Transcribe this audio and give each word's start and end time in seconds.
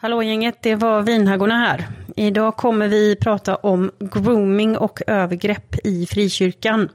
Hallå 0.00 0.22
gänget, 0.22 0.62
det 0.62 0.74
var 0.74 1.02
Vinhaggorna 1.02 1.54
här. 1.54 1.88
Idag 2.16 2.56
kommer 2.56 2.88
vi 2.88 3.16
prata 3.16 3.56
om 3.56 3.90
grooming 4.00 4.76
och 4.76 5.00
övergrepp 5.06 5.76
i 5.84 6.06
frikyrkan. 6.06 6.88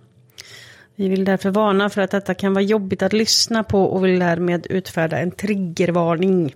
Vi 0.96 1.10
vill 1.10 1.26
därför 1.26 1.50
varna 1.50 1.90
för 1.90 2.02
att 2.02 2.12
detta 2.12 2.34
kan 2.34 2.54
vara 2.54 2.64
jobbigt 2.64 3.02
att 3.02 3.14
lyssna 3.14 3.64
på 3.64 3.84
och 3.84 4.06
vill 4.06 4.20
därmed 4.20 4.68
utfärda 4.70 5.20
en 5.20 5.32
triggervarning. 5.32 6.56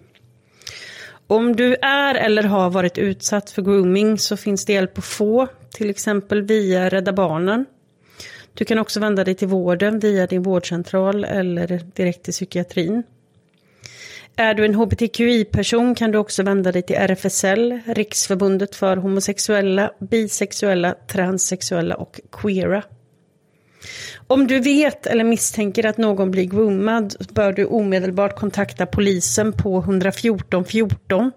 Om 1.27 1.55
du 1.55 1.75
är 1.81 2.15
eller 2.15 2.43
har 2.43 2.69
varit 2.69 2.97
utsatt 2.97 3.49
för 3.51 3.61
grooming 3.61 4.17
så 4.17 4.37
finns 4.37 4.65
det 4.65 4.73
hjälp 4.73 4.97
att 4.97 5.05
få, 5.05 5.47
till 5.73 5.89
exempel 5.89 6.41
via 6.41 6.89
Rädda 6.89 7.13
Barnen. 7.13 7.65
Du 8.53 8.65
kan 8.65 8.79
också 8.79 8.99
vända 8.99 9.23
dig 9.23 9.35
till 9.35 9.47
vården 9.47 9.99
via 9.99 10.27
din 10.27 10.43
vårdcentral 10.43 11.23
eller 11.23 11.81
direkt 11.95 12.23
till 12.23 12.33
psykiatrin. 12.33 13.03
Är 14.39 14.53
du 14.53 14.65
en 14.65 14.75
hbtqi-person 14.75 15.95
kan 15.95 16.11
du 16.11 16.17
också 16.17 16.43
vända 16.43 16.71
dig 16.71 16.81
till 16.81 16.95
RFSL, 16.95 17.79
Riksförbundet 17.85 18.75
för 18.75 18.97
homosexuella, 18.97 19.91
bisexuella, 19.99 20.95
transsexuella 21.07 21.95
och 21.95 22.19
queera. 22.31 22.83
Om 24.27 24.47
du 24.47 24.59
vet 24.59 25.07
eller 25.07 25.23
misstänker 25.23 25.85
att 25.85 25.97
någon 25.97 26.31
blir 26.31 26.43
groomad 26.43 27.15
bör 27.29 27.53
du 27.53 27.65
omedelbart 27.65 28.39
kontakta 28.39 28.85
polisen 28.85 29.53
på 29.53 29.79
114 29.79 30.65
14. 30.65 31.31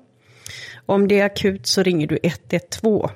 Om 0.86 1.08
det 1.08 1.20
är 1.20 1.24
akut 1.24 1.66
så 1.66 1.82
ringer 1.82 2.06
du 2.06 2.18
112. 2.22 3.08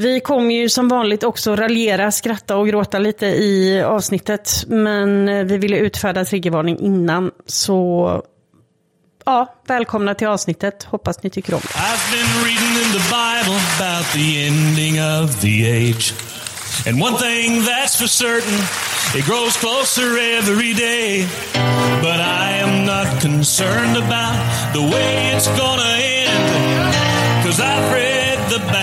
Vi 0.00 0.20
kommer 0.20 0.54
ju 0.54 0.68
som 0.68 0.88
vanligt 0.88 1.22
också 1.22 1.56
raljera, 1.56 2.10
skratta 2.10 2.56
och 2.56 2.68
gråta 2.68 2.98
lite 2.98 3.26
i 3.26 3.82
avsnittet. 3.82 4.64
Men 4.66 5.28
eh, 5.28 5.44
vi 5.44 5.58
ville 5.58 5.76
utfärda 5.76 6.24
triggervarning 6.24 6.78
innan. 6.78 7.30
Så 7.46 8.22
ja, 9.24 9.54
välkomna 9.66 10.14
till 10.14 10.28
avsnittet. 10.28 10.84
Hoppas 10.84 11.22
ni 11.22 11.30
tycker 11.30 11.54
om 11.54 11.60
det. 11.62 11.68
I've 11.68 12.12
been 12.12 12.44
reading 12.44 12.74
in 12.82 12.92
the 12.92 13.04
Bible 13.18 13.58
about 13.78 14.06
the 14.12 14.46
ending 14.46 14.94
of 15.22 15.40
the 15.40 15.70
age. 15.70 16.14
And 16.86 17.02
one 17.02 17.16
thing 17.18 17.62
that's 17.62 17.94
for 18.00 18.08
certain, 18.08 18.58
it 19.18 19.24
grows 19.26 19.56
closer 19.56 20.08
every 20.38 20.72
day. 20.72 21.26
But 22.02 22.20
I 22.20 22.60
am 22.64 22.86
not 22.86 23.20
concerned 23.22 23.96
about 23.96 24.36
the 24.72 24.80
way 24.80 25.36
it's 25.36 25.48
gonna 25.48 25.94
end. 25.98 26.94
Cause 27.44 27.60
I've 27.60 27.92
read 27.92 28.38
the 28.50 28.58
Bible. 28.58 28.79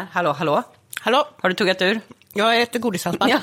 Sådär, 0.00 0.06
hallå, 0.12 0.32
hallå. 0.32 0.62
Hallå, 1.00 1.28
Har 1.42 1.48
du 1.48 1.54
tuggat 1.54 1.82
ur? 1.82 2.00
jag 2.32 2.60
äter 2.62 2.78
godishalsband. 2.80 3.32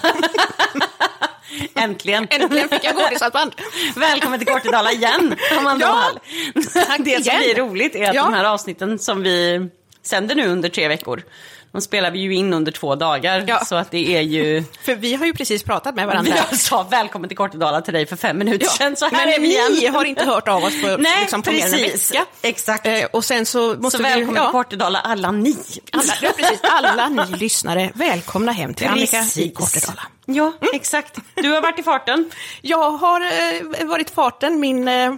Äntligen. 1.76 2.28
Äntligen 2.30 2.70
fick 2.70 2.84
jag 2.84 2.96
godishalsband. 2.96 3.56
Välkommen 3.96 4.40
till 4.40 4.48
Kortedala 4.48 4.92
igen, 4.92 5.36
Amanda 5.60 5.86
Ja, 5.86 5.94
Wall. 5.94 6.20
Det 6.54 6.64
som 6.64 7.06
igen. 7.06 7.40
blir 7.40 7.56
roligt 7.56 7.96
är 7.96 8.10
att 8.10 8.16
Ja. 8.16 8.24
de 8.24 8.34
här 8.34 8.44
avsnitten 8.44 9.00
som 9.00 9.24
vi 9.24 9.70
sänder 10.02 10.36
nu 10.36 10.48
under 10.48 10.70
tre 10.70 10.88
veckor, 10.88 11.24
de 11.72 11.82
spelar 11.82 12.12
vi 12.12 12.20
ju 12.20 12.36
in 12.36 12.54
under 12.54 12.72
två 12.72 12.96
dagar. 12.96 13.44
Ja. 13.48 13.66
Så 13.66 13.76
att 13.76 13.92
det 13.92 14.16
är 14.16 14.22
ju... 14.22 14.64
För 14.82 14.96
vi 14.96 15.16
har 15.16 15.26
ju 15.26 15.34
precis 15.34 15.64
pratat 15.64 15.96
med 15.96 16.08
varandra. 16.08 16.34
Jag 16.52 16.60
sa 16.60 16.84
välkommen 16.84 17.28
till 17.28 17.38
Kortedala 17.38 17.82
till 17.82 17.94
dig 17.94 18.06
för 18.06 18.16
fem 18.16 18.38
minuter 18.38 18.66
Ja, 18.66 18.72
sedan, 18.72 18.96
så 18.96 19.06
här 19.06 19.26
men 19.26 19.34
är 19.36 19.40
vi 19.40 19.48
igen. 19.48 19.72
ni 19.74 19.88
har 19.88 20.06
inte 20.06 20.26
hört 20.26 20.48
av 20.48 20.64
oss 20.64 20.82
på, 20.82 20.88
Nej, 21.00 21.22
liksom 21.22 21.42
på 21.42 21.52
mer 21.52 21.60
än 21.66 21.74
en 21.74 21.80
precis. 21.80 22.12
vecka. 22.12 22.26
Exakt. 22.42 22.86
Eh, 22.86 23.04
och 23.14 23.26
sen 23.26 23.46
så 23.46 23.76
måste 23.80 23.98
Så 23.98 24.04
vi... 24.04 24.10
välkommen 24.10 24.36
till 24.36 24.44
ja, 24.44 24.52
Kortedala 24.52 25.00
alla 25.00 25.32
ni. 25.32 25.58
alla, 25.92 26.14
ja, 26.22 26.32
precis, 26.38 26.60
alla 26.64 27.10
ni 27.10 27.38
lyssnare, 27.38 27.92
välkomna 27.94 28.52
hem 28.52 28.74
till 28.74 28.88
Annika 28.88 29.18
i 29.18 29.22
Precis. 29.22 29.54
Kortedala. 29.58 30.02
Ja, 30.26 30.54
exakt. 30.74 31.18
Du 31.36 31.50
har 31.50 31.62
varit 31.62 31.80
i 31.80 31.84
farten. 31.84 32.32
Jag 32.62 32.92
har 32.92 33.22
eh, 33.22 33.86
varit 33.88 34.10
i 34.12 34.14
farten. 34.14 34.60
Min, 34.60 34.88
eh, 34.88 35.14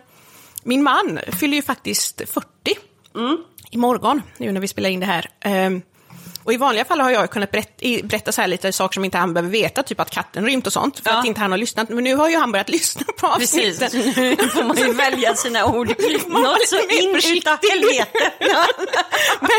min 0.64 0.84
man 0.84 1.20
fyller 1.40 1.56
ju 1.56 1.62
faktiskt 1.62 2.22
40 2.34 2.46
Mm. 3.16 3.38
imorgon, 3.72 4.22
nu 4.38 4.52
när 4.52 4.62
vi 4.62 4.68
spelar 4.68 4.90
in 4.90 5.00
det 5.00 5.06
här. 5.06 5.30
Och 6.50 6.54
i 6.54 6.58
vanliga 6.58 6.86
fall 6.86 7.00
har 7.02 7.12
jag 7.12 7.30
kunnat 7.32 7.52
berätta, 7.52 7.86
berätta 8.04 8.32
så 8.32 8.42
här 8.42 8.48
lite 8.48 8.72
saker 8.72 8.94
som 8.94 9.06
inte 9.06 9.18
han 9.18 9.34
behöver 9.34 9.50
veta, 9.52 9.84
typ 9.84 10.00
att 10.00 10.10
katten 10.10 10.46
rymt 10.46 10.68
och 10.68 10.74
sånt, 10.74 11.00
för 11.00 11.10
Ja. 11.10 11.20
att 11.20 11.26
inte 11.26 11.42
han 11.42 11.52
har 11.52 11.58
lyssnat. 11.58 11.90
Men 11.90 12.04
nu 12.04 12.16
har 12.16 12.30
ju 12.30 12.38
han 12.38 12.52
börjat 12.52 12.70
lyssna 12.80 13.02
på 13.20 13.36
Precis, 13.40 13.82
avsnitten. 13.82 14.14
nu 14.40 14.48
får 14.50 14.64
man 14.64 14.78
ju 14.78 14.94
välja 14.94 15.36
sina 15.36 15.66
ord. 15.66 15.88
Något 16.28 16.68
så 16.68 16.80
in 16.90 17.16
utav 17.38 17.58
helvete. 17.72 18.32
men, 19.42 19.50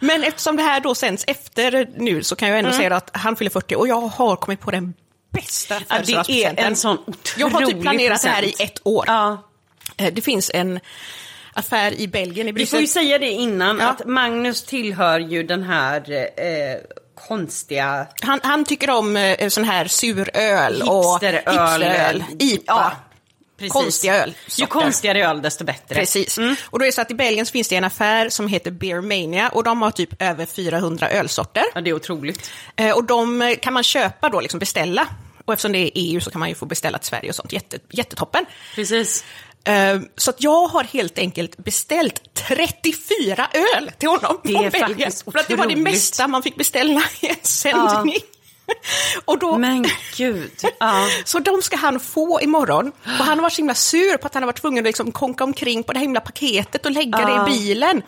men 0.00 0.24
eftersom 0.24 0.56
det 0.56 0.62
här 0.62 0.80
då 0.80 0.94
sänds 0.94 1.24
efter 1.26 1.88
nu 1.96 2.22
så 2.22 2.36
kan 2.36 2.48
jag 2.48 2.58
ändå 2.58 2.72
säga 2.72 2.96
att 2.96 3.10
han 3.12 3.36
fyller 3.36 3.50
40 3.50 3.74
och 3.76 3.88
jag 3.88 4.00
har 4.00 4.36
kommit 4.36 4.60
på 4.60 4.70
den 4.70 4.94
bästa 5.32 5.74
Mm. 5.74 5.86
Ja, 5.88 5.94
det 5.94 6.00
är 6.00 6.04
födelsedagspresenten. 6.04 6.64
en 6.66 6.76
sån 6.76 6.98
Jag 7.36 7.48
har 7.48 7.58
typ 7.58 7.68
otrolig 7.68 7.82
planerat 7.82 8.22
det 8.22 8.28
här 8.28 8.42
i 8.42 8.46
present. 8.50 8.70
ett 8.70 8.80
år. 8.84 9.04
Ja. 9.06 9.42
Eh, 9.96 10.12
Det 10.12 10.22
finns 10.22 10.50
en 10.54 10.80
affär 11.58 11.92
i 12.00 12.08
Belgien, 12.08 12.48
i 12.48 12.52
Vi 12.52 12.66
får 12.66 12.78
ju 12.78 12.82
Bryssel. 12.82 13.02
säga 13.02 13.18
det 13.18 13.30
innan, 13.30 13.78
Ja. 13.78 13.88
att 13.88 14.06
Magnus 14.06 14.62
tillhör 14.62 15.20
ju 15.20 15.42
den 15.42 15.62
här 15.62 16.10
eh, 16.36 16.76
konstiga... 17.28 18.06
Han, 18.22 18.40
han 18.42 18.64
tycker 18.64 18.90
om 18.90 19.16
eh, 19.16 19.48
sån 19.48 19.64
här 19.64 19.86
suröl 19.88 20.82
och 20.82 21.20
Hipsteröl. 21.22 22.24
IPA. 22.38 22.62
Ja, 22.66 22.92
precis. 23.58 23.72
Konstiga 23.72 24.14
öl. 24.22 24.34
Ju 24.56 24.66
konstigare 24.66 25.24
öl, 25.26 25.42
desto 25.42 25.64
bättre. 25.64 25.94
Precis. 25.94 26.38
Och 26.70 26.78
då 26.78 26.84
är 26.84 26.86
det 26.86 26.92
så 26.92 27.00
att 27.00 27.10
i 27.10 27.14
Belgien 27.14 27.46
så 27.46 27.52
finns 27.52 27.68
det 27.68 27.76
en 27.76 27.84
affär 27.84 28.28
som 28.28 28.48
heter 28.48 28.70
Beer 28.70 29.00
Mania 29.00 29.48
och 29.48 29.64
de 29.64 29.82
har 29.82 29.90
typ 29.90 30.22
över 30.22 30.46
400 30.46 31.08
ölsorter. 31.10 31.64
Ja, 31.74 31.80
det 31.80 31.90
är 31.90 31.94
otroligt. 31.94 32.50
Eh, 32.76 32.90
Och 32.96 33.04
de 33.04 33.42
eh, 33.42 33.56
kan 33.56 33.72
man 33.72 33.82
köpa 33.82 34.28
då, 34.28 34.40
liksom 34.40 34.58
beställa. 34.60 35.06
Och 35.44 35.52
eftersom 35.54 35.72
det 35.72 35.78
är 35.78 35.90
EU 35.94 36.20
så 36.20 36.30
kan 36.30 36.38
man 36.40 36.48
ju 36.48 36.54
få 36.54 36.66
beställa 36.66 36.98
till 36.98 37.06
Sverige 37.08 37.28
och 37.28 37.34
sånt. 37.34 37.52
Jätte, 37.52 37.78
jättetoppen. 37.90 38.44
Precis. 38.74 39.24
Eh, 39.64 40.00
Så 40.16 40.30
att 40.30 40.42
jag 40.42 40.66
har 40.66 40.84
helt 40.84 41.18
enkelt 41.18 41.56
beställt 41.56 42.34
34 42.48 43.48
öl 43.76 43.90
till 43.98 44.08
honom 44.08 44.40
Det 44.44 44.52
från 44.52 44.64
är 44.64 44.70
Belgien. 44.70 44.98
faktiskt 44.98 45.24
För 45.32 45.38
att 45.38 45.48
det 45.48 45.56
var 45.56 45.66
det 45.66 45.76
mesta 45.76 46.28
man 46.28 46.42
fick 46.42 46.56
beställa 46.56 47.02
i 47.20 47.26
en 47.28 47.36
sändning. 47.42 48.16
Och 49.24 49.38
då, 49.38 49.58
Men 49.58 49.86
gud. 50.16 50.64
Ja. 50.80 51.06
så 51.24 51.38
de 51.38 51.62
ska 51.62 51.76
han 51.76 52.00
få 52.00 52.40
imorgon. 52.40 52.92
Och 53.04 53.24
han 53.24 53.38
har 53.38 53.42
varit 53.42 53.52
så 53.52 53.56
himla 53.56 53.74
sur 53.74 54.16
på 54.16 54.26
att 54.26 54.34
han 54.34 54.42
har 54.42 54.46
varit 54.46 54.60
tvungen 54.60 54.84
att 54.84 54.88
liksom 54.88 55.12
konka 55.12 55.44
omkring 55.44 55.82
på 55.82 55.92
det 55.92 55.98
här 55.98 56.04
himla 56.06 56.20
paketet 56.20 56.84
och 56.86 56.92
lägga 56.92 57.18
det 57.18 57.52
i 57.52 57.58
bilen. 57.58 58.02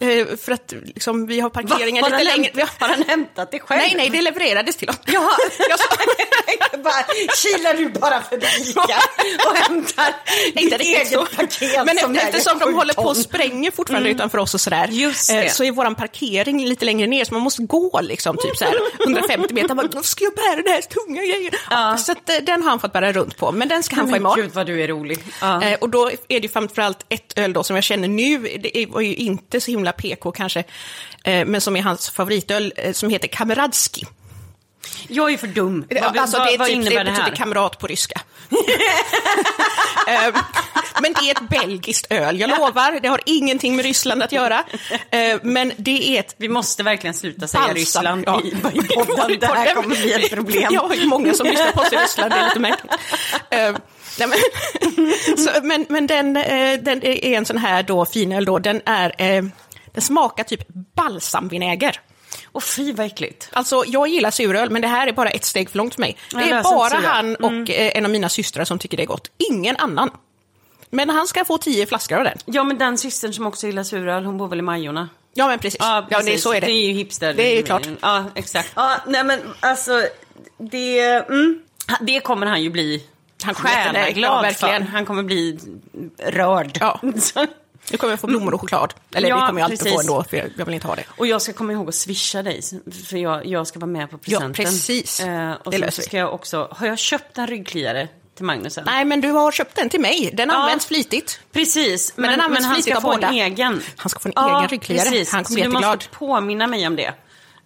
Eh, 0.00 0.36
för 0.36 0.52
att 0.52 0.72
liksom, 0.84 1.26
vi 1.26 1.40
har 1.40 1.50
parkeringen 1.50 2.04
Har 2.04 2.10
han 2.10 2.20
lite 2.20 2.36
längre. 2.36 2.50
Vi 2.54 2.60
har- 2.60 2.70
Har 2.78 2.88
han 2.88 3.02
hämtat 3.08 3.50
det 3.50 3.60
själv? 3.60 3.80
Nej, 3.80 3.94
nej, 3.96 4.10
det 4.10 4.22
levererades 4.22 4.76
till 4.76 4.88
honom. 4.88 5.02
Jaha, 5.06 5.30
Jag 5.68 5.78
sa- 5.78 5.86
bara, 6.78 7.04
kilar 7.36 7.74
du 7.74 7.88
bara 7.88 8.22
förbi 8.22 8.46
Ica 8.70 8.98
och 9.50 9.56
hämtar 9.56 10.14
inte 10.54 10.76
ditt 10.78 10.86
eget 10.86 11.08
så. 11.08 11.26
paket 11.36 11.86
Men 11.86 11.98
som 11.98 12.14
eftersom 12.16 12.58
de 12.58 12.74
håller 12.74 12.94
på 12.94 13.02
och 13.02 13.16
spränger 13.16 13.70
fortfarande 13.70 14.08
utanför 14.10 14.38
oss 14.38 14.54
och 14.54 14.60
sådär, 14.60 14.86
det. 15.42 15.50
så 15.54 15.64
är 15.64 15.70
våran 15.70 15.94
parkering 15.94 16.64
lite 16.66 16.84
längre 16.84 17.06
ner, 17.06 17.24
så 17.24 17.34
man 17.34 17.42
måste 17.42 17.62
gå 17.62 18.00
liksom 18.00 18.36
typ 18.36 18.56
så 18.56 18.64
här 18.64 18.74
150 19.04 19.54
meter. 19.54 19.74
"Då 20.04 20.08
ska 20.08 20.24
jag 20.24 20.34
bära 20.34 20.62
den 20.62 20.72
här 20.72 20.82
tunga 20.82 21.22
grejen? 21.22 21.52
Ja. 21.70 21.96
Så 21.98 22.12
att, 22.12 22.28
eh, 22.28 22.36
den 22.42 22.62
har 22.62 22.70
han 22.70 22.80
fått 22.80 22.92
bära 22.92 23.12
runt 23.12 23.36
på, 23.36 23.52
men 23.52 23.68
den 23.68 23.82
ska 23.82 23.96
han 23.96 24.10
få 24.10 24.16
imorgon. 24.16 24.36
gud 24.40 24.50
vad 24.54 24.66
du 24.66 24.82
är 24.82 24.88
rolig. 24.88 25.18
Ja. 25.40 25.62
Eh, 25.62 25.78
och 25.80 25.90
då 25.90 26.10
är 26.28 26.40
det 26.40 26.48
framförallt 26.48 27.06
ett 27.08 27.38
öl 27.38 27.52
då 27.52 27.64
som 27.64 27.76
jag 27.76 27.84
känner 27.84 28.08
nu, 28.08 28.38
det 28.38 28.86
var 28.86 29.00
ju 29.00 29.14
inte 29.14 29.60
så 29.60 29.70
himla 29.70 29.92
PK 29.92 30.32
kanske, 30.32 30.64
eh, 31.24 31.44
men 31.46 31.60
som 31.60 31.76
är 31.76 31.82
hans 31.82 32.10
favoritöl, 32.10 32.72
eh, 32.76 32.92
som 32.92 33.10
heter 33.10 33.28
Kameradski. 33.28 34.06
Jag 35.08 35.32
är 35.32 35.36
för 35.36 35.46
dum. 35.46 35.86
Vad, 36.02 36.16
alltså, 36.18 36.38
vad, 36.38 36.46
det, 36.48 36.56
vad 36.58 36.66
typ, 36.68 36.76
innebär 36.76 36.90
det 36.90 36.98
det 36.98 37.04
betyder 37.04 37.22
här? 37.28 37.36
kamrat 37.36 37.78
på 37.78 37.86
ryska. 37.86 38.20
Eh, 40.08 40.34
Men 41.02 41.12
det 41.12 41.30
är 41.30 41.42
ett 41.42 41.48
belgiskt 41.48 42.06
öl, 42.10 42.40
jag 42.40 42.50
lovar. 42.50 43.00
Det 43.00 43.08
har 43.08 43.20
ingenting 43.26 43.76
med 43.76 43.84
Ryssland 43.84 44.22
att 44.22 44.32
göra. 44.32 44.64
Eh, 45.10 45.38
Men 45.42 45.72
det 45.76 46.16
är 46.16 46.20
ett 46.20 46.34
Vi 46.38 46.48
måste 46.48 46.82
verkligen 46.82 47.14
sluta 47.14 47.46
säga 47.46 47.60
balsam. 47.60 47.74
Ryssland 47.76 48.24
Ja. 48.26 48.40
i, 48.44 48.48
i 48.48 48.82
podden. 48.82 49.38
Det 49.40 49.46
här 49.46 49.74
kommer 49.74 49.88
bli 49.96 50.12
ett 50.12 50.30
problem. 50.30 50.68
Ja, 50.70 50.88
det 50.90 51.02
är 51.02 51.06
många 51.06 51.34
som 51.34 51.46
lyssnar 51.46 51.72
på 51.72 51.80
oss 51.80 51.92
i 51.92 51.96
Ryssland, 51.96 52.30
det 52.32 52.36
är 52.38 52.44
lite 52.46 52.58
märkligt. 52.60 52.92
Eh, 53.50 53.74
nej, 54.18 54.28
men, 54.28 55.38
så, 55.38 55.50
men, 55.62 55.86
men 55.88 56.06
den, 56.06 56.36
eh, 56.36 56.80
den 56.80 57.04
är 57.06 57.24
en 57.24 57.44
sån 57.46 57.58
här 57.58 57.82
då, 57.82 58.04
finöl 58.04 58.44
då, 58.44 58.58
den 58.58 58.80
är, 58.86 59.14
eh, 59.18 59.44
den 59.92 60.02
smakar 60.02 60.44
typ 60.44 60.68
balsamvinäger. 60.96 62.00
Och 62.46 62.62
fy 62.62 62.92
vad 62.92 63.06
äckligt. 63.06 63.48
Alltså, 63.52 63.84
jag 63.86 64.08
gillar 64.08 64.30
suröl, 64.30 64.70
men 64.70 64.82
det 64.82 64.88
här 64.88 65.06
är 65.06 65.12
bara 65.12 65.30
ett 65.30 65.44
steg 65.44 65.70
för 65.70 65.78
långt 65.78 65.94
för 65.94 66.00
mig. 66.00 66.16
Ja, 66.32 66.38
Det 66.38 66.50
är 66.50 66.62
bara 66.62 67.08
han 67.08 67.36
och 67.36 67.70
eh, 67.70 67.96
en 67.96 68.04
av 68.04 68.10
mina 68.10 68.28
systrar 68.28 68.64
som 68.64 68.78
tycker 68.78 68.96
det 68.96 69.02
är 69.02 69.06
gott. 69.06 69.30
Ingen 69.50 69.76
annan. 69.76 70.10
Men 70.90 71.10
han 71.10 71.26
ska 71.26 71.44
få 71.44 71.58
tio 71.58 71.86
flaskor 71.86 72.18
av 72.18 72.24
den. 72.24 72.38
Ja, 72.44 72.64
men 72.64 72.78
den 72.78 72.98
systern 72.98 73.32
som 73.32 73.46
också 73.46 73.66
gillar 73.66 73.82
suröl, 73.82 74.24
hon 74.24 74.38
bor 74.38 74.48
väl 74.48 74.58
i 74.58 74.62
Majorna? 74.62 75.08
Ja, 75.34 75.48
men 75.48 75.58
precis. 75.58 75.80
Ja, 75.80 76.06
precis. 76.08 76.26
det, 76.26 76.38
så 76.38 76.52
är 76.52 76.60
det. 76.60 76.66
Det 76.66 76.72
är 76.72 76.86
ju 76.86 76.92
hipster. 76.92 77.34
Det 77.34 77.52
är 77.52 77.56
ju 77.56 77.62
klart. 77.62 77.88
Ja, 78.00 78.24
exakt. 78.34 78.72
Ja, 78.74 78.96
nej 79.06 79.24
men 79.24 79.40
alltså, 79.60 80.02
det, 80.58 81.00
mm, 81.00 81.62
det 82.00 82.20
kommer 82.20 82.46
han 82.46 82.62
ju 82.62 82.70
bli 82.70 83.04
Han 83.42 83.54
kommer 83.54 83.68
stjärnaglad 83.70 84.30
Ja, 84.30 84.40
verkligen. 84.42 84.84
för. 84.84 84.92
Han 84.92 85.06
kommer 85.06 85.22
bli 85.22 85.58
rörd. 86.18 86.78
Ja. 86.80 87.00
Nu 87.90 87.98
kommer 87.98 88.12
jag 88.12 88.20
få 88.20 88.26
blommor 88.26 88.54
och 88.54 88.60
choklad. 88.60 88.94
Eller 89.14 89.28
Ja, 89.28 89.40
det 89.40 89.46
kommer 89.46 89.60
jag 89.60 89.70
inte 89.70 89.84
precis. 89.84 89.94
få 89.94 90.00
ändå, 90.00 90.24
för 90.30 90.36
jag, 90.36 90.50
jag 90.56 90.64
vill 90.64 90.74
inte 90.74 90.86
ha 90.86 90.94
det. 90.94 91.04
Och 91.08 91.26
jag 91.26 91.42
ska 91.42 91.52
komma 91.52 91.72
ihåg 91.72 91.88
att 91.88 91.94
swisha 91.94 92.42
dig, 92.42 92.60
för 93.08 93.16
jag, 93.16 93.46
jag 93.46 93.66
ska 93.66 93.78
vara 93.78 93.90
med 93.90 94.10
på 94.10 94.18
presenten. 94.18 94.52
precis. 94.64 95.20
Eh, 95.20 95.52
och 95.52 95.64
Det 95.64 95.70
sen 95.70 95.80
löser 95.80 96.02
vi. 96.02 96.06
ska 96.08 96.16
jag 96.18 96.34
också, 96.34 96.68
har 96.70 96.86
jag 96.86 96.98
köpt 96.98 97.38
en 97.38 97.46
ryggkliare 97.46 98.08
till 98.36 98.44
Magnusen? 98.44 98.84
Nej, 98.86 99.04
men 99.04 99.20
du 99.20 99.30
har 99.30 99.52
köpt 99.52 99.76
den 99.76 99.88
till 99.88 100.00
mig. 100.00 100.30
Den 100.34 100.48
Ja. 100.48 100.54
används 100.54 100.86
flitigt. 100.86 101.40
Precis, 101.52 102.12
men, 102.16 102.30
den 102.30 102.40
används 102.40 102.60
men 102.60 102.64
han 102.64 102.74
flitigt 102.74 102.92
ska 102.96 103.00
få 103.00 103.08
båda. 103.14 103.28
en 103.28 103.34
egen. 103.34 103.82
Han 103.96 104.10
ska 104.10 104.20
få 104.20 104.28
en 104.34 104.44
egen 104.56 104.68
ryggkliare. 104.68 105.08
Precis. 105.10 105.32
Han 105.32 105.44
kommer 105.44 105.54
bli 105.54 105.62
du 105.62 105.68
jätteglad. 105.70 105.96
måste 105.98 106.10
påminna 106.10 106.66
mig 106.66 106.86
om 106.86 106.96
det. 106.96 107.06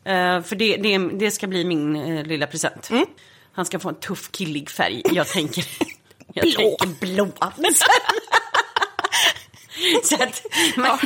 Eh, 0.04 0.42
för 0.42 0.56
det, 0.56 0.76
det, 0.76 0.98
det 0.98 1.30
ska 1.30 1.46
bli 1.46 1.64
min 1.64 1.96
eh, 1.96 2.24
lilla 2.26 2.46
present. 2.46 2.90
Mm. 2.90 3.06
Han 3.52 3.64
ska 3.64 3.78
få 3.78 3.88
en 3.88 3.94
tuff 3.94 4.30
killig 4.32 4.70
färg. 4.70 5.02
Jag 5.12 5.26
tänker, 5.28 5.64
jag 6.34 6.42
Blå. 6.44 6.76
tänker 6.78 7.06
blå. 7.06 7.28
Så 10.02 10.14
att 10.22 10.42
man, 10.76 10.98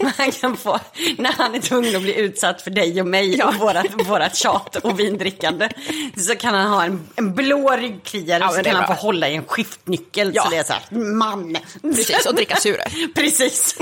man 0.18 0.32
kan 0.32 0.56
få, 0.56 0.80
när 1.18 1.32
han 1.32 1.54
är 1.54 1.60
tvungen 1.60 1.96
att 1.96 2.02
bli 2.02 2.14
utsatt 2.14 2.62
för 2.62 2.70
dig 2.70 3.00
och 3.00 3.06
mig 3.06 3.42
och 3.42 3.54
vårat, 3.54 3.86
vårat 4.06 4.36
tjat 4.36 4.76
och 4.76 5.00
vindrickande, 5.00 5.68
så 6.16 6.36
kan 6.36 6.54
han 6.54 6.70
ha 6.70 6.84
en, 6.84 7.08
en 7.16 7.34
blå 7.34 7.76
ryggkliare 7.76 8.38
Ja, 8.42 8.48
så 8.48 8.54
men 8.54 8.64
det 8.64 8.70
kan 8.70 8.78
han 8.78 8.96
få 8.96 9.02
hålla 9.02 9.28
i 9.28 9.34
en 9.34 9.44
skiftnyckel. 9.44 10.32
Ja. 10.34 10.42
Så 10.42 10.50
det 10.50 10.56
är 10.56 10.64
så 10.64 10.72
här, 10.72 10.98
man. 10.98 11.56
Precis, 11.82 12.26
och 12.26 12.34
dricka 12.34 12.56
suröl. 12.56 12.90
Precis. 13.14 13.78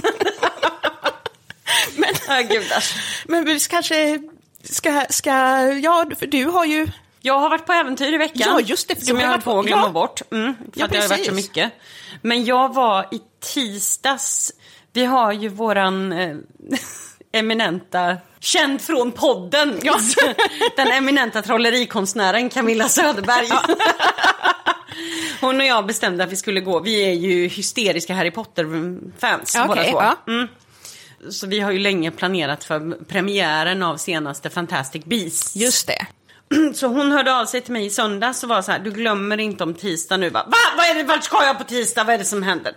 Men, 1.96 2.14
Ja, 2.28 2.40
gudars. 2.40 2.94
men 3.26 3.44
vi 3.44 3.60
kanske 3.60 4.18
ska, 4.62 5.04
ska... 5.10 5.30
Ja, 5.82 6.06
för 6.18 6.26
du 6.26 6.44
har 6.44 6.64
ju... 6.64 6.88
Jag 7.26 7.38
har 7.38 7.50
varit 7.50 7.66
på 7.66 7.72
äventyr 7.72 8.12
i 8.12 8.16
veckan. 8.16 8.48
Ja, 8.52 8.60
just 8.60 8.88
det, 8.88 8.94
för 8.96 9.04
Som 9.04 9.20
jag 9.20 9.28
höll 9.28 9.40
på 9.40 9.58
att 9.58 9.66
glömma 9.66 9.82
ja. 9.82 9.90
bort. 9.90 10.20
Mm, 10.32 10.54
för 10.54 10.64
Ja, 10.74 10.84
att 10.84 10.92
det 10.92 10.98
har 11.00 11.08
varit 11.08 11.26
så 11.26 11.32
mycket. 11.32 11.72
Men 12.22 12.44
jag 12.44 12.74
var 12.74 13.08
i 13.10 13.20
tisdags. 13.54 14.52
Vi 14.92 15.04
har 15.04 15.32
ju 15.32 15.48
våran 15.48 16.12
eh, 16.12 16.36
eminenta, 17.32 18.16
känd 18.40 18.80
från 18.80 19.12
podden, 19.12 19.80
den 20.76 20.88
eminenta 20.92 21.42
trollerikonstnären 21.42 22.50
Camilla 22.50 22.88
Söderberg. 22.88 23.48
Hon 25.40 25.60
och 25.60 25.66
jag 25.66 25.86
bestämde 25.86 26.24
att 26.24 26.32
vi 26.32 26.36
skulle 26.36 26.60
gå. 26.60 26.80
Vi 26.80 27.04
är 27.04 27.12
ju 27.12 27.48
hysteriska 27.48 28.14
Harry 28.14 28.30
Potter-fans 28.30 29.54
Ja, 29.54 29.66
båda 29.66 29.84
två. 29.84 30.02
ja. 30.02 30.16
Mm. 30.26 30.48
Så 31.30 31.46
vi 31.46 31.60
har 31.60 31.70
ju 31.70 31.78
länge 31.78 32.10
planerat 32.10 32.64
för 32.64 33.04
premiären 33.04 33.82
av 33.82 33.96
senaste 33.96 34.50
Fantastic 34.50 35.04
Beasts. 35.04 35.56
Just 35.56 35.86
det. 35.86 36.06
Så 36.74 36.86
hon 36.86 37.12
hörde 37.12 37.40
av 37.40 37.46
sig 37.46 37.60
till 37.60 37.72
mig 37.72 37.86
i 37.86 37.90
söndags 37.90 38.42
och 38.42 38.48
var 38.48 38.62
så 38.62 38.72
här, 38.72 38.78
du 38.78 38.90
glömmer 38.90 39.40
inte 39.40 39.64
om 39.64 39.74
tisdag 39.74 40.16
nu 40.16 40.30
va? 40.30 40.44
Va? 40.46 40.56
Vad 40.76 40.86
är 40.86 40.94
det, 40.94 41.02
vart 41.02 41.24
ska 41.24 41.44
jag 41.44 41.58
på 41.58 41.64
tisdag? 41.64 42.04
Vad 42.04 42.14
är 42.14 42.18
det 42.18 42.24
som 42.24 42.42
händer? 42.42 42.76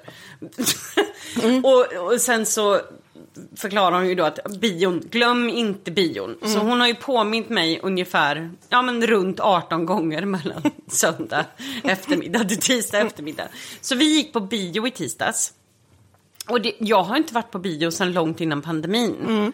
och, 1.64 2.06
och 2.06 2.22
sen 2.22 2.46
så 2.46 2.82
förklarar 3.56 3.98
hon 3.98 4.08
ju 4.08 4.16
då 4.16 4.24
att 4.24 4.60
bion, 4.60 5.00
glöm 5.12 5.50
inte 5.50 5.92
bion. 5.92 6.38
Så 6.42 6.60
hon 6.60 6.80
har 6.80 6.88
ju 6.88 6.96
påmint 6.96 7.50
mig 7.50 7.80
ungefär, 7.84 8.52
ja 8.70 8.82
men 8.82 9.08
runt 9.08 9.40
18 9.40 9.86
gånger 9.86 10.26
mellan 10.26 10.62
söndag 10.88 11.46
eftermiddag 11.84 12.44
till 12.44 12.60
tisdag 12.60 13.00
eftermiddag. 13.00 13.48
Så 13.82 13.96
vi 13.96 14.06
gick 14.16 14.34
på 14.34 14.40
bio 14.40 14.88
i 14.88 14.92
tisdags. 14.92 15.54
Och 16.48 16.62
det, 16.62 16.74
jag 16.80 17.04
har 17.04 17.18
inte 17.18 17.34
varit 17.34 17.52
på 17.52 17.60
bio 17.60 17.92
sedan 17.92 18.14
långt 18.14 18.42
innan 18.42 18.62
pandemin. 18.62 19.54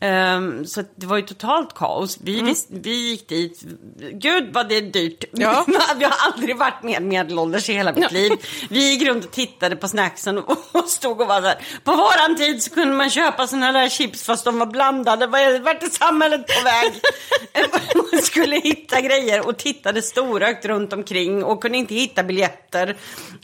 Ehm, 0.00 0.66
så 0.66 0.82
det 0.96 1.06
var 1.06 1.16
ju 1.16 1.22
totalt 1.22 1.74
kaos. 1.74 2.18
Vi, 2.22 2.42
vis- 2.42 2.66
vi 2.70 3.10
gick 3.10 3.28
dit, 3.28 3.62
gud 4.12 4.52
vad 4.52 4.68
det 4.68 4.76
är 4.76 4.82
dyrt. 4.82 5.24
Ja. 5.32 5.64
vi 5.96 6.04
har 6.04 6.14
aldrig 6.32 6.56
varit 6.56 6.82
mer 6.82 7.00
medelålders 7.00 7.68
i 7.68 7.72
hela 7.72 7.92
mitt 7.92 8.12
liv. 8.12 8.32
Vi 8.70 8.90
gick 8.90 9.08
runt 9.08 9.24
och 9.24 9.30
tittade 9.30 9.76
på 9.76 9.88
snacksen 9.88 10.38
och, 10.38 10.58
och 10.72 10.88
stod 10.88 11.20
och 11.20 11.26
var 11.26 11.40
så 11.40 11.46
här. 11.46 11.58
På 11.84 11.90
våran 11.96 12.36
tid 12.36 12.62
så 12.62 12.70
kunde 12.70 12.94
man 12.96 13.10
köpa 13.10 13.46
såna 13.46 13.72
där 13.72 13.88
chips 13.88 14.22
fast 14.22 14.44
de 14.44 14.58
var 14.58 14.66
blandade. 14.66 15.26
Vart 15.26 15.82
är 15.82 15.90
samhället 15.98 16.46
på 16.46 16.64
väg? 16.64 16.92
man 18.12 18.22
skulle 18.22 18.56
hitta 18.56 19.00
grejer 19.00 19.48
och 19.48 19.56
tittade 19.56 20.02
storögt 20.02 20.64
runt 20.64 20.92
omkring 20.92 21.44
och 21.44 21.62
kunde 21.62 21.78
inte 21.78 21.94
hitta 21.94 22.22
biljetter. 22.22 22.96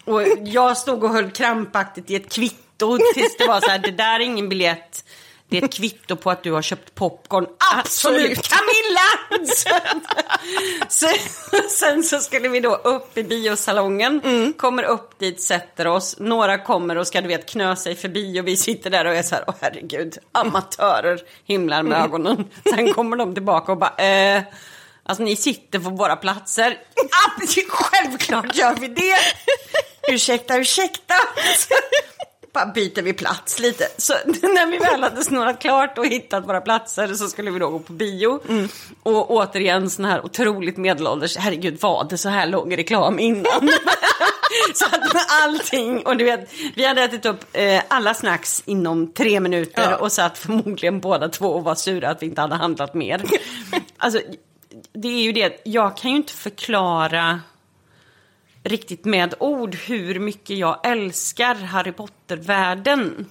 Och 0.05 0.23
jag 0.45 0.77
stod 0.77 1.05
och 1.05 1.11
höll 1.11 1.31
krampaktigt 1.31 2.11
i 2.11 2.15
ett 2.15 2.33
kvitto 2.33 2.99
tills 3.15 3.37
det 3.37 3.47
var 3.47 3.61
så 3.61 3.71
här, 3.71 3.79
det 3.79 3.91
där 3.91 4.15
är 4.15 4.21
ingen 4.21 4.49
biljett. 4.49 5.05
Det 5.53 5.59
är 5.59 5.65
ett 5.65 5.75
kvitto 5.75 6.17
på 6.17 6.31
att 6.31 6.43
du 6.43 6.53
har 6.53 6.63
köpt 6.63 6.95
popcorn. 6.95 7.47
Absolut, 7.77 8.39
Absolut. 8.39 8.49
Camilla! 8.49 9.47
Så, 10.89 11.09
sen 11.71 12.03
så 12.03 12.21
skulle 12.21 12.49
vi 12.49 12.61
då 12.61 12.75
upp 12.75 13.19
i 13.19 13.23
biosalongen, 13.25 14.21
Mm. 14.25 14.53
kommer 14.53 14.83
upp 14.83 15.19
dit, 15.19 15.43
sätter 15.43 15.87
oss. 15.87 16.17
Några 16.19 16.59
kommer 16.59 16.99
och 16.99 17.07
ska 17.07 17.21
du 17.21 17.29
vet 17.29 17.49
knö 17.51 17.77
sig 17.77 17.97
förbi 17.97 18.41
och 18.41 18.49
vi 18.49 18.57
sitter 18.57 18.91
där 18.91 19.05
och 19.05 19.15
är 19.15 19.23
så 19.23 19.35
här, 19.35 19.45
åh 19.47 19.55
herregud, 19.61 20.19
amatörer 20.33 21.21
himlar 21.47 21.83
med 21.83 22.03
ögonen. 22.05 22.45
Sen 22.71 22.93
kommer 22.95 23.17
de 23.17 23.35
tillbaka 23.35 23.73
och 23.73 23.79
bara, 23.79 23.97
eh, 23.97 24.43
alltså 25.03 25.23
ni 25.25 25.37
sitter 25.37 25.79
på 25.79 25.91
våra 25.91 26.17
platser. 26.17 26.79
Självklart 27.69 28.55
gör 28.57 28.75
vi 28.75 28.89
det! 28.89 29.19
Ursäkta, 30.09 30.57
ursäkta! 30.59 31.15
Bara 32.53 32.67
byter 32.67 33.03
vi 33.03 33.13
plats 33.13 33.59
lite. 33.59 33.89
Så 33.99 34.13
när 34.43 34.67
vi 34.71 34.79
väl 34.79 35.03
hade 35.03 35.25
snurrat 35.25 35.61
klart 35.61 35.99
och 35.99 36.07
hittat 36.07 36.49
våra 36.49 36.61
platser 36.61 37.15
så 37.15 37.29
skulle 37.29 37.51
vi 37.51 37.59
då 37.59 37.71
gå 37.71 37.79
på 37.79 37.93
bio. 37.93 38.41
Och 39.03 39.31
återigen 39.31 39.91
sån 39.91 40.05
här 40.05 40.25
otroligt 40.25 40.77
medelålders, 40.77 41.37
herregud 41.37 41.81
var 41.81 42.07
det 42.11 42.19
så 42.19 42.29
här 42.29 42.47
lång 42.47 42.77
reklam 42.77 43.19
innan? 43.19 43.71
så 44.75 44.85
att 44.85 45.27
allting, 45.43 46.07
och 46.07 46.17
du 46.17 46.25
vet, 46.25 46.53
vi 46.75 46.85
hade 46.87 47.03
ätit 47.03 47.27
upp 47.27 47.45
eh, 47.53 47.83
alla 47.89 48.15
snacks 48.15 48.63
inom 48.67 49.13
tre 49.13 49.41
minuter 49.41 49.91
Ja. 49.91 49.97
och 49.97 50.13
satt 50.13 50.39
förmodligen 50.39 51.01
båda 51.01 51.29
två 51.29 51.47
och 51.47 51.65
var 51.65 51.75
sura 51.75 52.11
att 52.11 52.23
vi 52.23 52.27
inte 52.27 52.41
hade 52.41 52.55
handlat 52.55 52.95
mer. 52.95 53.23
alltså, 53.97 54.21
det 54.93 55.09
är 55.09 55.23
ju 55.23 55.33
det, 55.33 55.61
jag 55.65 55.97
kan 55.97 56.11
ju 56.11 56.17
inte 56.17 56.33
förklara 56.33 57.41
riktigt 58.63 59.05
med 59.05 59.35
ord 59.41 59.75
hur 59.75 60.19
mycket 60.19 60.57
jag 60.57 60.87
älskar 60.87 61.55
Harry 61.55 61.93
Potter-världen. 61.93 63.27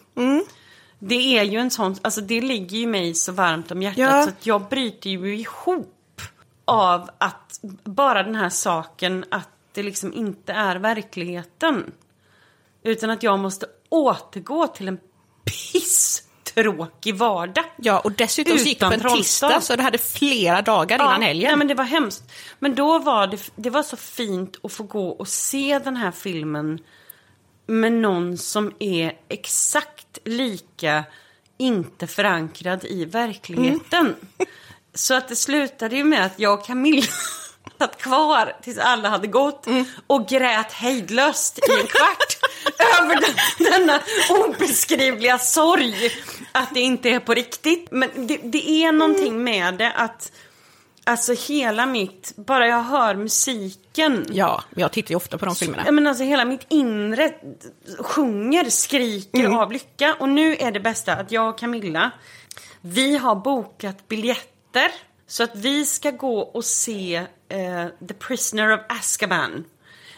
Det 1.00 1.38
är 1.40 1.44
ju 1.44 1.60
en 1.60 1.72
sån, 1.72 1.96
alltså 2.02 2.22
det 2.22 2.42
ligger 2.42 2.78
ju 2.78 2.88
mig 2.88 3.14
så 3.14 3.32
varmt 3.32 3.72
om 3.72 3.82
hjärtat 3.82 4.00
Ja. 4.00 4.24
så 4.24 4.30
att 4.30 4.46
jag 4.46 4.70
bryter 4.70 5.10
ju 5.10 5.36
ihop 5.38 6.22
av 6.66 7.10
att 7.18 7.60
bara 7.84 8.24
den 8.24 8.36
här 8.36 8.50
saken 8.50 9.26
att 9.32 9.50
det 9.74 9.84
liksom 9.84 10.14
inte 10.14 10.54
är 10.54 10.76
verkligheten. 10.76 11.92
Utan 12.84 13.10
att 13.10 13.24
jag 13.24 13.40
måste 13.40 13.66
återgå 13.90 14.68
till 14.68 14.88
en 14.88 15.00
pisstråkig 16.56 17.16
vardag. 17.16 17.64
Ja, 17.76 18.00
och 18.00 18.12
dessutom 18.12 18.58
så 18.58 18.66
gick 18.66 18.80
på 18.80 18.86
Utan 18.94 19.12
en 19.12 19.18
tisdag, 19.18 19.62
så 19.62 19.76
du 19.76 19.84
hade 19.84 19.98
flera 19.98 20.62
dagar 20.62 20.96
innan 20.96 21.22
helgen. 21.22 21.48
Nej, 21.48 21.58
men 21.58 21.68
det 21.68 21.74
var 21.74 21.84
hemskt. 21.84 22.24
Men 22.60 22.76
då 22.76 23.00
var 23.00 23.28
det, 23.28 23.50
det 23.56 23.70
var 23.70 23.84
så 23.84 23.98
fint 23.98 24.56
att 24.64 24.74
få 24.74 24.84
gå 24.84 25.10
och 25.10 25.28
se 25.28 25.80
den 25.84 25.96
här 25.96 26.12
filmen 26.12 26.80
med 27.68 27.94
någon 27.94 28.38
som 28.38 28.74
är 28.80 29.14
exakt 29.30 30.18
lika 30.26 31.04
inte 31.58 32.08
förankrad 32.08 32.86
i 32.86 33.06
verkligheten. 33.06 34.06
Mm. 34.06 34.16
Så 34.94 35.14
att 35.14 35.28
det 35.28 35.36
slutade 35.36 35.96
ju 35.96 36.04
med 36.04 36.26
att 36.26 36.40
jag 36.40 36.54
och 36.60 36.66
Camilla 36.66 37.08
satt 37.80 37.98
kvar 38.02 38.54
tills 38.62 38.78
alla 38.78 39.10
hade 39.10 39.28
gått 39.28 39.68
Mm. 39.68 39.86
och 40.08 40.28
grät 40.30 40.72
hejdlöst 40.72 41.58
i 41.58 41.62
en 41.82 41.88
kvart 41.88 42.38
över 43.00 43.16
den, 43.22 43.36
denna 43.72 44.00
obeskrivliga 44.30 45.40
sorg 45.40 46.12
att 46.52 46.74
det 46.74 46.80
inte 46.82 47.10
är 47.10 47.20
på 47.20 47.34
riktigt. 47.34 47.88
Men 47.92 48.10
det, 48.28 48.38
det 48.44 48.70
är 48.70 48.92
någonting 48.92 49.44
med 49.44 49.74
det 49.78 49.92
att 49.92 50.32
Alltså 51.04 51.34
hela 51.34 51.86
mitt, 51.86 52.34
bara 52.36 52.68
jag 52.68 52.84
hör 52.84 53.16
musiken. 53.16 54.26
Ja, 54.32 54.64
jag 54.76 54.92
tittar 54.92 55.10
ju 55.10 55.16
ofta 55.16 55.38
på 55.38 55.46
de 55.46 55.56
filmerna. 55.56 55.84
Ja, 55.86 55.92
men 55.92 56.08
alltså 56.08 56.24
hela 56.24 56.46
mitt 56.46 56.66
inre 56.70 57.34
sjunger, 58.00 58.70
skriker 58.70 59.40
Mm. 59.40 59.58
av 59.58 59.72
lycka. 59.72 60.16
Och 60.20 60.30
nu 60.30 60.56
är 60.56 60.72
det 60.72 60.80
bästa 60.80 61.14
att 61.14 61.32
jag 61.32 61.50
och 61.50 61.58
Camilla, 61.58 62.12
vi 62.82 63.18
har 63.18 63.36
bokat 63.36 64.08
biljetter. 64.08 64.92
Så 65.28 65.44
att 65.44 65.56
vi 65.56 65.86
ska 65.86 66.12
gå 66.12 66.40
och 66.40 66.66
se 66.66 67.16
eh, 67.50 67.86
The 68.08 68.14
Prisoner 68.14 68.74
of 68.74 68.80
Azkaban 68.90 69.64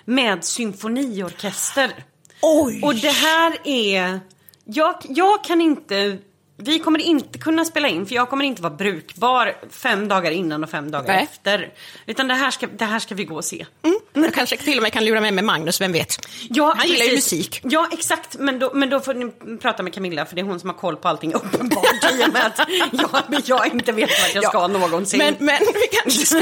med 0.05 0.43
symfoniorkester. 0.43 2.03
Oj! 2.41 2.81
Och 2.83 2.95
det 2.95 3.09
här 3.13 3.57
är... 3.63 4.19
Jag, 4.65 4.95
jag 5.09 5.43
kan 5.43 5.61
inte... 5.61 6.17
Vi 6.57 6.79
kommer 6.79 6.99
inte 6.99 7.39
kunna 7.39 7.65
spela 7.65 7.87
in 7.87 8.05
för 8.05 8.15
jag 8.15 8.29
kommer 8.29 8.45
inte 8.45 8.61
vara 8.61 8.73
brukbar 8.73 9.55
fem 9.69 10.07
dagar 10.07 10.31
innan 10.31 10.63
och 10.63 10.69
fem 10.69 10.91
dagar 10.91 11.13
Nej. 11.13 11.27
efter. 11.31 11.73
Utan 12.05 12.27
det 12.27 12.33
här, 12.33 12.51
ska, 12.51 12.67
det 12.67 12.85
här 12.85 12.99
ska 12.99 13.15
vi 13.15 13.23
gå 13.23 13.35
och 13.35 13.45
se. 13.45 13.65
Jag 14.13 14.33
kanske 14.33 14.57
till 14.57 14.77
och 14.77 14.83
med 14.83 14.93
kan 14.93 15.05
lura 15.05 15.21
med 15.21 15.33
mig 15.33 15.43
Magnus, 15.43 15.81
vem 15.81 15.91
vet? 15.91 16.27
Ja, 16.49 16.73
Han 16.77 16.87
gillar 16.87 17.05
ju 17.05 17.15
musik. 17.15 17.61
Ja, 17.63 17.87
exakt. 17.91 18.35
Men 18.39 18.59
då, 18.59 18.71
men 18.73 18.89
då 18.89 18.99
får 18.99 19.13
ni 19.13 19.57
prata 19.57 19.83
med 19.83 19.93
Camilla 19.93 20.25
för 20.25 20.35
det 20.35 20.41
är 20.41 20.45
hon 20.45 20.59
som 20.59 20.69
har 20.69 20.77
koll 20.77 20.95
på 20.95 21.07
allting 21.07 21.33
uppenbart 21.33 22.11
i 22.11 22.23
och 22.27 22.33
med 22.33 22.45
att 22.45 22.59
jag, 22.91 23.41
jag 23.45 23.67
inte 23.67 23.91
vet 23.91 24.09
vart 24.09 24.35
jag 24.35 24.43
ska 24.43 24.67
någonsin. 24.67 25.17
Men, 25.17 25.35
men 25.39 25.59
vi 25.59 25.87
kanske 25.91 26.25
ska 26.25 26.41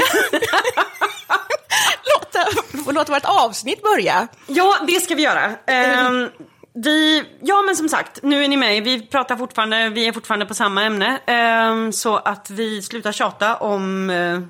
låta, 2.14 2.92
låta 2.92 3.12
vårt 3.12 3.24
avsnitt 3.24 3.82
börja. 3.82 4.28
Ja, 4.46 4.78
det 4.86 5.00
ska 5.00 5.14
vi 5.14 5.22
göra. 5.22 5.54
Ehm, 5.66 6.28
vi, 6.74 7.24
ja 7.40 7.62
men 7.66 7.76
som 7.76 7.88
sagt, 7.88 8.22
nu 8.22 8.44
är 8.44 8.48
ni 8.48 8.56
med. 8.56 8.84
Vi 8.84 9.06
pratar 9.06 9.36
fortfarande, 9.36 9.88
vi 9.88 10.08
är 10.08 10.12
fortfarande 10.12 10.46
på 10.46 10.54
samma 10.54 10.84
ämne. 10.84 11.18
Ehm, 11.26 11.92
så 11.92 12.16
att 12.16 12.50
vi 12.50 12.82
slutar 12.82 13.12
tjata 13.12 13.56
om 13.56 14.10
eh, 14.10 14.40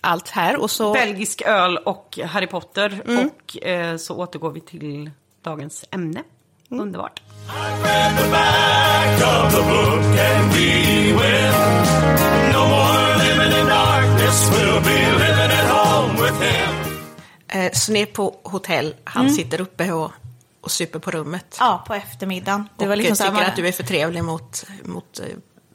Allt 0.00 0.28
här 0.28 0.56
och 0.56 0.70
så... 0.70 0.92
belgisk 0.92 1.42
öl 1.42 1.76
och 1.76 2.18
Harry 2.24 2.46
Potter. 2.46 3.02
Och 3.06 3.66
eh, 3.66 3.96
så 3.96 4.16
återgår 4.16 4.50
vi 4.50 4.60
till 4.60 5.10
dagens 5.42 5.84
ämne. 5.90 6.22
Underbart. 6.70 7.22
With 16.20 16.42
him. 16.42 16.86
Eh, 17.48 17.72
så 17.72 17.92
ner 17.92 18.06
på 18.06 18.34
hotell, 18.42 18.94
han 19.04 19.30
sitter 19.30 19.60
uppe 19.60 19.92
och, 19.92 20.12
och 20.66 20.72
super 20.72 20.98
på 20.98 21.10
rummet. 21.10 21.56
Ja, 21.60 21.84
på 21.86 21.94
eftermiddagen. 21.94 22.68
Det 22.76 22.84
och 22.84 22.88
var 22.88 22.96
liksom 22.96 23.16
här, 23.24 23.30
tycker 23.30 23.42
man- 23.42 23.50
att 23.50 23.56
du 23.56 23.68
är 23.68 23.72
för 23.72 23.82
trevlig 23.84 24.24
mot, 24.24 24.64
mot 24.84 25.18
eh, 25.20 25.24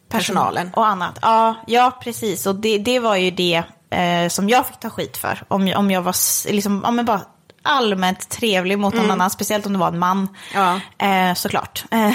personalen. 0.09 0.71
Och 0.75 0.87
annat. 0.87 1.19
Ja, 1.21 1.55
ja 1.67 1.99
precis. 2.03 2.45
Och 2.45 2.55
det, 2.55 2.77
det 2.77 2.99
var 2.99 3.15
ju 3.15 3.31
det 3.31 3.63
eh, 3.89 4.29
som 4.29 4.49
jag 4.49 4.67
fick 4.67 4.79
ta 4.79 4.89
skit 4.89 5.17
för. 5.17 5.43
Om, 5.47 5.67
jag- 5.67 5.79
om 5.79 5.91
jag 5.91 6.01
var 6.01 6.15
liksom, 6.51 6.81
ja, 6.83 6.91
men 6.91 7.05
bara 7.05 7.21
allmänt 7.63 8.29
trevlig 8.29 8.79
mot 8.79 8.93
någon 8.93 9.11
annan, 9.11 9.29
speciellt 9.29 9.65
om 9.65 9.73
det 9.73 9.79
var 9.79 9.87
en 9.87 9.99
man. 9.99 10.27
Ja. 10.53 10.79
Eh, 10.97 11.33
såklart. 11.33 11.83
Eh, 11.91 12.11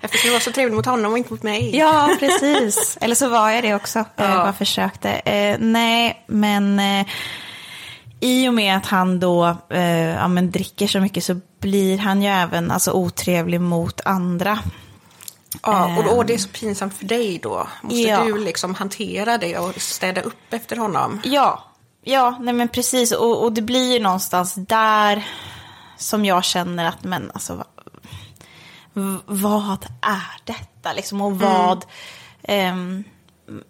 Jag 0.00 0.10
fick 0.10 0.30
vara 0.30 0.40
så 0.40 0.52
trevlig 0.52 0.76
mot 0.76 0.86
honom 0.86 1.12
och 1.12 1.18
inte 1.18 1.32
mot 1.32 1.42
mig. 1.42 1.76
ja, 1.76 2.16
precis. 2.20 2.98
Eller 3.00 3.14
så 3.14 3.28
var 3.28 3.50
jag 3.50 3.62
det 3.64 3.74
också. 3.74 3.98
Jag 4.16 4.30
Ja. 4.30 4.34
bara 4.36 4.52
försökte. 4.52 5.10
Eh, 5.10 5.56
nej, 5.58 6.24
men 6.28 6.78
eh, 6.80 7.06
i 8.20 8.48
och 8.48 8.54
med 8.54 8.76
att 8.76 8.86
han 8.86 9.20
då 9.20 9.56
eh, 9.70 10.08
ja, 10.08 10.28
men 10.28 10.50
dricker 10.50 10.86
så 10.86 11.00
mycket 11.00 11.24
så 11.24 11.40
blir 11.60 11.98
han 11.98 12.22
ju 12.22 12.28
även 12.28 12.70
alltså, 12.70 12.92
otrevlig 12.92 13.60
mot 13.60 14.00
andra. 14.04 14.58
Ja, 15.62 15.96
och, 15.98 16.16
och 16.16 16.26
det 16.26 16.34
är 16.34 16.38
så 16.38 16.48
pinsamt 16.48 16.94
för 16.94 17.04
dig 17.04 17.38
då. 17.42 17.68
Måste 17.82 17.98
Ja. 17.98 18.24
du 18.24 18.38
liksom 18.38 18.74
hantera 18.74 19.38
det 19.38 19.58
och 19.58 19.80
städa 19.80 20.20
upp 20.20 20.52
efter 20.52 20.76
honom? 20.76 21.20
Ja, 21.24 21.64
ja 22.04 22.36
nej 22.40 22.54
men 22.54 22.68
precis. 22.68 23.12
Och, 23.12 23.42
och 23.44 23.52
det 23.52 23.62
blir 23.62 23.92
ju 23.92 23.98
någonstans 24.00 24.54
där 24.54 25.26
som 25.96 26.24
jag 26.24 26.44
känner 26.44 26.84
att, 26.84 27.04
men 27.04 27.30
alltså, 27.34 27.64
vad 29.26 29.86
är 30.02 30.40
detta 30.44 30.92
liksom? 30.92 31.20
Och 31.20 31.38
vad, 31.38 31.84
ehm, 32.42 32.68
m- 32.78 33.04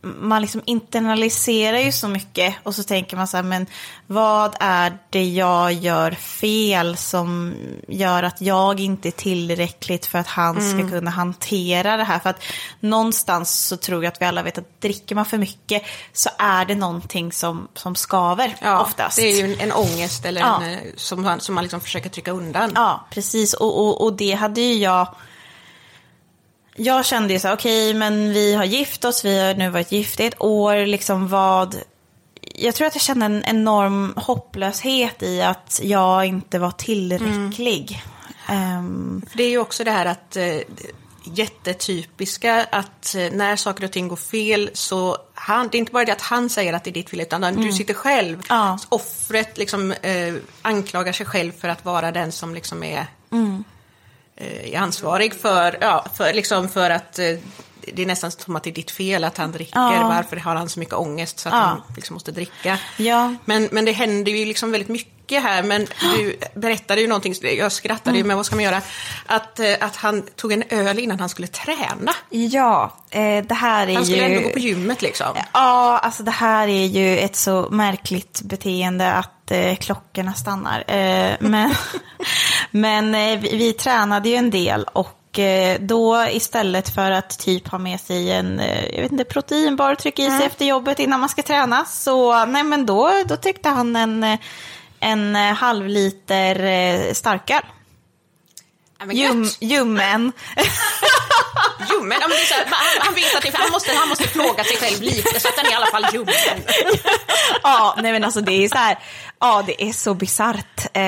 man 0.02 0.42
liksom 0.42 0.62
internaliserar 0.64 1.78
ju 1.78 1.92
så 1.92 2.08
mycket 2.08 2.54
och 2.62 2.74
så 2.74 2.82
tänker 2.82 3.16
man 3.16 3.28
så 3.28 3.36
här, 3.36 3.44
men 3.44 3.66
vad 4.06 4.54
är 4.60 4.98
det 5.10 5.24
jag 5.24 5.72
gör 5.72 6.10
fel 6.10 6.96
som 6.96 7.54
gör 7.88 8.22
att 8.22 8.40
jag 8.40 8.80
inte 8.80 9.08
är 9.08 9.12
tillräckligt 9.12 10.06
för 10.06 10.18
att 10.18 10.26
han 10.26 10.62
ska 10.70 10.90
kunna 10.90 11.10
hantera 11.10 11.96
det 11.96 12.04
här? 12.04 12.18
För 12.18 12.30
att 12.30 12.42
någonstans 12.80 13.66
så 13.66 13.76
tror 13.76 14.04
jag 14.04 14.12
att 14.12 14.20
vi 14.20 14.26
alla 14.26 14.42
vet 14.42 14.58
att 14.58 14.80
dricker 14.80 15.14
man 15.14 15.24
för 15.24 15.38
mycket 15.38 15.82
så 16.12 16.30
är 16.38 16.64
det 16.64 16.74
någonting 16.74 17.32
som, 17.32 17.68
som 17.74 17.94
skaver 17.94 18.56
Ja, 18.62 18.80
oftast. 18.82 19.16
det 19.16 19.22
är 19.22 19.36
ju 19.46 19.52
en, 19.54 19.60
en 19.60 19.72
ångest 19.72 20.24
eller 20.24 20.40
Ja. 20.40 20.62
en, 20.62 20.72
eh, 20.72 20.78
som, 20.96 21.40
som 21.40 21.54
man 21.54 21.64
liksom 21.64 21.80
försöker 21.80 22.10
trycka 22.10 22.30
undan. 22.30 22.72
Ja, 22.74 23.06
precis. 23.10 23.54
Och, 23.54 23.78
och, 23.80 24.04
och 24.04 24.12
det 24.12 24.32
hade 24.32 24.60
ju 24.60 24.74
jag... 24.74 25.14
Jag 26.80 27.06
kände 27.06 27.32
ju 27.32 27.38
så 27.40 27.48
här, 27.48 27.54
okej, 27.54 27.94
men 27.94 28.32
vi 28.32 28.54
har 28.54 28.64
gift 28.64 29.04
oss, 29.04 29.24
vi 29.24 29.38
har 29.46 29.54
nu 29.54 29.70
varit 29.70 29.92
gifta 29.92 30.22
i 30.22 30.26
ett 30.26 30.42
år, 30.42 30.86
liksom 30.86 31.28
vad... 31.28 31.76
Jag 32.54 32.74
tror 32.74 32.86
att 32.86 32.94
jag 32.94 33.02
kände 33.02 33.26
en 33.26 33.44
enorm 33.44 34.14
hopplöshet 34.16 35.22
i 35.22 35.42
att 35.42 35.80
jag 35.82 36.24
inte 36.26 36.58
var 36.58 36.70
tillräcklig. 36.70 38.02
Ehm, 38.48 39.22
För 39.30 39.36
det 39.38 39.44
är 39.44 39.50
ju 39.50 39.58
också 39.58 39.84
det 39.84 39.90
här 39.90 40.06
att 40.06 40.36
eh, 40.36 40.56
jättetypiska 41.24 42.66
att 42.72 43.14
eh, 43.14 43.32
när 43.32 43.56
saker 43.56 43.84
och 43.84 43.92
ting 43.92 44.08
går 44.08 44.16
fel 44.16 44.70
så 44.74 45.16
han, 45.34 45.68
det 45.68 45.76
är 45.76 45.80
inte 45.80 45.92
bara 45.92 46.04
det 46.04 46.12
att 46.12 46.20
han 46.22 46.48
säger 46.50 46.72
att 46.72 46.84
det 46.84 46.90
är 46.90 46.92
ditt 46.92 47.10
fel 47.10 47.20
utan 47.20 47.56
du 47.56 47.72
sitter 47.72 47.94
själv, 47.94 48.34
Mm. 48.34 48.44
Ja. 48.48 48.78
offret 48.88 49.58
liksom 49.58 49.92
eh, 49.92 50.34
anklagar 50.62 51.12
sig 51.12 51.26
själv 51.26 51.52
för 51.60 51.68
att 51.68 51.84
vara 51.84 52.12
den 52.12 52.32
som 52.32 52.54
liksom 52.54 52.82
är, 52.82 53.06
Mm. 53.32 53.64
Eh, 54.40 54.74
är 54.74 54.78
ansvarig 54.78 55.34
för, 55.34 55.78
ja, 55.80 56.04
för, 56.14 56.32
liksom 56.32 56.68
för 56.68 56.90
att 56.90 57.18
eh, 57.18 57.24
det 57.92 58.02
är 58.02 58.06
nästan 58.06 58.30
som 58.30 58.56
att 58.56 58.62
det 58.64 58.70
är 58.70 58.74
ditt 58.74 58.90
fel 58.90 59.24
att 59.24 59.36
han 59.38 59.52
dricker. 59.52 59.78
Ja. 59.78 60.08
Varför 60.16 60.36
har 60.36 60.54
han 60.56 60.68
så 60.68 60.78
mycket 60.80 60.94
ångest 60.94 61.38
så 61.38 61.48
att 61.48 61.54
Ja. 61.54 61.60
han 61.60 61.82
liksom 61.96 62.14
måste 62.14 62.32
dricka? 62.32 62.78
Ja. 62.96 63.34
Men, 63.44 63.68
men 63.72 63.84
det 63.84 63.92
händer 63.92 64.32
ju 64.32 64.44
liksom 64.44 64.70
väldigt 64.72 64.88
mycket 64.88 65.12
här. 65.36 65.62
Men 65.62 65.86
du 66.00 66.38
berättade 66.54 67.00
ju 67.00 67.06
någonting, 67.06 67.34
jag 67.58 67.72
skrattade 67.72 68.10
Mm. 68.10 68.18
ju, 68.18 68.24
men 68.24 68.36
vad 68.36 68.46
ska 68.46 68.56
man 68.56 68.64
göra? 68.64 68.82
Att, 69.26 69.60
eh, 69.60 69.74
att 69.80 69.96
han 69.96 70.22
tog 70.22 70.52
en 70.52 70.62
öl 70.70 70.98
innan 70.98 71.20
han 71.20 71.28
skulle 71.28 71.48
träna. 71.48 72.12
ja, 72.30 72.96
eh, 73.10 73.44
det 73.44 73.54
här 73.54 73.86
är 73.88 73.94
Han 73.94 74.04
skulle 74.04 74.28
ju... 74.28 74.36
ändå 74.36 74.48
gå 74.48 74.52
på 74.52 74.58
gymmet 74.58 75.02
liksom. 75.02 75.26
Ja, 75.52 75.98
alltså 75.98 76.22
det 76.22 76.30
här 76.30 76.68
är 76.68 76.86
ju 76.86 77.18
ett 77.18 77.36
så 77.36 77.68
märkligt 77.70 78.40
beteende 78.44 79.12
att 79.12 79.50
eh, 79.50 79.76
klockorna 79.76 80.34
stannar. 80.34 80.78
Eh, 80.86 81.36
men 81.40 81.74
men 82.70 83.14
eh, 83.14 83.38
vi, 83.38 83.56
vi 83.56 83.72
tränade 83.72 84.28
ju 84.28 84.34
en 84.34 84.50
del 84.50 84.84
och 84.92 85.38
eh, 85.38 85.76
då 85.80 86.26
istället 86.30 86.94
för 86.94 87.10
att 87.10 87.38
typ 87.38 87.68
ha 87.68 87.78
med 87.78 88.00
sig 88.00 88.32
en 88.32 88.60
jag 88.92 89.02
vet 89.02 89.12
inte, 89.12 89.24
proteinbar 89.24 89.92
och 89.92 89.98
trycka 89.98 90.22
i 90.22 90.30
sig 90.30 90.46
efter 90.46 90.64
jobbet 90.64 90.98
innan 90.98 91.20
man 91.20 91.28
ska 91.28 91.42
träna 91.42 91.84
så 91.84 92.44
nej 92.44 92.62
men 92.62 92.86
då, 92.86 93.10
då 93.26 93.36
tyckte 93.36 93.68
han 93.68 93.96
en, 93.96 94.38
en 95.00 95.36
eh, 95.36 95.54
halv 95.54 95.86
liter 95.88 96.64
eh, 96.64 97.12
starköl. 97.12 97.62
Ljummen. 99.60 100.32
Ljummen, 101.90 102.18
ja, 102.20 102.28
men 102.28 102.36
här, 102.36 102.64
han, 102.70 103.06
han 103.06 103.14
vet 103.14 103.36
att 103.36 103.42
det, 103.42 103.56
han, 103.56 103.70
måste, 103.70 103.92
han 103.94 104.08
måste 104.08 104.28
plåga 104.28 104.64
sig 104.64 104.76
själv 104.76 105.02
lite 105.02 105.40
så 105.40 105.48
att 105.48 105.56
den 105.56 105.66
är 105.66 105.70
i 105.70 105.74
alla 105.74 105.86
fall 105.86 106.06
ljummen. 106.12 106.34
ja, 107.62 107.96
nej 108.02 108.12
men 108.12 108.24
alltså 108.24 108.40
det 108.40 108.64
är 108.64 108.68
så 108.68 108.78
här, 108.78 108.98
ja 109.40 109.62
det 109.66 109.82
är 109.84 109.92
så 109.92 110.14
bisarrt. 110.14 110.80
Eh, 110.84 111.00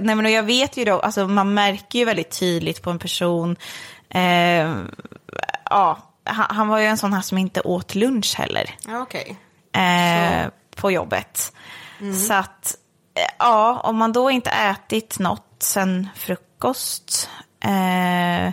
men 0.00 0.24
och 0.24 0.30
jag 0.30 0.42
vet 0.42 0.76
ju 0.76 0.84
då, 0.84 1.00
alltså 1.00 1.28
man 1.28 1.54
märker 1.54 1.98
ju 1.98 2.04
väldigt 2.04 2.38
tydligt 2.38 2.82
på 2.82 2.90
en 2.90 2.98
person, 2.98 3.56
eh, 4.10 4.74
ja, 5.70 5.98
han, 6.24 6.46
han 6.56 6.68
var 6.68 6.78
ju 6.78 6.86
en 6.86 6.98
sån 6.98 7.12
här 7.12 7.22
som 7.22 7.38
inte 7.38 7.60
åt 7.60 7.94
lunch 7.94 8.34
heller 8.36 8.74
Ja, 8.86 9.02
okej. 9.02 9.36
eh, 9.72 10.48
på 10.76 10.90
jobbet. 10.90 11.52
Så 12.28 12.32
att, 12.34 12.76
ja, 13.38 13.80
om 13.84 13.96
man 13.96 14.12
då 14.12 14.30
inte 14.30 14.50
ätit 14.50 15.18
något 15.18 15.56
sen 15.58 16.08
frukost 16.14 17.28
eh, 17.64 18.52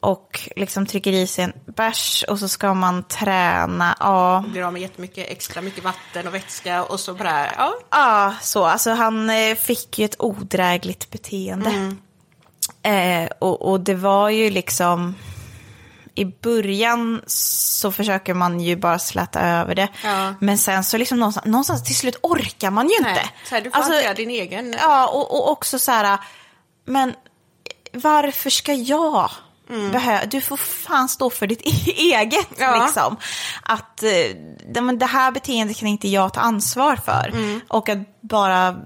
och 0.00 0.48
liksom 0.56 0.86
trycker 0.86 1.12
i 1.12 1.26
sig 1.26 1.44
en 1.44 1.52
bärs 1.66 2.24
och 2.28 2.38
så 2.38 2.48
ska 2.48 2.74
man 2.74 3.02
träna, 3.02 3.96
ja. 4.00 4.44
Blir 4.48 4.62
av 4.62 4.72
med 4.72 4.82
jättemycket 4.82 5.30
extra 5.30 5.62
mycket 5.62 5.84
vatten 5.84 6.26
och 6.26 6.34
vätska 6.34 6.84
och 6.84 7.00
så 7.00 7.14
bara, 7.14 7.46
ja. 7.56 7.74
Ja, 7.90 8.34
så. 8.42 8.64
Alltså 8.64 8.90
han 8.90 9.30
eh, 9.30 9.54
fick 9.54 9.98
ju 9.98 10.04
ett 10.04 10.16
odrägligt 10.18 11.10
beteende. 11.10 11.96
Eh, 12.82 13.28
och, 13.38 13.70
och 13.70 13.80
det 13.80 13.94
var 13.94 14.28
ju 14.28 14.50
liksom... 14.50 15.14
I 16.14 16.24
början 16.24 17.22
så 17.26 17.92
försöker 17.92 18.34
man 18.34 18.60
ju 18.60 18.76
bara 18.76 18.98
släta 18.98 19.40
över 19.40 19.74
det. 19.74 19.88
Ja. 20.04 20.34
Men 20.40 20.58
sen 20.58 20.84
så 20.84 20.98
liksom 20.98 21.18
någonstans, 21.18 21.46
någonstans 21.46 21.84
till 21.84 21.96
slut 21.96 22.16
orkar 22.22 22.70
man 22.70 22.88
ju 22.88 22.96
inte. 22.96 23.10
Nej, 23.10 23.30
så 23.48 23.54
här, 23.54 23.62
du 23.62 23.70
får 23.70 23.76
Alltså, 23.76 23.92
hantera 23.92 24.14
din 24.14 24.30
egen... 24.30 24.74
Ja, 24.80 25.06
och, 25.08 25.34
och 25.34 25.50
också 25.50 25.78
så 25.78 25.92
här, 25.92 26.18
men 26.86 27.14
varför 27.92 28.50
ska 28.50 28.72
jag 28.72 29.30
behöva, 29.92 30.24
du 30.26 30.40
får 30.40 30.56
fan 30.56 31.08
stå 31.08 31.30
för 31.30 31.46
ditt 31.46 31.60
eget 31.86 32.48
Ja. 32.58 32.84
liksom. 32.84 33.16
Att 33.62 34.02
eh, 34.02 34.08
det, 34.98 35.06
här 35.06 35.30
beteendet 35.30 35.76
kan 35.76 35.88
inte 35.88 36.08
jag 36.08 36.32
ta 36.32 36.40
ansvar 36.40 36.96
för. 36.96 37.32
Och 37.68 37.88
att 37.88 38.20
bara 38.20 38.76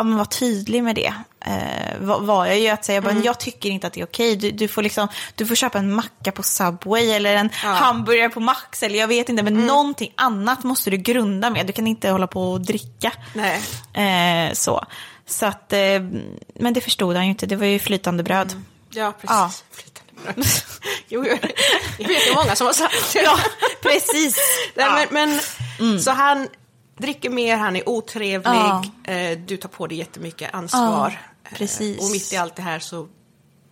ja, 0.00 0.04
men 0.04 0.14
vara 0.16 0.26
tydlig 0.26 0.84
med 0.84 0.94
det. 0.94 1.14
Eh, 1.46 1.98
var, 2.00 2.20
var 2.20 2.46
jag 2.46 2.58
ju 2.58 2.68
att 2.68 2.84
säga, 2.84 3.00
bara, 3.00 3.14
jag 3.14 3.40
tycker 3.40 3.68
inte 3.68 3.86
att 3.86 3.92
det 3.92 4.00
är 4.00 4.04
okej. 4.04 4.36
Du, 4.36 4.50
du, 4.50 4.68
får 4.68 4.82
liksom, 4.82 5.08
du 5.34 5.46
får 5.46 5.54
köpa 5.54 5.78
en 5.78 5.94
macka 5.94 6.32
på 6.32 6.42
Subway 6.42 7.10
eller 7.10 7.34
en 7.36 7.50
hamburgare 7.52 8.28
på 8.28 8.40
Max 8.40 8.82
eller 8.82 8.98
jag 8.98 9.08
vet 9.08 9.28
inte. 9.28 9.42
Men 9.42 9.66
någonting 9.66 10.12
annat 10.16 10.64
måste 10.64 10.90
du 10.90 10.96
grunda 10.96 11.50
med. 11.50 11.66
Du 11.66 11.72
kan 11.72 11.86
inte 11.86 12.10
hålla 12.10 12.26
på 12.26 12.52
och 12.52 12.60
dricka. 12.60 13.12
Nej. 13.34 14.48
Eh, 14.48 14.52
så. 14.54 14.84
Så 15.26 15.46
att, 15.46 15.72
eh, 15.72 15.78
men 16.54 16.72
det 16.74 16.80
förstod 16.80 17.16
han 17.16 17.24
ju 17.24 17.30
inte, 17.30 17.46
det 17.46 17.56
var 17.56 17.66
ju 17.66 17.78
flytande 17.78 18.22
bröd. 18.22 18.62
Ja, 18.90 19.12
precis. 19.12 19.30
Ja. 19.30 19.50
Flytande 19.72 20.12
bröd. 20.34 20.46
jo, 21.08 21.26
jag, 21.26 22.08
vet 22.08 22.28
ju 22.28 22.34
många 22.34 22.56
som 22.56 22.66
har 22.66 22.74
sagt 22.74 23.12
det. 23.12 23.22
Ja, 23.22 23.38
precis. 23.82 24.36
Nej, 24.74 24.86
Ja. 24.86 25.06
men, 25.10 25.40
men, 25.78 26.00
Så 26.00 26.10
han 26.10 26.48
dricker 27.00 27.30
mer, 27.30 27.56
han 27.56 27.76
är 27.76 27.88
otrevlig, 27.88 28.50
Ja. 28.50 28.82
eh, 29.04 29.38
du 29.38 29.56
tar 29.56 29.68
på 29.68 29.86
dig 29.86 29.98
jättemycket 29.98 30.54
ansvar. 30.54 31.18
Ja, 31.42 31.50
precis. 31.56 31.98
Eh, 31.98 32.04
och 32.04 32.10
mitt 32.10 32.32
i 32.32 32.36
allt 32.36 32.56
det 32.56 32.62
här 32.62 32.78
så, 32.78 33.08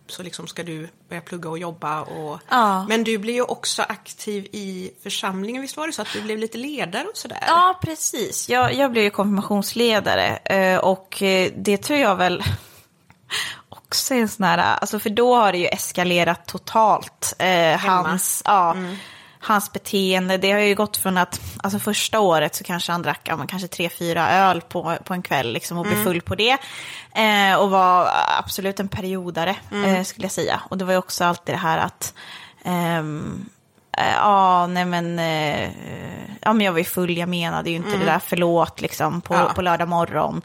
så 0.07 0.23
liksom 0.23 0.47
ska 0.47 0.63
du 0.63 0.89
börja 1.09 1.21
plugga 1.21 1.49
och 1.49 1.57
jobba. 1.59 2.01
Och, 2.01 2.39
Ja. 2.49 2.85
Men 2.87 3.03
du 3.03 3.17
blir 3.17 3.33
ju 3.33 3.41
också 3.43 3.81
aktiv 3.81 4.45
i 4.51 4.91
församlingen, 5.03 5.61
visst 5.61 5.77
var 5.77 5.87
det 5.87 5.93
så 5.93 6.01
att 6.01 6.13
du 6.13 6.21
blev 6.21 6.37
lite 6.37 6.57
ledare 6.57 7.03
och 7.07 7.17
sådär? 7.17 7.43
Ja, 7.47 7.79
precis. 7.81 8.49
Jag, 8.49 8.73
jag 8.73 8.91
blev 8.91 9.03
ju 9.03 9.09
konfirmationsledare 9.09 10.37
eh, 10.37 10.77
och 10.79 11.23
eh, 11.23 11.51
det 11.55 11.77
tror 11.77 11.99
jag 11.99 12.15
väl 12.15 12.43
också 13.69 14.13
en 14.13 14.29
sån 14.29 14.43
här, 14.45 14.57
alltså 14.57 14.99
för 14.99 15.09
då 15.09 15.35
har 15.35 15.51
det 15.51 15.57
ju 15.57 15.65
eskalerat 15.67 16.45
totalt. 16.45 17.35
Eh, 17.39 17.77
hans, 17.79 18.41
ja, 18.45 18.75
hans 19.41 19.73
beteende, 19.73 20.37
det 20.37 20.51
har 20.51 20.59
ju 20.59 20.75
gått 20.75 20.97
från 20.97 21.17
att, 21.17 21.41
alltså 21.63 21.79
första 21.79 22.19
året 22.19 22.55
så 22.55 22.63
kanske 22.63 22.91
han 22.91 23.01
drack 23.01 23.21
ja, 23.23 23.45
kanske 23.47 23.67
tre, 23.67 23.89
fyra 23.89 24.31
öl 24.31 24.61
på, 24.61 24.97
på 25.03 25.13
en 25.13 25.21
kväll 25.21 25.53
liksom 25.53 25.77
och 25.77 25.85
blev 25.85 26.03
full 26.03 26.21
på 26.21 26.35
det. 26.35 26.57
Eh, 27.15 27.55
och 27.55 27.69
var 27.69 28.09
absolut 28.39 28.79
en 28.79 28.87
periodare 28.87 29.55
eh, 29.85 30.03
skulle 30.03 30.25
jag 30.25 30.31
säga. 30.31 30.61
Och 30.69 30.77
det 30.77 30.85
var 30.85 30.91
ju 30.91 30.97
också 30.99 31.23
alltid 31.25 31.55
det 31.55 31.59
här 31.59 31.77
att 31.77 32.13
ehm, 32.65 33.49
eh, 33.97 34.13
Ja, 34.15 34.67
nej 34.67 34.85
men, 34.85 35.19
eh, 35.19 35.69
ja 36.41 36.53
men 36.53 36.65
jag 36.65 36.71
var 36.71 36.79
ju 36.79 36.85
full, 36.85 37.17
jag 37.17 37.29
menade 37.29 37.69
ju 37.69 37.75
inte 37.75 37.97
det 37.97 38.05
där 38.05 38.19
förlåt 38.25 38.81
liksom 38.81 39.21
på, 39.21 39.33
Ja. 39.33 39.51
på 39.55 39.61
lördag 39.61 39.87
morgon. 39.87 40.41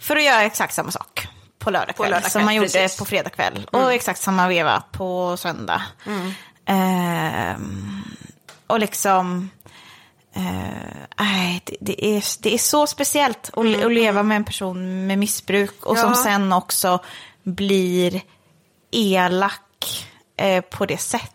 För 0.00 0.16
att 0.16 0.24
göra 0.24 0.42
exakt 0.42 0.74
samma 0.74 0.90
sak 0.90 1.28
på 1.58 1.70
lördag 1.70 1.96
På 1.96 2.02
kväll 2.02 2.10
lördag 2.10 2.30
som 2.30 2.38
kväll, 2.38 2.44
man 2.44 2.54
gjorde 2.54 2.68
precis. 2.68 2.98
på 2.98 3.04
fredag 3.04 3.30
kväll. 3.30 3.66
Och 3.72 3.92
exakt 3.92 4.20
samma 4.20 4.48
veva 4.48 4.82
på 4.92 5.36
söndag. 5.36 5.82
Ehm, 6.70 8.02
och 8.66 8.80
liksom, 8.80 9.50
eh, 10.34 11.56
det, 11.64 11.76
det, 11.80 12.16
är, 12.16 12.42
det 12.42 12.54
är 12.54 12.58
så 12.58 12.86
speciellt 12.86 13.50
att, 13.52 13.84
att 13.84 13.92
leva 13.92 14.22
med 14.22 14.36
en 14.36 14.44
person 14.44 15.06
med 15.06 15.18
missbruk 15.18 15.86
och 15.86 15.98
som 15.98 16.10
Ja. 16.10 16.14
sen 16.24 16.52
också 16.52 16.98
blir 17.42 18.22
elak 18.90 20.06
eh, 20.36 20.60
på 20.60 20.86
det 20.86 20.98
sättet. 20.98 21.34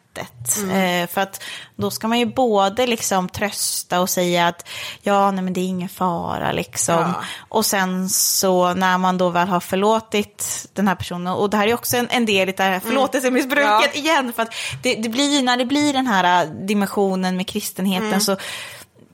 Eh, 0.71 1.07
för 1.07 1.21
att 1.21 1.43
då 1.75 1.91
ska 1.91 2.07
man 2.07 2.19
ju 2.19 2.25
både 2.25 2.87
liksom 2.87 3.29
trösta 3.29 4.01
och 4.01 4.09
säga 4.09 4.47
att 4.47 4.67
ja, 5.01 5.31
nej 5.31 5.43
men 5.43 5.53
det 5.53 5.61
är 5.61 5.65
ingen 5.65 5.89
fara 5.89 6.51
liksom. 6.51 6.95
Ja. 6.95 7.23
Och 7.49 7.65
sen 7.65 8.09
så 8.09 8.73
när 8.73 8.97
man 8.97 9.17
då 9.17 9.29
väl 9.29 9.47
har 9.47 9.59
förlåtit 9.59 10.67
den 10.73 10.87
här 10.87 10.95
personen, 10.95 11.33
och 11.33 11.49
det 11.49 11.57
här 11.57 11.67
är 11.67 11.73
också 11.73 11.97
en, 11.97 12.07
en 12.09 12.25
del 12.25 12.49
i 12.49 12.51
det 12.51 12.63
här 12.63 12.79
förlåtelsemissbruket 12.79 13.91
Ja. 13.93 13.99
igen, 13.99 14.33
för 14.35 14.43
att 14.43 14.53
det, 14.83 14.95
det 14.95 15.09
blir, 15.09 15.43
när 15.43 15.57
det 15.57 15.65
blir 15.65 15.93
den 15.93 16.07
här 16.07 16.45
dimensionen 16.45 17.37
med 17.37 17.47
kristenheten 17.47 18.21
så 18.21 18.37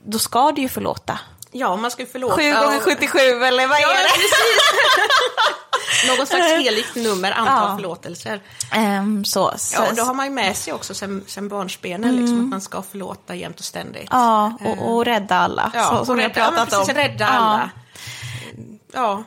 då 0.04 0.18
ska 0.18 0.52
du 0.52 0.62
ju 0.62 0.68
förlåta. 0.68 1.18
Ja, 1.52 1.76
man 1.76 1.90
ska 1.90 2.02
ju 2.02 2.08
förlåta. 2.08 2.36
7 2.36 2.42
gånger 2.52 2.76
och- 2.76 2.82
77 2.82 3.18
eller 3.18 3.66
vad 3.66 3.80
Ja, 3.80 3.92
är 3.92 4.02
det? 4.04 4.08
Någon 6.16 6.26
slags 6.26 6.44
heligt 6.52 6.94
nummer, 6.94 7.32
antal 7.32 7.68
Ja. 7.70 7.76
förlåtelser. 7.76 8.40
Ehm, 8.72 9.24
så, 9.24 9.52
så, 9.56 9.74
Ja, 9.82 9.88
och 9.88 9.96
då 9.96 10.02
har 10.02 10.14
man 10.14 10.26
ju 10.26 10.32
med 10.32 10.56
sig 10.56 10.72
också 10.72 10.94
sen, 10.94 11.24
sen 11.26 11.48
barnsbenen, 11.48 12.16
liksom, 12.16 12.40
att 12.40 12.46
man 12.50 12.60
ska 12.60 12.82
förlåta 12.82 13.34
jämt 13.34 13.58
och 13.58 13.64
ständigt. 13.64 14.08
ja 14.10 14.58
och, 14.64 14.92
och 14.94 15.04
rädda 15.04 15.36
alla, 15.36 15.70
Ja, 15.74 15.96
så, 15.98 16.04
som 16.04 16.16
vi 16.16 16.22
har 16.22 16.28
rädda, 16.30 16.40
ja, 16.40 16.48
pratat 16.50 16.68
precis, 16.70 16.88
om. 16.88 16.94
rädda 16.94 17.26
alla. 17.26 17.70
Ja, 18.92 19.24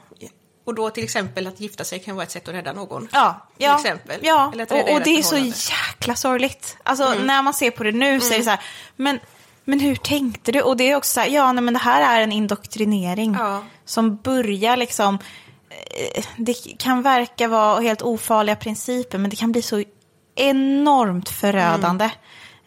och 0.66 0.76
då 0.76 0.90
till 0.90 1.04
exempel 1.04 1.48
att 1.48 1.60
gifta 1.60 1.84
sig 1.84 2.00
kan 2.00 2.16
vara 2.16 2.24
ett 2.26 2.32
sätt 2.32 2.48
att 2.48 2.54
rädda 2.54 2.74
någon. 2.74 3.08
Ja, 3.12 3.48
Till 3.58 3.66
ja, 3.66 3.76
exempel. 3.76 4.20
ja. 4.24 4.46
Och, 4.70 4.92
och 4.94 5.02
det 5.02 5.10
är 5.20 5.24
så 5.24 5.38
jäkla 5.72 6.16
sorgligt. 6.16 6.78
Alltså 6.84 7.14
när 7.14 7.42
man 7.42 7.54
ser 7.54 7.72
på 7.72 7.84
det 7.84 7.92
nu 7.92 8.22
så 8.22 8.34
är 8.34 8.38
det 8.38 8.44
så 8.44 8.50
här, 8.50 8.60
men, 8.96 9.20
men 9.66 9.80
hur 9.80 9.96
tänkte 9.96 10.52
du? 10.52 10.62
Och 10.62 10.78
det 10.78 10.92
är 10.92 10.96
också 10.96 11.14
så 11.14 11.20
här, 11.20 11.28
ja 11.28 11.52
nej, 11.52 11.64
men 11.64 11.74
det 11.74 11.80
här 11.80 12.18
är 12.20 12.24
en 12.24 12.32
indoktrinering 12.32 13.36
Ja. 13.40 13.64
som 13.86 14.16
börjar 14.16 14.78
liksom, 14.78 15.20
eh, 16.16 16.24
det 16.38 16.54
kan 16.80 17.02
verka 17.02 17.48
vara 17.48 17.80
helt 17.80 18.02
ofarliga 18.02 18.56
principer 18.56 19.18
men 19.18 19.30
det 19.30 19.36
kan 19.36 19.52
bli 19.52 19.62
så 19.62 19.84
enormt 20.36 21.30
förödande. 21.30 22.10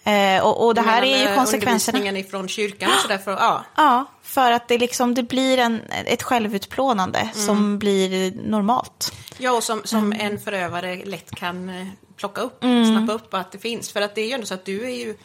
Eh, 0.05 0.45
och, 0.45 0.67
och 0.67 0.75
det 0.75 0.81
här 0.81 1.01
Men, 1.01 1.11
är 1.11 1.29
ju 1.29 1.35
konsekvenserna. 1.35 1.99
Undervisningen 1.99 2.17
ifrån 2.27 2.49
kyrkan 2.49 2.91
och 2.95 3.01
sådär, 3.01 3.19
för, 3.19 3.33
ja. 3.33 3.65
Ja, 3.77 4.05
för 4.23 4.53
att 4.53 4.69
det, 4.69 4.79
liksom, 4.79 5.15
det 5.15 5.23
blir 5.23 5.59
en, 5.59 5.81
ett 6.07 6.23
självutplånande 6.23 7.29
som 7.35 7.79
blir 7.79 8.33
normalt. 8.49 9.13
Ja, 9.39 9.53
och 9.53 9.63
som, 9.63 9.81
som 9.85 10.13
Mm. 10.13 10.27
en 10.33 10.39
förövare 10.39 11.05
lätt 11.05 11.31
kan 11.31 11.69
eh, 11.69 11.87
plocka 12.17 12.41
upp, 12.41 12.59
snappa 12.61 13.13
upp 13.13 13.35
att 13.35 13.53
det 13.53 13.59
finns. 13.59 13.93
För 13.93 14.01
att 14.03 14.15
det 14.15 14.21
är 14.21 14.27
ju 14.27 14.33
ändå 14.33 14.47
så 14.47 14.55
att 14.55 14.65
du 14.65 14.85
är 14.85 14.95
ju 15.07 15.17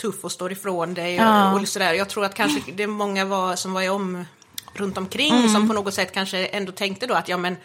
tuff 0.00 0.24
och 0.24 0.32
står 0.32 0.52
ifrån 0.52 0.94
dig 0.94 1.14
Ja. 1.14 1.52
och, 1.52 1.68
sådär. 1.68 1.92
Jag 1.94 2.08
tror 2.08 2.24
att 2.24 2.34
kanske 2.34 2.72
det 2.72 2.82
är 2.82 2.86
många 2.86 3.24
var, 3.24 3.56
som 3.56 3.72
var 3.72 3.90
om 3.90 4.24
runt 4.74 4.98
omkring 4.98 5.34
Mm. 5.36 5.52
som 5.52 5.68
på 5.68 5.74
något 5.74 5.94
sätt 5.94 6.14
kanske 6.14 6.46
ändå 6.46 6.72
tänkte 6.72 7.06
då 7.06 7.14
att 7.14 7.28
ja 7.28 7.36
men 7.36 7.56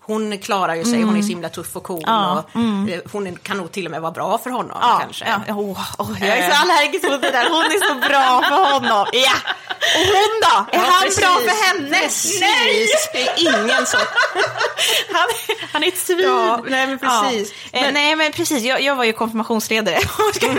hon 0.00 0.38
klarar 0.38 0.74
ju 0.74 0.84
sig, 0.84 1.02
hon 1.02 1.16
är 1.16 1.22
så 1.22 1.28
himla 1.28 1.48
tuff 1.48 1.76
och 1.76 1.82
cool 1.82 2.04
Mm. 2.06 2.14
Ja, 2.14 2.44
och 2.54 2.90
eh, 2.90 3.00
hon 3.12 3.36
kan 3.36 3.56
nog 3.56 3.72
till 3.72 3.84
och 3.84 3.90
med 3.90 4.00
vara 4.00 4.12
bra 4.12 4.38
för 4.38 4.50
honom 4.50 4.78
kanske. 5.00 5.24
Ja, 5.46 5.54
oh, 5.54 5.80
oh, 5.98 6.16
jag 6.26 6.38
är 6.38 6.50
så 6.50 6.56
allergisk 6.62 7.04
mot 7.10 7.22
det 7.22 7.30
där. 7.30 7.48
Hon 7.50 7.64
är 7.64 7.88
så 7.88 7.94
bra 8.08 8.42
för 8.42 8.72
honom. 8.72 9.06
Ja. 9.12 9.32
Och 9.96 10.06
hon 10.06 10.40
då? 10.42 10.78
Är 10.78 10.82
Ja, 10.84 10.90
han 10.90 11.02
precis. 11.02 11.20
bra 11.20 11.34
för 11.34 11.66
henne? 11.66 12.00
Precis, 12.00 13.08
det 13.12 13.22
är 13.28 13.34
ingen 13.38 13.86
som... 13.86 14.00
Han, 15.12 15.28
han 15.72 15.82
är 15.84 15.88
ett 15.88 15.98
svin. 15.98 16.20
Ja, 16.24 16.60
nej, 16.68 16.86
men 16.86 16.98
precis. 16.98 17.52
Ja. 17.72 17.78
Eh, 17.78 17.84
Men- 17.84 17.94
nej 17.94 18.16
men 18.16 18.32
precis, 18.32 18.62
jag, 18.64 18.80
jag 18.82 18.96
var 18.96 19.04
ju 19.04 19.12
konfirmationsledare. 19.12 19.98
Ska 20.34 20.46
komma 20.46 20.58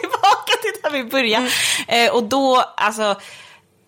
tillbaka 0.00 0.42
till 0.46 0.47
där 0.82 0.90
vi 0.90 1.04
började. 1.04 1.50
Eh, 1.88 2.14
och 2.14 2.24
då, 2.24 2.64
alltså, 2.76 3.02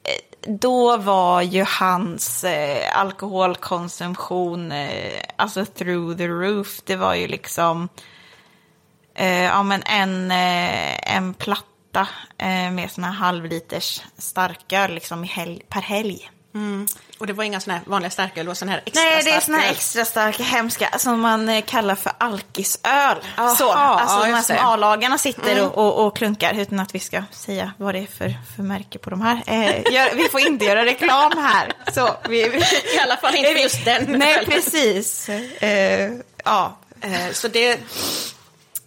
eh, 0.03 0.49
då 0.49 0.97
var 0.97 1.43
ju 1.43 1.65
hans 1.69 2.45
eh, 2.45 2.99
alkoholkonsumtion 2.99 4.73
eh, 4.73 5.21
alltså 5.37 5.65
through 5.65 6.17
the 6.17 6.29
roof. 6.29 6.81
Det 6.85 6.97
var 6.97 7.15
ju 7.15 7.27
liksom 7.27 7.89
eh, 9.15 9.45
ja, 9.45 9.63
men 9.63 9.83
en, 9.83 10.31
eh, 10.31 11.17
en 11.17 11.35
platta 11.35 12.09
eh, 12.39 12.71
med 12.71 12.91
såna 12.91 13.07
här 13.07 13.15
halvliters 13.15 14.03
starköl 14.19 14.95
liksom 14.95 15.25
helg, 15.25 15.63
per 15.69 15.81
helg. 15.81 16.31
Och 17.19 17.27
det 17.27 17.33
var 17.33 17.45
inga 17.45 17.61
såna 17.61 17.75
här 17.75 17.83
vanliga 17.87 18.11
starköl, 18.11 18.45
det 18.45 18.49
var 18.49 18.55
såna 18.55 18.73
här 18.73 18.83
extra 18.87 19.03
Nej, 19.03 19.23
det 19.25 19.31
är 19.31 19.41
såna 19.41 19.59
här 19.59 19.71
extra 19.71 20.05
starka, 20.05 20.43
hemska, 20.43 20.99
som 20.99 21.21
man 21.21 21.49
eh, 21.49 21.65
kallar 21.65 21.95
för 21.95 22.13
alkisöl. 22.19 23.17
Aha, 23.37 23.55
så, 23.55 23.73
alltså 23.73 24.17
ja, 24.17 24.27
de 24.27 24.33
här 24.33 24.43
som. 24.43 24.57
Mm. 24.57 24.67
A-lagarna 24.69 25.19
sitter 25.19 25.65
och, 25.67 25.79
och, 25.79 26.07
och 26.07 26.17
klunkar, 26.17 26.55
utan 26.55 26.81
att 26.81 26.95
vi 26.95 26.99
ska 26.99 27.23
säga 27.31 27.73
vad 27.77 27.95
det 27.95 27.99
är 27.99 28.07
för, 28.07 28.35
för 28.57 28.63
märke 28.63 28.99
på 28.99 29.11
de 29.11 29.21
här. 29.21 29.43
Eh, 29.47 29.93
gör, 29.93 30.15
vi 30.15 30.29
får 30.29 30.41
inte 30.41 30.65
göra 30.65 30.85
reklam 30.85 31.33
här. 31.39 31.73
Så, 31.95 32.17
vi, 32.29 32.49
vi, 32.49 32.59
I 32.97 32.99
alla 33.03 33.17
fall 33.17 33.35
inte 33.35 33.51
just 33.61 33.85
den. 33.85 34.05
Nej, 34.19 34.47
precis. 34.47 35.29
Eh, 35.29 36.11
ja. 36.45 36.77
Eh, 37.01 37.33
Så 37.33 37.49
det, 37.49 37.81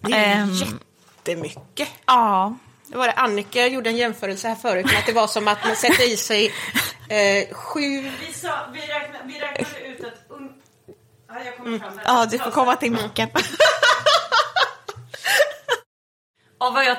det 0.00 0.12
är 0.12 0.34
Ehm. 0.36 0.50
jättemycket. 0.54 1.88
ja. 2.06 2.54
Det 2.94 2.98
var 2.98 3.06
det 3.06 3.12
Annika 3.12 3.66
gjorde 3.66 3.90
en 3.90 3.96
jämförelse 3.96 4.48
här 4.48 4.54
förut 4.54 4.86
med 4.86 4.98
att 4.98 5.06
det 5.06 5.12
var 5.12 5.26
som 5.26 5.48
att 5.48 5.64
man 5.64 5.76
sätter 5.76 6.12
i 6.12 6.16
sig 6.16 6.52
eh, 7.08 7.54
sju... 7.54 8.10
Vi, 8.20 8.32
sa, 8.32 8.50
vi, 8.72 8.80
räkna, 8.80 9.18
vi 9.24 9.40
räknade 9.40 9.86
ut 9.86 10.04
att... 10.04 10.30
Un... 10.30 10.52
Ja, 11.28 11.34
jag 11.44 11.56
kommer 11.56 11.78
fram 11.78 11.98
här. 11.98 12.04
ja, 12.04 12.26
du 12.26 12.38
får 12.38 12.50
komma 12.50 12.76
till 12.76 12.92
micken. 12.92 13.28
Av 16.58 16.74
vad 16.74 16.84
jag 16.84 16.96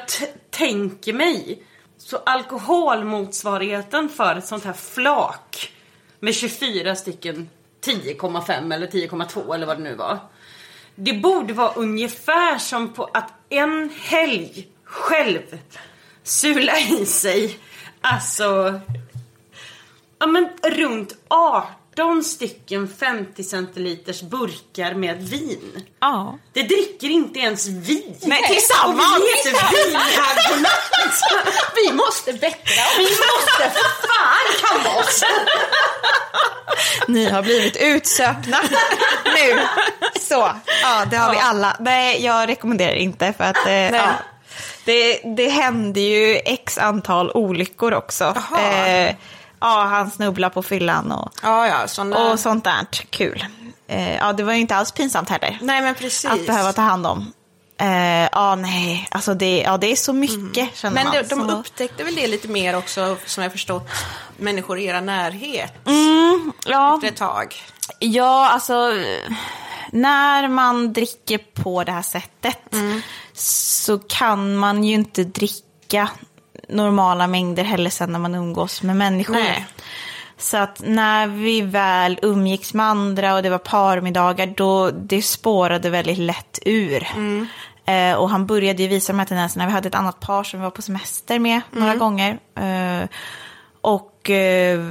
tänker 0.49 1.13
mig 1.13 1.63
så 1.97 2.17
alkoholmotsvarigheten 2.17 4.09
för 4.09 4.35
ett 4.35 4.47
sånt 4.47 4.63
här 4.63 4.73
flak 4.73 5.71
med 6.19 6.35
24 6.35 6.95
stycken 6.95 7.49
10,5 7.85 8.73
eller 8.73 8.87
10,2 8.87 9.55
eller 9.55 9.65
vad 9.65 9.77
det 9.77 9.83
nu 9.83 9.95
var. 9.95 10.19
Det 10.95 11.13
borde 11.13 11.53
vara 11.53 11.73
ungefär 11.73 12.57
som 12.57 12.93
på 12.93 13.09
att 13.13 13.33
en 13.49 13.89
helg 14.01 14.74
själv 14.95 15.59
sula 16.23 16.79
i 16.79 17.05
sig 17.05 17.59
alltså 18.01 18.79
ja 20.19 20.27
men 20.27 20.49
runt 20.63 21.15
18 21.27 22.23
stycken 22.23 22.87
50 22.99 23.43
centiliters 23.43 24.21
burkar 24.21 24.93
med 24.93 25.29
vin. 25.29 25.85
Ja. 25.99 26.37
Det 26.53 26.63
dricker 26.63 27.09
inte 27.09 27.39
ens 27.39 27.67
vi. 27.67 28.15
Nej, 28.21 28.43
tillsammans. 28.47 29.17
Och 29.17 29.23
vi 29.23 29.49
heter. 29.49 29.65
Vi 31.75 31.93
måste 31.93 32.33
bättra 32.33 32.83
Vi 32.97 33.03
måste 33.03 33.69
för 33.79 34.07
fan 34.07 34.47
kamma 34.61 34.99
oss. 34.99 35.23
Ni 37.07 37.29
har 37.29 37.41
blivit 37.41 37.77
utsöpna 37.77 38.57
nu. 39.25 39.59
Så, 40.19 40.51
ja 40.81 41.05
det 41.11 41.17
har 41.17 41.31
vi 41.31 41.37
alla. 41.39 41.77
Nej, 41.79 42.25
jag 42.25 42.49
rekommenderar 42.49 42.93
inte 42.95 43.33
för 43.33 43.43
att 43.43 43.65
eh, 43.65 43.73
ja, 43.73 44.13
det, 44.85 45.21
det 45.35 45.49
hände 45.49 45.99
ju 45.99 46.35
x 46.45 46.77
antal 46.77 47.31
olyckor 47.31 47.93
också. 47.93 48.33
Eh, 48.57 49.15
ja, 49.59 49.83
han 49.89 50.11
snubblar 50.11 50.49
på 50.49 50.63
fyllan 50.63 51.11
och, 51.11 51.31
Ja, 51.43 51.67
ja, 51.67 51.87
såna... 51.87 52.31
och 52.31 52.39
sånt 52.39 52.63
där. 52.63 52.85
Kul. 53.09 53.45
Eh, 53.87 54.15
ja, 54.15 54.33
det 54.33 54.43
var 54.43 54.53
ju 54.53 54.59
inte 54.59 54.75
alls 54.75 54.91
pinsamt 54.91 55.29
heller. 55.29 55.57
Nej, 55.61 55.81
men 55.81 55.95
precis. 55.95 56.25
Att 56.31 56.47
behöva 56.47 56.73
ta 56.73 56.81
hand 56.81 57.07
om. 57.07 57.33
Eh, 57.79 58.29
ja, 58.31 58.55
nej, 58.55 59.07
alltså 59.11 59.33
det, 59.33 59.61
ja, 59.61 59.77
det 59.77 59.91
är 59.91 59.95
så 59.95 60.13
mycket 60.13 60.75
känner 60.75 60.93
Men 60.95 61.05
man. 61.07 61.13
de, 61.29 61.35
de 61.35 61.49
Så- 61.49 61.59
upptäckte 61.59 62.03
väl 62.03 62.15
det 62.15 62.27
lite 62.27 62.47
mer 62.47 62.77
också, 62.77 63.17
som 63.25 63.43
jag 63.43 63.51
förstått, 63.51 63.89
människor 64.37 64.79
i 64.79 64.85
era 64.85 65.01
närhet 65.01 65.73
ja. 66.65 66.95
efter 66.95 67.07
ett 67.07 67.15
tag. 67.17 67.55
Ja, 67.99 68.49
alltså 68.49 68.91
när 69.91 70.47
man 70.47 70.93
dricker 70.93 71.37
på 71.37 71.83
det 71.83 71.91
här 71.91 72.01
sättet 72.01 72.57
så 73.35 73.99
kan 73.99 74.55
man 74.55 74.83
ju 74.83 74.93
inte 74.93 75.23
dricka 75.23 76.09
normala 76.69 77.27
mängder 77.27 77.63
heller 77.63 77.89
sen 77.89 78.11
när 78.11 78.19
man 78.19 78.35
umgås 78.35 78.83
med 78.83 78.95
människor. 78.95 79.33
Nej. 79.33 79.67
Så 80.37 80.57
att 80.57 80.81
när 80.85 81.27
vi 81.27 81.61
väl 81.61 82.19
umgicks 82.21 82.73
med 82.73 82.85
andra 82.85 83.35
och 83.35 83.43
det 83.43 83.49
var 83.49 83.57
parmiddagar, 83.57 84.53
då 84.57 84.91
det 84.91 85.21
spårade 85.21 85.89
väldigt 85.89 86.17
lätt 86.17 86.59
ur. 86.65 87.07
Eh, 87.85 88.13
och 88.13 88.29
han 88.29 88.45
började 88.45 88.83
ju 88.83 88.89
visa 88.89 89.13
de 89.13 89.19
här 89.19 89.25
tendenserna. 89.25 89.65
Vi 89.65 89.71
hade 89.71 89.87
ett 89.87 89.95
annat 89.95 90.19
par 90.19 90.43
som 90.43 90.59
vi 90.59 90.63
var 90.63 90.71
på 90.71 90.81
semester 90.81 91.39
med 91.39 91.61
några 91.71 91.95
gånger. 91.95 92.39
Eh, 92.55 93.07
och 93.81 94.29
eh, 94.29 94.85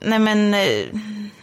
nej 0.00 0.18
men, 0.18 0.54
eh, 0.54 0.86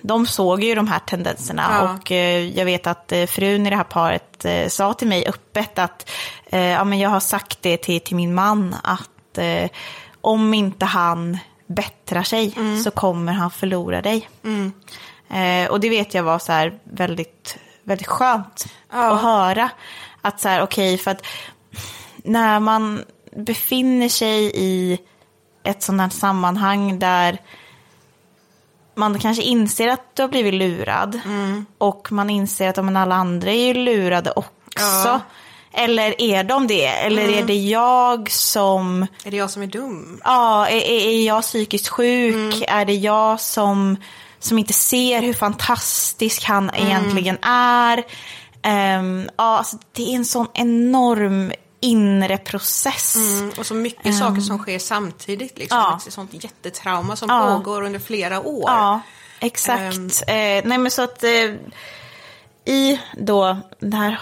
de 0.02 0.26
såg 0.26 0.64
ju 0.64 0.76
de 0.76 0.88
här 0.88 1.00
tendenserna. 1.00 1.64
Ja. 1.72 1.94
Och 1.94 2.12
eh, 2.12 2.58
jag 2.58 2.66
vet 2.66 2.88
att 2.88 3.12
eh, 3.12 3.26
frun 3.26 3.68
i 3.68 3.70
det 3.70 3.76
här 3.76 3.84
paret 3.84 4.46
sa 4.68 4.94
till 4.94 5.08
mig 5.08 5.28
öppet 5.28 5.80
att 5.80 6.10
ja, 6.50 6.84
men 6.84 7.00
jag 7.00 7.10
har 7.10 7.20
sagt 7.20 7.62
det 7.62 7.78
till, 7.78 8.02
till 8.02 8.16
min 8.16 8.34
man 8.34 8.76
att 8.84 9.40
om 10.22 10.54
inte 10.54 10.86
han 10.86 11.38
bättrar 11.68 12.24
sig 12.24 12.54
Mm. 12.58 12.84
så 12.84 12.92
kommer 12.92 13.34
han 13.34 13.52
förlora 13.52 14.02
dig. 14.02 14.30
Eh, 15.30 15.70
och 15.72 15.80
det 15.80 15.90
vet 15.90 16.14
jag 16.14 16.24
var 16.24 16.40
så 16.40 16.52
här 16.52 16.80
väldigt, 16.84 17.58
väldigt 17.84 18.08
skönt 18.08 18.66
Ja. 18.92 19.12
att 19.16 19.22
höra. 19.22 19.70
Att 20.22 20.40
så 20.40 20.50
här, 20.50 20.62
okej, 20.62 20.98
för 20.98 21.12
att 21.12 21.26
när 22.18 22.60
man 22.60 23.04
befinner 23.36 24.10
sig 24.10 24.52
i 24.56 24.98
ett 25.64 25.84
sådant 25.84 26.14
här 26.14 26.20
sammanhang 26.20 27.00
där 27.00 27.38
man 28.98 29.20
kanske 29.20 29.44
inser 29.44 29.88
att 29.88 30.16
du 30.16 30.22
har 30.24 30.30
blivit 30.30 30.54
lurad 30.54 31.20
Mm. 31.26 31.66
och 31.78 32.12
man 32.12 32.30
inser 32.30 32.70
att 32.70 32.86
men 32.86 32.98
alla 32.98 33.16
andra 33.16 33.52
är 33.52 33.68
ju 33.68 33.74
lurade 33.74 34.32
också. 34.32 34.50
Ja. 34.76 35.10
Mm. 35.10 35.20
Eller 35.74 36.22
är 36.22 36.44
de 36.44 36.68
det? 36.68 36.86
Eller 36.86 37.30
är 37.30 37.44
det 37.44 37.56
jag 37.56 38.32
som 38.32 39.08
Är 39.24 39.32
det 39.32 39.38
jag 39.38 39.50
som 39.50 39.62
är 39.62 39.68
dum? 39.68 40.22
Ja, 40.24 40.68
är, 40.68 40.78
är 40.78 41.08
är 41.08 41.26
jag 41.28 41.42
psykiskt 41.44 41.88
sjuk? 41.88 42.64
Är 42.68 42.86
det 42.86 42.94
jag 42.96 43.40
som, 43.40 43.98
som 44.40 44.58
inte 44.60 44.74
ser 44.74 45.22
hur 45.22 45.34
fantastisk 45.34 46.44
han 46.44 46.72
egentligen 46.76 47.38
är? 47.42 48.04
Ehm, 48.62 49.30
ja, 49.38 49.58
alltså, 49.58 49.78
det 49.92 50.04
är 50.12 50.16
en 50.16 50.26
sån 50.26 50.48
enorm 50.54 51.52
inre 51.80 52.38
process. 52.38 53.16
Mm, 53.16 53.52
och 53.58 53.66
så 53.66 53.74
mycket 53.74 54.18
saker 54.18 54.42
som 54.42 54.58
sker 54.58 54.80
samtidigt. 54.80 55.58
Liksom. 55.58 55.78
Ja. 55.78 56.00
Ett 56.08 56.14
sånt 56.14 56.44
jättetrauma 56.44 57.16
som 57.16 57.30
Ja. 57.30 57.56
pågår 57.58 57.82
under 57.82 58.00
flera 58.00 58.42
år. 58.42 58.70
Ja, 58.70 59.02
exakt. 59.40 60.24
eh, 60.28 60.36
nej 60.64 60.78
men 60.78 60.92
så 60.92 61.02
att 61.02 61.24
eh, 61.24 61.54
i 62.66 63.00
då, 63.18 63.58
det 63.80 63.98
här 63.98 64.20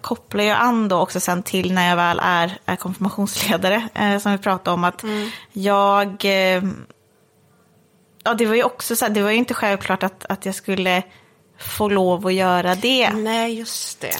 kopplar 0.00 0.44
jag 0.44 0.58
an 0.60 0.88
då 0.88 0.98
också 1.00 1.20
sen 1.20 1.42
till 1.42 1.72
när 1.72 1.88
jag 1.88 1.96
väl 1.96 2.20
är, 2.22 2.58
är 2.66 2.76
konfirmationsledare, 2.76 3.88
eh, 3.94 4.18
som 4.18 4.32
vi 4.32 4.38
pratade 4.38 4.74
om 4.74 4.84
att 4.84 5.04
jag, 5.52 6.24
eh, 6.24 6.62
ja 8.24 8.34
det 8.34 8.46
var 8.46 8.54
ju 8.54 8.62
också 8.62 8.96
så 8.96 9.04
här, 9.04 9.12
det 9.12 9.22
var 9.22 9.30
ju 9.30 9.36
inte 9.36 9.54
självklart 9.54 10.02
att, 10.02 10.24
att 10.28 10.46
jag 10.46 10.54
skulle 10.54 11.02
få 11.58 11.88
lov 11.88 12.26
att 12.26 12.34
göra 12.34 12.74
det. 12.74 13.10
Nej, 13.10 13.54
just 13.58 14.00
det. 14.00 14.16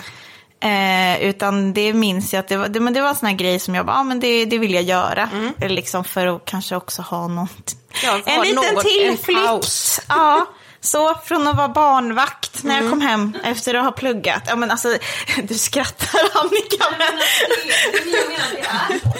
Eh, 0.60 1.22
utan 1.22 1.72
det 1.72 1.92
minns 1.92 2.32
jag 2.32 2.40
att 2.40 2.48
det 2.48 2.56
var, 2.56 2.68
det, 2.68 2.80
men 2.80 2.92
det 2.92 3.00
var 3.00 3.08
en 3.08 3.16
sån 3.16 3.28
här 3.28 3.36
grej 3.36 3.58
som 3.58 3.74
jag 3.74 3.86
bara, 3.86 3.96
ah, 3.96 4.02
men 4.04 4.20
det, 4.20 4.44
det 4.44 4.58
vill 4.58 4.74
jag 4.74 4.82
göra. 4.82 5.28
Eh, 5.60 5.68
Liksom 5.68 6.04
för 6.04 6.26
att 6.26 6.44
kanske 6.44 6.76
också 6.76 7.02
ha 7.02 7.28
något, 7.28 7.72
Ja, 8.04 8.20
en 8.26 8.40
liten 8.42 8.76
tillflykt. 8.82 10.02
Ja, 10.08 10.46
så 10.80 11.14
från 11.14 11.48
att 11.48 11.56
vara 11.56 11.68
barnvakt 11.68 12.62
när 12.64 12.74
Mm. 12.74 12.84
jag 12.84 12.92
kom 12.92 13.00
hem 13.00 13.36
efter 13.44 13.74
att 13.74 13.84
ha 13.84 13.92
pluggat. 13.92 14.42
Ja 14.46 14.56
men 14.56 14.70
alltså, 14.70 14.88
du 15.42 15.54
skrattar 15.54 16.20
Annika. 16.34 16.84
Men... 16.98 17.20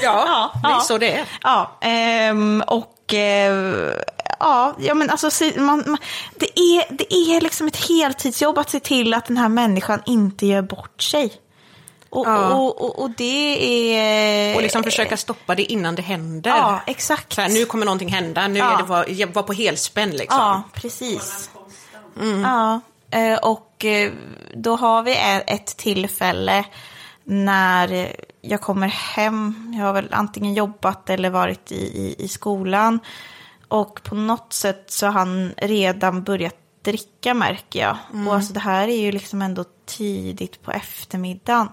Ja, 0.03 0.51
det 0.62 0.68
är 0.68 0.72
ja. 0.72 0.81
så 0.81 0.99
det 0.99 1.12
är. 1.12 1.25
Ja, 1.42 1.79
ehm, 1.81 2.64
och 2.66 3.14
eh, 3.14 3.92
ja, 4.40 4.77
ja, 4.79 4.94
men 4.94 5.11
alltså 5.11 5.44
man, 5.57 5.83
man, 5.87 5.99
det, 6.37 6.59
är, 6.61 6.94
det 6.94 7.14
är 7.14 7.40
liksom 7.40 7.66
ett 7.66 7.88
heltidsjobb 7.88 8.59
att 8.59 8.70
se 8.70 8.81
till 8.81 9.14
att 9.14 9.25
den 9.27 9.37
här 9.37 9.49
människan 9.49 10.03
inte 10.07 10.46
gör 10.46 10.62
bort 10.62 11.03
sig. 11.03 11.33
Och, 12.11 12.27
Ja. 12.27 12.55
och, 12.55 12.83
och, 12.85 12.99
och 13.03 13.11
det 13.11 13.94
är... 13.99 14.57
Och 14.57 14.62
liksom 14.62 14.83
försöka 14.83 15.16
stoppa 15.16 15.55
det 15.55 15.62
innan 15.72 15.94
det 15.94 16.03
händer. 16.03 16.51
Ja, 16.51 16.81
exakt. 16.87 17.33
Så 17.33 17.40
här, 17.40 17.49
nu 17.49 17.64
kommer 17.64 17.85
någonting 17.85 18.09
hända, 18.09 18.49
nu 18.49 18.59
Ja. 18.59 18.72
är 18.75 18.77
det 18.77 18.83
var, 18.88 19.07
jag 19.09 19.35
var 19.35 19.42
på 19.42 19.53
helspänn 19.53 20.11
liksom. 20.11 20.38
Ja, 20.40 20.62
precis. 20.72 21.51
Ja, 22.42 22.81
eh, 23.11 23.38
och 23.38 23.85
eh, 23.85 24.12
då 24.55 24.77
har 24.77 25.03
vi 25.03 25.16
ett 25.46 25.77
tillfälle 25.77 26.64
när 27.25 28.16
jag 28.40 28.61
kommer 28.61 28.88
hem. 28.88 29.72
Jag 29.79 29.87
har 29.87 29.92
väl 29.92 30.09
antingen 30.11 30.55
jobbat 30.55 31.11
eller 31.11 31.31
varit 31.31 31.72
i, 31.72 31.75
i, 31.75 32.14
i 32.18 32.29
skolan. 32.29 33.01
Och 33.69 34.03
på 34.03 34.15
något 34.15 34.53
sätt 34.53 34.85
så 34.87 35.07
har 35.07 35.13
han 35.13 35.55
redan 35.57 36.23
börjat 36.23 36.57
dricka 36.85 37.35
märker 37.35 37.81
jag. 37.81 37.97
Och 38.29 38.35
alltså 38.35 38.53
det 38.53 38.61
här 38.61 38.89
är 38.89 39.01
ju 39.01 39.13
liksom 39.13 39.43
ändå 39.43 39.65
tidigt 39.87 40.63
på 40.63 40.73
eftermiddagen. 40.73 41.69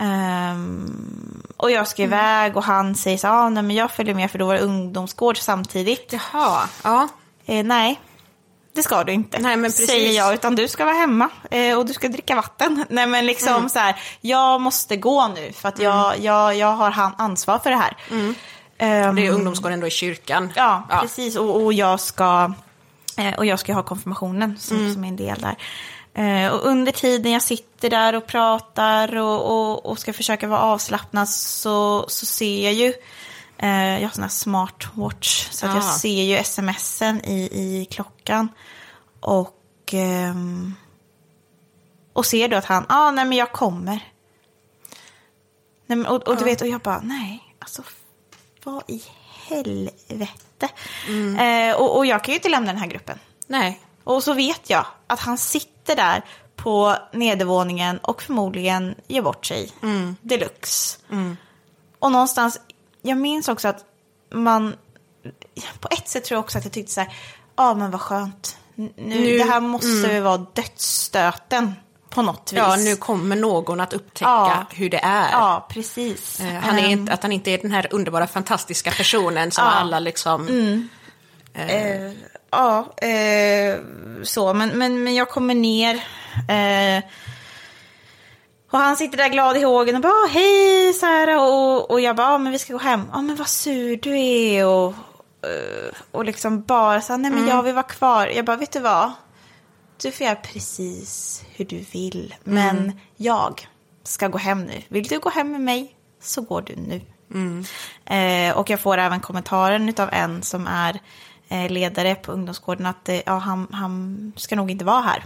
Ehm, 0.00 1.42
och 1.56 1.70
jag 1.70 1.88
ska 1.88 2.02
iväg 2.02 2.56
och 2.56 2.64
han 2.64 2.94
säger 2.94 3.18
så 3.18 3.28
ah, 3.28 3.48
nej 3.48 3.62
men 3.62 3.76
jag 3.76 3.90
följer 3.90 4.14
med 4.14 4.30
för 4.30 4.38
då 4.38 4.46
var 4.46 4.54
det 4.54 4.60
ungdomsgård 4.60 5.38
samtidigt. 5.38 6.12
Jaha, 6.32 6.68
ja. 6.84 7.08
Eh, 7.46 7.64
nej, 7.64 8.00
det 8.74 8.82
ska 8.82 9.04
du 9.04 9.12
inte. 9.12 9.38
Nej, 9.38 9.56
men 9.56 9.70
precis. 9.70 9.86
Säger 9.86 10.12
jag, 10.16 10.34
utan 10.34 10.54
du 10.54 10.68
ska 10.68 10.84
vara 10.84 10.94
hemma 10.94 11.28
eh, 11.50 11.78
och 11.78 11.86
du 11.86 11.92
ska 11.92 12.08
dricka 12.08 12.34
vatten. 12.34 12.84
Nej, 12.88 13.06
men 13.06 13.26
liksom 13.26 13.54
Mm. 13.56 13.68
så 13.68 13.78
här, 13.78 14.00
jag 14.20 14.60
måste 14.60 14.96
gå 14.96 15.28
nu 15.28 15.52
för 15.52 15.68
att 15.68 15.78
jag, 15.78 16.18
jag, 16.18 16.56
jag 16.56 16.72
har 16.72 17.12
ansvar 17.18 17.58
för 17.58 17.70
det 17.70 17.76
här. 17.76 17.96
Ehm, 18.78 19.02
Mm. 19.02 19.14
Det 19.14 19.26
är 19.26 19.30
ungdomsgården 19.30 19.80
då 19.80 19.86
i 19.86 19.90
kyrkan. 19.90 20.52
Ja, 20.56 20.86
precis. 21.02 21.36
Och, 21.36 21.64
och, 21.64 21.72
jag 21.72 22.00
ska, 22.00 22.52
eh, 23.16 23.34
och 23.34 23.46
jag 23.46 23.58
ska 23.58 23.74
ha 23.74 23.82
konfirmationen 23.82 24.58
som, 24.58 24.92
som 24.94 25.04
är 25.04 25.08
en 25.08 25.16
del 25.16 25.40
där. 25.40 25.56
Eh, 26.14 26.52
och 26.52 26.66
under 26.66 26.92
tiden 26.92 27.32
jag 27.32 27.42
sitter 27.42 27.90
där 27.90 28.14
och 28.14 28.26
pratar 28.26 29.16
och, 29.16 29.44
och, 29.72 29.86
och 29.86 29.98
ska 29.98 30.12
försöka 30.12 30.48
vara 30.48 30.60
avslappnad 30.60 31.28
så, 31.28 32.04
så 32.08 32.26
ser 32.26 32.64
jag 32.64 32.72
ju, 32.72 32.94
eh, 33.58 33.94
jag 34.00 34.08
har 34.08 34.14
sån 34.14 34.22
här 34.22 34.30
smartwatch, 34.30 35.48
så 35.50 35.66
att 35.66 35.74
jag 35.74 35.84
Ah. 35.84 35.92
ser 35.98 36.22
ju 36.22 36.44
smsen 36.44 37.24
i, 37.24 37.40
i 37.52 37.86
klockan. 37.90 38.48
Och, 39.20 39.54
ehm, 39.92 40.74
och 42.12 42.26
ser 42.26 42.48
då 42.48 42.56
att 42.56 42.64
han, 42.64 42.86
ja 42.88 42.96
ah, 42.96 43.10
nej 43.10 43.24
men 43.24 43.38
jag 43.38 43.52
kommer. 43.52 44.00
Nej, 45.86 45.98
men, 45.98 46.06
och, 46.06 46.28
och 46.28 46.36
du 46.36 46.44
vet, 46.44 46.60
och 46.60 46.68
jag 46.68 46.80
bara, 46.80 47.00
nej, 47.00 47.42
alltså 47.58 47.82
vad 48.72 48.82
i 48.86 49.02
helvete. 49.48 50.68
Eh, 51.38 51.76
och, 51.76 51.96
och 51.96 52.06
jag 52.06 52.24
kan 52.24 52.32
ju 52.32 52.36
inte 52.36 52.48
lämna 52.48 52.72
den 52.72 52.80
här 52.80 52.88
gruppen. 52.88 53.18
Nej. 53.46 53.80
Och 54.04 54.22
så 54.22 54.32
vet 54.34 54.70
jag 54.70 54.86
att 55.06 55.20
han 55.20 55.38
sitter 55.38 55.96
där 55.96 56.24
på 56.56 56.96
nedervåningen 57.12 57.98
och 57.98 58.22
förmodligen 58.22 58.94
ger 59.06 59.22
bort 59.22 59.46
sig 59.46 59.72
deluxe. 60.20 60.98
Och 61.98 62.12
någonstans, 62.12 62.60
jag 63.02 63.18
minns 63.18 63.48
också 63.48 63.68
att 63.68 63.84
man, 64.34 64.76
på 65.80 65.88
ett 65.90 66.08
sätt 66.08 66.24
tror 66.24 66.36
jag 66.36 66.44
också 66.44 66.58
att 66.58 66.64
jag 66.64 66.72
tyckte 66.72 66.92
så 66.92 67.00
här, 67.00 67.12
ja 67.56 67.74
men 67.74 67.90
vad 67.90 68.00
skönt. 68.00 68.58
Nu, 68.74 68.92
Nu- 68.96 69.38
det 69.38 69.44
här 69.44 69.60
måste 69.60 70.08
väl 70.08 70.22
vara 70.22 70.36
dödsstöten 70.38 71.74
på 72.10 72.22
något 72.22 72.52
vis. 72.52 72.58
Ja, 72.58 72.76
nu 72.76 72.96
kommer 72.96 73.36
någon 73.36 73.80
att 73.80 73.92
upptäcka 73.92 74.30
Ja. 74.30 74.66
hur 74.70 74.90
det 74.90 75.00
är. 75.04 75.30
Ja, 75.32 75.66
precis. 75.70 76.40
Eh, 76.40 76.46
Han 76.54 76.78
är 76.78 76.84
Ehm, 76.84 76.90
inte, 76.90 77.12
att 77.12 77.22
han 77.22 77.32
inte 77.32 77.50
är 77.50 77.58
den 77.58 77.70
här 77.72 77.86
underbara, 77.90 78.26
fantastiska 78.26 78.90
personen 78.90 79.50
som 79.50 79.64
Ja. 79.64 79.70
alla 79.70 79.98
liksom... 79.98 80.48
Eh, 81.54 82.12
ja, 82.50 82.78
eh, 82.96 83.76
så. 84.22 84.54
Men, 84.54 84.68
men, 84.78 85.04
men 85.04 85.14
jag 85.14 85.28
kommer 85.28 85.54
ner. 85.54 85.94
Eh, 86.48 87.04
och 88.70 88.78
han 88.78 88.96
sitter 88.96 89.16
där 89.18 89.28
glad 89.28 89.56
i 89.56 89.62
hågen 89.62 89.94
och 89.96 90.00
bara 90.02 90.12
"Ah, 90.12 90.28
hej 90.30 90.92
Sara 90.92 91.40
och, 91.42 91.90
och 91.90 92.00
jag 92.00 92.16
bara 92.16 92.30
"Ja, 92.32 92.38
men 92.38 92.52
vi 92.52 92.58
ska 92.58 92.72
gå 92.72 92.78
hem. 92.78 93.02
Ja 93.12 93.20
men 93.22 93.36
vad 93.36 93.48
sur 93.48 93.96
du 93.96 94.18
är 94.20 94.66
och, 94.66 94.88
eh, 95.42 95.94
och 96.10 96.24
liksom 96.24 96.62
bara 96.62 97.00
så 97.00 97.16
nej 97.16 97.30
men 97.30 97.48
jag 97.48 97.62
vill 97.62 97.74
vara 97.74 97.82
kvar. 97.82 98.26
Jag 98.26 98.44
bara 98.44 98.56
vet 98.56 98.72
du 98.72 98.80
vad? 98.80 99.12
Du 100.02 100.12
får 100.12 100.26
göra 100.26 100.36
precis 100.36 101.42
hur 101.54 101.64
du 101.64 101.78
vill. 101.78 102.34
Men 102.44 103.00
jag 103.16 103.68
ska 104.02 104.28
gå 104.28 104.38
hem 104.38 104.64
nu. 104.64 104.82
Vill 104.88 105.04
du 105.04 105.18
gå 105.18 105.28
hem 105.30 105.52
med 105.52 105.60
mig 105.60 105.94
så 106.20 106.42
går 106.42 106.62
du 106.62 106.76
nu. 106.76 107.00
Eh, 108.04 108.58
och 108.58 108.70
jag 108.70 108.80
får 108.80 108.98
även 108.98 109.20
kommentaren 109.20 109.94
av 109.98 110.08
en 110.12 110.42
som 110.42 110.66
är 110.66 111.00
eh, 111.48 111.70
ledare 111.70 112.14
på 112.14 112.32
ungdomsgården 112.32 112.86
att 112.86 113.08
eh, 113.08 113.20
ja, 113.26 113.38
han, 113.38 113.66
han 113.72 114.32
ska 114.36 114.56
nog 114.56 114.70
inte 114.70 114.84
vara 114.84 115.00
här. 115.00 115.24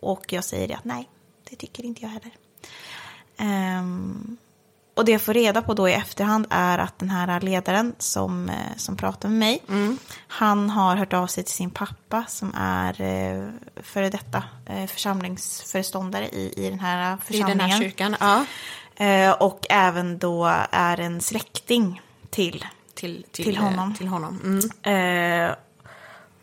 Och 0.00 0.32
jag 0.32 0.44
säger 0.44 0.76
att 0.76 0.84
nej, 0.84 1.08
det 1.50 1.56
tycker 1.56 1.84
inte 1.84 2.02
jag 2.02 2.08
heller. 2.08 2.32
Ehm, 3.36 4.36
och 4.98 5.04
det 5.04 5.12
jag 5.12 5.22
får 5.22 5.34
reda 5.34 5.62
på 5.62 5.74
då 5.74 5.88
i 5.88 5.92
efterhand 5.92 6.46
är 6.50 6.78
att 6.78 6.98
den 6.98 7.10
här 7.10 7.40
ledaren 7.40 7.94
som, 7.98 8.48
eh, 8.48 8.54
som 8.76 8.96
pratar 8.96 9.28
med 9.28 9.38
mig, 9.38 9.62
han 10.28 10.70
har 10.70 10.96
hört 10.96 11.12
av 11.12 11.26
sig 11.26 11.44
till 11.44 11.54
sin 11.54 11.70
pappa 11.70 12.24
som 12.28 12.54
är 12.56 13.00
eh, 13.00 13.48
före 13.82 14.10
detta 14.10 14.42
eh, 14.66 14.86
församlingsföreståndare 14.86 16.28
i, 16.28 16.52
i 16.56 16.70
den 16.70 16.80
här 16.80 17.14
I 17.14 17.18
församlingen. 17.24 17.58
den 17.58 17.70
här 17.70 17.80
kyrkan. 17.80 18.16
Ja. 18.20 18.44
Och 19.40 19.66
även 19.70 20.18
då 20.18 20.46
är 20.70 21.00
en 21.00 21.20
släkting 21.20 22.02
till. 22.30 22.64
Till, 22.94 23.26
till, 23.30 23.44
Till 23.44 23.56
honom. 23.56 23.94
Till 23.94 24.08
honom. 24.08 24.40
Mm. 24.84 25.54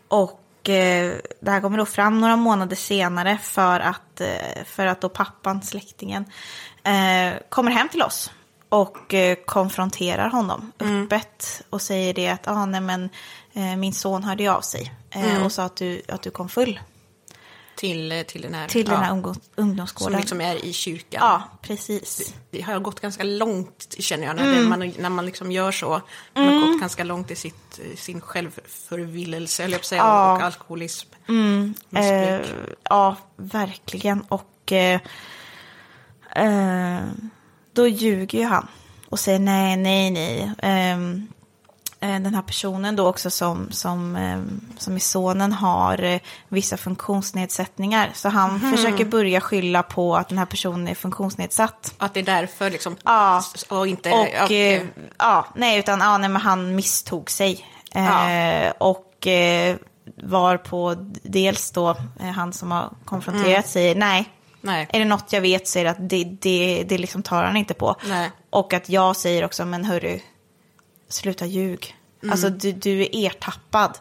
Och 0.08 0.42
det 0.62 1.46
här 1.50 1.60
kommer 1.60 1.78
då 1.78 1.86
fram 1.86 2.20
några 2.20 2.36
månader 2.36 2.76
senare 2.76 3.38
för 3.42 3.80
att, 3.80 4.20
för 4.64 4.86
att 4.86 5.00
då 5.00 5.08
pappan, 5.08 5.62
släktingen, 5.62 6.24
kommer 7.48 7.70
hem 7.70 7.88
till 7.88 8.02
oss 8.02 8.30
och 8.68 9.14
eh, 9.14 9.36
konfronterar 9.46 10.28
honom 10.28 10.72
öppet 10.80 11.62
och 11.70 11.82
säger 11.82 12.14
det 12.14 12.28
att 12.28 12.48
ah, 12.48 12.66
nej, 12.66 12.80
men, 12.80 13.10
eh, 13.52 13.76
min 13.76 13.92
son 13.92 14.24
hörde 14.24 14.52
av 14.52 14.60
sig 14.60 14.92
eh, 15.10 15.44
och 15.44 15.52
sa 15.52 15.64
att 15.64 15.76
du, 15.76 16.02
att 16.08 16.22
du 16.22 16.30
kom 16.30 16.48
full 16.48 16.80
Till, 17.76 18.12
eh, 18.12 18.22
till 18.22 18.42
den 18.42 18.54
här, 18.54 18.68
till 18.68 18.86
den 18.86 18.96
här 18.96 19.06
ja, 19.06 19.12
ungdom, 19.12 19.34
som 19.34 19.42
ungdomsgården. 19.56 20.20
liksom 20.20 20.40
är 20.40 20.64
i 20.64 20.72
kyrkan. 20.72 21.20
Ja, 21.24 21.42
precis. 21.62 22.34
Det 22.50 22.60
har 22.62 22.78
gått 22.78 23.00
ganska 23.00 23.22
långt, 23.24 23.96
känner 23.98 24.26
jag, 24.26 24.36
när, 24.36 24.54
det, 24.54 24.60
man, 24.60 24.92
när 24.98 25.10
man 25.10 25.26
liksom 25.26 25.52
gör 25.52 25.72
så. 25.72 26.00
Man 26.34 26.44
har 26.48 26.66
gått 26.66 26.80
ganska 26.80 27.04
långt 27.04 27.30
i 27.30 27.36
sitt, 27.36 27.80
sin 27.96 28.20
självförvillelse, 28.20 29.64
eller 29.64 29.76
jag 29.76 29.84
säga, 29.84 30.02
Ja. 30.02 30.36
och 30.36 30.42
alkoholism. 30.42 31.08
Eh, 31.28 31.34
Missbruk. 31.88 32.76
ja, 32.82 33.16
verkligen. 33.36 34.20
Och 34.20 34.72
eh, 34.72 35.00
eh, 36.36 37.00
då 37.76 37.88
ljuger 37.88 38.38
ju 38.38 38.44
han 38.44 38.66
och 39.08 39.20
säger 39.20 39.38
nej, 39.38 39.76
nej, 39.76 40.10
nej. 40.10 40.50
Eh, 40.62 40.98
den 42.00 42.34
här 42.34 42.42
personen 42.42 42.96
då 42.96 43.06
också 43.08 43.30
som, 43.30 43.68
som, 43.70 44.16
ehm, 44.16 44.60
som 44.78 44.96
i 44.96 45.00
sonen 45.00 45.52
har 45.52 46.02
eh, 46.02 46.20
vissa 46.48 46.76
funktionsnedsättningar. 46.76 48.10
Så 48.14 48.28
han 48.28 48.60
försöker 48.76 49.04
börja 49.04 49.40
skylla 49.40 49.82
på 49.82 50.16
att 50.16 50.28
den 50.28 50.38
här 50.38 50.46
personen 50.46 50.88
är 50.88 50.94
funktionsnedsatt. 50.94 51.94
Att 51.98 52.14
det 52.14 52.20
är 52.20 52.24
därför 52.24 52.70
liksom, 52.70 52.96
Ja. 53.04 53.42
och 53.68 53.86
inte... 53.86 54.10
Och 54.10 54.28
ja, 54.34 54.50
eh, 54.50 54.82
ja, 55.18 55.46
nej, 55.54 55.78
utan 55.78 56.00
ja, 56.00 56.18
nej, 56.18 56.28
men 56.28 56.42
han 56.42 56.74
misstog 56.76 57.30
sig. 57.30 57.64
Eh, 57.94 58.70
Och 58.78 59.26
eh, 59.26 59.76
var 60.22 60.56
på 60.56 60.94
dels 61.22 61.70
då 61.70 61.96
han 62.34 62.52
som 62.52 62.70
har 62.70 62.90
konfronterat 63.04 63.68
säger 63.68 63.94
nej. 63.94 64.30
Nej. 64.60 64.86
Är 64.92 64.98
det 64.98 65.04
något 65.04 65.32
jag 65.32 65.40
vet 65.40 65.66
det 65.66 65.86
att 65.86 65.96
det, 66.00 66.24
det, 66.24 66.84
det 66.88 66.98
liksom 66.98 67.22
tar 67.22 67.44
han 67.44 67.56
inte 67.56 67.74
på. 67.74 67.96
Nej. 68.08 68.30
Och 68.50 68.72
att 68.72 68.88
jag 68.88 69.16
säger 69.16 69.44
också, 69.44 69.64
men 69.64 69.84
hörru, 69.84 70.20
sluta 71.08 71.46
ljug. 71.46 71.96
Alltså 72.30 72.50
du, 72.50 72.72
du 72.72 73.00
är 73.00 73.08
ertappad. 73.26 73.98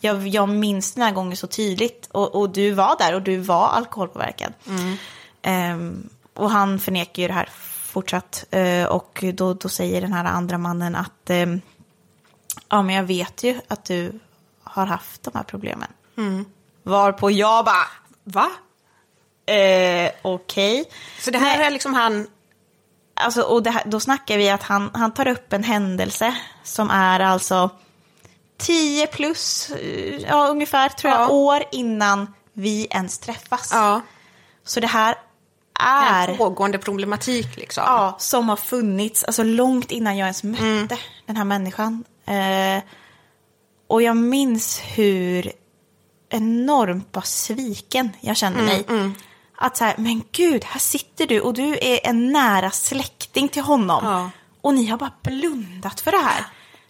Jag, 0.00 0.28
jag 0.28 0.48
minns 0.48 0.94
den 0.94 1.02
här 1.02 1.12
gången 1.12 1.36
så 1.36 1.46
tydligt. 1.46 2.08
Och, 2.12 2.34
och 2.34 2.50
du 2.50 2.70
var 2.70 2.96
där 2.98 3.14
och 3.14 3.22
du 3.22 3.36
var 3.36 3.68
alkoholpåverkad. 3.68 4.52
Ehm, 5.42 6.08
och 6.34 6.50
han 6.50 6.78
förnekar 6.78 7.22
ju 7.22 7.28
det 7.28 7.34
här 7.34 7.48
fortsatt. 7.84 8.44
Eh, 8.50 8.84
och 8.84 9.24
då, 9.34 9.54
då 9.54 9.68
säger 9.68 10.00
den 10.00 10.12
här 10.12 10.24
andra 10.24 10.58
mannen 10.58 10.94
att 10.94 11.30
ehm, 11.30 11.60
ja, 12.68 12.82
men 12.82 12.94
jag 12.94 13.04
vet 13.04 13.42
ju 13.42 13.60
att 13.68 13.84
du 13.84 14.20
har 14.62 14.86
haft 14.86 15.22
de 15.22 15.30
här 15.34 15.42
problemen. 15.42 15.88
Varpå 16.82 17.30
jag 17.30 17.64
bara, 17.64 17.86
Va? 18.24 18.50
Eh, 19.46 20.10
okej. 20.22 20.84
Så 21.20 21.30
det 21.30 21.38
här 21.38 21.58
Nej. 21.58 21.66
är 21.66 21.70
liksom 21.70 21.94
han... 21.94 22.26
Alltså, 23.16 23.42
och 23.42 23.66
här, 23.66 23.82
då 23.86 24.00
snackar 24.00 24.38
vi 24.38 24.50
att 24.50 24.62
han, 24.62 24.90
han 24.94 25.14
tar 25.14 25.28
upp 25.28 25.52
en 25.52 25.64
händelse 25.64 26.34
som 26.62 26.90
är 26.90 27.20
alltså 27.20 27.70
10 28.58 29.06
plus, 29.06 29.70
eh, 29.70 30.16
ja 30.28 30.48
ungefär 30.48 30.88
tror 30.88 31.12
jag, 31.12 31.20
Ja. 31.20 31.28
år 31.28 31.62
innan 31.72 32.34
vi 32.52 32.86
ens 32.90 33.18
träffas. 33.18 33.70
Ja. 33.72 34.00
Så 34.64 34.80
det 34.80 34.86
här 34.86 35.16
är, 35.80 36.28
En 36.28 36.36
pågående 36.36 36.78
problematik 36.78 37.56
liksom. 37.56 37.84
ja, 37.86 38.16
som 38.18 38.48
har 38.48 38.56
funnits, 38.56 39.24
alltså 39.24 39.42
långt 39.42 39.90
innan 39.90 40.16
jag 40.16 40.26
ens 40.26 40.42
mötte 40.42 40.98
den 41.26 41.36
här 41.36 41.44
människan. 41.44 42.04
Eh, 42.26 42.82
och 43.86 44.02
jag 44.02 44.16
minns 44.16 44.80
hur 44.84 45.52
enormt 46.30 47.12
bara 47.12 47.22
sviken 47.24 48.10
jag 48.20 48.36
kände 48.36 48.62
mig. 48.62 48.84
Att 49.64 49.76
så 49.76 49.84
här, 49.84 49.94
men 49.98 50.22
gud, 50.32 50.64
här 50.64 50.80
sitter 50.80 51.26
du 51.26 51.40
och 51.40 51.54
du 51.54 51.78
är 51.80 52.06
en 52.06 52.32
nära 52.32 52.70
släkting 52.70 53.48
till 53.48 53.62
honom. 53.62 54.00
Ja. 54.04 54.30
Och 54.60 54.74
ni 54.74 54.86
har 54.86 54.98
bara 54.98 55.12
blundat 55.22 56.00
för 56.00 56.10
det 56.12 56.18
här. 56.18 56.44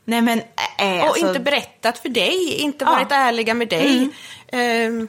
Nej 0.04 0.22
men, 0.22 0.38
äh, 0.78 0.98
Och 1.00 1.06
alltså, 1.06 1.26
inte 1.26 1.40
berättat 1.40 1.98
för 1.98 2.08
dig, 2.08 2.54
inte 2.54 2.84
Ja. 2.84 2.90
varit 2.90 3.12
ärliga 3.12 3.54
med 3.54 3.68
dig. 3.68 4.08
Ehm, 4.52 5.08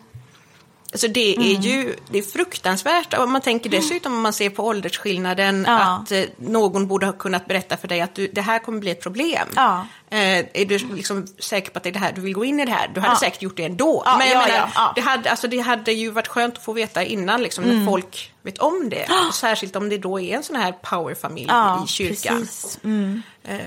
alltså 0.95 1.07
det 1.07 1.35
är 1.35 1.59
ju 1.61 1.95
det 2.11 2.17
är 2.17 2.23
fruktansvärt. 2.23 3.13
Och 3.13 3.29
man 3.29 3.41
tänker 3.41 3.69
dessutom 3.69 4.13
om 4.15 4.21
man 4.21 4.33
ser 4.33 4.49
på 4.49 4.63
åldersskillnaden 4.65 5.65
Ja. 5.67 5.79
att 6.03 6.11
eh, 6.11 6.23
någon 6.37 6.87
borde 6.87 7.05
ha 7.05 7.13
kunnat 7.13 7.47
berätta 7.47 7.77
för 7.77 7.87
dig 7.87 8.01
att 8.01 8.15
du, 8.15 8.27
det 8.27 8.41
här 8.41 8.59
kommer 8.59 8.79
bli 8.79 8.91
ett 8.91 9.01
problem. 9.01 9.47
Ja. 9.55 9.87
Eh, 10.09 10.19
är 10.53 10.65
du 10.65 10.77
liksom 10.77 11.27
säker 11.39 11.71
på 11.71 11.77
att 11.77 11.83
det 11.83 11.89
är 11.89 11.93
det 11.93 11.99
här 11.99 12.11
du 12.15 12.21
vill 12.21 12.33
gå 12.33 12.45
in 12.45 12.59
i 12.59 12.65
det 12.65 12.71
här? 12.71 12.87
Du 12.93 12.99
hade 12.99 13.13
Ja. 13.13 13.19
säkert 13.19 13.41
gjort 13.41 13.57
det 13.57 13.63
ändå. 13.65 14.03
Ja, 14.05 14.17
Men 14.17 14.27
jag 14.29 14.43
ja, 14.43 14.47
menar, 14.47 14.69
ja. 14.75 14.91
Det, 14.95 15.01
hade, 15.01 15.31
alltså, 15.31 15.47
det 15.47 15.59
hade 15.59 15.91
ju 15.91 16.09
varit 16.11 16.27
skönt 16.27 16.57
att 16.57 16.63
få 16.63 16.73
veta 16.73 17.03
innan 17.03 17.43
liksom, 17.43 17.63
Mm. 17.63 17.79
när 17.79 17.85
folk 17.85 18.33
vet 18.41 18.57
om 18.57 18.89
det. 18.89 19.07
Och 19.27 19.35
särskilt 19.35 19.75
om 19.75 19.89
det 19.89 19.97
då 19.97 20.19
är 20.19 20.35
en 20.35 20.43
sån 20.43 20.55
här 20.55 20.71
powerfamilj 20.71 21.49
i 21.85 21.87
kyrkan. 21.87 22.47
Mm. 22.83 23.21
Eh, 23.43 23.59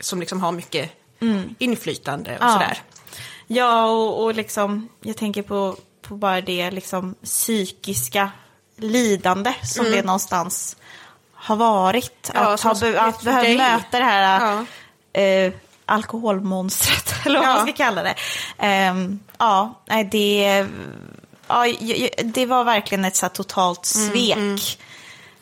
som 0.00 0.20
liksom 0.20 0.40
har 0.40 0.52
mycket 0.52 0.90
inflytande 1.58 2.30
och 2.38 2.44
Ja. 2.44 2.52
sådär. 2.52 2.78
Ja, 3.46 3.84
och, 3.86 4.24
och 4.24 4.34
liksom, 4.34 4.88
jag 5.00 5.16
tänker 5.16 5.42
på, 5.42 5.76
på 6.02 6.16
bara 6.16 6.40
det 6.40 6.70
liksom 6.70 7.14
psykiska 7.24 8.30
lidande 8.76 9.54
som 9.62 9.84
det 9.84 10.02
någonstans 10.02 10.76
har 11.32 11.56
varit. 11.56 12.30
Mm. 12.34 12.42
Ja, 12.42 12.52
att 12.54 12.60
ha 12.60 12.70
att 13.06 13.22
behöva 13.22 13.48
möta 13.64 13.98
det 13.98 14.04
här 14.04 14.40
Ja. 15.12 15.20
eh, 15.20 15.52
alkoholmonstret, 15.86 17.14
eller 17.26 17.38
vad 17.40 17.48
Ja. 17.48 17.54
man 17.54 17.66
ska 17.66 17.72
kalla 17.76 18.02
det. 18.02 18.14
Ehm, 18.58 19.20
ja, 19.38 19.80
det, 20.10 20.66
ja, 21.48 21.66
det 22.24 22.46
var 22.46 22.64
verkligen 22.64 23.04
ett 23.04 23.16
så 23.16 23.28
totalt 23.28 23.92
Mm, 23.96 24.10
svek. 24.10 24.78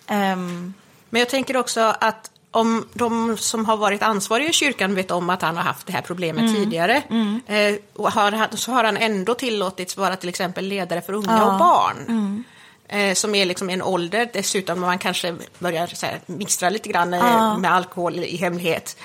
Ehm, 0.07 0.75
Men 1.11 1.19
jag 1.21 1.29
tänker 1.29 1.57
också 1.57 1.95
att 2.01 2.31
om 2.51 2.89
de 2.93 3.37
som 3.37 3.65
har 3.65 3.77
varit 3.77 4.03
ansvariga 4.03 4.49
i 4.49 4.53
kyrkan 4.53 4.95
vet 4.95 5.11
om 5.11 5.31
att 5.31 5.43
han 5.43 5.57
har 5.57 5.63
haft 5.65 5.87
det 5.87 5.93
här 5.93 6.03
problemet 6.03 6.55
tidigare, 6.55 7.03
eh, 7.47 7.75
och 7.95 8.13
har, 8.13 8.57
så 8.57 8.73
har 8.73 8.85
han 8.85 8.97
ändå 8.97 9.35
tillåtits 9.35 9.97
vara 9.97 10.17
till 10.17 10.29
exempel 10.29 10.65
ledare 10.65 11.01
för 11.03 11.13
unga 11.13 11.45
och 11.45 11.59
barn. 11.59 12.45
Eh, 12.89 13.15
som 13.15 13.35
är 13.35 13.45
liksom 13.47 13.71
en 13.71 13.83
ålder, 13.83 14.31
dessutom 14.33 14.81
man 14.81 14.99
kanske 14.99 15.37
börjar 15.59 15.87
så 15.87 16.07
här, 16.07 16.21
mixtra 16.27 16.71
lite 16.71 16.89
grann 16.89 17.15
eh, 17.15 17.59
med 17.59 17.73
alkohol 17.75 18.15
i 18.19 18.37
hemlighet. 18.37 18.97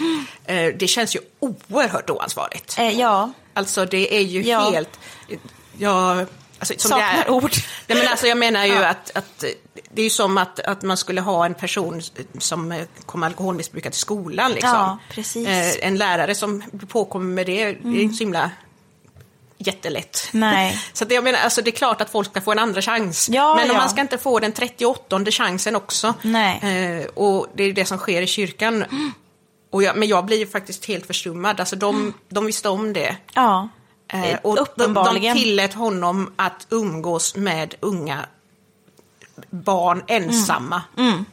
Eh, 0.45 0.73
det 0.79 0.87
känns 0.87 1.15
ju 1.15 1.19
oerhört 1.39 2.09
oansvarigt. 2.09 2.75
eh, 2.79 2.99
ja, 2.99 3.31
Alltså 3.53 3.85
det 3.85 4.15
är 4.17 4.21
ju 4.21 4.41
Ja. 4.41 4.69
helt... 4.73 4.99
Jag, 5.77 6.25
alltså, 6.71 6.89
som 6.89 6.99
Saknar 6.99 7.13
det 7.13 7.23
är. 7.23 7.31
ord. 7.31 7.51
Nej, 7.87 7.97
men 7.97 8.07
alltså, 8.07 8.27
jag 8.27 8.37
menar 8.37 8.65
ju 8.65 8.75
att, 8.77 9.11
att 9.17 9.43
det 9.89 10.01
är 10.01 10.03
ju 10.03 10.09
som 10.09 10.37
att, 10.37 10.59
att 10.59 10.81
man 10.81 10.97
skulle 10.97 11.21
ha 11.21 11.45
en 11.45 11.53
person 11.53 12.01
som 12.37 12.85
kommer 13.05 13.27
alkoholmissbrukare 13.27 13.91
till 13.91 14.01
skolan. 14.01 14.51
Liksom. 14.51 14.69
Ja. 14.69 14.97
Mm. 15.35 15.47
Eh, 15.47 15.87
en 15.87 15.97
lärare 15.97 16.35
som 16.35 16.63
påkommer 16.87 17.33
med 17.33 17.45
det, 17.45 17.65
det 17.65 17.99
är 17.99 18.01
inte 18.01 18.15
så 18.15 18.23
himla 18.23 18.51
jättelätt. 19.57 20.29
Nej. 20.31 20.79
Så 20.93 21.03
att 21.03 21.11
jag 21.11 21.23
menar, 21.23 21.39
alltså, 21.39 21.61
det 21.61 21.69
är 21.69 21.75
klart 21.75 22.01
att 22.01 22.09
folk 22.09 22.29
ska 22.29 22.41
få 22.41 22.51
en 22.51 22.59
andra 22.59 22.81
chans. 22.81 23.29
Ja, 23.29 23.55
men 23.55 23.69
om 23.69 23.75
ja. 23.75 23.81
man 23.81 23.89
ska 23.89 24.01
inte 24.01 24.17
få 24.17 24.39
den 24.39 24.51
38 24.51 25.25
chansen 25.31 25.75
också. 25.75 26.13
Nej. 26.21 26.59
Eh, 26.63 27.05
och 27.05 27.47
det 27.55 27.63
är 27.63 27.73
det 27.73 27.85
som 27.85 27.97
sker 27.97 28.21
i 28.21 28.27
kyrkan. 28.27 28.85
Och 29.71 29.83
jag, 29.83 29.97
men 29.97 30.07
jag 30.07 30.25
blir 30.25 30.37
ju 30.37 30.47
faktiskt 30.47 30.85
helt 30.85 31.07
förstummad. 31.07 31.59
Alltså, 31.59 31.75
de, 31.75 32.13
de 32.29 32.45
visste 32.45 32.69
om 32.69 32.93
det. 32.93 33.15
ja. 33.33 33.69
Eh, 34.07 34.37
och 34.43 34.55
de, 34.55 34.61
de 34.75 34.83
Uppenbarligen. 34.83 35.37
tillät 35.37 35.73
honom 35.73 36.33
att 36.35 36.67
umgås 36.69 37.35
med 37.35 37.75
unga 37.79 38.25
barn 39.49 40.03
ensamma. 40.07 40.81
Mm. 40.97 41.25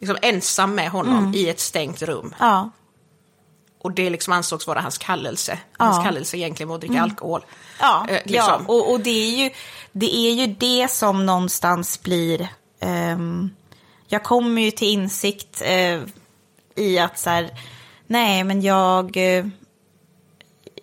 Liksom 0.00 0.16
ensam 0.22 0.74
med 0.74 0.90
honom 0.90 1.32
i 1.34 1.48
ett 1.48 1.60
stängt 1.60 2.02
rum. 2.02 2.34
ja. 2.40 2.70
Och 3.84 3.92
det 3.92 4.10
liksom 4.10 4.32
ansågs 4.32 4.66
vara 4.66 4.80
hans 4.80 4.98
kallelse. 4.98 5.58
Ja. 5.78 5.84
Hans 5.84 6.04
kallelse 6.04 6.36
egentligen 6.36 6.68
var 6.68 6.74
att 6.74 6.80
dricka 6.80 7.02
alkohol. 7.02 7.44
Ja, 7.80 8.06
Eh, 8.08 8.14
ja. 8.14 8.20
liksom. 8.24 8.66
Och, 8.66 8.92
och 8.92 9.00
det, 9.00 9.10
är 9.10 9.44
ju, 9.44 9.50
det 9.92 10.16
är 10.16 10.32
ju 10.34 10.46
det 10.46 10.90
som 10.90 11.26
någonstans 11.26 12.02
blir... 12.02 12.48
ehm, 12.80 13.50
jag 14.08 14.22
kommer 14.24 14.62
ju 14.62 14.70
till 14.70 14.88
insikt 14.88 15.62
eh, 15.64 16.00
i 16.74 16.98
att 16.98 17.18
så 17.18 17.30
här, 17.30 17.50
nej 18.06 18.44
men 18.44 18.62
jag, 18.62 19.16
eh, 19.36 19.46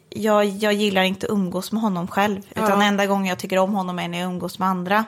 jag... 0.10 0.46
Jag 0.46 0.74
gillar 0.74 1.04
inte 1.04 1.26
att 1.26 1.32
umgås 1.32 1.72
med 1.72 1.82
honom 1.82 2.08
själv. 2.08 2.42
Utan 2.50 2.82
enda 2.82 3.06
gången 3.06 3.26
jag 3.26 3.40
tycker 3.40 3.58
om 3.58 3.74
honom 3.74 4.00
är 4.00 4.08
när 4.08 4.20
jag 4.20 4.28
umgås 4.28 4.60
med 4.60 4.68
andra. 4.68 5.06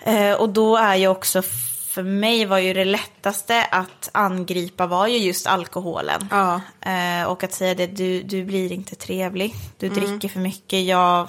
Eh, 0.00 0.32
och 0.32 0.48
då 0.48 0.76
är 0.76 0.94
ju 0.96 1.08
också, 1.08 1.42
för 1.88 2.02
mig 2.02 2.46
var 2.46 2.58
ju 2.58 2.74
det 2.74 2.84
lättaste 2.84 3.64
att 3.64 4.10
angripa 4.12 4.86
var 4.86 5.06
ju 5.06 5.18
just 5.18 5.46
alkoholen. 5.46 6.28
Ja. 6.30 6.60
Eh, 6.80 7.24
och 7.26 7.44
att 7.44 7.52
säga 7.52 7.74
det, 7.74 7.86
du, 7.86 8.22
du 8.22 8.44
blir 8.44 8.72
inte 8.72 8.94
trevlig, 8.94 9.54
du 9.78 9.88
dricker 9.88 10.28
för 10.28 10.40
mycket. 10.40 10.84
Jag, 10.84 11.28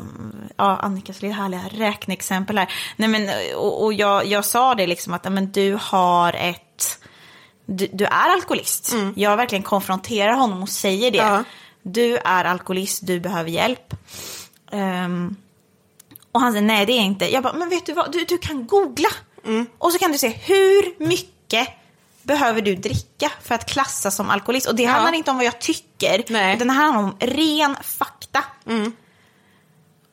ja, 0.56 0.78
Annikas 0.78 1.22
lilla 1.22 1.36
härliga 1.36 1.62
räkneexempel 1.72 2.58
här. 2.58 2.72
Nej, 2.96 3.10
men, 3.10 3.30
och 3.56 3.84
och 3.84 3.94
jag, 3.94 4.26
jag 4.26 4.46
sa 4.46 4.76
det 4.76 4.88
liksom 4.88 5.14
att 5.14 5.26
ja, 5.26 5.32
men, 5.32 5.52
du 5.52 5.78
har 5.82 6.34
ett, 6.34 7.00
du, 7.66 7.88
du 7.94 8.06
är 8.06 8.30
alkoholist. 8.34 8.96
Jag 9.16 9.38
verkligen 9.38 9.64
konfronterar 9.64 10.34
honom 10.34 10.64
och 10.64 10.70
säger 10.70 11.12
det. 11.12 11.18
Ja. 11.18 11.44
Du 11.94 12.18
är 12.18 12.46
alkoholist, 12.46 13.08
du 13.08 13.20
behöver 13.20 13.50
hjälp. 13.50 13.94
Ehm, 14.72 15.36
och 16.32 16.42
han 16.42 16.52
säger 16.52 16.66
nej 16.66 16.86
det 16.86 16.94
är 16.94 16.98
jag 16.98 17.06
inte. 17.06 17.34
Jag 17.34 17.44
bara, 17.44 17.54
men 17.54 17.70
vet 17.70 17.86
du 17.86 17.94
vad, 17.94 18.12
du, 18.12 18.26
du 18.26 18.38
kan 18.38 18.68
googla. 18.68 19.10
Och 19.78 19.92
så 19.92 20.00
kan 20.00 20.12
du 20.12 20.18
se 20.18 20.28
hur 20.30 21.08
mycket 21.08 21.68
behöver 22.24 22.62
du 22.62 22.76
dricka 22.76 23.32
för 23.42 23.56
att 23.56 23.70
klassas 23.70 24.16
som 24.16 24.30
alkoholist. 24.30 24.68
Och 24.68 24.76
det 24.76 24.86
handlar 24.86 25.14
inte 25.14 25.32
om 25.32 25.38
vad 25.38 25.46
jag 25.46 25.60
tycker, 25.60 26.24
Nej. 26.30 26.56
utan 26.56 26.68
det 26.68 26.74
handlar 26.74 27.04
om 27.04 27.16
ren 27.20 27.76
fakta. 27.84 28.44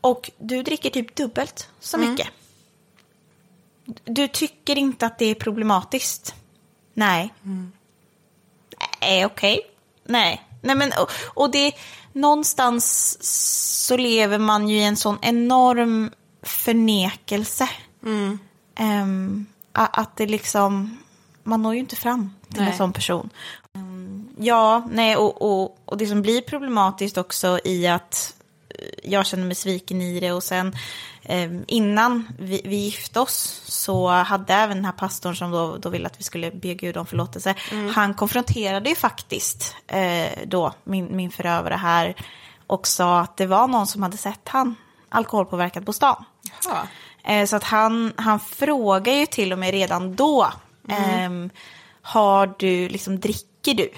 Och 0.00 0.30
du 0.38 0.62
dricker 0.62 0.90
typ 0.90 1.16
dubbelt 1.16 1.68
så 1.80 1.98
mycket. 1.98 2.28
Du 4.04 4.28
tycker 4.28 4.78
inte 4.78 5.06
att 5.06 5.18
det 5.18 5.24
är 5.24 5.34
problematiskt? 5.34 6.34
Nej. 6.94 7.34
Nej, 9.00 9.26
okej. 9.26 9.60
Nej. 10.04 10.42
Nej, 10.66 10.76
men 10.76 10.92
och, 11.00 11.10
och 11.42 11.50
det, 11.50 11.72
någonstans 12.12 13.16
så 13.86 13.96
lever 13.96 14.38
man 14.38 14.68
ju 14.68 14.76
i 14.76 14.84
en 14.84 14.96
sån 14.96 15.18
enorm 15.22 16.10
förnekelse. 16.42 17.68
Ehm, 18.78 19.46
a- 19.72 19.88
att 19.92 20.16
det 20.16 20.26
liksom, 20.26 20.96
man 21.42 21.62
når 21.62 21.74
ju 21.74 21.80
inte 21.80 21.96
fram 21.96 22.34
till 22.52 22.60
Nej. 22.62 22.70
en 22.70 22.76
sån 22.76 22.92
person. 22.92 23.30
Ehm, 23.74 24.28
ja, 24.38 24.88
nej, 24.92 25.16
och, 25.16 25.42
och, 25.42 25.78
och 25.84 25.96
det 25.96 26.06
som 26.06 26.22
blir 26.22 26.40
problematiskt 26.40 27.18
också 27.18 27.58
i 27.64 27.86
att 27.86 28.35
jag 29.02 29.26
känner 29.26 29.44
mig 29.44 29.54
sviken 29.54 30.02
i 30.02 30.20
det. 30.20 30.32
Och 30.32 30.42
sen 30.42 30.76
eh, 31.22 31.50
innan 31.66 32.28
vi, 32.38 32.60
vi 32.64 32.76
gifte 32.76 33.20
oss 33.20 33.62
så 33.64 34.08
hade 34.08 34.54
även 34.54 34.76
den 34.76 34.84
här 34.84 34.92
pastorn 34.92 35.36
som 35.36 35.50
då, 35.50 35.76
då 35.76 35.88
ville 35.88 36.06
att 36.06 36.20
vi 36.20 36.24
skulle 36.24 36.50
be 36.50 36.74
Gud 36.74 36.96
om 36.96 37.06
förlåtelse, 37.06 37.54
han 37.94 38.14
konfronterade 38.14 38.88
ju 38.88 38.94
faktiskt 38.96 39.76
eh, 39.86 40.38
då 40.46 40.72
min, 40.84 41.16
min 41.16 41.30
förövare 41.30 41.74
här 41.74 42.14
och 42.66 42.86
sa 42.86 43.20
att 43.20 43.36
det 43.36 43.46
var 43.46 43.68
någon 43.68 43.86
som 43.86 44.02
hade 44.02 44.16
sett 44.16 44.48
han 44.48 44.74
alkoholpåverkad 45.08 45.86
på 45.86 45.92
stan. 45.92 46.24
Eh, 47.24 47.46
Så 47.46 47.56
att 47.56 47.64
han, 47.64 48.12
han 48.16 48.40
frågar 48.40 49.12
ju 49.12 49.26
till 49.26 49.52
och 49.52 49.58
med 49.58 49.70
redan 49.70 50.14
då, 50.16 50.52
ehm, 50.88 51.50
har 52.02 52.54
du, 52.58 52.88
liksom 52.88 53.20
dricker 53.20 53.74
du? 53.74 53.90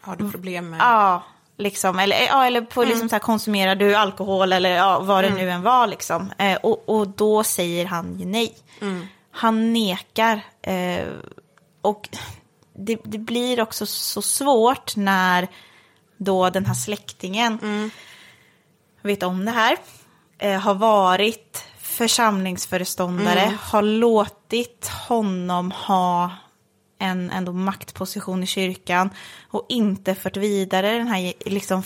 Har 0.00 0.16
du 0.16 0.30
problem 0.30 0.70
med... 0.70 0.80
Ja, 0.80 1.22
liksom, 1.58 1.98
eller, 1.98 2.16
ja, 2.26 2.46
eller 2.46 2.60
på, 2.60 2.84
liksom, 2.84 3.08
så 3.08 3.14
här, 3.14 3.20
konsumerar 3.20 3.74
du 3.74 3.94
alkohol 3.94 4.52
eller 4.52 4.70
ja, 4.70 5.00
vad 5.00 5.24
det 5.24 5.30
nu 5.30 5.50
än 5.50 5.62
var. 5.62 5.86
Liksom. 5.86 6.32
Eh, 6.38 6.56
och, 6.56 6.88
och 6.88 7.08
då 7.08 7.44
säger 7.44 7.86
han 7.86 8.18
ju 8.18 8.26
nej. 8.26 8.56
Han 9.30 9.72
nekar. 9.72 10.40
Eh, 10.62 11.06
och 11.82 12.08
det, 12.76 12.98
det 13.04 13.18
blir 13.18 13.60
också 13.60 13.86
så 13.86 14.22
svårt 14.22 14.96
när 14.96 15.48
då 16.16 16.50
den 16.50 16.66
här 16.66 16.74
släktingen 16.74 17.58
vet 19.02 19.22
om 19.22 19.44
det 19.44 19.50
här, 19.50 19.76
eh, 20.38 20.60
har 20.60 20.74
varit 20.74 21.64
församlingsföreståndare, 21.78 23.58
har 23.60 23.82
låtit 23.82 24.88
honom 25.08 25.70
ha 25.70 26.30
en 26.98 27.30
ändå 27.30 27.52
maktposition 27.52 28.42
i 28.42 28.46
kyrkan 28.46 29.10
och 29.50 29.66
inte 29.68 30.14
fört 30.14 30.36
vidare 30.36 30.98
den 30.98 31.06
här 31.06 31.32
liksom, 31.46 31.82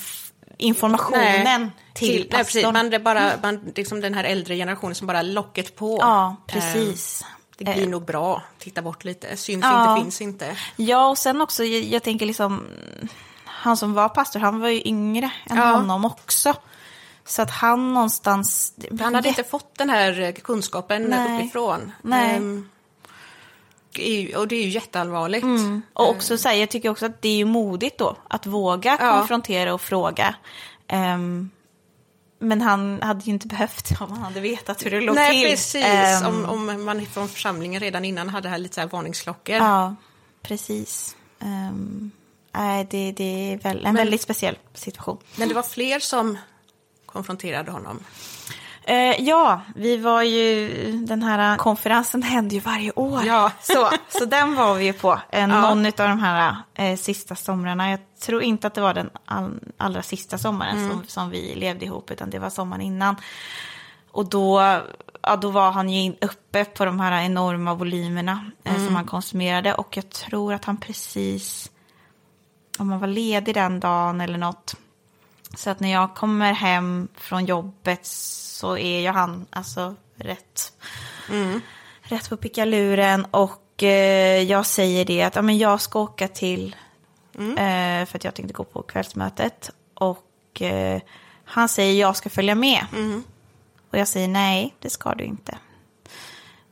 informationen 0.59 1.71
till, 1.95 2.21
nej, 2.21 2.29
precis. 2.31 2.55
pastorn. 2.63 2.73
Man, 2.73 2.91
det 2.91 2.99
bara, 2.99 3.33
man, 3.43 3.73
liksom 3.77 4.01
den 4.01 4.15
här 4.15 4.25
äldre 4.25 4.57
generationen 4.57 4.95
som 4.95 5.07
bara 5.07 5.23
locket 5.23 5.77
på. 5.77 5.99
Ja, 6.01 6.37
Eh, 6.49 6.55
precis. 6.55 7.25
det 7.57 7.65
blir 7.65 7.83
Eh. 7.83 7.89
nog 7.89 8.05
bra. 8.05 8.43
Titta 8.59 8.83
bort 8.83 9.05
lite. 9.05 9.37
Syns 9.37 9.65
Ja. 9.65 9.91
inte, 9.93 10.05
finns 10.05 10.21
inte. 10.21 10.57
Ja, 10.77 11.09
och 11.09 11.19
sen 11.19 11.41
också, 11.41 11.65
jag, 11.65 11.83
jag 11.83 12.03
tänker 12.03 12.27
liksom, 12.27 12.67
han 13.45 13.77
som 13.77 13.95
var 13.95 14.09
pastor, 14.09 14.41
han 14.41 14.61
var 14.61 14.69
ju 14.69 14.83
yngre 14.85 15.31
än 15.51 15.57
Ja. 15.57 15.65
honom 15.65 16.05
också. 16.05 16.55
Så 17.25 17.43
att 17.43 17.51
han 17.51 17.95
någonstans... 17.95 18.75
Han 19.01 19.15
hade 19.15 19.29
inte 19.29 19.45
fått 19.45 19.79
den 19.79 19.91
här 19.91 20.33
kunskapen 20.33 21.03
Nej. 21.03 21.39
uppifrån. 21.41 21.93
Nej. 22.03 22.37
Ehm, 22.37 22.69
det 22.73 22.78
är 23.99 24.37
och 24.39 24.49
det 24.49 24.57
är 24.57 24.63
ju 24.63 24.69
jätteallvarligt. 24.69 25.47
Och 25.93 26.11
också 26.11 26.39
så 26.39 26.49
här, 26.49 26.57
jag 26.57 26.69
tycker 26.71 26.89
också 26.89 27.07
att 27.07 27.23
det 27.23 27.29
är 27.29 27.37
ju 27.37 27.45
modigt 27.45 27.99
då, 27.99 28.17
att 28.29 28.47
våga 28.47 28.97
Ja. 29.01 29.19
konfrontera 29.19 29.75
och 29.75 29.81
fråga. 29.81 30.35
Ehm, 30.89 31.51
men 32.39 32.61
han 32.63 33.03
hade 33.03 33.25
ju 33.25 33.33
inte 33.33 33.47
behövt 33.47 33.91
om 34.01 34.11
han 34.11 34.23
hade 34.23 34.41
vetat 34.41 34.87
hur 34.87 34.91
det 34.91 35.01
låg 35.01 35.15
Nej, 35.15 35.41
till. 35.43 35.51
precis. 35.51 35.85
Ehm, 35.85 36.27
om, 36.27 36.69
om 36.71 36.85
man 36.85 37.07
från 37.07 37.29
församlingen 37.29 37.81
redan 37.81 38.05
innan 38.05 38.29
hade 38.29 38.49
här 38.49 38.59
lite 38.59 38.75
så 38.75 38.81
här 38.81 38.89
varningsklockor. 38.89 39.57
Ja, 39.57 39.95
precis. 40.43 41.17
Um, 41.41 42.11
nej, 42.53 42.87
det, 42.91 43.13
det 43.13 43.53
är 43.53 43.59
väl 43.59 43.87
en 43.87 43.95
väldigt 43.95 44.23
speciell 44.23 44.59
situation. 44.75 45.19
Men 45.37 45.49
det 45.49 45.55
var 45.55 45.63
fler 45.63 45.99
som 45.99 46.39
konfronterade 47.07 47.71
honom. 47.71 48.01
Eh, 48.89 49.21
ja, 49.21 49.61
vi 49.75 49.97
var 49.97 50.23
ju, 50.23 50.93
den 50.93 51.23
här 51.23 51.57
konferensen 51.57 52.23
händer 52.23 52.55
ju 52.55 52.61
varje 52.61 52.93
år. 52.93 53.25
Ja. 53.25 53.53
Så, 53.61 53.91
så 54.09 54.25
den 54.25 54.55
var 54.55 54.75
vi 54.75 54.85
ju 54.85 54.93
på, 54.93 55.21
eh, 55.31 55.47
någon 55.47 55.87
av 55.87 55.93
de 55.97 56.19
här 56.19 56.57
eh, 56.75 56.97
sista 56.97 57.35
somrarna. 57.35 57.91
Jag 57.91 58.01
tror 58.21 58.43
inte 58.43 58.67
att 58.67 58.75
det 58.75 58.81
var 58.81 58.95
den 58.95 59.11
all, 59.25 59.61
allra 59.77 60.03
sista 60.03 60.39
sommaren 60.39 60.91
som, 60.91 61.03
som 61.07 61.31
vi 61.31 61.55
levde 61.55 61.85
ihop, 61.85 62.11
utan 62.11 62.31
det 62.31 62.39
var 62.39 62.51
sommaren 62.51 62.83
innan. 62.83 63.17
Och 64.11 64.29
då, 64.29 64.61
ja, 65.23 65.37
då 65.37 65.51
var 65.51 65.71
han 65.71 65.91
ju 65.91 66.15
uppe 66.21 66.65
på 66.65 66.85
de 66.85 67.01
här 67.01 67.23
enorma 67.23 67.75
volymerna 67.75 68.51
eh, 68.65 68.87
som 68.87 68.97
han 68.97 69.07
konsumerade. 69.07 69.75
Och 69.75 69.97
jag 69.97 70.11
tror 70.11 70.55
att 70.55 70.65
han 70.65 70.77
precis, 70.77 71.71
om 72.79 72.91
han 72.91 73.01
var 73.01 73.09
ledig 73.09 73.55
den 73.55 73.81
dagen 73.81 74.21
eller 74.21 74.39
något. 74.39 74.75
Så 75.57 75.71
att 75.71 75.81
när 75.81 75.93
jag 75.93 76.15
kommer 76.15 76.53
hem 76.53 77.09
från 77.15 77.45
jobbet 77.45 78.07
så 78.59 78.77
är 78.77 79.01
ju 79.01 79.09
han 79.09 79.47
alltså 79.51 79.95
rätt, 80.17 80.73
rätt 82.03 82.29
på 82.29 82.37
pickaluren. 82.37 83.25
Och 83.31 83.83
eh, 83.83 84.43
jag 84.43 84.67
säger 84.67 85.05
det 85.05 85.23
att 85.23 85.37
ja, 85.37 85.43
men 85.43 85.59
jag 85.59 85.81
ska 85.81 86.01
åka 86.01 86.29
till, 86.29 86.77
eh, 87.39 88.07
för 88.07 88.17
att 88.17 88.25
jag 88.25 88.35
tänkte 88.35 88.55
gå 88.55 88.65
på 88.65 88.83
kvällsmötet. 88.83 89.71
Och 89.95 90.63
eh, 90.63 91.01
han 91.45 91.69
säger 91.69 92.01
jag 92.01 92.17
ska 92.17 92.31
följa 92.31 92.55
med. 92.55 92.87
Och 93.91 93.99
jag 93.99 94.09
säger 94.09 94.29
nej, 94.29 94.75
det 94.79 94.91
ska 94.91 95.15
du 95.15 95.25
inte. 95.25 95.59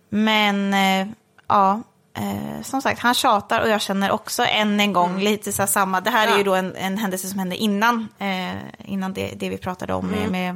Men 0.08 0.74
eh, 0.74 1.14
ja, 1.46 1.82
eh, 2.16 2.62
som 2.62 2.82
sagt, 2.82 3.00
han 3.00 3.14
tjatar 3.14 3.60
och 3.60 3.68
jag 3.68 3.80
känner 3.80 4.10
också 4.10 4.44
än 4.44 4.80
en 4.80 4.92
gång 4.92 5.20
lite 5.20 5.52
så 5.52 5.66
samma. 5.66 6.00
Det 6.00 6.10
här 6.10 6.28
är 6.28 6.38
ju 6.38 6.44
då 6.44 6.54
en, 6.54 6.76
en 6.76 6.98
händelse 6.98 7.28
som 7.28 7.38
hände 7.38 7.56
innan, 7.56 8.08
eh, 8.18 8.52
innan 8.84 9.12
det, 9.12 9.32
det 9.36 9.48
vi 9.48 9.58
pratade 9.58 9.94
om 9.94 10.06
med, 10.06 10.30
med, 10.30 10.48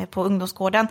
eh, 0.00 0.06
på 0.08 0.24
ungdomsgården. 0.24 0.88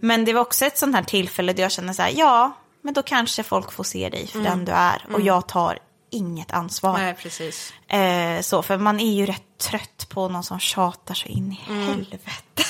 Men 0.00 0.24
det 0.24 0.32
var 0.32 0.40
också 0.40 0.64
ett 0.64 0.78
sånt 0.78 0.96
här 0.96 1.02
tillfälle 1.02 1.52
där 1.52 1.62
jag 1.62 1.72
känner 1.72 1.92
så 1.92 2.02
här, 2.02 2.12
ja, 2.16 2.52
men 2.82 2.94
då 2.94 3.02
kanske 3.02 3.42
folk 3.42 3.72
får 3.72 3.84
se 3.84 4.08
dig 4.08 4.26
för 4.26 4.40
den 4.40 4.64
du 4.64 4.72
är. 4.72 5.06
Och 5.12 5.20
jag 5.20 5.48
tar 5.48 5.78
inget 6.10 6.52
ansvar. 6.52 6.98
Nej, 6.98 7.14
precis. 7.14 7.72
Eh, 7.88 8.40
så, 8.40 8.62
för 8.62 8.78
man 8.78 9.00
är 9.00 9.12
ju 9.12 9.26
rätt 9.26 9.58
trött 9.58 10.06
på 10.08 10.28
någon 10.28 10.42
som 10.42 10.58
tjatar 10.58 11.14
så 11.14 11.28
in 11.28 11.52
i 11.52 11.72
helvete. 11.72 12.62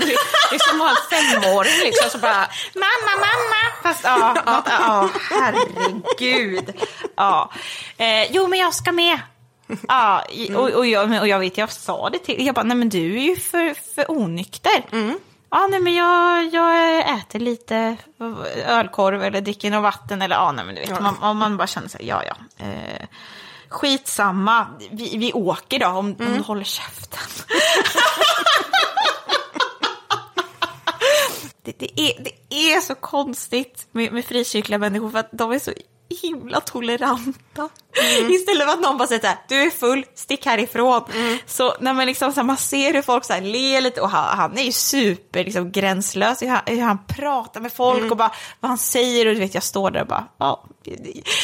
Det, 0.00 0.06
det 0.50 0.54
är 0.54 0.68
som 0.70 0.80
att 0.80 0.86
ha 0.88 1.18
en 1.18 1.24
femåring 1.42 1.72
liksom, 1.84 2.10
så 2.10 2.18
bara... 2.18 2.48
Mamma, 2.74 3.12
mamma! 3.16 3.62
Fast 3.82 4.04
ja, 4.04 4.36
ja, 4.46 4.62
ja 4.66 5.08
herregud. 5.30 6.72
Ja. 7.16 7.50
Eh, 7.96 8.32
jo, 8.32 8.46
men 8.46 8.58
jag 8.58 8.74
ska 8.74 8.92
med. 8.92 9.18
Ja, 9.88 10.24
i- 10.30 10.54
och, 10.54 10.70
och, 10.70 10.86
jag, 10.86 11.20
och 11.20 11.28
jag 11.28 11.38
vet, 11.38 11.58
jag 11.58 11.72
sa 11.72 12.10
det 12.10 12.18
till, 12.18 12.46
jag 12.46 12.54
bara, 12.54 12.62
nej 12.62 12.76
men 12.76 12.88
du 12.88 13.16
är 13.16 13.22
ju 13.22 13.36
för, 13.36 13.94
för 13.94 14.10
onykter. 14.10 14.84
Ja, 15.50 15.66
nej 15.70 15.80
men 15.80 15.94
jag, 15.94 16.54
jag 16.54 16.98
äter 17.18 17.38
lite 17.38 17.96
ölkorv 18.66 19.22
eller 19.24 19.40
dricker 19.40 19.70
något 19.70 19.82
vatten 19.82 20.22
eller 20.22 20.36
ja, 20.36 20.52
nej 20.52 20.64
men 20.64 20.74
du 20.74 20.80
vet, 20.80 21.00
man, 21.00 21.22
om 21.22 21.36
man 21.38 21.56
bara 21.56 21.66
känner 21.66 21.88
så 21.88 21.98
här, 21.98 22.04
ja 22.04 22.22
ja. 22.24 22.64
Eh, 22.66 23.06
skitsamma, 23.68 24.66
vi, 24.90 25.16
vi 25.18 25.32
åker 25.32 25.78
då 25.78 25.86
om, 25.86 25.96
om 25.96 26.14
du 26.36 26.40
håller 26.42 26.64
käften. 26.64 27.20
det, 31.64 31.78
det, 31.78 32.00
är, 32.00 32.22
det 32.22 32.72
är 32.72 32.80
så 32.80 32.94
konstigt 32.94 33.86
med, 33.92 34.12
med 34.12 34.24
frikyrkliga 34.24 34.78
människor 34.78 35.10
för 35.10 35.18
att 35.18 35.28
de 35.32 35.52
är 35.52 35.58
så 35.58 35.72
himla 36.22 36.60
toleranta. 36.60 37.68
Istället 38.30 38.66
för 38.66 38.72
att 38.72 38.80
någon 38.80 38.98
bara 38.98 39.08
säger 39.08 39.26
här, 39.26 39.38
du 39.48 39.62
är 39.62 39.70
full, 39.70 40.06
stick 40.14 40.46
härifrån. 40.46 41.02
Så 41.46 41.74
när 41.80 41.92
man 41.92 42.06
liksom 42.06 42.32
så 42.32 42.40
här, 42.40 42.46
man 42.46 42.56
ser 42.56 42.94
hur 42.94 43.02
folk 43.02 43.24
så 43.24 43.32
här 43.32 43.40
ler 43.40 43.80
lite 43.80 44.00
och 44.00 44.10
han, 44.10 44.38
han 44.38 44.58
är 44.58 44.62
ju 44.62 44.72
super 44.72 45.44
liksom, 45.44 45.72
gränslös 45.72 46.42
hur 46.42 46.48
han, 46.48 46.60
hur 46.66 46.80
han 46.80 46.98
pratar 47.06 47.60
med 47.60 47.72
folk 47.72 48.10
och 48.10 48.16
bara 48.16 48.32
vad 48.60 48.68
han 48.68 48.78
säger 48.78 49.26
och 49.26 49.34
du 49.34 49.40
vet 49.40 49.54
jag 49.54 49.62
står 49.62 49.90
där 49.90 50.00
och 50.00 50.06
bara 50.06 50.28
ja. 50.38 50.64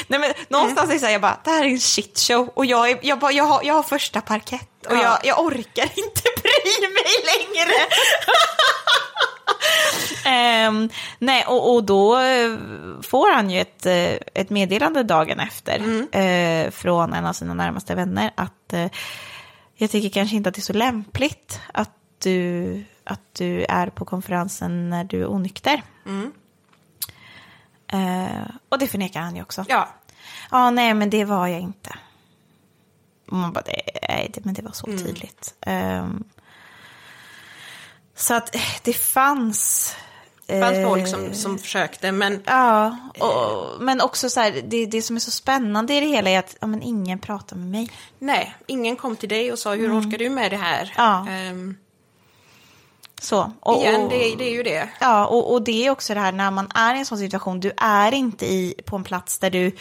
Nej 0.06 0.20
men 0.20 0.32
någonstans 0.48 0.90
är 0.90 0.94
det 0.94 1.00
så 1.00 1.06
här, 1.06 1.12
jag 1.12 1.20
bara 1.22 1.40
det 1.44 1.50
här 1.50 1.64
är 1.64 1.68
en 1.68 1.78
shitshow 1.78 2.48
och 2.54 2.66
jag, 2.66 2.90
är, 2.90 2.98
jag, 3.02 3.18
bara, 3.18 3.32
jag, 3.32 3.44
har, 3.44 3.60
jag 3.64 3.74
har 3.74 3.82
första 3.82 4.20
parkett 4.20 4.86
och 4.86 4.92
Ja. 4.96 5.02
jag, 5.02 5.18
jag 5.24 5.44
orkar 5.44 5.84
inte 5.94 6.22
bry 6.42 6.88
mig 6.88 7.14
längre. 7.54 7.72
Ehm, 10.24 10.88
nej, 11.18 11.44
och, 11.46 11.74
och 11.74 11.84
då 11.84 12.18
eh, 12.18 12.56
får 13.02 13.32
han 13.34 13.50
ju 13.50 13.60
ett, 13.60 13.86
eh, 13.86 14.12
ett 14.34 14.50
meddelande 14.50 15.02
dagen 15.02 15.40
efter 15.40 15.78
eh, 16.16 16.70
från 16.70 17.12
en 17.14 17.26
av 17.26 17.32
sina 17.32 17.54
närmaste 17.54 17.94
vänner 17.94 18.30
att 18.34 18.72
eh, 18.72 18.86
jag 19.74 19.90
tycker 19.90 20.08
kanske 20.08 20.36
inte 20.36 20.48
att 20.48 20.54
det 20.54 20.60
är 20.60 20.62
så 20.62 20.72
lämpligt 20.72 21.60
att 21.74 21.90
du, 22.22 22.84
att 23.04 23.34
du 23.38 23.64
är 23.64 23.86
på 23.86 24.04
konferensen 24.04 24.90
när 24.90 25.04
du 25.04 25.22
är 25.22 25.30
onykter. 25.30 25.82
Eh, 27.92 28.54
och 28.68 28.78
det 28.78 28.86
förnekar 28.86 29.20
han 29.20 29.36
ju 29.36 29.42
också. 29.42 29.64
Ja, 29.68 29.88
Ja, 30.50 30.70
nej, 30.70 30.94
men 30.94 31.10
det 31.10 31.24
var 31.24 31.46
jag 31.46 31.60
inte. 31.60 31.96
Och 33.30 33.36
man 33.36 33.52
bara, 33.52 33.64
nej, 34.08 34.32
men 34.42 34.54
det 34.54 34.62
var 34.62 34.72
så 34.72 34.86
tydligt. 34.86 35.54
Ehm, 35.60 36.24
så 38.14 38.34
att 38.34 38.54
eh, 38.54 38.60
det 38.82 38.92
fanns... 38.92 39.94
det 40.46 40.60
fanns 40.60 40.76
eh, 40.76 40.88
folk 40.88 41.08
som, 41.08 41.34
som 41.34 41.58
försökte, 41.58 42.12
men 42.12 42.42
Ja, 42.46 42.96
och, 43.18 43.82
men 43.82 44.00
också 44.00 44.30
så 44.30 44.40
här, 44.40 44.62
det, 44.64 44.86
det 44.86 45.02
som 45.02 45.16
är 45.16 45.20
så 45.20 45.30
spännande 45.30 45.94
i 45.94 46.00
det 46.00 46.06
hela 46.06 46.30
är 46.30 46.38
att 46.38 46.56
ja, 46.60 46.66
men 46.66 46.82
ingen 46.82 47.18
pratar 47.18 47.56
med 47.56 47.68
mig. 47.68 47.90
nej, 48.18 48.54
ingen 48.66 48.96
kom 48.96 49.16
till 49.16 49.28
dig 49.28 49.52
och 49.52 49.58
sa 49.58 49.74
hur 49.74 49.98
orkar 49.98 50.18
du 50.18 50.30
med 50.30 50.50
det 50.50 50.56
här? 50.56 50.94
Ja. 50.96 51.28
Ehm, 51.28 51.76
Så, 53.22 53.52
och, 53.60 53.82
igen, 53.82 54.00
och, 54.02 54.10
det, 54.10 54.34
det 54.38 54.44
är 54.44 54.52
ju 54.52 54.62
det. 54.62 54.88
Ja, 55.00 55.26
och, 55.26 55.52
och 55.52 55.62
det 55.62 55.86
är 55.86 55.90
också 55.90 56.14
det 56.14 56.20
här 56.20 56.32
när 56.32 56.50
man 56.50 56.68
är 56.74 56.94
i 56.94 56.98
en 56.98 57.06
sån 57.06 57.18
situation, 57.18 57.60
du 57.60 57.72
är 57.76 58.14
inte 58.14 58.46
i, 58.46 58.74
på 58.84 58.96
en 58.96 59.04
plats 59.04 59.38
där 59.38 59.50
du 59.50 59.72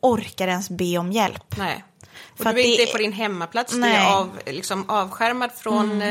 orkar 0.00 0.48
ens 0.48 0.70
be 0.70 0.98
om 0.98 1.12
hjälp. 1.12 1.56
Nej. 1.58 1.84
Och 2.32 2.36
För 2.38 2.44
du 2.44 2.50
är 2.50 2.54
att 2.64 2.66
inte 2.68 2.84
det- 2.84 2.92
på 2.92 2.98
din 2.98 3.12
hemmaplats, 3.12 3.72
du 3.72 3.78
Nej. 3.78 3.96
Mm. 3.96 4.06
är 4.12 4.14
av, 4.16 4.30
liksom, 4.46 4.90
avskärmad 4.90 5.50
från 5.56 6.02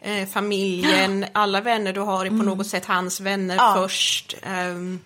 eh, 0.00 0.26
familjen, 0.32 1.26
alla 1.32 1.60
vänner 1.60 1.92
du 1.92 2.00
har 2.00 2.26
är 2.26 2.30
på 2.30 2.34
något 2.36 2.66
sätt 2.66 2.86
hans 2.86 3.20
vänner 3.20 3.56
Ja. 3.56 3.74
först. 3.76 4.36
Ehm, 4.42 4.98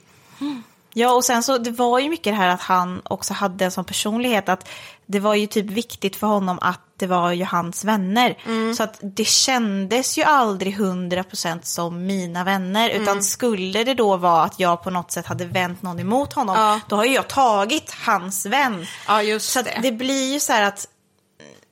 Ja, 0.96 1.12
och 1.12 1.24
sen 1.24 1.42
så 1.42 1.58
det 1.58 1.70
var 1.70 1.98
ju 1.98 2.08
mycket 2.08 2.32
det 2.32 2.36
här 2.36 2.48
att 2.48 2.60
han 2.60 3.02
också 3.04 3.34
hade 3.34 3.64
en 3.64 3.70
sån 3.70 3.84
personlighet 3.84 4.48
att 4.48 4.68
det 5.06 5.20
var 5.20 5.34
ju 5.34 5.46
typ 5.46 5.66
viktigt 5.66 6.16
för 6.16 6.26
honom 6.26 6.58
att 6.60 6.80
det 6.96 7.06
var 7.06 7.32
ju 7.32 7.44
hans 7.44 7.84
vänner. 7.84 8.38
Mm. 8.46 8.74
Så 8.74 8.82
att 8.82 8.98
det 9.02 9.24
kändes 9.24 10.18
ju 10.18 10.22
aldrig 10.22 10.76
100% 10.78 11.58
som 11.62 12.06
mina 12.06 12.44
vänner. 12.44 12.90
Mm. 12.90 13.02
Utan 13.02 13.22
skulle 13.22 13.84
det 13.84 13.94
då 13.94 14.16
vara 14.16 14.42
att 14.44 14.60
jag 14.60 14.82
på 14.82 14.90
något 14.90 15.10
sätt 15.12 15.26
hade 15.26 15.44
vänt 15.44 15.82
någon 15.82 16.00
emot 16.00 16.32
honom, 16.32 16.56
Ja. 16.58 16.80
då 16.88 16.96
har 16.96 17.04
ju 17.04 17.14
jag 17.14 17.28
tagit 17.28 17.92
hans 18.06 18.46
vän. 18.46 18.86
ja, 19.08 19.22
just 19.22 19.50
Så 19.52 19.62
det. 19.62 19.78
det 19.82 19.92
blir 19.92 20.32
ju 20.32 20.40
så 20.40 20.52
här 20.52 20.62
att 20.62 20.86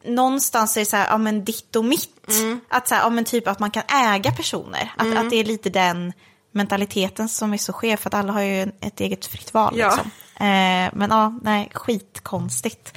någonstans 0.05 0.77
är 0.77 0.81
det 0.81 0.87
så 0.87 0.97
här, 0.97 1.07
ja 1.11 1.19
men 1.19 1.45
ditt 1.45 1.77
och 1.77 1.85
mitt. 1.85 2.29
Mm. 2.29 2.61
Att 2.69 2.89
så 2.89 2.95
här, 2.95 3.03
ja 3.03 3.11
men 3.11 3.25
typ 3.25 3.49
att 3.49 3.59
man 3.59 3.71
kan 3.71 3.83
äga 3.89 4.33
personer. 4.33 4.93
Att, 4.97 5.17
att 5.17 5.31
det 5.31 5.37
är 5.37 5.45
lite 5.45 5.71
den 5.71 6.13
mentaliteten 6.53 7.29
som 7.29 7.53
är 7.53 7.59
så 7.59 7.73
skev, 7.73 7.97
för 7.97 8.11
att 8.11 8.15
alla 8.15 8.33
har 8.33 8.43
ju 8.43 8.63
ett 8.81 9.01
eget 9.01 9.27
fritt 9.27 9.55
val. 9.55 9.75
Ja. 9.79 9.87
Liksom. 9.87 10.11
Eh, 10.47 10.91
men 10.93 11.11
ja, 11.11 11.39
nej, 11.43 11.71
skitkonstigt. 11.75 12.93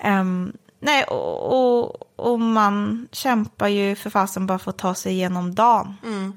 Ehm, 0.00 0.52
nej, 0.80 1.04
och, 1.04 1.52
och, 1.52 1.96
och 2.16 2.40
man 2.40 3.08
kämpar 3.12 3.68
ju 3.68 3.96
för 3.96 4.10
fasen 4.10 4.46
bara 4.46 4.58
för 4.58 4.70
att 4.70 4.78
ta 4.78 4.94
sig 4.94 5.12
igenom 5.12 5.54
dagen. 5.54 5.94
Mm. 6.02 6.32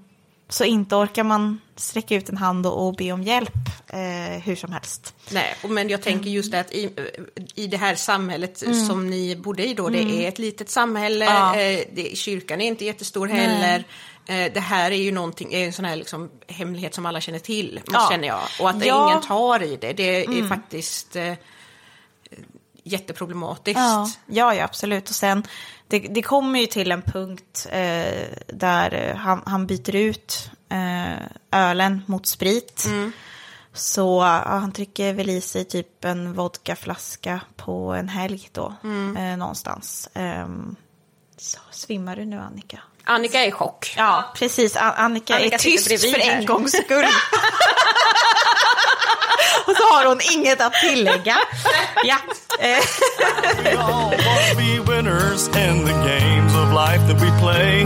Så 0.50 0.64
inte 0.64 0.96
orkar 0.96 1.24
man 1.24 1.62
sträcka 1.76 2.16
ut 2.16 2.30
en 2.30 2.38
hand 2.38 2.66
och, 2.68 2.88
och 2.88 2.96
be 2.96 3.12
om 3.12 3.24
hjälp 3.24 3.54
eh, 3.88 4.42
hur 4.44 4.56
som 4.56 4.72
helst. 4.72 5.16
Nej, 5.32 5.56
men 5.70 5.90
jag 5.90 6.02
tänker 6.02 6.30
just 6.30 6.52
det 6.52 6.60
att 6.60 6.72
i, 6.72 6.90
i 7.56 7.68
det 7.68 7.78
här 7.78 7.96
samhället 7.96 8.58
som 8.88 9.10
ni 9.10 9.36
bodde 9.36 9.66
i 9.66 9.74
då, 9.74 9.90
det 9.90 10.02
är 10.02 10.28
ett 10.28 10.40
litet 10.40 10.70
samhälle, 10.70 11.26
Ja. 11.26 11.60
eh, 11.60 11.80
det, 11.94 12.18
kyrkan 12.18 12.62
är 12.62 12.68
inte 12.68 12.86
jättestor 12.86 13.28
heller. 13.28 13.80
Eh, 13.80 13.86
det 14.26 14.60
här 14.60 14.92
är 14.92 14.96
ju 14.96 15.12
någonting, 15.12 15.54
är 15.54 15.66
en 15.66 15.74
sån 15.74 15.86
här 15.86 15.96
liksom 15.96 16.30
hemlighet 16.48 16.94
som 16.96 17.06
alla 17.06 17.22
känner 17.22 17.40
till, 17.40 17.82
Ja. 17.92 18.08
känner 18.12 18.28
jag. 18.28 18.42
Och 18.62 18.70
att 18.70 18.86
Ja. 18.86 19.08
ingen 19.10 19.22
tar 19.22 19.64
i 19.64 19.78
det, 19.82 19.94
det 19.94 20.26
är 20.26 20.48
faktiskt 20.48 21.16
eh, 21.16 21.34
jätteproblematiskt. 22.84 23.80
Ja, 23.80 24.10
ja, 24.28 24.54
ja 24.56 24.64
absolut. 24.64 25.10
Och 25.10 25.16
sen, 25.16 25.44
det, 25.88 26.00
det 26.00 26.22
kommer 26.22 26.60
ju 26.60 26.66
till 26.66 26.92
en 26.92 27.02
punkt 27.02 27.68
eh, 27.72 28.28
där 28.48 28.94
eh, 28.94 29.16
han, 29.16 29.42
han 29.46 29.68
byter 29.68 29.96
ut 29.96 30.50
eh, 30.70 31.28
ölen 31.52 32.02
mot 32.08 32.26
sprit. 32.28 32.88
Så 33.74 34.22
ja, 34.22 34.44
han 34.60 34.72
trycker 34.72 35.14
väl 35.14 35.30
i 35.30 35.42
sig 35.42 35.66
typ 35.66 36.06
en 36.06 36.34
vodkaflaska 36.34 37.42
på 37.56 37.94
en 37.94 38.10
helg 38.10 38.50
då, 38.52 38.74
eh, 39.18 39.38
någonstans. 39.38 40.10
Ehm, 40.14 40.76
så, 41.38 41.60
svimmar 41.72 42.16
du 42.16 42.26
nu 42.26 42.40
Annika? 42.40 42.80
Annika 43.06 43.44
är 43.44 43.48
i 43.48 43.52
chock. 43.52 43.94
Ja, 43.98 44.32
precis. 44.36 44.76
Annika, 44.76 45.36
Annika 45.36 45.56
är 45.56 45.60
tyst 45.60 45.88
för 46.12 46.20
en 46.20 46.46
gångs 46.46 46.72
skull. 46.72 47.06
Och 49.66 49.76
så 49.78 49.84
har 49.84 50.06
hon 50.06 50.20
inget 50.32 50.62
att 50.62 50.74
tillägga. 50.74 51.38
Ja. 52.04 52.16
Eh, 52.60 52.78
We 53.64 53.78
all 53.78 54.10
want 54.10 54.50
to 54.52 54.56
be 54.58 54.80
winners 54.96 55.48
in 55.48 55.86
the 55.86 55.94
games 55.94 56.54
of 56.56 56.72
life 56.74 57.08
that 57.08 57.22
we 57.22 57.32
play. 57.42 57.86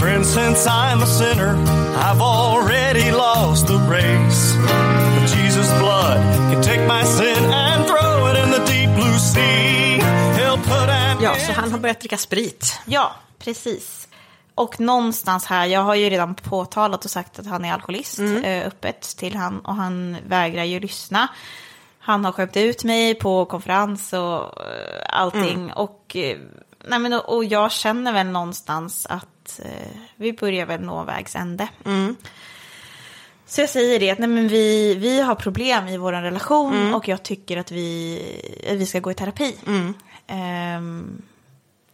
Friend, 0.00 0.26
since 0.26 0.66
I'm 0.70 1.02
a 1.02 1.06
sinner, 1.06 1.54
I've 1.96 2.20
already 2.22 3.10
lost 3.10 3.66
the 3.66 3.74
race. 3.90 4.54
But 5.14 5.28
Jesus' 5.36 5.72
blood 5.80 6.18
can 6.52 6.62
take 6.62 6.86
my 6.86 7.04
sin 7.04 7.44
and 7.52 7.86
throw 7.86 8.26
it 8.30 8.38
in 8.44 8.50
the 8.50 8.58
deep 8.72 8.90
blue 8.94 9.18
sea. 9.18 10.00
He'll 10.38 10.56
put 10.58 10.88
an 10.88 11.16
Ja, 11.22 11.34
så 11.46 11.52
han 11.52 11.72
har 11.72 11.78
börjat 11.78 12.00
dricka 12.00 12.18
sprit. 12.18 12.78
Ja, 12.84 13.14
precis. 13.44 14.07
Och 14.58 14.80
någonstans 14.80 15.46
här, 15.46 15.66
jag 15.66 15.80
har 15.80 15.94
ju 15.94 16.10
redan 16.10 16.34
påtalat 16.34 17.04
och 17.04 17.10
sagt 17.10 17.38
att 17.38 17.46
han 17.46 17.64
är 17.64 17.72
alkoholist 17.72 18.18
eh, 18.18 18.66
öppet 18.66 19.02
till 19.02 19.36
han 19.36 19.60
och 19.60 19.74
han 19.74 20.16
vägrar 20.26 20.64
ju 20.64 20.80
lyssna. 20.80 21.28
Han 21.98 22.24
har 22.24 22.32
skämt 22.32 22.56
ut 22.56 22.84
mig 22.84 23.14
på 23.14 23.44
konferens 23.44 24.12
och 24.12 24.18
eh, 24.18 25.06
allting. 25.08 25.72
Och, 25.72 26.16
eh, 26.16 26.38
nej 26.88 26.98
men, 26.98 27.12
och, 27.12 27.44
jag 27.44 27.72
känner 27.72 28.12
väl 28.12 28.26
någonstans 28.26 29.06
att 29.06 29.60
eh, 29.64 29.98
vi 30.16 30.32
börjar 30.32 30.66
väl 30.66 30.80
nå 30.80 31.04
vägs 31.04 31.36
ände. 31.36 31.68
Så 33.46 33.60
jag 33.60 33.70
säger 33.70 34.00
det, 34.00 34.10
att 34.10 34.18
nej 34.18 34.28
men 34.28 34.48
vi, 34.48 34.94
vi 34.94 35.20
har 35.20 35.34
problem 35.34 35.88
i 35.88 35.96
vår 35.96 36.12
relation 36.12 36.94
och 36.94 37.08
jag 37.08 37.22
tycker 37.22 37.56
att 37.56 37.72
vi, 37.72 38.20
att 38.70 38.76
vi 38.76 38.86
ska 38.86 39.00
gå 39.00 39.10
i 39.10 39.14
terapi. 39.14 39.56
Ehm, 40.26 41.22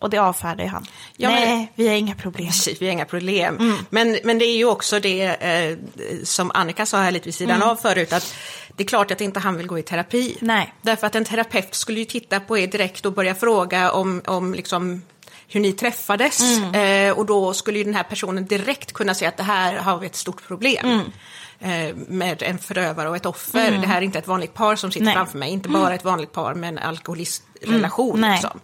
och 0.04 0.10
det 0.10 0.18
avfärdar 0.18 0.64
ju 0.64 0.70
han. 0.70 0.86
Ja, 1.16 1.30
men- 1.30 1.48
nej, 1.48 1.72
vi 1.74 1.88
har 1.88 1.94
inga 1.94 2.14
problem. 2.14 2.46
Precis, 2.46 2.76
vi 2.82 2.86
har 2.86 2.92
inga 2.92 3.04
problem. 3.04 3.76
Men, 3.90 4.18
men 4.24 4.38
det 4.38 4.44
är 4.44 4.56
ju 4.56 4.64
också 4.64 5.00
det 5.00 5.24
eh, 5.24 5.76
som 6.24 6.50
Annika 6.54 6.86
sa 6.86 6.98
här 6.98 7.10
lite 7.10 7.24
vid 7.24 7.34
sidan 7.34 7.62
av 7.62 7.76
förut, 7.76 8.12
att 8.12 8.34
det 8.76 8.82
är 8.82 8.86
klart 8.88 9.10
att 9.10 9.20
inte 9.20 9.40
han 9.40 9.56
vill 9.56 9.66
gå 9.66 9.78
i 9.78 9.82
terapi. 9.82 10.36
Nej. 10.40 10.74
Därför 10.82 11.06
att 11.06 11.14
en 11.14 11.24
terapeut 11.24 11.74
skulle 11.74 11.98
ju 11.98 12.04
titta 12.04 12.40
på 12.40 12.58
er 12.58 12.66
direkt 12.66 13.06
och 13.06 13.12
börja 13.12 13.34
fråga 13.34 13.92
om, 13.92 14.22
om 14.26 14.54
liksom 14.54 15.02
hur 15.48 15.60
ni 15.60 15.72
träffades. 15.72 16.58
Eh, 16.74 17.18
och 17.18 17.26
då 17.26 17.54
skulle 17.54 17.78
ju 17.78 17.84
den 17.84 17.94
här 17.94 18.02
personen 18.02 18.46
direkt 18.46 18.92
kunna 18.92 19.14
säga 19.14 19.28
att 19.28 19.36
det 19.36 19.42
här 19.42 19.76
har 19.76 19.98
vi 19.98 20.06
ett 20.06 20.16
stort 20.16 20.46
problem. 20.46 21.00
Eh, 21.60 21.96
med 21.96 22.42
en 22.42 22.58
förövare 22.58 23.08
och 23.08 23.16
ett 23.16 23.26
offer. 23.26 23.70
Det 23.70 23.86
här 23.86 23.96
är 23.96 24.02
inte 24.02 24.18
ett 24.18 24.26
vanligt 24.26 24.54
par 24.54 24.76
som 24.76 24.90
sitter 24.92 25.04
Nej. 25.04 25.14
framför 25.14 25.38
mig, 25.38 25.50
inte 25.50 25.68
bara 25.68 25.94
ett 25.94 26.04
vanligt 26.04 26.32
par 26.32 26.54
med 26.54 26.68
en 26.68 26.78
alkoholistrelation. 26.78 28.20
Liksom. 28.20 28.60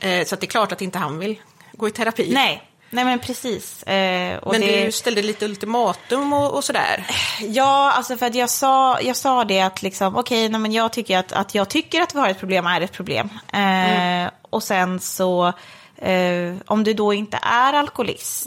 Eh, 0.00 0.24
så 0.26 0.34
att 0.34 0.40
det 0.40 0.44
är 0.46 0.48
klart 0.48 0.72
att 0.72 0.82
inte 0.82 0.98
han 0.98 1.18
vill 1.18 1.40
gå 1.72 1.88
i 1.88 1.90
terapi. 1.90 2.30
Nej, 2.32 2.62
nej 2.90 3.04
men 3.04 3.18
precis. 3.18 3.82
Eh, 3.82 4.40
Men 4.50 4.60
det... 4.60 4.84
du 4.84 4.92
ställde 4.92 5.22
lite 5.22 5.44
ultimatum 5.44 6.32
och, 6.32 6.54
och 6.54 6.64
sådär. 6.64 7.06
Ja, 7.40 7.92
alltså 7.92 8.16
för 8.16 8.26
att 8.26 8.34
jag 8.34 8.50
sa, 8.50 9.00
jag 9.00 9.16
sa 9.16 9.44
det 9.44 9.60
att 9.60 9.82
liksom, 9.82 10.16
okej, 10.16 10.48
nej, 10.48 10.60
men 10.60 10.72
jag 10.72 10.92
tycker 10.92 11.18
att, 11.18 11.32
att 11.32 11.54
jag 11.54 11.68
tycker 11.68 12.00
att 12.02 12.14
vi 12.14 12.18
har 12.18 12.28
ett 12.28 12.38
problem 12.38 12.66
är 12.66 12.80
ett 12.80 12.92
problem. 12.92 13.28
Eh, 13.52 14.30
Och 14.50 14.62
sen 14.62 15.00
så, 15.00 15.52
eh, 15.96 16.54
om 16.66 16.84
du 16.84 16.94
då 16.94 17.12
inte 17.12 17.38
är 17.42 17.72
alkoholist, 17.72 18.46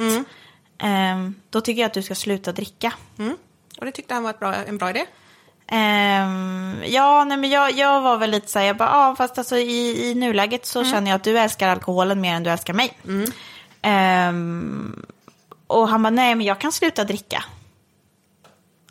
eh, 0.82 1.30
då 1.50 1.62
tycker 1.62 1.82
jag 1.82 1.88
att 1.88 1.94
du 1.94 2.02
ska 2.04 2.16
sluta 2.16 2.52
dricka. 2.52 2.94
Och 3.80 3.86
det 3.86 3.92
tyckte 3.92 4.14
han 4.14 4.24
var 4.24 4.30
ett 4.30 4.40
bra, 4.40 4.56
en 4.56 4.78
bra 4.78 4.90
idé. 4.90 5.06
Ehm, 5.72 6.84
ja, 6.86 7.24
nej, 7.24 7.38
men 7.38 7.50
jag, 7.50 7.72
jag 7.72 8.02
var 8.02 8.18
väl 8.18 8.32
lite 8.32 8.48
så 8.48 8.60
här, 8.60 8.66
jag 8.66 8.78
bara, 8.78 8.90
ja, 8.90 9.16
fast 9.18 9.38
alltså 9.38 9.58
i, 9.58 10.10
i 10.10 10.16
nuläget 10.16 10.66
så 10.66 10.84
känner 10.92 11.12
jag 11.12 11.16
att 11.16 11.24
du 11.24 11.40
älskar 11.40 11.68
alkoholen 11.70 12.22
mer 12.22 12.34
än 12.36 12.44
du 12.44 12.50
älskar 12.50 12.74
mig. 12.74 12.98
Ehm, 13.82 15.06
och 15.68 15.90
han 15.90 16.04
bara, 16.04 16.10
nej 16.10 16.36
men 16.36 16.46
jag 16.46 16.60
kan 16.60 16.72
sluta 16.72 17.04
dricka. 17.04 17.44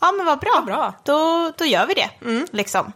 Ja 0.01 0.13
men 0.13 0.27
vad 0.27 0.39
bra, 0.39 0.63
bra. 0.67 0.95
Då, 1.05 1.53
då 1.59 1.65
gör 1.65 1.87
vi 1.87 1.95
det. 1.95 2.11
Liksom. 2.53 2.93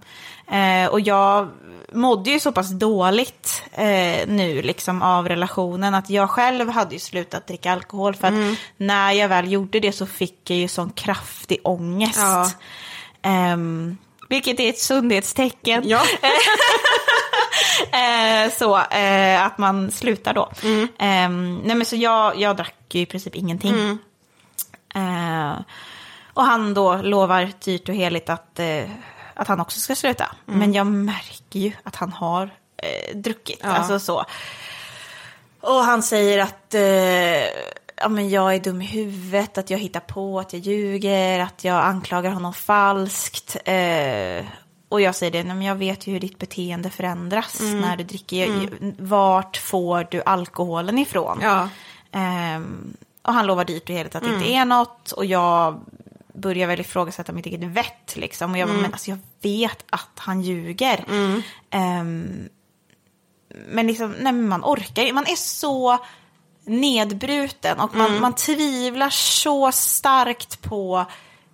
Eh, 0.53 0.87
och 0.91 1.01
jag 1.01 1.49
mådde 1.93 2.31
ju 2.31 2.41
så 2.41 2.53
pass 2.53 2.71
dåligt 2.71 3.63
eh, 3.73 4.27
nu 4.29 4.63
liksom 4.63 5.03
av 5.03 5.29
relationen 5.29 5.95
att 5.95 6.11
jag 6.11 6.31
själv 6.31 6.69
hade 6.71 6.95
ju 6.95 6.99
slutat 6.99 7.47
dricka 7.47 7.73
alkohol 7.73 8.15
för 8.15 8.29
att 8.29 8.35
när 8.77 9.13
jag 9.13 9.29
väl 9.29 9.53
gjorde 9.53 9.81
det 9.81 9.93
så 9.93 10.07
fick 10.07 10.51
jag 10.51 10.59
ju 10.59 10.69
sån 10.69 10.91
kraftig 10.91 11.61
ångest. 11.65 12.19
Ja. 12.19 12.51
Ehm, 13.23 13.97
vilket 14.29 14.61
är 14.61 14.69
ett 14.69 14.79
sundhetstecken. 14.79 15.89
Ja. 15.89 16.03
Eh, 17.93 18.51
så 18.53 18.79
eh, 18.79 19.47
att 19.47 19.59
man 19.59 19.91
slutar 19.91 20.35
då. 20.35 20.53
Ehm, 20.99 21.61
nej 21.65 21.77
men 21.77 21.87
så 21.87 21.97
jag, 21.97 22.41
jag 22.41 22.57
drack 22.57 22.75
ju 22.91 23.01
i 23.01 23.07
princip 23.07 23.35
ingenting. 23.35 23.99
Eh, 24.95 25.53
och 26.35 26.45
han 26.45 26.75
då 26.75 26.97
lovar 26.97 27.51
dyrt 27.65 27.89
och 27.89 27.95
heligt 27.95 28.31
att, 28.31 28.59
eh, 28.59 28.85
att 29.35 29.49
han 29.49 29.61
också 29.61 29.81
ska 29.81 29.95
sluta. 29.95 30.31
Men 30.45 30.73
jag 30.73 30.87
märker 30.87 31.61
ju 31.61 31.73
att 31.83 31.97
han 31.97 32.13
har 32.13 32.51
eh, 32.77 33.17
druckit. 33.17 33.61
Ja. 33.63 33.69
Alltså 33.69 33.99
så. 33.99 34.25
Och 35.61 35.85
han 35.85 36.03
säger 36.03 36.39
att 36.39 36.75
eh, 36.75 37.63
ja, 38.03 38.09
men 38.09 38.31
jag 38.31 38.55
är 38.55 38.61
dum 38.61 38.83
i 38.83 38.87
huvudet, 38.87 39.59
att 39.59 39.71
jag 39.71 39.79
hittar 39.79 40.01
på, 40.01 40.41
att 40.41 40.53
jag 40.53 40.63
ljuger, 40.63 41.39
att 41.41 41.65
jag 41.65 41.85
anklagar 41.85 42.31
honom 42.31 42.55
falskt. 42.55 43.57
Eh, 43.65 44.45
och 44.89 45.01
jag 45.01 45.15
säger 45.15 45.33
det, 45.33 45.45
men 45.45 45.63
jag 45.63 45.75
vet 45.75 46.07
ju 46.07 46.13
hur 46.13 46.21
ditt 46.21 46.39
beteende 46.39 46.91
förändras 46.91 47.61
när 47.61 47.97
du 47.97 48.05
dricker. 48.05 48.47
Mm. 48.47 48.95
Vart 48.99 49.57
får 49.57 50.07
du 50.11 50.23
alkoholen 50.27 50.99
ifrån? 50.99 51.39
Ja. 51.43 51.69
Ehm, 52.13 52.97
och 53.23 53.33
han 53.33 53.47
lovar 53.47 53.65
dyrt 53.65 53.91
och 53.91 53.97
heligt 53.97 54.15
att 54.15 54.23
det 54.23 54.35
inte 54.35 54.53
är 54.53 54.65
något. 54.65 55.13
Och 55.13 55.25
jag 55.25 55.81
börjar 56.35 56.67
väl 56.67 56.81
ifrågasätta 56.81 57.33
mitt 57.33 57.47
eget 57.47 57.61
vett. 57.61 58.17
Liksom. 58.17 58.53
Och 58.53 58.59
jag, 58.59 58.69
bara, 58.69 58.79
men, 58.79 58.93
alltså, 58.93 59.11
jag 59.11 59.19
vet 59.43 59.85
att 59.91 60.11
han 60.17 60.43
ljuger. 60.43 61.05
Ehm, 61.71 62.49
men 63.67 63.87
liksom, 63.87 64.11
nej, 64.11 64.33
men 64.33 64.49
man 64.49 64.65
orkar 64.65 65.03
ju. 65.03 65.13
Man 65.13 65.27
är 65.27 65.37
så 65.37 65.99
nedbruten 66.65 67.81
och 67.81 67.95
man, 67.95 68.21
man 68.21 68.35
tvivlar 68.35 69.11
så 69.11 69.73
starkt 69.73 70.63
på 70.63 71.05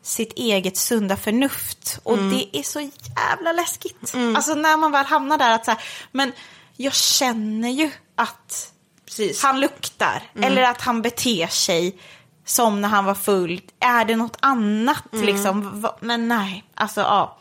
sitt 0.03 0.33
eget 0.33 0.77
sunda 0.77 1.17
förnuft. 1.17 2.01
Och 2.03 2.19
det 2.19 2.57
är 2.59 2.63
så 2.63 2.81
jävla 2.81 3.53
läskigt. 3.53 4.15
Alltså 4.37 4.55
när 4.55 4.77
man 4.77 4.93
väl 4.93 5.07
hamnar 5.07 5.39
där 5.39 5.55
att 5.55 5.65
så 5.65 5.71
här, 5.71 5.81
men 6.13 6.33
jag 6.77 6.95
känner 6.95 7.69
ju 7.71 7.91
att 8.15 8.73
Precis. 9.07 9.43
han 9.43 9.61
luktar. 9.61 10.23
Eller 10.43 10.63
att 10.63 10.81
han 10.81 11.03
beter 11.03 11.47
sig 11.47 11.99
som 12.45 12.81
när 12.81 12.89
han 12.89 13.05
var 13.05 13.15
full. 13.15 13.61
Är 13.81 14.05
det 14.05 14.17
något 14.17 14.37
annat 14.41 15.05
liksom? 15.13 15.81
Va- 15.81 15.97
Men 16.01 16.29
nej, 16.29 16.65
alltså 16.75 17.01
ja. 17.01 17.39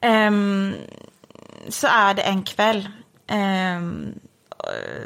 Ehm, 0.00 0.74
så 1.68 1.86
är 1.86 2.14
det 2.14 2.22
en 2.22 2.42
kväll 2.42 2.88
ehm, 3.26 4.14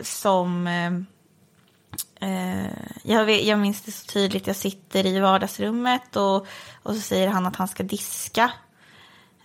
som... 0.02 0.66
eh, 0.66 0.90
jag, 3.02 3.24
vet, 3.24 3.44
jag 3.44 3.58
minns 3.58 3.82
det 3.82 3.92
så 3.92 4.06
tydligt. 4.06 4.46
Jag 4.46 4.56
sitter 4.56 5.06
i 5.06 5.20
vardagsrummet 5.20 6.16
och, 6.16 6.46
och 6.82 6.94
så 6.94 7.00
säger 7.00 7.28
han 7.28 7.46
att 7.46 7.56
han 7.56 7.68
ska 7.68 7.82
diska 7.82 8.50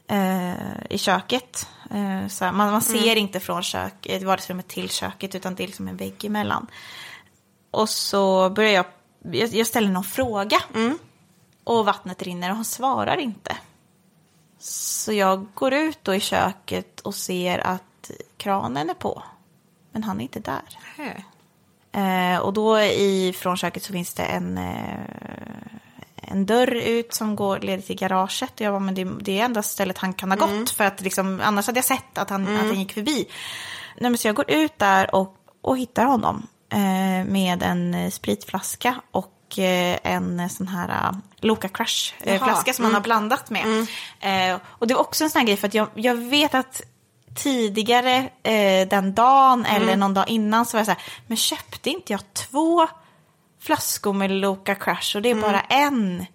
eh, 0.07 0.84
i 0.89 0.97
köket. 0.97 1.67
Eh, 1.91 2.28
så 2.28 2.43
man, 2.45 2.71
man 2.71 2.82
ser 2.82 3.15
inte 3.15 3.39
från 3.39 3.63
kök, 3.63 4.05
eh, 4.05 4.24
vardagsrummet 4.24 4.67
till 4.67 4.89
köket 4.89 5.36
utan 5.36 5.55
det 5.55 5.63
är 5.63 5.67
liksom 5.67 5.88
en 5.88 5.97
vägg 5.97 6.26
emellan. 6.26 6.67
Och 7.71 7.89
så 7.89 8.49
börjar 8.49 8.71
jag, 8.71 8.86
jag, 9.21 9.49
jag 9.49 9.67
ställer 9.67 9.89
någon 9.89 10.03
fråga. 10.03 10.57
Och 11.63 11.86
vattnet 11.86 12.21
rinner 12.21 12.49
och 12.49 12.55
han 12.55 12.65
svarar 12.65 13.17
inte. 13.17 13.57
Så 14.59 15.13
jag 15.13 15.47
går 15.53 15.74
ut 15.74 15.99
då 16.03 16.15
i 16.15 16.19
köket 16.19 16.99
och 16.99 17.15
ser 17.15 17.59
att 17.59 18.11
kranen 18.38 18.89
är 18.89 18.93
på. 18.93 19.24
Men 19.91 20.03
han 20.03 20.19
är 20.19 20.24
inte 20.24 20.39
där. 20.39 20.80
Hä. 20.97 21.24
Eh, 21.94 22.38
och 22.38 22.54
då 22.54 22.80
i, 22.80 23.34
från 23.38 23.58
köket 23.58 23.84
så 23.84 23.94
finns 23.94 24.14
det 24.14 24.24
en, 24.24 24.58
eh, 24.58 25.00
en 26.16 26.46
dörr 26.46 26.76
ut 26.76 27.14
som 27.14 27.36
går, 27.36 27.60
leder 27.60 27.84
till 27.84 27.96
garaget. 27.98 28.54
Och 28.54 28.62
jag 28.62 28.74
bara, 28.74 28.80
men 28.80 28.96
det, 28.96 29.04
det 29.22 29.39
är 29.39 29.46
enda 29.46 29.64
stället 29.64 29.98
han 29.98 30.14
kan 30.14 30.32
ha 30.32 30.38
gått. 30.38 30.70
För 30.70 30.84
att 30.84 31.02
liksom, 31.02 31.41
annars 31.44 31.68
hade 31.68 31.78
jag 31.78 31.86
sett 31.86 32.18
att 32.18 32.30
han, 32.30 32.58
att 32.58 32.66
han 32.66 32.80
gick 32.80 32.94
förbi. 32.94 33.28
Nej, 33.98 34.12
men 34.12 34.18
så 34.18 34.28
jag 34.28 34.36
går 34.36 34.52
ut 34.52 34.80
där 34.80 35.16
och, 35.16 35.36
och 35.62 35.78
hittar 35.78 36.06
honom. 36.06 36.48
Eh, 36.70 37.26
med 37.26 37.64
en 37.64 37.94
eh, 37.94 38.10
spritflaska 38.10 38.96
och 39.12 39.60
eh, 39.60 40.00
en 40.04 40.50
sån 40.50 40.68
här 40.68 41.10
uh, 41.10 41.18
Loka. 41.39 41.68
Crush-flaska 41.68 42.74
som 42.74 42.86
han 42.86 42.94
har 42.94 43.02
blandat 43.02 43.50
med. 43.50 43.88
Eh, 44.20 44.60
och 44.66 44.88
det 44.88 44.94
var 44.94 45.02
också 45.02 45.24
en 45.24 45.30
sån 45.30 45.39
här 45.39 45.48
grej 45.48 45.58
för 45.58 45.68
att 45.68 45.74
jag, 45.74 45.88
jag 45.94 46.16
vet 46.16 46.56
att 46.56 46.82
tidigare 47.36 48.29
eh, 48.43 48.88
den 48.88 49.13
dagen 49.13 49.65
eller 49.65 49.95
någon 49.95 50.13
dag 50.13 50.29
innan 50.29 50.65
så 50.65 50.77
var 50.77 50.79
jag 50.79 50.86
så 50.86 50.91
här, 50.91 51.01
men 51.27 51.38
köpte 51.38 51.89
inte 51.89 52.13
jag 52.13 52.34
två 52.34 52.88
flaskor 53.61 54.13
med 54.13 54.31
Loka 54.31 54.75
Crush 54.75 55.15
och 55.15 55.21
det 55.21 55.29
är 55.29 55.36
bara 55.36 55.61
en 55.61 56.25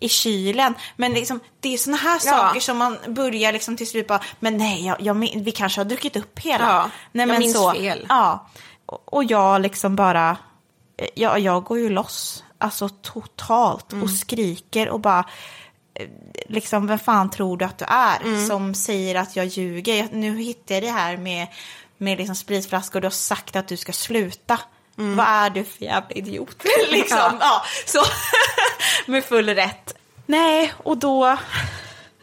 i 0.00 0.08
kylen. 0.08 0.74
Men 0.96 1.12
liksom, 1.12 1.40
det 1.60 1.74
är 1.74 1.78
såna 1.78 1.96
här 1.96 2.18
saker 2.18 2.60
som 2.60 2.78
man 2.78 2.98
börjar 3.08 3.52
liksom 3.52 3.76
till 3.76 3.86
slut 3.86 4.06
bara, 4.06 4.20
men 4.40 4.56
nej, 4.56 4.86
jag, 4.86 5.00
jag, 5.00 5.14
vi 5.34 5.52
kanske 5.52 5.80
har 5.80 5.84
druckit 5.84 6.16
upp 6.16 6.38
hela. 6.38 6.64
Ja, 6.64 6.90
nej, 7.12 7.28
jag 7.28 7.38
minns 7.38 7.70
fel. 7.72 8.06
Ja, 8.08 8.46
och, 8.86 9.24
jag 9.24 9.60
liksom 9.60 9.96
bara, 9.96 10.36
ja, 11.14 11.38
jag 11.38 11.64
går 11.64 11.78
ju 11.78 11.88
loss, 11.88 12.44
alltså 12.58 12.88
totalt 12.88 13.92
Mm. 13.92 14.04
och 14.04 14.10
skriker 14.10 14.88
och 14.88 15.00
bara, 15.00 15.18
eh, 15.18 15.24
liksom 16.48 16.86
vem 16.86 16.98
fan 16.98 17.30
tror 17.30 17.56
du 17.56 17.64
att 17.64 17.78
du 17.78 17.84
är 17.88 18.20
Mm. 18.20 18.46
som 18.46 18.74
säger 18.74 19.14
att 19.14 19.36
jag 19.36 19.46
ljuger? 19.46 19.94
Jag, 19.96 20.12
nu 20.12 20.38
hittar 20.38 20.74
jag 20.74 20.82
det 20.84 20.90
här 20.90 21.16
med, 21.16 21.46
med 21.98 22.18
liksom 22.18 22.34
spritflaskor 22.36 22.96
och 22.98 23.00
du 23.00 23.06
har 23.06 23.10
sagt 23.10 23.56
att 23.56 23.68
du 23.68 23.76
ska 23.76 23.92
sluta. 23.92 24.58
Vad 24.94 25.26
är 25.26 25.50
du 25.50 25.64
för 25.64 25.84
jävla 25.84 26.10
idiot? 26.10 26.64
liksom, 26.90 27.18
Mm. 27.18 27.36
Ja. 27.40 27.62
ja. 27.62 27.62
så 27.86 28.00
med 29.10 29.24
full 29.24 29.48
rätt. 29.48 29.94
Nej, 30.26 30.72
och 30.76 30.98
då... 30.98 31.38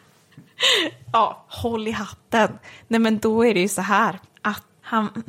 ja, 1.13 1.45
håll 1.49 1.87
i 1.87 1.91
hatten. 1.91 2.59
Nej, 2.87 2.99
men 2.99 3.19
då 3.19 3.45
är 3.45 3.53
det 3.53 3.59
ju 3.59 3.67
så 3.69 3.81
här 3.81 4.19
att 4.41 4.63
han, 4.81 5.23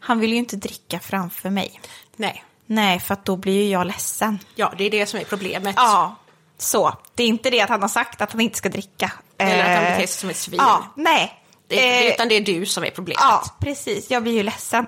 han 0.00 0.18
vill 0.20 0.30
ju 0.30 0.36
inte 0.36 0.56
dricka 0.56 1.00
framför 1.00 1.50
mig. 1.50 1.80
Nej. 2.16 2.44
Nej, 2.66 3.00
för 3.00 3.14
att 3.14 3.24
då 3.24 3.36
blir 3.36 3.62
ju 3.64 3.70
jag 3.70 3.86
ledsen. 3.86 4.38
Ja, 4.54 4.72
det 4.78 4.84
är 4.84 4.90
det 4.90 5.06
som 5.06 5.20
är 5.20 5.24
problemet. 5.24 5.74
Ja, 5.78 6.16
så. 6.62 6.94
Det 7.14 7.22
är 7.22 7.26
inte 7.28 7.50
det 7.50 7.60
att 7.60 7.68
han 7.68 7.82
har 7.82 7.88
sagt 7.88 8.20
att 8.22 8.32
han 8.32 8.40
inte 8.40 8.58
ska 8.58 8.68
dricka. 8.68 9.12
Eller 9.38 9.58
att 9.58 9.76
han 9.76 9.84
Eh, 9.84 9.90
beter 9.90 10.06
sig 10.06 10.06
som 10.06 10.30
ett 10.30 10.36
svin. 10.36 10.60
Ja, 10.62 10.92
nej. 10.96 11.38
Det, 11.68 12.06
Eh, 12.06 12.12
utan 12.14 12.28
det 12.28 12.34
är 12.34 12.40
du 12.40 12.66
som 12.66 12.84
är 12.84 12.90
problemet. 12.90 13.20
Ja, 13.20 13.44
precis. 13.60 14.10
Jag 14.10 14.22
blir 14.22 14.32
ju 14.32 14.42
ledsen. 14.42 14.86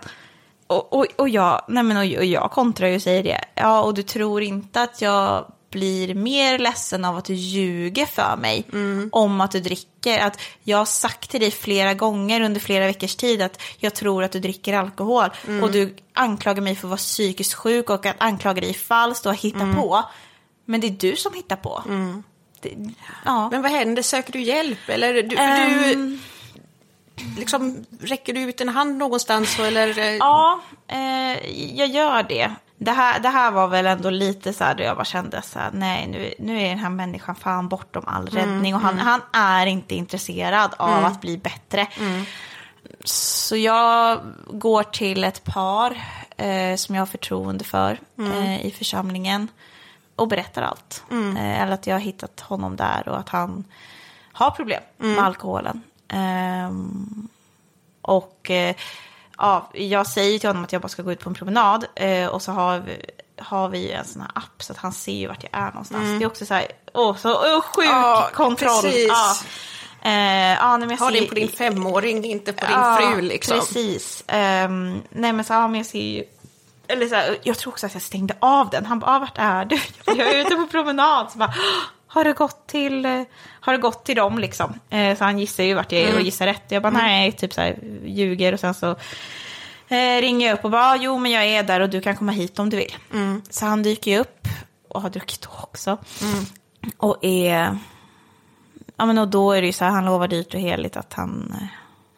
Och, 0.67 0.93
och, 0.93 1.07
och, 1.17 1.29
jag, 1.29 1.65
nej 1.69 1.83
men, 1.83 1.97
och, 1.97 2.19
och 2.19 2.25
jag 2.25 2.51
kontrar 2.51 2.89
ju 2.89 2.95
och 2.95 3.03
säger 3.03 3.23
det. 3.23 3.45
Ja, 3.55 3.83
och 3.83 3.95
du 3.95 4.03
tror 4.03 4.43
inte 4.43 4.83
att 4.83 5.03
jag 5.03 5.53
blir 5.71 6.15
mer 6.15 6.59
ledsen 6.59 7.05
av 7.05 7.17
att 7.17 7.25
du 7.25 7.35
ljuger 7.35 8.07
för 8.07 8.37
mig 8.37 8.65
om 9.13 9.41
att 9.41 9.51
du 9.51 9.61
dricker. 9.61 10.19
Att 10.19 10.41
jag 10.63 10.79
har 10.79 10.85
sagt 10.85 11.31
till 11.31 11.41
dig 11.41 11.51
flera 11.51 11.95
gånger 11.95 12.41
under 12.41 12.61
flera 12.61 12.87
veckors 12.87 13.17
tid 13.17 13.43
att 13.43 13.63
jag 13.79 13.95
tror 13.95 14.25
att 14.25 14.33
du 14.33 14.41
dricker 14.41 14.75
alkohol. 14.75 15.29
Och 15.63 15.71
du 15.73 15.97
anklagar 16.13 16.63
mig 16.63 16.75
för 16.75 16.87
att 16.87 16.91
vara 16.91 16.99
psykiskt 16.99 17.55
sjuk 17.55 17.91
och 17.91 18.07
att 18.07 18.17
anklaga 18.19 18.61
dig 18.61 18.75
falskt 18.75 19.27
och 19.27 19.35
hitta 19.35 19.75
på. 19.77 20.05
Men 20.65 20.81
det 20.81 20.87
är 20.87 20.91
du 20.91 21.17
som 21.17 21.35
hittar 21.35 21.57
på. 21.57 21.83
Det, 22.61 22.75
ja. 23.25 23.49
Men 23.51 23.63
vad 23.63 23.71
händer? 23.71 24.03
Söker 24.03 24.33
du 24.33 24.41
hjälp? 24.43 24.89
Eller 24.89 25.23
du, 25.23 25.37
Ehm. 25.37 26.19
du 27.15 27.31
liksom, 27.39 27.85
räcker 28.01 28.33
du 28.33 28.41
ut 28.41 28.61
en 28.61 28.69
hand 28.69 28.97
någonstans? 28.99 29.59
Eller, 29.59 29.99
eh, 29.99 30.05
Ja, 30.17 30.61
eh, 30.89 31.51
jag 31.79 31.89
gör 31.89 32.23
det. 32.23 32.51
Det 32.79 32.91
här, 32.91 33.21
det 33.21 33.29
här 33.29 33.51
var 33.51 33.69
väl 33.69 33.87
ändå 33.87 34.11
lite 34.11 34.53
så 34.53 34.65
här 34.65 34.75
då 34.75 34.83
jag 34.83 34.97
bara 34.97 35.05
kände 35.05 35.43
så 35.43 35.59
här, 35.59 35.71
nej 35.73 36.07
nu, 36.07 36.35
nu 36.39 36.63
är 36.63 36.69
den 36.69 36.79
här 36.79 36.91
människan 36.91 37.35
fan 37.35 37.69
bortom 37.69 38.05
all 38.07 38.27
räddning 38.27 38.75
och 38.75 38.81
han, 38.81 38.99
han 38.99 39.21
är 39.33 39.67
inte 39.67 39.95
intresserad 39.95 40.75
av 40.79 41.05
att 41.05 41.21
bli 41.21 41.39
bättre. 41.39 41.87
Så 43.05 43.57
jag 43.57 44.21
går 44.47 44.83
till 44.83 45.25
ett 45.25 45.45
par 45.45 45.91
eh, 46.37 46.77
som 46.77 46.95
jag 46.95 47.03
har 47.03 47.07
förtroende 47.07 47.65
för 47.65 47.99
eh, 48.19 48.67
i 48.67 48.71
församlingen 48.79 49.49
och 50.17 50.29
berättar 50.29 50.63
allt. 50.63 51.03
Eh, 51.11 51.63
eller 51.63 51.73
att 51.73 51.87
jag 51.87 51.95
har 51.95 52.01
hittat 52.01 52.41
honom 52.41 52.77
där 52.77 53.09
och 53.09 53.19
att 53.19 53.29
han 53.29 53.65
har 54.33 54.51
problem 54.51 54.83
med 54.97 55.19
alkoholen. 55.25 55.83
Ehm, 56.09 57.29
och 58.03 58.51
eh, 58.51 58.77
ja, 59.39 59.71
jag 59.73 60.07
säger 60.07 60.39
till 60.39 60.49
honom 60.49 60.65
att 60.65 60.73
jag 60.73 60.83
bara 60.83 60.89
ska 60.89 61.03
gå 61.03 61.13
ut 61.13 61.21
på 61.21 61.29
en 61.31 61.35
promenad. 61.35 61.87
Eh, 61.95 62.27
och 62.27 62.43
så 62.43 62.53
har 62.53 62.79
vi, 62.79 63.07
har 63.39 63.69
vi 63.69 63.91
en 63.91 64.05
sån 64.05 64.23
här 64.23 64.31
app 64.35 64.63
så 64.63 64.73
att 64.73 64.79
han 64.79 64.93
ser 64.93 65.13
ju 65.13 65.27
vart 65.27 65.43
jag 65.43 65.63
är 65.63 65.67
någonstans. 65.67 66.19
Det 66.19 66.25
är 66.25 66.27
också 66.27 66.47
så 66.47 66.55
här, 66.55 66.67
åh, 66.95 67.17
så 67.17 67.31
åh, 67.35 67.61
sjuk 67.61 67.87
Ja, 67.87 68.31
kontroll. 68.35 68.85
Ja. 69.09 69.35
Eh, 70.03 70.53
ja, 70.55 70.77
nej, 70.77 70.97
ha 70.97 71.11
ser- 71.11 71.21
den 71.21 71.29
på 71.29 71.35
din 71.35 71.49
femåring, 71.49 72.25
inte 72.25 72.53
på 72.53 72.67
din 72.67 73.13
fru. 73.13 73.21
Liksom. 73.21 73.59
Precis. 73.59 74.25
Ehm, 74.27 75.03
nej 75.11 75.33
men 75.33 75.45
så, 75.45 75.53
ja, 75.53 75.69
men 75.69 75.79
jag 75.79 75.87
ser 75.87 76.03
ju... 76.03 76.25
Eller 76.89 77.07
så 77.07 77.15
här, 77.15 77.37
jag 77.43 77.59
tror 77.59 77.73
också 77.73 77.87
att 77.87 77.93
jag 77.95 78.03
stängde 78.03 78.35
av 78.41 78.71
den. 78.71 78.87
Han 78.87 78.99
bara, 78.99 79.11
ah, 79.17 79.19
vart 79.19 79.39
är 79.39 79.65
du? 79.65 79.79
Jag 80.07 80.35
är 80.35 80.41
ute 80.41 80.57
på 80.57 80.67
promenad. 80.67 81.31
Så 81.33 81.39
bara, 81.39 81.55
har 82.07 82.25
du 82.25 82.33
gått 82.33 82.67
till, 82.67 83.05
eh, 83.07 83.23
har 83.61 83.73
du 83.73 83.79
gått 83.79 84.05
till 84.05 84.17
dem 84.17 84.39
liksom? 84.39 84.79
Eh, 84.91 85.17
så 85.19 85.25
han 85.25 85.39
gissar 85.39 85.65
ju 85.65 85.75
vart 85.75 85.93
jag 85.93 86.03
är 86.03 86.15
och 86.15 86.21
gissar 86.21 86.47
rätt. 86.47 86.63
Jag 86.69 86.83
bara, 86.83 86.93
nej, 86.93 87.33
typ 87.33 87.53
så 87.53 87.61
här, 87.61 87.79
ljuger. 88.05 88.53
Och 88.53 88.61
sen 88.61 88.75
så 88.75 88.91
eh, 89.89 90.21
ringer 90.21 90.47
jag 90.49 90.59
upp 90.59 90.65
och 90.65 90.71
bara, 90.71 90.83
"Ah, 90.83 90.97
jo 90.97 91.19
men 91.19 91.33
jag 91.33 91.45
är 91.45 91.63
där 91.63 91.81
och 91.81 91.91
du 91.91 92.01
kan 92.01 92.17
komma 92.17 92.33
hit 92.33 92.59
om 92.59 92.71
du 92.71 92.77
vill. 92.77 92.97
Så 93.51 93.67
han 93.67 93.83
dyker 93.83 94.11
ju 94.11 94.19
upp 94.19 94.49
och 94.89 95.03
har 95.03 95.11
druckit 95.11 95.49
också. 95.63 95.99
Och 96.97 97.19
är... 97.23 97.79
Ja 98.97 99.07
men 99.07 99.19
och 99.19 99.29
då 99.29 99.53
är 99.53 99.61
det 99.61 99.67
ju 99.67 99.73
så 99.73 99.85
här, 99.85 99.91
han 99.93 100.05
lovar 100.05 100.29
dyrt 100.29 100.55
och 100.55 100.61
heligt 100.61 100.97
att 100.97 101.13
han 101.13 101.55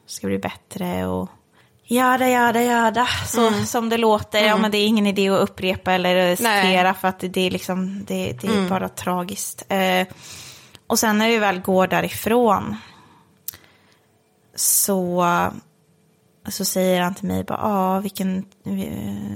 ska 0.07 0.27
bli 0.27 0.39
bättre 0.39 1.07
och 1.07 1.29
jada, 1.87 2.29
jada, 2.29 2.63
jada. 2.63 3.07
Så 3.27 3.53
som 3.53 3.89
det 3.89 3.99
låter. 3.99 4.47
Ja 4.47 4.57
men 4.57 4.71
det 4.71 4.79
är 4.79 4.87
ingen 4.87 5.07
idé 5.07 5.29
att 5.29 5.41
upprepa 5.41 5.93
eller 5.93 6.37
citera 6.37 6.95
för 6.95 7.09
att 7.09 7.21
det 7.21 7.41
är 7.41 7.51
liksom, 7.51 8.05
det, 8.05 8.33
det 8.41 8.47
är 8.47 8.69
bara 8.69 8.89
tragiskt. 8.89 9.65
Eh, 9.69 10.07
och 10.87 10.99
sen 10.99 11.19
när 11.19 11.29
vi 11.29 11.39
väl 11.39 11.61
går 11.61 11.87
därifrån 11.87 12.77
så 14.55 15.25
så 16.49 16.65
säger 16.65 17.01
han 17.01 17.15
till 17.15 17.29
mig 17.29 17.45
bara, 17.45 17.59
ja, 17.63 18.01
vilken, 18.01 18.45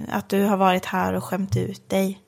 att 0.09 0.29
du 0.29 0.45
har 0.45 0.57
varit 0.57 0.85
här 0.85 1.13
och 1.13 1.25
skämt 1.25 1.57
ut 1.57 1.89
dig. 1.89 2.21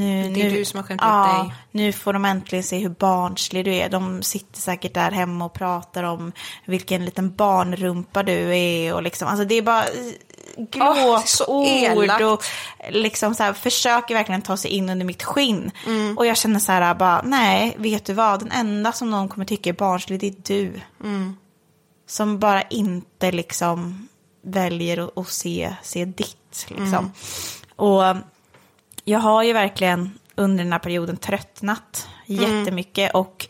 Nu, 0.00 0.22
Det 0.22 0.40
är 0.40 0.50
nu, 0.50 0.50
du 0.50 0.64
som 0.64 0.76
har 0.76 0.84
skämt 0.84 1.00
ja, 1.04 1.42
ut 1.42 1.48
dig. 1.48 1.56
Nu 1.70 1.92
får 1.92 2.12
de 2.12 2.24
äntligen 2.24 2.64
se 2.64 2.78
hur 2.78 2.88
barnslig 2.88 3.64
du 3.64 3.74
är. 3.74 3.88
De 3.88 4.22
sitter 4.22 4.60
säkert 4.60 4.94
där 4.94 5.10
hemma 5.10 5.44
och 5.44 5.52
pratar 5.52 6.02
om 6.02 6.32
vilken 6.66 7.04
liten 7.04 7.34
barnrumpa 7.34 8.22
du 8.22 8.56
är. 8.56 8.94
Och 8.94 9.02
liksom, 9.02 9.28
alltså 9.28 9.44
det 9.44 9.54
är 9.54 9.62
bara 9.62 9.84
elakt. 10.56 10.70
glåpord 10.70 12.22
och 12.22 12.44
liksom 12.90 13.34
så 13.34 13.42
här, 13.42 13.52
försöker 13.52 14.14
verkligen 14.14 14.42
ta 14.42 14.56
sig 14.56 14.70
in 14.70 14.90
under 14.90 15.06
mitt 15.06 15.22
skinn. 15.22 15.70
Mm. 15.86 16.18
Och 16.18 16.26
jag 16.26 16.36
känner 16.36 16.60
så 16.60 16.72
här, 16.72 16.94
bara, 16.94 17.22
nej, 17.22 17.76
vet 17.78 18.04
du 18.04 18.12
vad? 18.12 18.40
Den 18.40 18.52
enda 18.52 18.92
som 18.92 19.10
någon 19.10 19.28
kommer 19.28 19.46
tycka 19.46 19.70
är 19.70 19.74
barnslig, 19.74 20.20
det 20.20 20.26
är 20.26 20.34
du. 20.42 20.80
Mm. 21.04 21.36
Som 22.06 22.38
bara 22.38 22.62
inte 22.62 23.32
liksom 23.32 24.08
väljer 24.42 24.98
att, 24.98 25.18
att 25.18 25.28
se, 25.28 25.74
se 25.82 26.04
ditt. 26.04 26.66
Liksom. 26.68 26.84
Mm. 26.86 27.10
Och 27.76 28.16
jag 29.04 29.18
har 29.18 29.42
ju 29.42 29.52
verkligen 29.52 30.18
under 30.34 30.64
den 30.64 30.72
här 30.72 30.78
perioden 30.80 31.16
tröttnat 31.16 32.08
jättemycket. 32.26 33.14
Och 33.14 33.46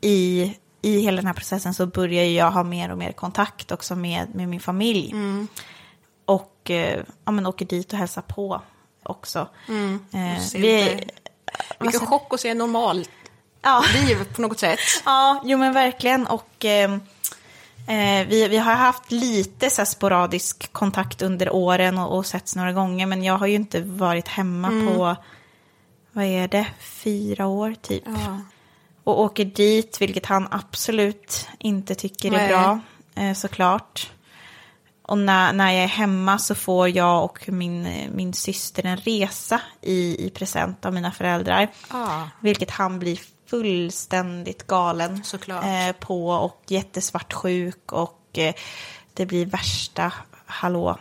i, 0.00 0.54
i 0.82 1.00
hela 1.00 1.16
den 1.16 1.26
här 1.26 1.34
processen 1.34 1.74
så 1.74 1.86
börjar 1.86 2.24
jag 2.24 2.50
ha 2.50 2.62
mer 2.64 2.90
och 2.90 2.98
mer 2.98 3.12
kontakt 3.12 3.72
också 3.72 3.96
med, 3.96 4.34
med 4.34 4.48
min 4.48 4.60
familj. 4.60 5.14
Och 6.24 6.70
eh, 6.70 7.04
ja, 7.24 7.32
men 7.32 7.46
åker 7.46 7.64
dit 7.64 7.92
och 7.92 7.98
hälsar 7.98 8.22
på 8.22 8.62
också. 9.02 9.48
Eh, 10.12 10.42
vi, 10.54 10.58
lite- 10.84 11.04
Vilken 11.80 12.06
chock 12.06 12.34
att 12.34 12.40
se 12.40 12.54
normalt 12.54 13.10
ja. 13.62 13.84
liv 13.94 14.34
på 14.34 14.42
något 14.42 14.58
sätt. 14.58 14.78
Ja, 15.04 15.42
jo 15.44 15.58
men 15.58 15.72
verkligen. 15.72 16.26
Och 16.26 16.64
eh, 16.64 16.96
eh, 17.86 18.26
vi, 18.28 18.48
vi 18.48 18.56
har 18.56 18.74
haft 18.74 19.12
lite 19.12 19.70
så 19.70 19.84
sporadisk 19.84 20.72
kontakt 20.72 21.22
under 21.22 21.50
åren 21.54 21.98
och, 21.98 22.16
och 22.16 22.26
setts 22.26 22.56
några 22.56 22.72
gånger. 22.72 23.06
Men 23.06 23.24
jag 23.24 23.38
har 23.38 23.46
ju 23.46 23.54
inte 23.54 23.80
varit 23.80 24.28
hemma 24.28 24.68
på, 24.68 25.16
vad 26.12 26.24
är 26.24 26.48
det, 26.48 26.66
fyra 26.80 27.46
år 27.46 27.74
typ. 27.82 28.04
Ja. 28.06 28.40
Och 29.04 29.20
åker 29.20 29.44
dit, 29.44 30.00
vilket 30.00 30.26
han 30.26 30.48
absolut 30.50 31.48
inte 31.58 31.94
tycker 31.94 32.28
är 32.28 32.36
Nej. 32.36 32.48
bra, 32.48 32.80
eh, 33.14 33.34
såklart. 33.34 34.10
Och 35.02 35.18
när, 35.18 35.52
när 35.52 35.72
jag 35.72 35.84
är 35.84 35.88
hemma 35.88 36.38
så 36.38 36.54
får 36.54 36.88
jag 36.88 37.24
och 37.24 37.48
min, 37.48 37.88
min 38.14 38.32
syster 38.32 38.86
en 38.86 38.96
resa 38.96 39.60
i, 39.80 40.26
i 40.26 40.30
present 40.30 40.86
av 40.86 40.94
mina 40.94 41.12
föräldrar. 41.12 41.68
Ja. 41.90 42.28
Vilket 42.40 42.70
han 42.70 42.98
blir 42.98 43.18
fullständigt 43.50 44.66
galen 44.66 45.22
eh, 45.48 45.92
på 46.00 46.28
och 46.30 46.62
jättesvartsjuk 46.68 47.92
och 47.92 48.20
eh, 48.38 48.54
det 49.14 49.26
blir 49.26 49.46
värsta 49.46 50.12
hallå. 50.46 50.98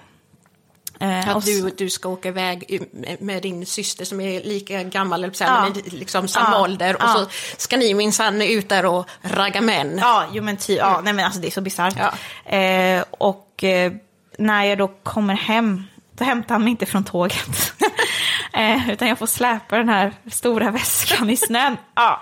Eh, 1.00 1.30
Att 1.36 1.46
du, 1.46 1.70
du 1.78 1.90
ska 1.90 2.10
åka 2.10 2.28
iväg 2.30 2.88
med- 3.20 3.42
din 3.42 3.66
syster 3.66 4.06
som 4.06 4.22
är 4.22 4.44
lika 4.44 4.84
gammal, 4.84 5.24
eller 5.24 5.36
Ja. 5.40 5.68
liksom 5.86 6.28
samma 6.28 6.56
Ja. 6.56 6.62
ålder. 6.64 6.96
Och 6.96 7.02
Ja. 7.04 7.14
så 7.14 7.26
ska 7.58 7.78
ni 7.78 7.94
minsann 7.94 8.42
ut 8.42 8.70
där 8.70 8.86
och 8.86 9.06
ragga 9.22 9.62
män. 9.62 9.98
Ja, 10.02 10.26
jo 10.32 10.44
men 10.44 10.58
ty, 10.58 10.76
ja, 10.76 11.02
nej 11.04 11.14
men 11.14 11.26
alltså 11.26 11.42
det 11.42 11.48
är 11.48 11.52
så 11.52 11.62
bisarrt. 11.62 11.96
Ja. 11.98 12.52
Eh, 12.58 13.04
och 13.12 13.64
eh, 13.64 13.92
när 14.38 14.64
jag 14.64 14.78
då 14.78 14.88
kommer 14.88 15.34
hem, 15.34 15.84
då 16.12 16.24
hämtar 16.26 16.56
han 16.56 16.64
mig 16.64 16.72
inte 16.72 16.86
från 16.86 17.04
tåget. 17.04 17.74
eh, 18.54 18.90
utan 18.90 19.08
jag 19.08 19.20
får 19.20 19.28
släpa 19.28 19.78
den 19.78 19.90
här 19.90 20.14
stora 20.32 20.72
väskan 20.72 21.30
i 21.30 21.38
snön. 21.38 21.78
Ja, 21.96 22.22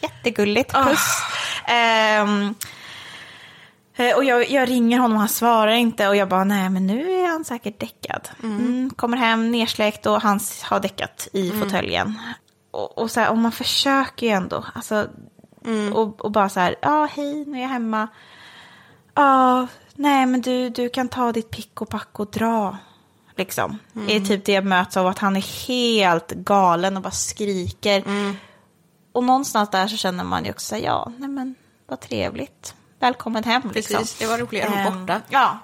jättegulligt, 0.00 0.72
puss. 0.72 1.22
Ehm, 1.66 2.54
eh, 3.96 4.16
och 4.16 4.24
jag, 4.24 4.50
jag 4.50 4.68
ringer 4.68 4.98
honom, 4.98 5.18
han 5.18 5.28
svarar 5.28 5.72
inte 5.72 6.08
och 6.08 6.16
jag 6.16 6.28
bara, 6.28 6.44
nej 6.44 6.70
men 6.70 6.86
nu 6.86 7.12
är 7.12 7.26
han 7.28 7.44
säkert 7.44 7.80
däckad. 7.80 8.28
Mm, 8.42 8.90
kommer 8.96 9.16
hem 9.16 9.50
nersläckt 9.50 10.06
och 10.06 10.22
han 10.22 10.40
har 10.62 10.80
däckat 10.80 11.28
i 11.32 11.50
fåtöljen. 11.50 12.18
Och, 12.70 12.98
och, 12.98 13.10
så 13.10 13.20
här, 13.20 13.30
och 13.30 13.38
man 13.38 13.52
försöker 13.52 14.26
ju 14.26 14.32
ändå, 14.32 14.64
alltså, 14.74 15.06
och, 15.94 16.24
och 16.24 16.30
bara 16.30 16.48
så 16.48 16.60
här, 16.60 16.76
ja 16.82 17.08
hej, 17.16 17.44
nu 17.44 17.58
är 17.58 17.62
jag 17.62 17.68
hemma. 17.68 18.08
Ja, 19.14 19.66
nej 19.94 20.26
men 20.26 20.40
du, 20.40 20.70
du 20.70 20.88
kan 20.88 21.08
ta 21.08 21.32
ditt 21.32 21.50
pick 21.50 21.80
och 21.80 21.88
pack 21.88 22.20
och 22.20 22.30
dra. 22.30 22.76
Liksom. 23.36 23.78
Det 23.92 24.16
är 24.16 24.20
typ 24.20 24.44
det 24.44 24.52
jag 24.52 24.64
möts 24.64 24.96
av 24.96 25.06
att 25.06 25.18
han 25.18 25.36
är 25.36 25.66
helt 25.68 26.30
galen 26.30 26.96
och 26.96 27.02
bara 27.02 27.10
skriker. 27.10 28.02
Och 29.18 29.24
någonstans 29.24 29.70
där 29.70 29.86
så 29.88 29.96
känner 29.96 30.24
man 30.24 30.44
ju 30.44 30.50
också 30.50 30.66
så 30.66 30.74
här, 30.74 30.82
ja, 30.82 31.12
nej 31.18 31.28
men 31.28 31.54
vad 31.86 32.00
trevligt. 32.00 32.74
Välkommen 32.98 33.44
hem. 33.44 33.62
Precis, 33.62 33.90
liksom. 33.98 34.16
det 34.18 34.26
var 34.26 34.38
roligare 34.38 34.68
att 34.68 34.84
vara 34.92 35.00
borta. 35.00 35.20
Ja. 35.28 35.58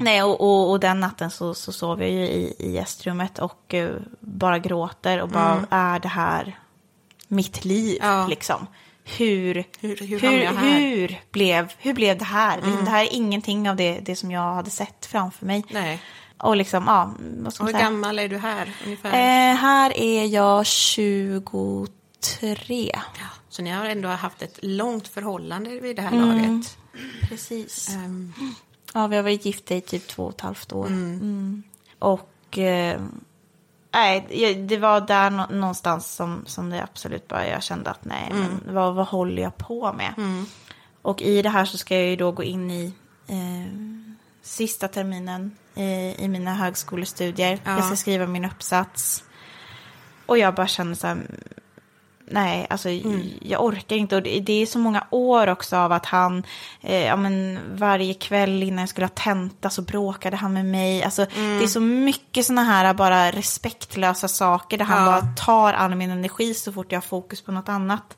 Nej, 0.00 0.22
och, 0.22 0.40
och, 0.40 0.70
och 0.70 0.80
den 0.80 1.00
natten 1.00 1.30
så, 1.30 1.54
så 1.54 1.72
sov 1.72 2.00
jag 2.00 2.10
ju 2.10 2.20
i, 2.26 2.54
i 2.58 2.70
gästrummet 2.72 3.38
och 3.38 3.74
eh, 3.74 3.90
bara 4.20 4.58
gråter 4.58 5.20
och 5.22 5.28
bara, 5.28 5.66
är 5.70 5.98
det 5.98 6.08
här 6.08 6.58
mitt 7.28 7.64
liv? 7.64 7.98
Ja. 8.02 8.26
Liksom. 8.26 8.66
Hur, 9.04 9.54
Hur- 9.80 9.96
hur 9.96 10.20
hur, 10.20 10.46
hur, 10.46 11.20
blev, 11.30 11.72
hur 11.78 11.94
blev 11.94 12.18
det 12.18 12.24
här? 12.24 12.60
Det 12.84 12.90
här 12.90 13.04
är 13.04 13.12
ingenting 13.12 13.70
av 13.70 13.76
det, 13.76 14.00
det 14.00 14.16
som 14.16 14.30
jag 14.30 14.54
hade 14.54 14.70
sett 14.70 15.06
framför 15.06 15.46
mig. 15.46 15.64
Nej. 15.70 16.02
Och 16.38 16.56
liksom, 16.56 16.84
ja, 16.86 17.14
vad 17.38 17.52
ska 17.54 17.64
Och 17.64 17.68
hur 17.68 17.74
säga? 17.74 17.84
gammal 17.84 18.18
är 18.18 18.28
du 18.28 18.38
här 18.38 18.72
ungefär? 18.84 19.08
Eh, 19.08 19.56
här 19.56 19.92
är 19.96 20.26
jag 20.26 20.66
23. 22.24 22.90
Ja, 22.94 23.00
så 23.48 23.62
ni 23.62 23.70
har 23.70 23.84
ändå 23.84 24.08
haft 24.08 24.42
ett 24.42 24.58
långt 24.62 25.08
förhållande 25.08 25.70
vid 25.80 25.96
det 25.96 26.02
här 26.02 26.12
Mm. 26.12 26.28
laget. 26.28 26.78
Precis. 27.28 27.88
Ehm, 27.88 28.32
Ja, 28.94 29.06
vi 29.06 29.16
har 29.16 29.22
varit 29.22 29.44
gifta 29.44 29.74
i 29.74 29.80
typ 29.80 30.08
två 30.08 30.24
och 30.24 30.34
ett 30.34 30.40
halvt 30.40 30.72
år. 30.72 30.86
Mm. 30.86 31.62
Och 31.98 32.58
eh, 32.58 33.00
nej, 33.94 34.26
det 34.68 34.76
var 34.78 35.00
där 35.00 35.30
nå- 35.30 35.46
någonstans 35.50 36.14
som, 36.14 36.42
som 36.46 36.70
det 36.70 36.82
absolut 36.82 37.28
bara, 37.28 37.46
jag 37.48 37.62
kände 37.62 37.90
att 37.90 38.04
nej, 38.04 38.28
men 38.32 38.74
vad, 38.74 38.94
vad 38.94 39.06
håller 39.06 39.42
jag 39.42 39.56
på 39.56 39.92
med? 39.92 40.14
Och 41.02 41.22
i 41.22 41.42
det 41.42 41.48
här 41.48 41.64
så 41.64 41.78
ska 41.78 41.94
jag 41.94 42.06
ju 42.06 42.16
då 42.16 42.32
gå 42.32 42.42
in 42.42 42.70
i 42.70 42.94
eh, 43.26 43.72
sista 44.42 44.88
terminen 44.88 45.56
eh, 45.74 46.20
i 46.24 46.28
mina 46.28 46.54
högskolestudier. 46.54 47.58
Ja. 47.64 47.70
Jag 47.76 47.84
ska 47.84 47.96
skriva 47.96 48.26
min 48.26 48.44
uppsats. 48.44 49.24
Och 50.26 50.38
jag 50.38 50.54
bara 50.54 50.66
känner 50.66 50.94
så 50.94 51.06
här, 51.06 51.26
nej, 52.32 52.66
alltså 52.70 52.88
jag 53.40 53.64
orkar 53.64 53.96
inte. 53.96 54.16
Och 54.16 54.22
det, 54.22 54.40
det 54.40 54.52
är 54.62 54.66
så 54.66 54.78
många 54.78 55.06
år 55.10 55.46
också 55.48 55.76
av 55.76 55.92
att 55.92 56.06
han, 56.06 56.42
eh, 56.80 57.04
ja 57.04 57.16
men 57.16 57.58
varje 57.74 58.14
kväll 58.14 58.62
innan 58.62 58.78
jag 58.78 58.88
skulle 58.88 59.04
ha 59.04 59.12
tenta 59.14 59.70
så 59.70 59.82
bråkade 59.82 60.36
han 60.36 60.52
med 60.52 60.64
mig. 60.64 61.02
Alltså 61.02 61.26
det 61.34 61.64
är 61.64 61.66
så 61.66 61.80
mycket 61.80 62.46
sådana 62.46 62.62
här 62.62 62.94
bara 62.94 63.30
respektlösa 63.30 64.28
saker 64.28 64.78
där 64.78 64.84
han 64.84 65.04
Ja. 65.04 65.10
bara 65.10 65.32
tar 65.36 65.72
all 65.72 65.94
min 65.94 66.10
energi 66.10 66.54
så 66.54 66.72
fort 66.72 66.92
jag 66.92 66.96
har 66.96 67.02
fokus 67.02 67.40
på 67.42 67.52
något 67.52 67.68
annat. 67.68 68.16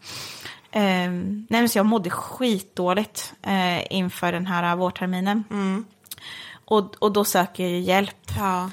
Eh, 0.71 1.11
nej, 1.49 1.69
så 1.69 1.79
jag 1.79 1.87
mådde 1.87 2.11
skitdåligt 2.11 3.35
eh, 3.43 3.93
inför 3.97 4.33
den 4.33 4.47
här 4.47 4.77
vårterminen. 4.77 5.45
Och, 6.65 6.95
och 6.99 7.13
då 7.13 7.25
söker 7.25 7.63
jag 7.63 7.73
ju 7.73 7.79
hjälp. 7.81 8.31
ja. 8.39 8.71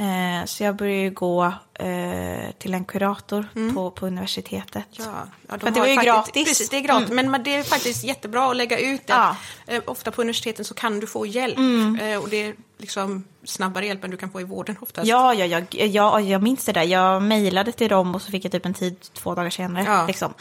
Eh, 0.00 0.44
så 0.44 0.62
jag 0.64 0.76
började 0.76 1.00
ju 1.02 1.10
gå 1.10 1.44
eh, 1.74 2.50
till 2.58 2.74
en 2.74 2.84
kurator 2.84 3.48
på, 3.74 3.90
på 3.90 4.06
universitetet. 4.06 4.84
Ja, 4.90 5.04
ja, 5.48 5.56
de 5.56 5.60
För 5.60 5.70
det 5.70 5.80
var 5.80 5.86
ju 5.86 5.94
faktiskt- 5.94 6.14
gratis. 6.14 6.48
Precis, 6.48 6.68
det 6.68 6.76
är 6.76 6.80
gratis. 6.80 7.08
Men 7.08 7.30
men 7.30 7.42
det 7.42 7.54
är 7.54 7.62
faktiskt 7.62 8.04
jättebra 8.04 8.50
att 8.50 8.56
lägga 8.56 8.78
ut 8.78 9.06
det. 9.06 9.12
Ja. 9.12 9.36
Eh, 9.66 9.82
Ofta 9.86 10.10
på 10.10 10.20
universiteten 10.22 10.64
så 10.64 10.74
kan 10.74 11.00
du 11.00 11.06
få 11.06 11.26
hjälp. 11.26 11.58
Eh, 11.58 12.16
Och 12.22 12.28
det 12.28 12.36
är 12.46 12.54
liksom 12.78 13.24
snabbare 13.44 13.86
hjälp 13.86 14.04
än 14.04 14.10
du 14.10 14.16
kan 14.16 14.30
få 14.30 14.40
i 14.40 14.44
vården 14.44 14.76
oftast. 14.80 15.06
Ja, 15.08 15.34
ja, 15.34 15.46
ja, 15.46 15.84
ja, 15.84 16.20
jag 16.20 16.42
minns 16.42 16.64
det 16.64 16.72
där. 16.72 16.82
Jag 16.82 17.22
mejlade 17.22 17.72
till 17.72 17.88
dem 17.88 18.14
och 18.14 18.22
så 18.22 18.30
fick 18.30 18.44
jag 18.44 18.52
typ 18.52 18.66
en 18.66 18.74
tid 18.74 18.96
två 19.12 19.34
dagar 19.34 19.50
senare. 19.50 19.84
Ja. 19.84 20.06
Liksom. 20.06 20.34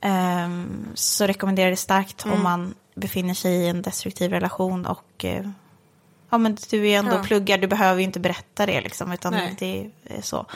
Ehm, 0.00 0.88
så 0.94 1.26
rekommenderar 1.26 1.70
det 1.70 1.76
starkt 1.76 2.24
om 2.26 2.42
man 2.42 2.74
befinner 2.94 3.34
sig 3.34 3.52
i 3.54 3.68
en 3.68 3.82
destruktiv 3.82 4.30
relation 4.30 4.86
och 4.86 5.24
eh, 5.24 5.46
ja, 6.30 6.38
men 6.38 6.56
du 6.70 6.88
är 6.88 6.98
ändå 6.98 7.14
Ja. 7.16 7.22
pluggar, 7.22 7.58
du 7.58 7.66
behöver 7.66 8.00
ju 8.00 8.04
inte 8.04 8.20
berätta 8.20 8.66
det 8.66 8.80
liksom, 8.80 9.12
utan 9.12 9.32
Nej. 9.32 9.56
det 9.58 9.90
är 10.04 10.22
så. 10.22 10.46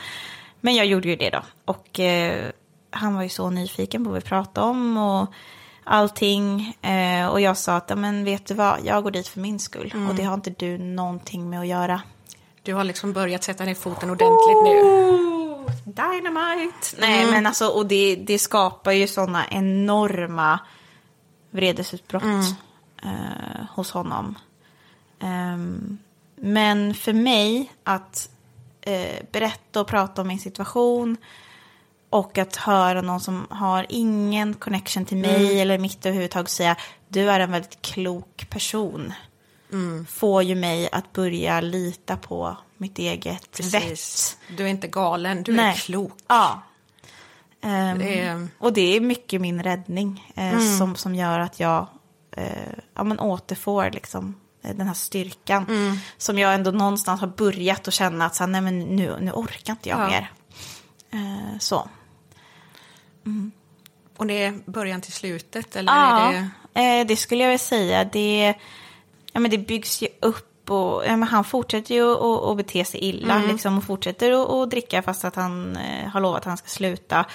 Men 0.61 0.75
jag 0.75 0.87
gjorde 0.87 1.09
ju 1.09 1.16
det 1.16 1.31
då. 1.31 1.43
Och 1.64 2.01
eh, 2.01 2.51
han 2.91 3.14
var 3.14 3.22
ju 3.22 3.29
så 3.29 3.51
nyfiken 3.51 4.05
på 4.05 4.11
vad 4.11 4.22
vi 4.22 4.29
pratade 4.29 4.66
om 4.66 4.97
och 4.97 5.33
allting. 5.85 6.77
Eh, 6.83 7.27
och 7.27 7.41
jag 7.41 7.57
sa 7.57 7.77
att, 7.77 7.99
men 7.99 8.25
vet 8.25 8.47
du 8.47 8.55
vad, 8.55 8.79
jag 8.85 9.03
går 9.03 9.11
dit 9.11 9.29
för 9.29 9.41
min 9.41 9.59
skull. 9.59 9.95
Och 10.09 10.14
det 10.14 10.22
har 10.22 10.35
inte 10.35 10.51
du 10.51 10.79
någonting 10.79 11.51
med 11.51 11.61
att 11.61 11.66
göra. 11.66 12.03
Du 12.62 12.75
har 12.75 12.85
liksom 12.85 13.12
börjat 13.12 13.45
sätta 13.45 13.64
ner 13.64 13.75
foten 13.75 14.11
ordentligt 14.11 14.64
nu. 14.64 15.05
Dynamite! 15.85 16.97
Nej, 16.99 17.27
men 17.31 17.47
alltså, 17.47 17.66
och 17.68 17.87
det, 17.87 18.16
det 18.16 18.39
skapar 18.39 18.93
ju 18.93 19.07
sådana 19.07 19.45
enorma 19.51 20.59
vredesutbrott 21.51 22.22
eh, 23.03 23.64
hos 23.75 23.91
honom. 23.91 24.35
Ehm, 25.25 25.99
men 26.37 26.95
för 26.95 27.12
mig 27.12 27.72
att 27.85 28.29
eh, 28.81 29.25
berätta 29.33 29.81
och 29.81 29.87
prata 29.87 30.22
om 30.22 30.29
min 30.29 30.39
situation 30.39 31.16
och 32.11 32.39
att 32.39 32.57
höra 32.57 33.03
någon 33.03 33.20
som 33.20 33.47
har 33.51 33.87
ingen 33.89 34.55
connection 34.55 35.05
till 35.05 35.16
mig 35.16 35.61
eller 35.61 35.79
mitt 35.79 36.07
överhuvudtaget 36.07 36.51
säga 36.51 36.77
du 37.09 37.31
är 37.31 37.41
en 37.41 37.51
väldigt 37.53 37.83
klok 37.83 38.47
person. 38.51 39.12
får 40.09 40.43
ju 40.43 40.55
mig 40.55 40.89
att 40.93 41.12
börja 41.12 41.61
lita 41.61 42.16
på 42.16 42.57
mitt 42.77 42.99
eget 42.99 43.61
vett. 43.75 44.39
Du 44.57 44.64
är 44.64 44.68
inte 44.68 44.89
galen, 44.89 45.43
du 45.43 45.53
är 45.53 45.57
Nej. 45.57 45.75
klok. 45.77 46.12
Ja. 46.29 46.62
Ehm, 47.61 47.99
Det 47.99 48.20
är- 48.20 48.49
Och 48.59 48.72
det 48.72 48.97
är 48.97 49.01
mycket 49.01 49.41
min 49.41 49.62
räddning 49.62 50.33
eh, 50.37 50.59
som, 50.79 50.97
som 50.97 51.14
gör 51.14 51.39
att 51.39 51.61
jag 51.61 51.87
eh, 52.37 52.72
ja, 52.95 53.05
men 53.05 53.20
återfår 53.20 53.91
liksom, 53.93 54.35
den 54.75 54.87
här 54.87 54.95
styrkan. 54.95 55.67
Som 56.19 56.39
jag 56.39 56.55
ändå 56.55 56.71
någonstans 56.71 57.21
har 57.21 57.29
börjat 57.29 57.89
att 57.89 57.95
känna 57.95 58.27
att 58.27 58.35
så 58.35 58.43
här, 58.43 58.51
nej, 58.51 58.61
men 58.61 58.79
nu, 58.81 59.17
nu 59.21 59.31
orkar 59.33 59.73
inte 59.73 59.89
jag 59.89 60.01
Ja. 60.01 60.07
mer. 60.09 60.31
Eh, 61.11 61.59
så. 61.59 61.89
Och 64.17 64.27
det 64.27 64.43
är 64.45 64.61
början 64.67 65.01
till 65.01 65.12
slutet, 65.12 65.77
eller 65.77 65.93
Ja, 65.93 66.33
är 66.33 66.51
det... 66.75 67.01
eh, 67.01 67.07
det 67.07 67.17
skulle 67.17 67.43
jag 67.43 67.49
vilja 67.49 67.59
säga. 67.59 68.05
Det, 68.05 68.55
ja, 69.33 69.41
men 69.41 69.51
det 69.51 69.59
byggs 69.59 70.03
ju 70.03 70.09
upp 70.21 70.71
och 70.71 71.03
ja, 71.07 71.17
men 71.17 71.23
han 71.23 71.45
fortsätter 71.45 71.95
ju 71.95 72.15
att, 72.51 72.57
bete 72.57 72.85
sig 72.85 73.01
illa 73.01 73.39
liksom, 73.39 73.79
och 73.79 73.85
fortsätter 73.85 74.33
att, 74.43 74.51
att 74.51 74.71
dricka 74.71 75.03
fast 75.03 75.25
att 75.25 75.37
han 75.37 75.77
eh, 75.77 76.09
har 76.09 76.21
lovat 76.21 76.39
att 76.39 76.45
han 76.45 76.57
ska 76.57 76.69
sluta. 76.69 77.27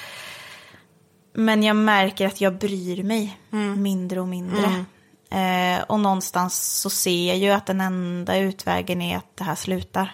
Men 1.34 1.64
jag 1.64 1.76
märker 1.76 2.28
att 2.28 2.42
jag 2.42 2.58
bryr 2.58 3.04
mig 3.04 3.40
mindre 3.78 4.22
och 4.22 4.28
mindre. 4.28 4.86
Eh, 5.32 5.84
och 5.88 6.00
någonstans 6.00 6.80
så 6.82 6.90
ser 6.90 7.28
jag 7.28 7.38
ju 7.38 7.50
att 7.50 7.66
den 7.66 7.82
enda 7.82 8.38
utvägen 8.38 9.02
är 9.02 9.18
att 9.18 9.36
det 9.38 9.44
här 9.44 9.56
slutar. 9.56 10.14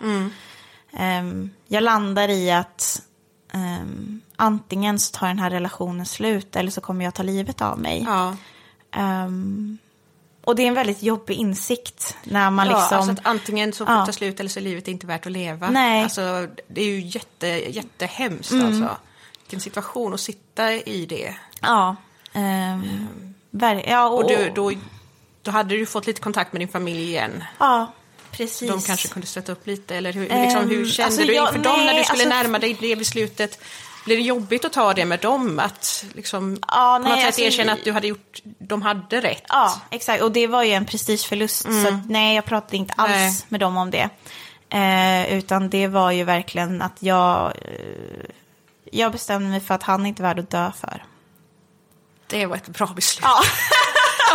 Ehm, 0.97 1.49
jag 1.67 1.83
landar 1.83 2.29
i 2.29 2.51
att 2.51 3.01
ehm, 3.53 4.21
antingen 4.35 4.99
så 4.99 5.17
tar 5.19 5.27
den 5.27 5.39
här 5.39 5.49
relationen 5.49 6.05
slut 6.05 6.55
eller 6.55 6.71
så 6.71 6.81
kommer 6.81 7.05
jag 7.05 7.13
ta 7.13 7.23
livet 7.23 7.61
av 7.61 7.79
mig. 7.79 8.03
Ja, 8.07 8.35
Ehm, 8.91 9.77
och 10.43 10.55
det 10.55 10.63
är 10.63 10.67
en 10.67 10.73
väldigt 10.73 11.03
jobbig 11.03 11.35
insikt 11.35 12.17
när 12.23 12.49
man 12.51 12.67
ja 12.67 12.77
liksom... 12.79 12.97
alltså 12.97 13.11
att 13.11 13.19
antingen 13.27 13.73
så 13.73 13.85
får 13.85 13.95
Ja. 13.95 14.05
ta 14.05 14.11
slut 14.11 14.39
eller 14.39 14.49
så 14.49 14.59
är 14.59 14.63
livet 14.63 14.87
inte 14.87 15.07
värt 15.07 15.25
att 15.25 15.31
leva. 15.31 15.69
Nej. 15.69 16.03
Alltså, 16.03 16.47
det 16.67 16.81
är 16.81 16.85
ju 16.85 16.99
jätte, 17.01 17.47
jättehemskt 17.47 18.53
alltså. 18.53 18.97
Vilken 19.41 19.59
situation 19.59 20.13
att 20.13 20.19
sitta 20.19 20.71
i 20.73 21.05
det. 21.05 21.35
Ja. 21.61 21.95
ver- 23.51 23.83
ja, 23.87 24.07
och, 24.07 24.23
Och 24.23 24.29
du, 24.29 24.51
då, 24.55 24.71
då 25.45 25.51
hade 25.51 25.75
du 25.77 25.85
fått 25.85 26.07
lite 26.07 26.21
kontakt 26.21 26.53
med 26.53 26.61
din 26.61 26.67
familj 26.67 27.03
igen. 27.03 27.43
Ja, 27.57 27.93
precis. 28.31 28.69
De 28.69 28.81
kanske 28.81 29.07
kunde 29.07 29.27
stötta 29.27 29.51
upp 29.51 29.67
lite, 29.67 29.95
eller 29.95 30.13
hur, 30.13 30.21
liksom, 30.21 30.69
hur 30.69 30.79
Ehm, 30.83 30.85
kände 30.89 31.05
alltså, 31.07 31.27
du 31.27 31.33
jag- 31.33 31.47
inför 31.47 31.59
dem 31.59 31.77
när 31.77 31.85
nej, 31.85 31.97
du 31.97 32.03
skulle 32.03 32.23
alltså- 32.23 32.43
närma 32.43 32.59
dig 32.59 32.77
det 32.79 32.95
beslutet? 32.95 33.59
Blev 34.05 34.17
det 34.17 34.23
jobbigt 34.23 34.65
att 34.65 34.73
ta 34.73 34.93
det 34.93 35.05
med 35.05 35.19
dem? 35.19 35.59
Att 35.59 36.05
liksom, 36.13 36.57
Ja, 36.67 36.99
på 37.01 37.03
nej, 37.03 37.09
något 37.11 37.19
sätt 37.19 37.25
alltså, 37.25 37.41
erkänna 37.41 37.71
att 37.73 37.83
du 37.83 37.91
hade 37.91 38.07
gjort, 38.07 38.39
de 38.43 38.81
hade 38.81 39.21
rätt? 39.21 39.43
Ja, 39.49 39.81
exakt. 39.89 40.23
Och 40.23 40.31
det 40.31 40.47
var 40.47 40.63
ju 40.63 40.71
en 40.71 40.85
prestigeförlust. 40.85 41.61
Så 41.61 41.87
att, 41.87 42.09
nej, 42.09 42.35
jag 42.35 42.45
pratade 42.45 42.77
inte 42.77 42.93
alls 42.97 43.09
Nej. 43.11 43.37
med 43.49 43.59
dem 43.59 43.77
om 43.77 43.91
det. 43.91 44.09
Eh, 44.69 45.33
utan 45.37 45.69
det 45.69 45.87
var 45.87 46.11
ju 46.11 46.23
verkligen 46.23 46.81
att 46.81 46.97
jag... 46.99 47.45
Eh, 47.61 48.25
jag 48.91 49.11
bestämde 49.11 49.49
mig 49.49 49.59
för 49.61 49.73
att 49.73 49.83
han 49.83 50.05
inte 50.05 50.21
är 50.21 50.23
värd 50.23 50.39
att 50.39 50.49
dö 50.49 50.71
för. 50.81 51.05
Det 52.27 52.45
var 52.45 52.55
ett 52.55 52.67
bra 52.67 52.87
beslut. 52.95 53.23
Ja. 53.23 53.41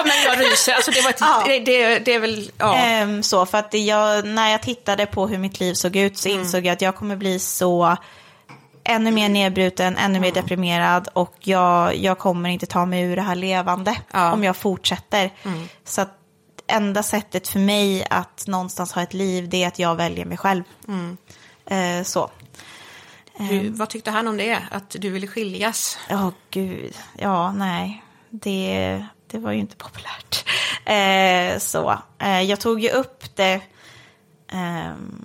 Ja, 0.05 0.13
men 0.13 0.41
jag 0.41 0.51
ryser. 0.53 0.73
Alltså, 0.73 0.91
det, 0.91 1.01
var 1.03 1.11
ett, 1.11 1.17
Ja. 1.21 1.43
det, 1.47 1.59
det, 1.59 1.99
det 1.99 2.15
är 2.15 2.21
väl... 2.21 2.51
Ja. 2.59 2.77
Ehm, 2.77 3.23
så, 3.23 3.47
för 3.47 3.59
att 3.59 3.75
jag, 3.75 4.25
när 4.27 4.49
jag 4.51 4.63
tittade 4.63 5.07
på 5.07 5.27
hur 5.29 5.39
mitt 5.39 5.61
liv 5.61 5.75
såg 5.75 5.97
ut 5.97 6.19
så 6.19 6.29
Mm. 6.29 6.41
insåg 6.41 6.67
jag 6.67 6.73
att 6.73 6.83
jag 6.83 6.97
kommer 6.97 7.17
bli 7.17 7.39
så 7.39 7.97
ännu 8.85 9.11
mer 9.11 9.29
nedbruten, 9.29 9.97
ännu 9.97 10.05
Mm. 10.19 10.21
mer 10.21 10.33
deprimerad 10.33 11.09
och 11.13 11.35
jag, 11.41 11.97
jag 11.97 12.19
kommer 12.19 12.49
inte 12.51 12.67
ta 12.67 12.87
mig 12.87 13.03
ur 13.03 13.17
det 13.17 13.23
här 13.23 13.35
levande 13.35 13.97
Ja. 14.13 14.19
Mm. 14.21 14.33
om 14.33 14.45
jag 14.45 14.57
fortsätter. 14.57 15.31
Så 15.85 16.01
att 16.01 16.17
enda 16.67 17.03
sättet 17.03 17.49
för 17.49 17.59
mig 17.59 18.07
att 18.11 18.45
någonstans 18.47 18.93
ha 18.93 19.03
ett 19.03 19.15
liv 19.15 19.49
det 19.49 19.63
är 19.65 19.69
att 19.69 19.79
jag 19.79 19.95
väljer 19.95 20.25
mig 20.25 20.37
själv. 20.39 20.63
Mm. 20.89 21.17
Eh, 21.67 22.05
så. 22.05 22.31
Hur, 23.35 23.71
vad 23.71 23.89
tyckte 23.89 24.11
han 24.11 24.29
om 24.29 24.37
det? 24.37 24.59
Att 24.71 24.97
du 24.99 25.11
ville 25.11 25.27
skiljas? 25.27 25.99
Ja, 26.09 26.33
gud. 26.51 26.97
Ja, 27.19 27.53
nej. 27.53 28.05
Det, 28.31 29.07
det 29.31 29.39
var 29.39 29.53
ju 29.53 29.59
inte 29.59 29.77
populärt. 29.77 30.45
Eh, 30.85 31.59
så. 31.59 31.99
Eh, 32.19 32.43
jag 32.43 32.61
tog 32.61 32.81
ju 32.81 32.91
upp 32.91 33.37
det 33.37 33.61
ehm, 34.53 35.25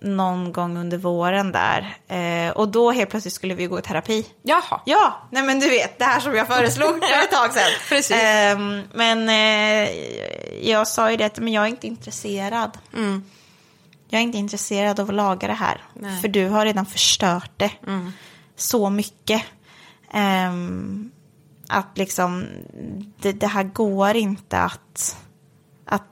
någon 0.00 0.52
gång 0.52 0.76
under 0.76 0.98
våren 0.98 1.52
där. 1.52 1.96
Eh, 2.08 2.50
och 2.52 2.68
då 2.68 2.90
helt 2.90 3.10
plötsligt 3.10 3.34
skulle 3.34 3.54
vi 3.54 3.66
gå 3.66 3.78
i 3.78 3.82
terapi. 3.82 4.26
Jaha. 4.42 4.80
Ja, 4.84 5.28
nej 5.30 5.42
men 5.42 5.60
du 5.60 5.70
vet, 5.70 5.98
det 5.98 6.04
här 6.04 6.20
som 6.20 6.34
jag 6.34 6.46
föreslog 6.46 7.04
för 7.04 7.24
ett 7.24 7.30
tag 7.30 7.52
sedan. 7.52 7.70
Precis. 7.88 8.16
Ehm, 8.22 8.82
men 8.92 9.28
eh, 9.28 9.90
jag 10.70 10.88
sa 10.88 11.10
ju 11.10 11.16
det 11.16 11.38
men 11.38 11.52
jag 11.52 11.64
är 11.64 11.68
inte 11.68 11.86
intresserad. 11.86 12.78
Jag 14.08 14.18
är 14.18 14.22
inte 14.22 14.38
intresserad 14.38 15.00
av 15.00 15.08
att 15.08 15.14
laga 15.14 15.48
det 15.48 15.54
här. 15.54 15.82
Nej. 15.94 16.20
För 16.20 16.28
du 16.28 16.48
har 16.48 16.64
redan 16.64 16.86
förstört 16.86 17.50
det 17.56 17.70
så 18.56 18.90
mycket. 18.90 19.42
Ehm, 20.12 21.10
att 21.74 21.98
liksom, 21.98 22.46
det, 23.20 23.32
det 23.32 23.46
här 23.46 23.62
går 23.64 24.16
inte 24.16 24.58
att... 24.58 25.16
att 25.86 26.02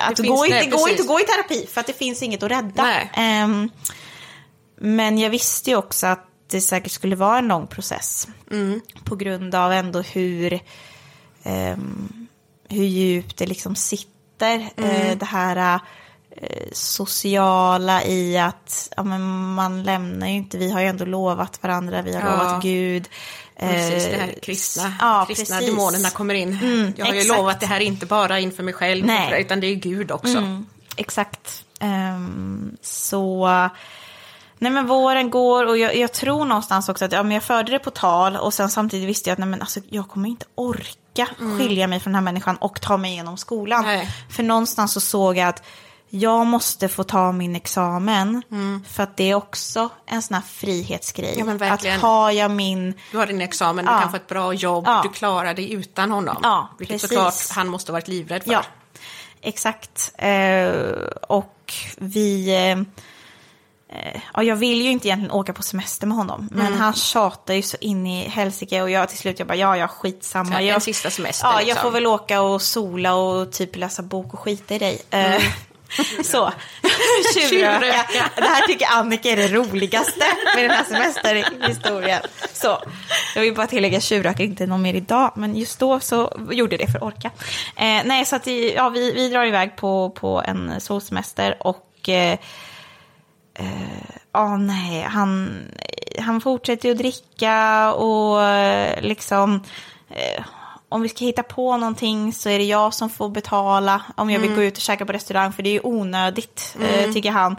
att 0.00 0.16
Det 0.16 0.22
gå, 0.22 0.44
finns- 0.44 0.44
inte, 0.46 0.56
nej, 0.58 0.66
gå 0.70 0.76
precis. 0.78 0.90
inte 1.00 1.12
gå 1.12 1.20
i 1.20 1.22
terapi 1.22 1.66
för 1.66 1.80
att 1.80 1.86
det 1.86 1.92
finns 1.92 2.22
inget 2.22 2.42
att 2.42 2.50
rädda. 2.50 3.00
Ehm, 3.14 3.70
men 4.80 5.18
jag 5.18 5.30
visste 5.30 5.70
ju 5.70 5.76
också 5.76 6.06
att 6.06 6.24
det 6.50 6.60
säkert 6.60 6.92
skulle 6.92 7.16
vara 7.16 7.38
en 7.38 7.48
lång 7.48 7.66
process. 7.66 8.28
På 9.04 9.16
grund 9.16 9.54
av 9.54 9.72
ändå 9.72 10.00
hur, 10.00 10.60
ehm, 11.42 12.26
hur 12.68 12.84
djupt 12.84 13.36
det 13.36 13.46
liksom 13.46 13.74
sitter. 13.76 14.68
Eh, 14.76 15.18
det 15.18 15.24
här 15.26 15.80
eh, 16.30 16.68
sociala 16.72 18.04
i 18.04 18.38
att 18.38 18.92
ja, 18.96 19.02
men 19.02 19.54
man 19.54 19.82
lämnar 19.82 20.26
ju 20.26 20.32
inte. 20.32 20.58
Vi 20.58 20.70
har 20.70 20.80
ju 20.80 20.86
ändå 20.86 21.04
lovat 21.04 21.62
varandra, 21.62 22.02
vi 22.02 22.14
har 22.14 22.22
Ja. 22.22 22.30
lovat 22.36 22.62
Gud. 22.62 23.08
Precis, 23.60 24.04
det 24.04 24.10
Eh, 24.12 24.20
här 24.20 24.34
kristna, 24.42 24.92
ja, 25.00 25.24
kristna 25.28 25.56
precis. 25.56 25.70
demonerna 25.74 26.10
kommer 26.10 26.34
in. 26.34 26.92
jag 26.96 27.06
har 27.06 27.12
ju 27.12 27.20
exakt. 27.20 27.38
lovat 27.38 27.60
det 27.60 27.66
här 27.66 27.80
inte 27.80 28.06
bara 28.06 28.38
inför 28.40 28.62
mig 28.62 28.74
själv, 28.74 29.06
Nej. 29.06 29.40
utan 29.42 29.60
det 29.60 29.66
är 29.66 29.74
Gud 29.74 30.10
också. 30.10 30.38
Mm, 30.38 30.66
exakt. 30.96 31.64
Ehm, 31.80 32.76
så... 32.82 33.48
Nej 34.60 34.72
men 34.72 34.86
våren 34.86 35.30
går 35.30 35.66
och 35.66 35.78
jag, 35.78 35.96
jag 35.96 36.12
tror 36.12 36.44
någonstans 36.44 36.88
också 36.88 37.04
att 37.04 37.12
ja, 37.12 37.22
men 37.22 37.32
jag 37.32 37.42
förde 37.42 37.72
det 37.72 37.78
på 37.78 37.90
tal 37.90 38.36
och 38.36 38.54
sen 38.54 38.68
samtidigt 38.70 39.08
visste 39.08 39.30
jag 39.30 39.32
att 39.32 39.38
nej, 39.38 39.48
men 39.48 39.60
alltså, 39.60 39.80
jag 39.88 40.08
kommer 40.08 40.28
inte 40.28 40.46
orka 40.54 41.26
skilja 41.58 41.86
mig 41.86 42.00
från 42.00 42.12
den 42.12 42.14
här 42.14 42.22
människan 42.32 42.56
och 42.56 42.80
ta 42.80 42.96
mig 42.96 43.12
igenom 43.12 43.36
skolan. 43.36 43.84
Nej. 43.84 44.08
För 44.30 44.42
någonstans 44.42 44.92
så 44.92 45.00
såg 45.00 45.36
jag 45.36 45.48
att 45.48 45.62
jag 46.10 46.46
måste 46.46 46.88
få 46.88 47.04
ta 47.04 47.32
min 47.32 47.56
examen 47.56 48.42
för 48.88 49.02
att 49.02 49.16
det 49.16 49.30
är 49.30 49.34
också 49.34 49.88
en 50.06 50.22
sån 50.22 50.34
här 50.34 50.42
frihetsgrej. 50.42 51.44
Ja, 51.60 51.66
att 51.72 51.86
har 52.00 52.30
jag 52.30 52.50
min... 52.50 52.94
Du 53.12 53.18
har 53.18 53.26
din 53.26 53.40
examen, 53.40 53.84
du 53.84 53.90
Ja. 53.92 54.00
kan 54.00 54.10
få 54.10 54.16
ett 54.16 54.26
bra 54.28 54.52
jobb, 54.52 54.84
Ja. 54.86 55.00
du 55.02 55.08
klarar 55.08 55.54
dig 55.54 55.72
utan 55.72 56.10
honom. 56.10 56.36
Ja, 56.42 56.68
vilket 56.78 56.94
precis. 56.94 57.08
såklart 57.10 57.34
han 57.50 57.68
måste 57.68 57.92
ha 57.92 57.94
varit 57.94 58.08
livrädd 58.08 58.44
för. 58.44 58.52
Ja, 58.52 58.64
exakt. 59.42 60.12
Eh, 60.18 60.68
och 61.28 61.74
vi... 61.96 62.56
Eh, 63.90 64.20
ja, 64.34 64.42
jag 64.42 64.56
vill 64.56 64.82
ju 64.82 64.90
inte 64.90 65.08
egentligen 65.08 65.30
åka 65.30 65.52
på 65.52 65.62
semester 65.62 66.06
med 66.06 66.16
honom. 66.16 66.48
Men 66.52 66.66
Mm. 66.66 66.78
han 66.80 66.92
tjatar 66.94 67.54
ju 67.54 67.62
så 67.62 67.76
in 67.80 68.06
i 68.06 68.28
helsike. 68.28 68.82
Och 68.82 68.90
jag 68.90 69.08
till 69.08 69.18
slut 69.18 69.38
jag 69.38 69.48
bara, 69.48 69.56
ja, 69.56 69.76
ja, 69.76 69.88
skitsamma. 69.88 70.50
Så 70.52 70.58
en 70.58 70.66
jag, 70.66 70.82
sista 70.82 71.10
semester, 71.10 71.46
Ja, 71.46 71.52
jag 71.60 71.66
liksom. 71.66 71.82
får 71.82 71.90
väl 71.90 72.06
åka 72.06 72.40
och 72.42 72.62
sola 72.62 73.14
och 73.14 73.52
typ 73.52 73.76
läsa 73.76 74.02
bok 74.02 74.34
och 74.34 74.40
skita 74.40 74.74
i 74.74 74.78
dig. 74.78 75.02
Eh, 75.10 75.26
Mm. 75.34 75.42
så. 76.24 76.52
Tjuvröka. 77.34 78.30
Det 78.36 78.44
här 78.44 78.66
tycker 78.66 78.86
Annika 78.86 79.28
är 79.28 79.36
det 79.36 79.48
roligaste 79.48 80.24
med 80.54 80.64
den 80.64 80.70
här 80.70 80.84
semesterhistorien. 80.84 82.22
Så. 82.52 82.82
Jag 83.34 83.42
vill 83.42 83.54
bara 83.54 83.66
tillägga, 83.66 84.00
tjuvrökar 84.00 84.44
inte 84.44 84.66
någon 84.66 84.82
mer 84.82 84.94
idag. 84.94 85.32
Men 85.36 85.56
just 85.56 85.78
då 85.78 86.00
så 86.00 86.48
gjorde 86.50 86.76
jag 86.76 86.86
det 86.86 86.92
för 86.92 86.98
att 86.98 87.04
orka. 87.04 87.30
Eh, 87.76 88.02
nej, 88.04 88.24
så 88.24 88.36
att 88.36 88.46
vi, 88.46 88.74
ja, 88.74 88.88
vi, 88.88 89.12
vi 89.12 89.28
drar 89.28 89.44
iväg 89.44 89.76
på, 89.76 90.10
på 90.10 90.42
en 90.46 90.80
solsemester 90.80 91.56
och 91.60 92.08
eh, 92.08 92.38
Ja, 94.32 94.56
nej, 94.56 95.02
han, 95.02 95.58
han 96.20 96.40
fortsätter 96.40 96.88
ju 96.88 96.92
att 96.92 96.98
dricka 96.98 97.92
och 97.92 98.42
eh, 98.42 99.02
liksom... 99.02 99.64
Eh, 100.10 100.44
om 100.88 101.02
vi 101.02 101.08
ska 101.08 101.24
hitta 101.24 101.42
på 101.42 101.76
någonting 101.76 102.32
så 102.32 102.48
är 102.48 102.58
det 102.58 102.64
jag 102.64 102.94
som 102.94 103.10
får 103.10 103.28
betala 103.28 104.02
om 104.16 104.30
jag 104.30 104.40
vill 104.40 104.54
gå 104.54 104.62
ut 104.62 104.76
och 104.76 104.82
käka 104.82 105.06
på 105.06 105.12
restaurang 105.12 105.52
för 105.52 105.62
det 105.62 105.68
är 105.70 105.72
ju 105.72 105.80
onödigt, 105.82 106.76
eh, 106.80 107.12
tycker 107.12 107.30
han. 107.30 107.56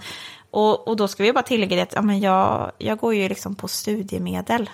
Och, 0.52 0.88
och 0.88 0.96
då 0.96 1.08
ska 1.08 1.24
vi 1.24 1.34
bara 1.34 1.44
tillägga 1.44 1.76
det 1.76 1.82
att 1.82 1.94
ja, 1.94 2.02
men 2.02 2.20
jag, 2.20 2.72
jag 2.78 2.98
går 2.98 3.16
ju 3.16 3.30
liksom 3.30 3.56
på 3.56 3.68
studiemedel. 3.68 4.70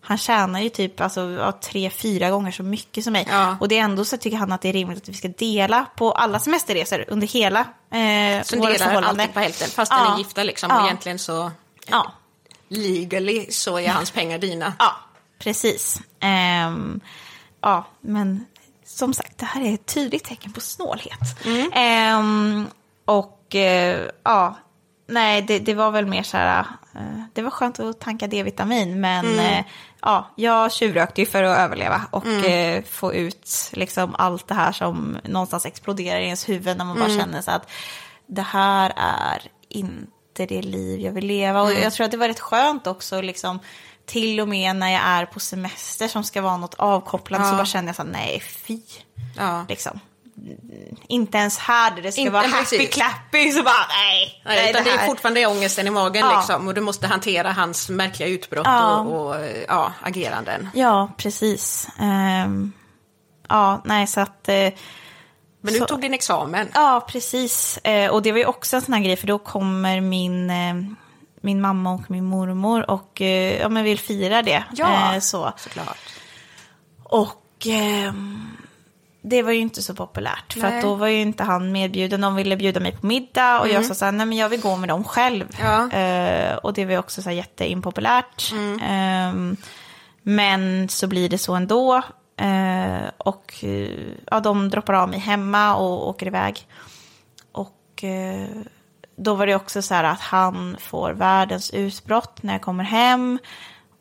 Han 0.00 0.18
tjänar 0.18 0.60
ju 0.60 0.68
typ 0.68 1.00
alltså, 1.00 1.52
tre, 1.62 1.90
fyra 1.90 2.30
gånger 2.30 2.52
så 2.52 2.62
mycket 2.62 3.04
som 3.04 3.12
mig. 3.12 3.26
Ja. 3.30 3.56
Och 3.60 3.68
det 3.68 3.78
är 3.78 3.82
ändå 3.82 4.04
så 4.04 4.16
tycker 4.16 4.36
han 4.36 4.52
att 4.52 4.60
det 4.60 4.68
är 4.68 4.72
rimligt 4.72 4.98
att 5.02 5.08
vi 5.08 5.14
ska 5.14 5.28
dela 5.28 5.86
på 5.96 6.12
alla 6.12 6.38
semesterresor 6.38 7.04
under 7.08 7.26
hela 7.26 7.60
eh, 7.60 8.42
Så 8.44 8.56
delar 8.56 9.02
alltid 9.02 9.34
på 9.34 9.40
hälften, 9.40 9.68
fast 9.68 9.92
Ja. 9.92 10.14
är 10.14 10.18
gifta 10.18 10.42
liksom. 10.42 10.70
Ja. 10.70 10.80
Och 10.80 10.86
egentligen 10.86 11.18
så, 11.18 11.50
Ja. 11.86 12.12
legally, 12.68 13.46
så 13.50 13.78
är 13.78 13.88
hans 13.88 14.10
pengar 14.10 14.38
dina. 14.38 14.72
Ja, 14.78 14.92
precis. 15.38 16.00
Ehm, 16.20 17.00
ja, 17.62 17.84
men 18.00 18.46
som 18.84 19.14
sagt, 19.14 19.38
det 19.38 19.44
här 19.46 19.62
är 19.62 19.74
ett 19.74 19.86
tydligt 19.86 20.24
tecken 20.24 20.52
på 20.52 20.60
snålhet. 20.60 21.44
Ehm, 21.72 22.66
och 23.04 23.54
eh, 23.54 24.10
ja, 24.22 24.56
nej, 25.08 25.42
det, 25.42 25.58
det 25.58 25.74
var 25.74 25.90
väl 25.90 26.06
mer 26.06 26.22
så 26.22 26.36
här, 26.36 26.66
eh, 26.94 27.22
det 27.32 27.42
var 27.42 27.50
skönt 27.50 27.80
att 27.80 28.00
tanka 28.00 28.26
D-vitamin, 28.26 29.00
men 29.00 29.38
eh, 29.38 29.64
ja, 30.00 30.30
jag 30.36 30.72
tjuvrökte 30.72 31.20
ju 31.20 31.26
för 31.26 31.42
att 31.42 31.58
överleva 31.58 32.02
och 32.10 32.26
eh, 32.26 32.82
få 32.82 33.14
ut 33.14 33.70
liksom 33.72 34.14
allt 34.18 34.46
det 34.48 34.54
här 34.54 34.72
som 34.72 35.18
någonstans 35.24 35.66
exploderar 35.66 36.20
i 36.20 36.24
ens 36.24 36.48
huvud 36.48 36.76
när 36.76 36.84
man 36.84 36.98
bara 36.98 37.08
känner 37.08 37.40
så 37.40 37.50
att 37.50 37.70
det 38.26 38.42
här 38.42 38.92
är 38.96 39.42
inte 39.68 40.46
det 40.46 40.62
liv 40.62 41.00
jag 41.00 41.12
vill 41.12 41.26
leva. 41.26 41.62
Och 41.62 41.72
jag 41.72 41.92
tror 41.92 42.04
att 42.04 42.10
det 42.10 42.16
var 42.16 42.28
rätt 42.28 42.40
skönt 42.40 42.86
också, 42.86 43.20
liksom, 43.20 43.58
till 44.06 44.40
och 44.40 44.48
med 44.48 44.76
när 44.76 44.92
jag 44.92 45.02
är 45.02 45.26
på 45.26 45.40
semester 45.40 46.08
som 46.08 46.24
ska 46.24 46.42
vara 46.42 46.56
något 46.56 46.74
avkopplande 46.74 47.46
så 47.48 47.52
Ja. 47.52 47.56
bara 47.56 47.66
känner 47.66 47.88
jag 47.88 47.96
så 47.96 48.02
här, 48.02 48.10
nej 48.10 48.40
fy. 48.66 48.78
Ja. 49.36 49.64
Liksom. 49.68 50.00
Inte 51.08 51.38
ens 51.38 51.58
här 51.58 51.90
där 51.90 52.02
det 52.02 52.12
ska 52.12 52.20
Inte 52.20 52.32
vara 52.32 52.46
happy 52.46 52.86
clappy 52.86 53.50
så 53.52 53.62
bara 53.62 53.86
nej. 53.88 54.42
Nej, 54.44 54.70
utan 54.70 54.84
det, 54.84 54.90
här- 54.90 54.98
är 55.02 55.06
fortfarande 55.06 55.46
ångesten 55.46 55.86
i 55.86 55.90
magen 55.90 56.26
Ja. 56.30 56.36
liksom, 56.38 56.68
och 56.68 56.74
du 56.74 56.80
måste 56.80 57.06
hantera 57.06 57.52
hans 57.52 57.88
märkliga 57.88 58.28
utbrott 58.28 58.66
Ja. 58.66 58.96
och, 58.98 59.26
och 59.28 59.36
ja, 59.68 59.92
ageranden. 60.02 60.68
Ja, 60.74 61.10
precis. 61.16 61.88
Ehm, 62.00 62.72
ja, 63.48 63.82
nej 63.84 64.06
så 64.06 64.20
att... 64.20 64.48
eh, 64.48 64.54
Men 65.64 65.72
du 65.72 65.78
Så- 65.78 65.86
tog 65.86 66.00
din 66.00 66.14
examen. 66.14 66.68
Ja, 66.74 67.06
precis. 67.08 67.78
Eh, 67.78 68.10
och 68.10 68.22
det 68.22 68.32
var 68.32 68.38
ju 68.38 68.46
också 68.46 68.76
en 68.76 68.82
sån 68.82 68.94
här 68.94 69.00
grej, 69.00 69.16
för 69.16 69.26
då 69.26 69.38
kommer 69.38 70.00
min, 70.00 70.50
eh, 70.50 70.74
min 71.42 71.60
mamma 71.60 71.92
och 71.92 72.10
min 72.10 72.24
mormor 72.24 72.90
och 72.90 73.20
eh, 73.20 73.60
ja, 73.60 73.68
men 73.68 73.84
vill 73.84 73.98
fira 73.98 74.42
det. 74.42 74.64
Ja. 74.72 75.14
Eh, 75.14 75.20
så. 75.20 75.52
Såklart. 75.56 75.98
Och 77.04 77.66
ehm, 77.66 78.56
det 79.22 79.42
var 79.42 79.52
ju 79.52 79.58
inte 79.58 79.82
så 79.82 79.94
populärt, 79.94 80.52
för 80.52 80.66
att 80.66 80.82
då 80.82 80.94
var 80.94 81.06
ju 81.06 81.20
inte 81.20 81.44
han 81.44 81.72
medbjuden. 81.72 82.20
De 82.20 82.34
ville 82.34 82.56
bjuda 82.56 82.80
mig 82.80 82.92
på 82.92 83.06
middag 83.06 83.60
och 83.60 83.68
jag 83.68 83.84
sa 83.84 83.94
så 83.94 84.04
här, 84.04 84.12
nej 84.12 84.26
men 84.26 84.38
jag 84.38 84.48
vill 84.48 84.60
gå 84.60 84.76
med 84.76 84.88
dem 84.88 85.04
själv. 85.04 85.46
Ja. 85.60 85.90
Eh, 85.90 86.54
och 86.56 86.72
det 86.72 86.84
var 86.84 86.92
ju 86.92 86.98
också 86.98 87.22
så 87.22 87.28
här 87.28 87.36
jätteimpopulärt. 87.36 88.52
Ehm, 88.82 89.56
men 90.22 90.88
så 90.88 91.06
blir 91.06 91.28
det 91.28 91.38
så 91.38 91.54
ändå. 91.54 92.02
Eh, 92.36 93.10
och 93.18 93.64
ja, 94.30 94.40
de 94.40 94.70
droppar 94.70 94.94
av 94.94 95.08
mig 95.08 95.18
hemma 95.18 95.76
och 95.76 96.08
åker 96.08 96.26
iväg. 96.26 96.66
Och 97.52 98.04
då 99.16 99.34
var 99.34 99.46
det 99.46 99.54
också 99.54 99.82
så 99.82 99.94
här 99.94 100.04
att 100.04 100.20
han 100.20 100.76
får 100.80 101.12
världens 101.12 101.70
utbrott 101.70 102.42
när 102.42 102.52
jag 102.52 102.62
kommer 102.62 102.84
hem. 102.84 103.38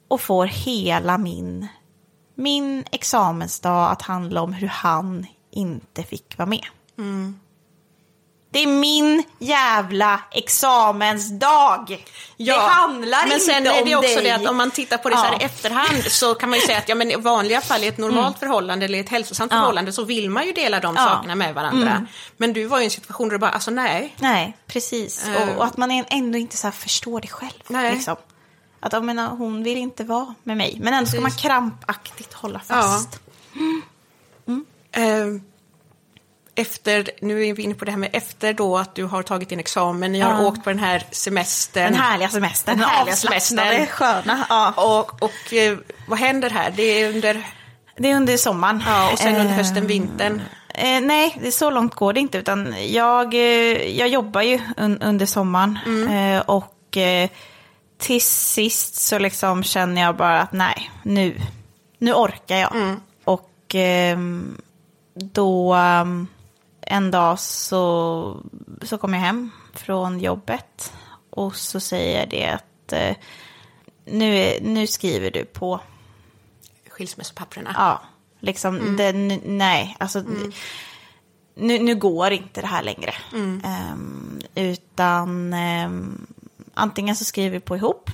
Och 0.07 0.21
får 0.21 0.45
hela 0.45 1.17
min, 1.17 1.67
min 2.35 2.83
examensdag 2.91 3.91
att 3.91 4.01
handla 4.01 4.41
om 4.41 4.53
hur 4.53 4.67
han 4.67 5.25
inte 5.51 6.03
fick 6.03 6.37
vara 6.37 6.49
med. 6.49 6.65
Mm. 6.97 7.39
Det 8.53 8.63
är 8.63 8.67
min 8.67 9.23
jävla 9.39 10.21
examensdag. 10.31 12.05
det 12.37 12.51
handlar 12.51 13.23
men 13.23 13.31
inte 13.33 13.45
sen 13.45 13.67
är 13.67 13.79
om 13.81 13.89
det 13.89 13.95
också 13.95 14.15
dig. 14.15 14.23
det 14.23 14.31
att 14.31 14.47
om 14.47 14.57
man 14.57 14.71
tittar 14.71 14.97
på 14.97 15.09
det 15.09 15.17
så 15.17 15.23
här 15.23 15.31
Ja. 15.33 15.39
i 15.41 15.43
efterhand 15.43 16.03
så 16.03 16.35
kan 16.35 16.49
man 16.49 16.59
ju 16.59 16.65
säga 16.65 16.77
att 16.77 16.89
ja, 16.89 16.95
men 16.95 17.11
i 17.11 17.15
vanliga 17.15 17.61
fall 17.61 17.83
i 17.83 17.87
ett 17.87 17.97
normalt 17.97 18.39
förhållande 18.39 18.85
eller 18.85 18.99
ett 18.99 19.09
hälsosamt 19.09 19.51
Ja. 19.51 19.57
förhållande 19.59 19.91
så 19.93 20.03
vill 20.03 20.29
man 20.29 20.45
ju 20.45 20.51
dela 20.53 20.79
de 20.79 20.95
Ja. 20.95 21.03
sakerna 21.05 21.35
med 21.35 21.53
varandra. 21.55 22.07
Men 22.37 22.53
du 22.53 22.65
var 22.65 22.79
i 22.79 22.83
en 22.83 22.89
situation 22.91 23.27
där 23.29 23.33
du 23.35 23.39
bara, 23.39 23.51
alltså 23.51 23.71
nej. 23.71 24.15
Nej, 24.19 24.57
precis. 24.67 25.27
Eh. 25.27 25.49
Och, 25.49 25.57
och 25.57 25.65
att 25.65 25.77
man 25.77 25.91
ändå 26.09 26.37
inte 26.37 26.57
så 26.57 26.71
förstår 26.71 27.21
det 27.21 27.27
själv. 27.27 27.51
Nej. 27.67 27.93
Liksom. 27.95 28.15
Att 28.79 28.93
jag 28.93 29.03
menar, 29.03 29.29
hon 29.29 29.63
vill 29.63 29.77
inte 29.77 30.03
vara 30.03 30.33
med 30.43 30.57
mig. 30.57 30.77
Men 30.81 30.93
ändå 30.93 31.09
ska 31.09 31.21
man 31.21 31.31
krampaktigt 31.31 32.33
hålla 32.33 32.59
fast. 32.59 33.19
Eh, 34.91 35.03
efter, 36.55 37.09
nu 37.21 37.45
är 37.47 37.53
vi 37.53 37.63
inne 37.63 37.75
på 37.75 37.85
det 37.85 37.91
här 37.91 37.97
med 37.97 38.09
efter 38.13 38.53
då 38.53 38.77
att 38.77 38.95
du 38.95 39.03
har 39.05 39.23
tagit 39.23 39.49
din 39.49 39.59
examen, 39.59 40.11
ni 40.11 40.19
har 40.19 40.31
Ja. 40.31 40.47
åkt 40.47 40.63
på 40.63 40.69
den 40.69 40.79
här 40.79 41.03
semestern. 41.11 41.83
Den 41.91 42.01
härliga 42.01 42.29
semestern. 42.29 42.77
Den 42.77 42.87
härliga 42.89 43.15
semestern. 43.15 43.85
sköna. 43.85 44.45
Ja. 44.49 44.73
Och, 44.99 45.23
och 45.23 45.53
eh, 45.53 45.77
vad 46.07 46.19
händer 46.19 46.49
här? 46.49 46.73
Det 46.75 46.83
är 46.83 47.09
under, 47.09 47.43
Det 47.97 48.11
är 48.11 48.15
under 48.15 48.37
sommaren. 48.37 48.83
ja, 48.87 49.11
och 49.11 49.19
sen 49.19 49.35
under 49.35 49.45
Eh, 49.45 49.57
hösten, 49.57 49.87
vintern. 49.87 50.41
Eh, 50.75 51.01
nej, 51.01 51.37
det 51.41 51.47
är 51.47 51.51
så 51.51 51.69
långt 51.69 51.95
går 51.95 52.13
det 52.13 52.19
inte. 52.19 52.37
Utan 52.37 52.75
jag, 52.89 53.33
eh, 53.33 53.97
jag 53.97 54.07
jobbar 54.07 54.41
ju 54.41 54.59
un, 54.77 55.01
under 55.01 55.25
sommaren. 55.25 55.79
Mm. 55.85 56.35
Eh, 56.35 56.41
och 56.41 56.97
eh, 56.97 57.29
till 57.97 58.21
sist 58.21 58.95
så 58.95 59.19
liksom 59.19 59.63
känner 59.63 60.01
jag 60.01 60.15
bara 60.15 60.41
att 60.41 60.51
nej, 60.53 60.91
nu, 61.03 61.41
nu 61.97 62.13
orkar 62.13 62.55
jag. 62.57 62.75
Mm. 62.75 62.99
Och 63.23 63.49
ehm, 63.75 64.57
då 65.13 65.73
ehm, 65.73 66.27
en 66.91 67.11
dag 67.11 67.39
så, 67.39 68.37
så 68.81 68.97
kom 68.97 69.13
jag 69.13 69.21
hem 69.21 69.51
från 69.73 70.19
jobbet. 70.19 70.93
Och 71.29 71.55
så 71.55 71.79
säger 71.79 72.27
det 72.27 72.47
att 72.47 72.93
eh, 72.93 73.15
nu, 74.05 74.35
är- 74.37 74.61
nu 74.61 74.87
skriver 74.87 75.31
du 75.31 75.45
på. 75.45 75.79
Skilsmässopapperna. 76.89 77.71
Ja, 77.77 78.01
liksom, 78.39 78.95
det, 78.97 79.05
n- 79.07 79.41
nej, 79.45 79.95
alltså, 79.99 80.23
nu, 81.55 81.79
nu 81.79 81.95
går 81.95 82.31
inte 82.31 82.61
det 82.61 82.67
här 82.67 82.83
längre. 82.83 83.13
Ehm, 83.65 84.41
utan 84.55 85.53
ehm, 85.53 86.27
antingen 86.73 87.15
så 87.15 87.25
skriver 87.25 87.49
vi 87.49 87.59
på 87.59 87.75
ihop. 87.77 88.09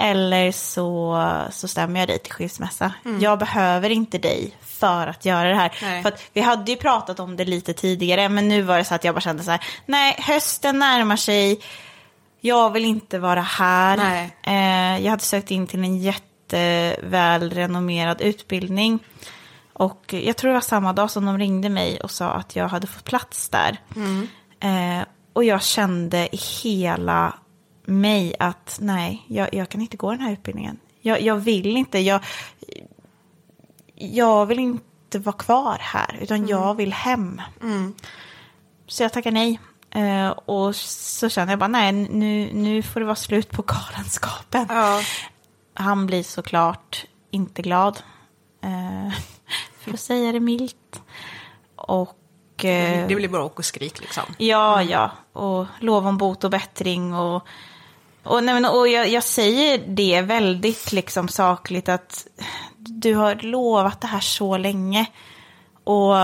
Eller 0.00 0.52
så, 0.52 1.24
så 1.50 1.68
stämmer 1.68 2.00
jag 2.00 2.08
dig 2.08 2.18
till 2.18 2.32
skilsmässa. 2.32 2.92
Jag 3.20 3.38
behöver 3.38 3.90
inte 3.90 4.18
dig 4.18 4.56
för 4.60 5.06
att 5.06 5.24
göra 5.24 5.48
det 5.48 5.54
här. 5.54 5.72
Nej. 5.82 6.02
För 6.02 6.12
vi 6.32 6.40
hade 6.40 6.70
ju 6.70 6.76
pratat 6.76 7.20
om 7.20 7.36
det 7.36 7.44
lite 7.44 7.72
tidigare, 7.72 8.28
men 8.28 8.48
nu 8.48 8.62
var 8.62 8.78
det 8.78 8.84
så 8.84 8.94
att 8.94 9.04
jag 9.04 9.14
bara 9.14 9.20
kände 9.20 9.42
så 9.42 9.50
här, 9.50 9.60
nej, 9.86 10.16
hösten 10.18 10.78
närmar 10.78 11.16
sig, 11.16 11.60
jag 12.40 12.72
vill 12.72 12.84
inte 12.84 13.18
vara 13.18 13.40
här. 13.40 14.28
Eh, 14.42 14.98
jag 15.04 15.10
hade 15.10 15.22
sökt 15.22 15.50
in 15.50 15.66
till 15.66 15.84
en 15.84 15.98
jättevälrenommerad 15.98 18.20
utbildning. 18.20 18.98
Och 19.72 20.14
jag 20.14 20.36
tror 20.36 20.48
det 20.48 20.54
var 20.54 20.60
samma 20.60 20.92
dag 20.92 21.10
som 21.10 21.26
de 21.26 21.38
ringde 21.38 21.68
mig 21.68 22.00
och 22.00 22.10
sa 22.10 22.30
att 22.30 22.56
jag 22.56 22.68
hade 22.68 22.86
fått 22.86 23.04
plats 23.04 23.48
där. 23.48 23.80
Eh, 24.60 25.00
och 25.32 25.44
jag 25.44 25.62
kände 25.62 26.36
i 26.36 26.40
hela 26.62 27.34
mig 27.88 28.34
att 28.38 28.78
nej, 28.80 29.24
jag, 29.28 29.54
jag 29.54 29.68
kan 29.68 29.80
inte 29.80 29.96
gå 29.96 30.10
den 30.10 30.20
här 30.20 30.32
utbildningen. 30.32 30.78
Jag, 31.00 31.20
jag 31.22 31.36
vill 31.36 31.76
inte, 31.76 31.98
jag, 31.98 32.20
jag 33.94 34.46
vill 34.46 34.58
inte 34.58 35.18
vara 35.18 35.36
kvar 35.36 35.76
här, 35.80 36.18
utan 36.20 36.46
jag 36.46 36.74
vill 36.74 36.92
hem. 36.92 37.42
Så 38.86 39.02
jag 39.02 39.12
tackar 39.12 39.30
nej. 39.30 39.60
Eh, 39.90 40.28
och 40.28 40.76
så 40.76 41.28
känner 41.28 41.52
jag 41.52 41.58
bara, 41.58 41.68
nej, 41.68 41.92
nu, 41.92 42.50
nu 42.52 42.82
får 42.82 43.00
det 43.00 43.06
vara 43.06 43.16
slut 43.16 43.50
på 43.50 43.62
galenskapen. 43.66 44.66
Ja. 44.68 45.00
Han 45.74 46.06
blir 46.06 46.22
såklart 46.22 47.04
inte 47.30 47.62
glad. 47.62 48.02
Eh, 48.64 49.12
för 49.80 49.92
att 49.92 50.00
säga 50.00 50.32
det 50.32 50.40
milt. 50.40 51.02
Och... 51.76 52.64
eh, 52.64 53.08
Det 53.08 53.14
blir 53.14 53.28
bråk 53.28 53.58
och 53.58 53.64
skrik 53.64 54.00
liksom. 54.00 54.22
Ja, 54.38 54.82
ja. 54.82 55.10
Och 55.32 55.66
lov 55.80 56.06
om 56.06 56.18
bot 56.18 56.44
och 56.44 56.50
bättring. 56.50 57.14
Och, 57.14 57.46
och, 58.28 58.44
nej, 58.44 58.54
men, 58.54 58.64
och 58.64 58.88
jag, 58.88 59.08
jag 59.08 59.24
säger 59.24 59.78
det 59.86 60.20
väldigt 60.20 60.92
liksom 60.92 61.28
sakligt 61.28 61.88
att 61.88 62.26
du 62.76 63.14
har 63.14 63.34
lovat 63.34 64.00
det 64.00 64.06
här 64.06 64.20
så 64.20 64.56
länge. 64.56 65.06
Och 65.84 66.14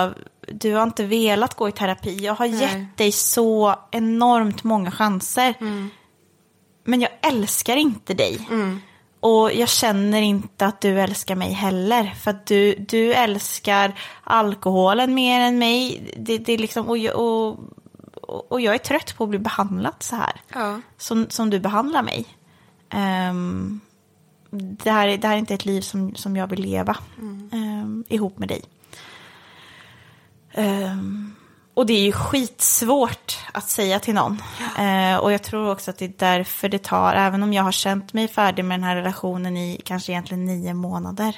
du 0.49 0.75
har 0.75 0.83
inte 0.83 1.05
velat 1.05 1.55
gå 1.55 1.69
i 1.69 1.73
terapi. 1.73 2.17
Jag 2.17 2.35
har 2.35 2.49
Nej. 2.49 2.61
gett 2.61 2.97
dig 2.97 3.13
så 3.13 3.75
enormt 3.91 4.65
många 4.65 4.91
chanser. 4.91 5.55
Men 6.85 7.01
jag 7.01 7.11
älskar 7.23 7.77
inte 7.77 8.15
dig. 8.15 8.49
Och 9.21 9.53
jag 9.53 9.69
känner 9.69 10.23
inte 10.23 10.67
att 10.67 10.81
du 10.81 11.01
älskar 11.01 11.35
mig 11.35 11.53
heller. 11.53 12.15
För 12.21 12.31
att 12.31 12.47
du, 12.47 12.75
du 12.75 13.15
älskar 13.15 14.01
alkoholen 14.25 15.15
mer 15.15 15.41
än 15.41 15.59
mig. 15.59 16.13
Det, 16.17 16.39
det 16.39 16.53
är 16.53 16.59
liksom, 16.59 16.89
och, 16.89 16.97
och, 16.97 17.59
och- 18.41 18.61
jag 18.61 18.75
är 18.75 18.79
trött 18.79 19.17
på 19.17 19.25
att 19.25 19.31
bli 19.31 19.39
behandlad 19.39 19.95
så 19.99 20.17
här. 20.17 20.41
Ja. 20.55 20.81
Som, 20.99 21.27
som 21.31 21.51
du 21.51 21.61
behandlar 21.61 22.03
mig. 22.03 22.27
Ehm, 22.91 23.81
det, 24.51 24.91
här, 24.91 25.09
är- 25.09 25.19
det 25.19 25.29
här 25.29 25.35
är 25.35 25.39
inte 25.39 25.55
ett 25.55 25.65
liv 25.67 25.81
som, 25.81 26.15
som 26.15 26.37
jag 26.37 26.47
vill 26.47 26.61
leva 26.61 26.97
ehm, 27.53 28.05
ihop 28.09 28.39
med 28.39 28.49
dig. 28.49 28.63
Ehm, 30.53 31.35
och 31.75 31.87
det 31.87 31.93
är 31.93 32.01
ju 32.05 32.13
skitsvårt 32.13 33.39
att 33.53 33.69
säga 33.71 33.99
till 34.01 34.15
någon. 34.15 34.43
Eh, 34.79 35.17
och 35.17 35.33
jag 35.33 35.43
tror 35.43 35.71
också 35.71 35.91
att 35.91 35.99
det 35.99 36.05
är 36.05 36.13
därför 36.19 36.69
det 36.69 36.83
tar, 36.83 37.15
även 37.15 37.43
om 37.43 37.53
jag 37.53 37.63
har 37.63 37.73
känt 37.73 38.13
mig 38.13 38.29
färdig 38.29 38.65
med 38.65 38.79
den 38.79 38.85
här 38.85 38.97
relationen 38.97 39.57
i 39.57 39.81
kanske 39.85 40.13
egentligen 40.13 40.45
nio 40.45 40.75
månader. 40.75 41.37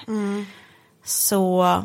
Så 1.05 1.83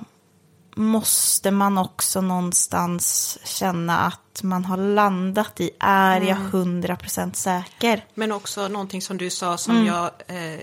måste 0.82 1.52
man 1.52 1.78
också 1.78 2.22
någonstans 2.22 3.38
känna 3.44 4.00
att 4.00 4.44
man 4.44 4.66
har 4.66 4.78
landat 4.78 5.60
i, 5.60 5.72
är 5.80 6.22
jag 6.22 6.36
hundra 6.36 6.96
procent 6.96 7.36
säker? 7.36 8.06
Men 8.14 8.32
också 8.32 8.68
någonting 8.68 9.02
som 9.02 9.18
du 9.18 9.30
sa 9.30 9.58
som 9.58 9.86
jag 9.86 10.12
eh, 10.28 10.60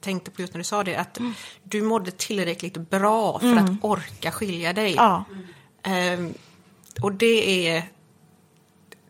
tänkte 0.00 0.30
på 0.30 0.42
just 0.42 0.54
när 0.54 0.58
du 0.58 0.64
sa 0.64 0.84
det, 0.84 0.96
att 0.96 1.18
du 1.62 1.82
mådde 1.82 2.10
tillräckligt 2.10 2.90
bra 2.90 3.38
för 3.38 3.56
att 3.56 3.70
orka 3.82 4.32
skilja 4.32 4.72
dig. 4.72 4.94
Ja. 4.94 5.24
Ehm, 5.82 6.34
och 7.02 7.12
det 7.12 7.68
är, 7.68 7.88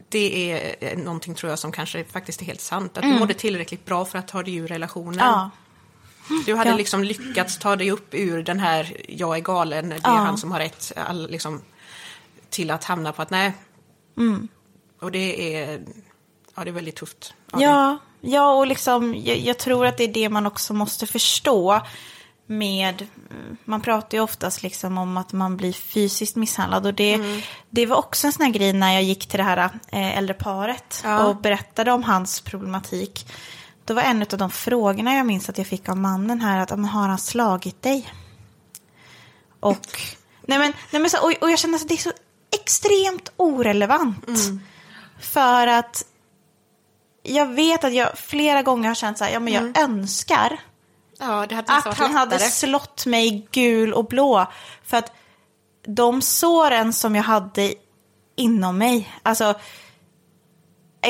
det 0.08 0.52
är 0.52 0.76
eh, 0.80 0.98
någonting 0.98 1.34
tror 1.34 1.50
jag 1.50 1.58
som 1.58 1.72
kanske 1.72 2.04
faktiskt 2.04 2.40
är 2.40 2.46
helt 2.46 2.60
sant. 2.60 2.98
Att 2.98 3.02
du 3.02 3.18
mådde 3.18 3.34
tillräckligt 3.34 3.84
bra 3.84 4.04
för 4.04 4.18
att 4.18 4.28
ta 4.28 4.42
dig 4.42 4.54
ur 4.54 4.68
relationen. 4.68 5.18
Ja. 5.18 5.50
Du 6.46 6.54
hade 6.54 6.70
Ja. 6.70 6.76
liksom 6.76 7.04
lyckats 7.04 7.58
ta 7.58 7.76
dig 7.76 7.90
upp 7.90 8.08
ur 8.14 8.42
den 8.42 8.60
här 8.60 8.96
jag 9.08 9.36
är 9.36 9.40
galen, 9.40 9.88
det 9.88 9.94
är 9.94 10.00
Ja. 10.04 10.10
han 10.10 10.38
som 10.38 10.52
har 10.52 10.58
rätt, 10.58 10.92
all, 10.96 11.30
liksom, 11.30 11.62
till 12.50 12.70
att 12.70 12.84
hamna 12.84 13.12
på 13.12 13.22
att 13.22 13.30
nej. 13.30 13.52
Mm. 14.16 14.48
Och 15.00 15.12
det 15.12 15.54
är, 15.56 15.80
ja, 16.56 16.64
det 16.64 16.70
är 16.70 16.72
väldigt 16.72 16.96
tufft. 16.96 17.34
Ja, 17.52 17.98
ja 18.20 18.54
och 18.54 18.66
liksom, 18.66 19.14
jag, 19.14 19.38
jag 19.38 19.58
tror 19.58 19.86
att 19.86 19.96
det 19.96 20.04
är 20.04 20.12
det 20.12 20.28
man 20.28 20.46
också 20.46 20.74
måste 20.74 21.06
förstå 21.06 21.80
med, 22.46 23.06
man 23.64 23.80
pratar 23.80 24.18
ju 24.18 24.24
oftast 24.24 24.62
liksom 24.62 24.98
om 24.98 25.16
att 25.16 25.32
man 25.32 25.56
blir 25.56 25.72
fysiskt 25.72 26.36
misshandlad 26.36 26.86
och 26.86 26.94
det, 26.94 27.14
Mm. 27.14 27.40
det 27.70 27.86
var 27.86 27.96
också 27.96 28.26
en 28.26 28.32
sån 28.32 28.46
här 28.46 28.52
grej 28.52 28.72
när 28.72 28.92
jag 28.92 29.02
gick 29.02 29.26
till 29.26 29.38
det 29.38 29.44
här 29.44 29.70
eh, 29.92 30.18
äldre 30.18 30.34
paret 30.34 31.04
och 31.26 31.36
berättade 31.36 31.92
om 31.92 32.02
hans 32.02 32.40
problematik. 32.40 33.26
Då 33.84 33.94
var 33.94 34.02
en 34.02 34.22
av 34.22 34.38
de 34.38 34.50
frågorna 34.50 35.14
jag 35.14 35.26
minns 35.26 35.48
att 35.48 35.58
jag 35.58 35.66
fick 35.66 35.88
av 35.88 35.96
mannen 35.96 36.40
här 36.40 36.58
att, 36.60 36.70
"Ja, 36.70 36.76
men 36.76 36.84
har 36.90 37.08
han 37.08 37.18
slagit 37.18 37.82
dig? 37.82 38.10
Och, 39.60 40.00
nej 40.42 40.58
men, 40.58 40.72
nej 40.90 41.00
men 41.02 41.10
så, 41.10 41.18
och, 41.18 41.32
och 41.40 41.50
jag 41.50 41.58
känner 41.58 41.78
att 41.78 41.88
det 41.88 41.94
är 41.94 41.98
så 41.98 42.12
extremt 42.62 43.32
orelevant. 43.36 44.26
För 45.20 45.66
att 45.66 46.04
jag 47.22 47.46
vet 47.46 47.84
att 47.84 47.94
jag 47.94 48.18
flera 48.18 48.62
gånger 48.62 48.88
har 48.88 48.94
känt 48.94 49.18
så 49.18 49.24
här, 49.24 49.32
ja 49.32 49.40
men 49.40 49.52
jag 49.52 49.78
önskar 49.78 50.60
Ja, 51.18 51.26
hade 51.26 51.58
att 51.66 51.98
han 51.98 52.14
hade 52.14 52.34
lättare. 52.34 52.50
slått 52.50 53.06
mig 53.06 53.48
gul 53.50 53.92
och 53.94 54.04
blå. 54.06 54.46
För 54.84 54.96
att 54.96 55.12
de 55.86 56.22
såren 56.22 56.92
som 56.92 57.14
jag 57.14 57.22
hade 57.22 57.74
inom 58.36 58.78
mig, 58.78 59.12
alltså 59.22 59.54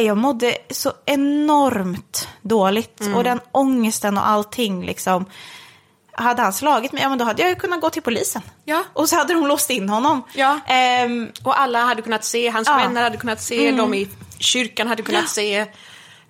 jag 0.03 0.17
mådde 0.17 0.57
så 0.71 0.93
enormt 1.07 2.29
dåligt. 2.43 3.01
Mm. 3.01 3.15
Och 3.15 3.25
den 3.25 3.41
ångesten 3.53 4.19
och 4.19 4.29
allting 4.29 4.87
liksom. 4.87 5.25
Hade 6.17 6.43
han 6.43 6.53
slagit 6.53 6.93
mig, 6.93 7.03
ja 7.03 7.09
men 7.09 7.19
då 7.19 7.25
hade 7.25 7.43
jag 7.43 7.49
ju 7.49 7.55
kunnat 7.57 7.81
gå 7.81 7.91
till 7.91 8.03
polisen. 8.03 8.43
Ja. 8.65 8.85
Och 8.93 9.09
så 9.09 9.17
hade 9.17 9.35
de 9.35 9.47
låst 9.47 9.71
in 9.71 9.89
honom. 9.89 10.23
Ja. 10.35 10.61
Ehm, 10.67 11.29
Och 11.45 11.61
alla 11.61 11.85
hade 11.85 12.03
kunnat 12.03 12.25
se, 12.25 12.49
hans 12.49 12.69
Ja. 12.69 12.77
vänner 12.77 13.03
hade 13.03 13.17
kunnat 13.17 13.43
se, 13.43 13.73
de 13.73 13.95
i 13.95 14.09
kyrkan 14.39 14.87
hade 14.89 15.03
kunnat 15.03 15.29
se. 15.29 15.67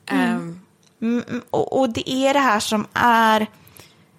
Ehm, 0.06 0.60
Mm, 1.02 1.42
och, 1.50 1.80
och 1.80 1.90
det 1.90 2.10
är 2.10 2.34
det 2.34 2.40
här 2.40 2.60
som 2.60 2.86
är 2.94 3.46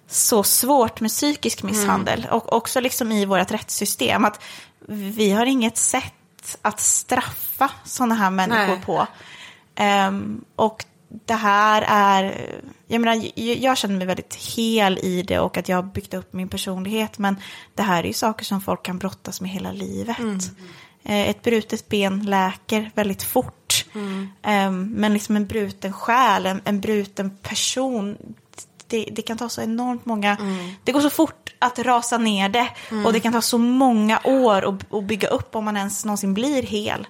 så 0.08 0.42
svårt 0.42 1.00
med 1.00 1.10
psykisk 1.10 1.62
misshandel. 1.62 2.26
Och 2.30 2.52
också 2.52 2.80
liksom 2.80 3.12
i 3.12 3.24
vårt 3.24 3.50
rättssystem. 3.50 4.24
Att 4.24 4.40
vi 4.88 5.32
har 5.32 5.46
inget 5.46 5.76
sätt 5.76 6.56
att 6.62 6.80
straffa 6.80 7.70
sådana 7.84 8.14
här 8.14 8.30
människor 8.30 8.66
Nej. 8.66 8.82
på. 8.86 9.06
Ehm, 9.76 10.44
och 10.56 10.84
det 11.08 11.34
här 11.34 11.84
är, 11.88 12.50
jag 12.86 13.00
menar, 13.00 13.40
jag, 13.40 13.78
känner 13.78 13.96
mig 13.96 14.06
väldigt 14.06 14.34
hel 14.34 14.98
i 14.98 15.22
det 15.22 15.38
och 15.38 15.56
att 15.56 15.68
jag 15.68 15.76
har 15.76 15.82
byggt 15.82 16.14
upp 16.14 16.32
min 16.32 16.48
personlighet. 16.48 17.18
Men 17.18 17.36
det 17.74 17.82
här 17.82 18.02
är 18.02 18.06
ju 18.06 18.12
saker 18.12 18.44
som 18.44 18.60
folk 18.60 18.82
kan 18.82 18.98
brottas 18.98 19.40
med 19.40 19.50
hela 19.50 19.72
livet. 19.72 20.18
Eh, 21.04 21.28
Ett 21.30 21.42
brutet 21.42 21.88
ben 21.88 22.24
läker 22.26 22.90
väldigt 22.94 23.22
fort. 23.22 23.84
Ehm, 24.42 24.90
men 24.96 25.12
liksom 25.12 25.36
en 25.36 25.46
bruten 25.46 25.92
själ, 25.92 26.46
en, 26.46 26.60
en 26.64 26.80
bruten 26.80 27.30
person, 27.42 28.16
det, 28.86 29.08
det 29.12 29.22
kan 29.22 29.38
ta 29.38 29.48
så 29.48 29.62
enormt 29.62 30.06
många... 30.06 30.36
Det 30.84 30.92
går 30.92 31.00
så 31.00 31.10
fort 31.10 31.54
att 31.58 31.78
rasa 31.78 32.18
ner 32.18 32.48
det. 32.48 32.68
Och 33.06 33.12
det 33.12 33.20
kan 33.20 33.32
ta 33.32 33.40
så 33.42 33.58
många 33.58 34.20
år 34.24 34.68
att, 34.74 34.94
att 34.94 35.04
bygga 35.04 35.28
upp 35.28 35.54
om 35.56 35.64
man 35.64 35.76
ens 35.76 36.04
någonsin 36.04 36.34
blir 36.34 36.62
hel. 36.62 37.06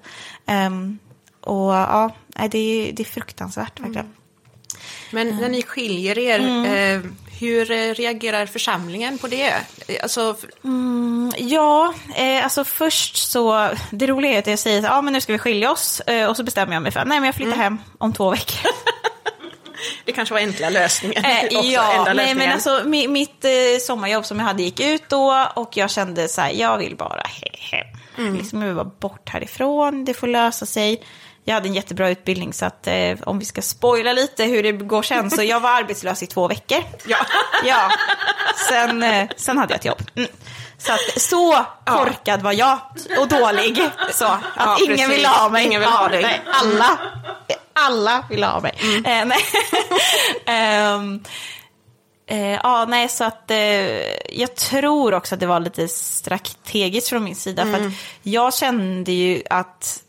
Ehm, 0.46 0.98
och 1.46 1.72
ja, 1.74 2.10
det 2.50 2.58
är, 2.58 2.92
det 2.92 3.02
är 3.02 3.04
fruktansvärt 3.04 3.80
verkligen. 3.80 4.14
Men 5.10 5.36
när 5.36 5.48
ni 5.48 5.62
skiljer 5.62 6.18
er, 6.18 6.40
eh, 6.66 7.00
hur 7.40 7.70
eh, 7.70 7.94
reagerar 7.94 8.46
församlingen 8.46 9.18
på 9.18 9.26
det? 9.26 9.52
Alltså, 10.02 10.36
f- 10.42 10.48
Ja, 11.38 11.94
eh, 12.16 12.44
alltså 12.44 12.64
först 12.64 13.16
så, 13.16 13.70
det 13.90 14.06
roliga 14.06 14.32
är 14.32 14.38
att 14.38 14.46
jag 14.46 14.58
säger 14.58 14.88
att 14.90 15.04
men 15.04 15.12
nu 15.12 15.20
ska 15.20 15.32
vi 15.32 15.38
skilja 15.38 15.70
oss 15.72 16.00
eh, 16.00 16.28
och 16.30 16.36
så 16.36 16.42
bestämmer 16.42 16.72
jag 16.74 16.82
mig 16.82 16.92
för 16.92 17.00
att 17.00 17.08
nej 17.08 17.20
men 17.20 17.26
jag 17.26 17.34
flyttar 17.34 17.56
hem 17.56 17.78
om 17.98 18.12
två 18.12 18.30
veckor. 18.30 18.70
det 20.04 20.12
kanske 20.12 20.34
var 20.34 20.40
enkla 20.40 20.68
lösningen. 20.70 21.24
Eh, 21.24 21.44
också, 21.44 21.70
ja, 21.70 22.02
nej, 22.06 22.14
lösningen. 22.14 22.38
men 22.38 22.52
alltså 22.52 22.82
mi, 22.86 23.08
mitt 23.08 23.44
eh, 23.44 23.50
sommarjobb 23.80 24.24
som 24.26 24.38
jag 24.38 24.46
hade 24.46 24.62
gick 24.62 24.80
ut 24.80 25.08
då 25.08 25.46
och 25.54 25.76
jag 25.76 25.90
kände 25.90 26.28
så 26.28 26.40
här, 26.40 26.50
jag 26.52 26.78
vill 26.78 26.96
bara 26.96 27.22
he- 27.22 27.58
hem. 27.60 27.86
Mm. 28.18 28.36
Liksom, 28.36 28.60
jag 28.60 28.66
vill 28.68 28.76
bara 28.76 28.84
bort 29.00 29.28
härifrån, 29.28 30.04
det 30.04 30.14
får 30.14 30.26
lösa 30.26 30.66
sig. 30.66 31.02
Jag 31.48 31.54
hade 31.54 31.68
en 31.68 31.74
jättebra 31.74 32.08
utbildning 32.10 32.52
så 32.52 32.66
att 32.66 32.86
eh, 32.86 33.16
om 33.26 33.38
vi 33.38 33.44
ska 33.44 33.62
spoila 33.62 34.12
lite 34.12 34.44
hur 34.44 34.62
det 34.62 34.72
går 34.72 35.02
sen 35.02 35.30
så 35.30 35.42
jag 35.42 35.60
var 35.60 35.70
arbetslös 35.70 36.22
i 36.22 36.26
två 36.26 36.48
veckor. 36.48 36.78
Ja. 37.06 37.16
Ja, 37.64 37.90
sen, 38.68 39.02
eh, 39.02 39.28
sen 39.36 39.58
hade 39.58 39.72
jag 39.74 39.78
ett 39.78 39.84
jobb. 39.84 40.02
Mm. 40.16 40.28
Så 40.78 40.92
att 40.92 41.22
så 41.22 41.64
korkad 41.86 42.42
var 42.42 42.52
jag 42.52 42.78
och 43.18 43.28
dålig. 43.28 43.82
Så 44.12 44.24
att 44.24 44.40
Ja, 44.56 44.78
ingen 44.84 44.96
precis. 44.96 45.10
ville 45.16 45.28
ha 45.28 45.48
mig. 45.48 45.64
Ingen 45.66 45.80
ville 45.80 45.92
ha 45.92 46.08
dig. 46.08 46.22
nej, 46.22 46.40
alla, 46.52 46.98
alla 47.72 48.24
ville 48.30 48.46
ha 48.46 48.60
mig. 48.60 48.74
Eh, 49.06 49.24
nej. 49.24 49.38
Ehm, 50.46 51.24
eh, 52.30 52.38
ja, 52.62 52.84
nej, 52.88 53.08
så 53.08 53.24
att 53.24 53.50
eh, 53.50 53.58
jag 54.38 54.54
tror 54.56 55.14
också 55.14 55.34
att 55.34 55.40
det 55.40 55.46
var 55.46 55.60
lite 55.60 55.88
strategiskt 55.88 57.08
från 57.08 57.24
min 57.24 57.36
sida. 57.36 57.64
För 57.64 57.74
att 57.86 57.92
jag 58.22 58.54
kände 58.54 59.12
ju 59.12 59.42
att 59.50 60.02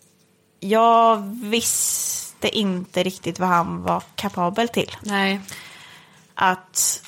jag 0.59 1.17
visste 1.43 2.57
inte 2.57 3.03
riktigt 3.03 3.39
vad 3.39 3.49
han 3.49 3.83
var 3.83 4.03
kapabel 4.15 4.69
till 4.69 4.95
Nej. 5.01 5.41
att 6.35 7.03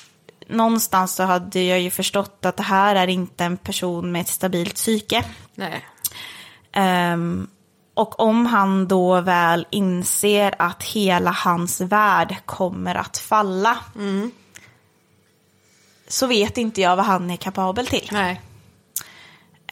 någonstans 0.48 1.14
så 1.14 1.22
hade 1.22 1.62
jag 1.62 1.80
ju 1.80 1.90
förstått 1.90 2.44
att 2.44 2.56
det 2.56 2.62
här 2.62 2.96
är 2.96 3.06
inte 3.06 3.44
en 3.44 3.56
person 3.56 4.12
med 4.12 4.20
ett 4.20 4.28
stabilt 4.28 4.74
psyke. 4.74 5.24
Nej. 5.54 5.84
Ehm, 6.72 7.48
och 7.94 8.20
om 8.20 8.46
han 8.46 8.88
då 8.88 9.20
väl 9.20 9.66
inser 9.70 10.54
att 10.58 10.82
hela 10.82 11.30
hans 11.30 11.80
värld 11.80 12.36
kommer 12.46 12.94
att 12.94 13.18
falla 13.18 13.78
så 16.08 16.26
vet 16.26 16.58
inte 16.58 16.80
jag 16.80 16.96
vad 16.96 17.04
han 17.04 17.30
är 17.30 17.36
kapabel 17.36 17.86
till. 17.86 18.08
Nej. 18.12 18.40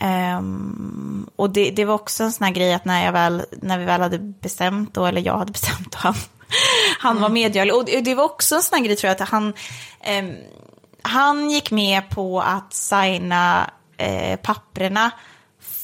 Ehm, 0.00 1.26
och 1.36 1.50
det, 1.50 1.70
det 1.70 1.84
var 1.84 1.94
också 1.94 2.24
en 2.24 2.32
sån 2.32 2.44
här 2.44 2.52
grej 2.52 2.74
att 2.74 2.84
när, 2.84 3.04
jag 3.04 3.12
väl, 3.12 3.42
när 3.62 3.78
vi 3.78 3.84
väl 3.84 4.00
hade 4.00 4.18
bestämt, 4.18 4.94
då, 4.94 5.06
eller 5.06 5.20
jag 5.20 5.38
hade 5.38 5.52
bestämt 5.58 5.94
och 5.94 6.00
han, 6.00 6.14
han 6.98 7.20
var 7.20 7.28
medgörlig. 7.28 7.74
Och 7.74 7.84
det, 7.84 8.00
det 8.00 8.14
var 8.14 8.24
också 8.24 8.54
en 8.54 8.62
sån 8.62 8.78
här 8.78 8.84
grej 8.84 8.96
tror 8.96 9.08
jag 9.08 9.22
att 9.22 9.28
han, 9.28 9.52
ehm, 10.00 10.34
han 11.02 11.50
gick 11.50 11.70
med 11.70 12.10
på 12.10 12.40
att 12.40 12.74
signa 12.74 13.70
eh, 13.96 14.36
papprena 14.36 15.10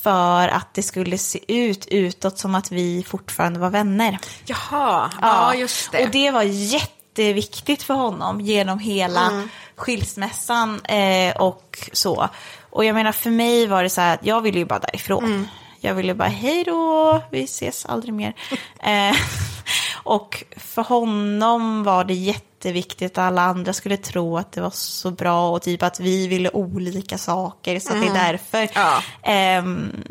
för 0.03 0.49
att 0.49 0.75
det 0.75 0.83
skulle 0.83 1.19
se 1.19 1.41
ut 1.49 1.87
utåt 1.87 2.39
som 2.39 2.55
att 2.55 2.73
vi 2.73 3.05
fortfarande 3.09 3.59
var 3.59 3.71
vänner. 3.71 4.19
Jaha, 4.45 5.11
ja, 5.23 5.55
just 5.55 5.93
det. 5.93 6.05
Och 6.05 6.11
det 6.11 6.31
var 6.31 6.43
jätteviktigt 6.43 7.83
för 7.83 7.95
honom 7.95 8.41
genom 8.41 8.79
hela 8.79 9.27
Mm. 9.27 9.49
skilsmässan 9.77 10.81
eh, 10.81 11.37
och 11.37 11.91
så. 11.93 12.29
Och 12.75 12.85
jag 12.85 12.95
menar 12.95 13.13
för 13.13 13.31
mig 13.31 13.67
var 13.67 13.83
det 13.83 13.91
så 13.91 14.01
här 14.01 14.15
att 14.15 14.27
jag 14.27 14.41
ville 14.41 14.59
ju 14.59 14.65
bara 14.65 14.79
därifrån. 14.79 15.25
Mm. 15.25 15.47
Jag 15.81 15.95
ville 15.95 16.15
bara 16.15 16.29
hej 16.29 16.65
då, 16.65 17.21
vi 17.31 17.45
ses 17.45 17.87
aldrig 17.87 18.15
mer. 18.15 18.35
eh, 18.81 19.17
och 20.03 20.45
för 20.57 20.83
honom 20.83 21.85
var 21.85 22.05
det 22.05 22.15
jätteviktigt 22.15 23.19
att 23.19 23.27
alla 23.27 23.43
andra 23.43 23.73
skulle 23.73 23.97
tro 23.97 24.39
att 24.39 24.53
det 24.53 24.61
var 24.61 24.71
så 24.71 25.11
bra 25.11 25.51
och 25.51 25.63
typ 25.63 25.83
att 25.83 26.01
vi 26.01 26.29
ville 26.29 26.51
olika 26.51 27.19
saker 27.19 27.79
så 27.79 27.93
att 27.93 28.01
det 28.01 28.09
är 28.09 28.15
därför. 28.15 28.59
Mm. 28.59 28.71
Ja. 28.75 29.03
Ehm, 29.23 30.05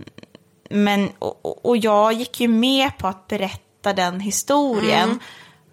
men, 0.69 1.09
och, 1.19 1.65
och 1.65 1.77
jag 1.77 2.13
gick 2.13 2.39
ju 2.39 2.47
med 2.47 2.97
på 2.97 3.07
att 3.07 3.27
berätta 3.27 3.93
den 3.93 4.19
historien. 4.19 5.03
Mm. 5.03 5.19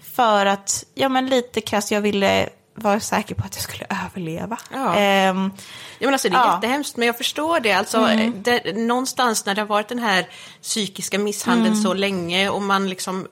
För 0.01 0.47
att, 0.47 0.85
ja 0.95 1.09
men 1.09 1.27
lite 1.27 1.61
krasst, 1.61 1.91
jag 1.91 2.01
ville 2.01 2.49
vara 2.81 3.01
säker 3.01 3.35
på 3.35 3.45
att 3.45 3.55
jag 3.55 3.63
skulle 3.63 3.87
överleva. 4.07 4.59
Ja. 4.73 4.95
Ehm, 4.97 5.51
Ja, 5.99 6.07
men 6.07 6.15
alltså, 6.15 6.29
det 6.29 6.35
är 6.37 6.39
Ja. 6.39 6.45
Mm. 6.45 6.55
jättehemskt, 6.57 6.97
men 6.97 7.07
jag 7.07 7.17
förstår 7.19 7.61
det. 7.61 7.73
Alltså, 7.73 8.09
det, 8.35 8.77
någonstans 8.77 9.47
när 9.47 9.55
det 9.55 9.61
har 9.61 9.67
varit 9.69 9.89
den 9.89 9.99
här 9.99 10.29
psykiska 10.63 11.19
misshandeln 11.19 11.73
Mm. 11.73 11.83
så 11.83 11.95
länge 11.95 12.49
och 12.51 12.63
man 12.63 12.89
liksom... 12.89 13.29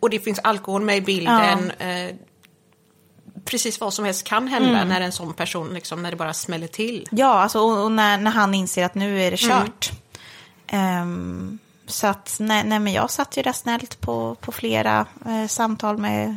Och 0.00 0.10
det 0.10 0.18
finns 0.20 0.38
alkohol 0.38 0.82
med 0.82 0.96
i 0.96 1.00
bilden. 1.00 1.70
Eh, 1.70 2.14
precis 3.44 3.80
vad 3.80 3.94
som 3.94 4.04
helst 4.04 4.24
kan 4.24 4.48
hända 4.48 4.68
Mm. 4.68 4.88
när 4.88 5.00
en 5.00 5.12
sån 5.12 5.32
person, 5.34 5.74
liksom, 5.74 6.02
när 6.02 6.10
det 6.10 6.16
bara 6.16 6.32
smäller 6.34 6.66
till. 6.66 7.08
ja, 7.10 7.42
alltså, 7.42 7.60
och, 7.60 7.84
och 7.84 7.92
när, 7.92 8.18
när 8.18 8.30
han 8.30 8.54
inser 8.54 8.84
att 8.84 8.94
nu 8.94 9.22
är 9.22 9.30
det 9.30 9.36
kört. 9.36 9.90
Ehm, 10.66 11.58
så 11.86 12.06
att, 12.06 12.36
nej, 12.40 12.64
nej 12.64 12.78
men 12.78 12.92
jag 12.92 13.10
satt 13.10 13.36
ju 13.36 13.42
där 13.42 13.52
snällt 13.52 14.00
på, 14.00 14.34
på 14.40 14.52
flera 14.52 15.06
eh, 15.26 15.46
samtal 15.46 15.98
med 15.98 16.36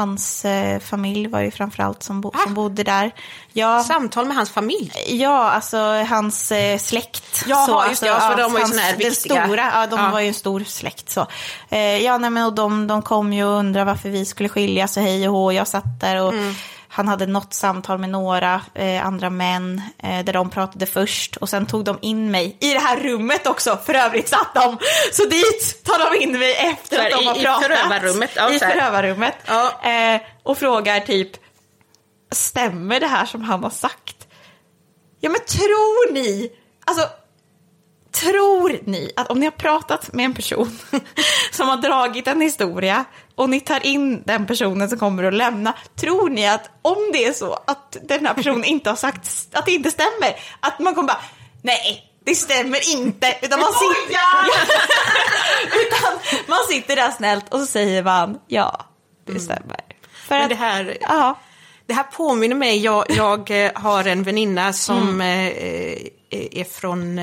hans 0.00 0.44
eh, 0.44 0.78
familj 0.80 1.26
var 1.28 1.40
ju 1.40 1.50
framförallt 1.50 2.02
som, 2.02 2.20
bo, 2.20 2.32
Ah. 2.34 2.38
som 2.44 2.54
bodde 2.54 2.82
där. 2.84 3.10
Ja, 3.52 3.82
Samtal 3.82 4.26
med 4.26 4.36
hans 4.36 4.50
familj. 4.50 4.92
Ja, 5.08 5.50
alltså 5.50 5.78
hans 6.08 6.52
eh, 6.52 6.78
släkt. 6.78 7.44
Jaha, 7.46 7.88
just 7.88 8.00
det, 8.00 8.06
ja, 8.08 8.20
för 8.20 8.36
de 8.42 8.52
var 8.52 8.58
ju 8.60 8.64
hans- 8.64 8.78
här 8.78 8.90
den 8.90 8.98
viktiga. 8.98 9.44
Stora, 9.46 9.70
ja, 9.74 9.86
de 9.86 10.00
Ja. 10.00 10.10
var 10.10 10.20
ju 10.20 10.28
en 10.28 10.34
stor 10.34 10.64
släkt. 10.64 11.10
Så. 11.10 11.26
Eh, 11.68 11.78
ja, 11.98 12.18
nej, 12.18 12.30
men, 12.30 12.44
och 12.46 12.52
de, 12.54 12.86
de 12.86 13.02
kom 13.02 13.32
ju 13.32 13.44
och 13.44 13.58
undrade 13.58 13.84
varför 13.84 14.08
vi 14.08 14.24
skulle 14.24 14.48
skiljas 14.48 14.96
och 14.96 15.02
hej 15.02 15.28
och 15.28 15.34
hå. 15.34 15.52
Jag 15.52 15.68
satt 15.68 16.00
där 16.00 16.22
och 16.22 16.32
Mm. 16.32 16.54
Han 16.92 17.08
hade 17.08 17.26
något 17.26 17.54
samtal 17.54 17.98
med 17.98 18.10
några 18.10 18.60
eh, 18.74 19.06
andra 19.06 19.30
män 19.30 19.82
eh, 19.98 20.24
där 20.24 20.32
de 20.32 20.50
pratade 20.50 20.86
först. 20.86 21.36
Och 21.36 21.48
sen 21.48 21.66
tog 21.66 21.84
de 21.84 21.98
in 22.02 22.30
mig 22.30 22.56
i 22.60 22.72
det 22.72 22.78
här 22.80 22.96
rummet 22.96 23.46
också. 23.46 23.78
För 23.86 23.94
övrigt 23.94 24.28
satt 24.28 24.54
de. 24.54 24.78
Så 25.12 25.24
dit 25.24 25.84
tar 25.84 26.10
de 26.14 26.22
in 26.22 26.38
mig 26.38 26.52
efter 26.56 26.96
Så 26.96 27.02
att 27.02 27.12
här, 27.12 27.18
de 27.18 27.26
har 27.26 27.36
i- 27.36 27.40
i 27.40 27.44
pratat. 27.44 27.62
förövarrummet, 27.64 28.30
ja, 28.36 28.50
I 28.50 28.58
här. 28.58 28.70
förövarrummet. 28.70 29.34
Ja. 29.46 29.80
Eh, 29.90 30.20
och 30.42 30.58
frågar 30.58 31.00
typ, 31.00 31.30
stämmer 32.32 33.00
det 33.00 33.06
här 33.06 33.26
som 33.26 33.42
han 33.42 33.62
har 33.62 33.70
sagt? 33.70 34.16
Ja 35.20 35.30
men 35.30 35.40
tror 35.40 36.12
ni, 36.12 36.52
alltså 36.86 37.08
tror 38.12 38.80
ni 38.84 39.12
att 39.16 39.30
om 39.30 39.40
ni 39.40 39.46
har 39.46 39.50
pratat 39.50 40.12
med 40.12 40.24
en 40.24 40.34
person 40.34 40.78
som 41.52 41.68
har 41.68 41.76
dragit 41.76 42.26
en 42.26 42.40
historia 42.40 43.04
och 43.34 43.50
ni 43.50 43.60
tar 43.60 43.86
in 43.86 44.22
den 44.26 44.46
personen 44.46 44.88
som 44.88 44.98
kommer 44.98 45.24
att 45.24 45.34
lämna, 45.34 45.74
tror 45.96 46.30
ni 46.30 46.48
att 46.48 46.70
om 46.82 47.10
det 47.12 47.24
är 47.24 47.32
så 47.32 47.52
att 47.66 47.96
den 48.02 48.26
här 48.26 48.34
personen 48.34 48.64
inte 48.64 48.90
har 48.90 48.96
sagt 48.96 49.28
att 49.52 49.66
det 49.66 49.72
inte 49.72 49.90
stämmer, 49.90 50.36
att 50.60 50.78
man 50.78 50.94
kommer 50.94 51.08
bara 51.08 51.22
nej, 51.62 52.10
det 52.24 52.34
stämmer 52.34 52.96
inte, 52.96 53.36
utan 53.42 53.60
man 53.60 53.72
sitter, 53.72 54.20
utan 55.86 56.18
man 56.48 56.58
sitter 56.68 56.96
där 56.96 57.10
snällt 57.10 57.54
och 57.54 57.60
så 57.60 57.66
säger 57.66 58.02
man 58.02 58.38
ja, 58.46 58.86
det 59.26 59.40
stämmer. 59.40 59.80
För 60.28 60.34
Men 60.34 60.42
att, 60.42 60.48
det 60.48 60.54
här, 60.54 60.96
ja, 61.00 61.38
det 61.86 61.94
här 61.94 62.02
påminner 62.02 62.56
mig, 62.56 62.78
jag, 62.78 63.04
jag 63.08 63.64
eh, 63.64 63.72
har 63.74 64.04
en 64.04 64.22
väninna 64.22 64.72
som 64.72 65.20
eh, 65.20 65.46
eh, 65.46 66.08
är 66.30 66.64
från 66.64 67.18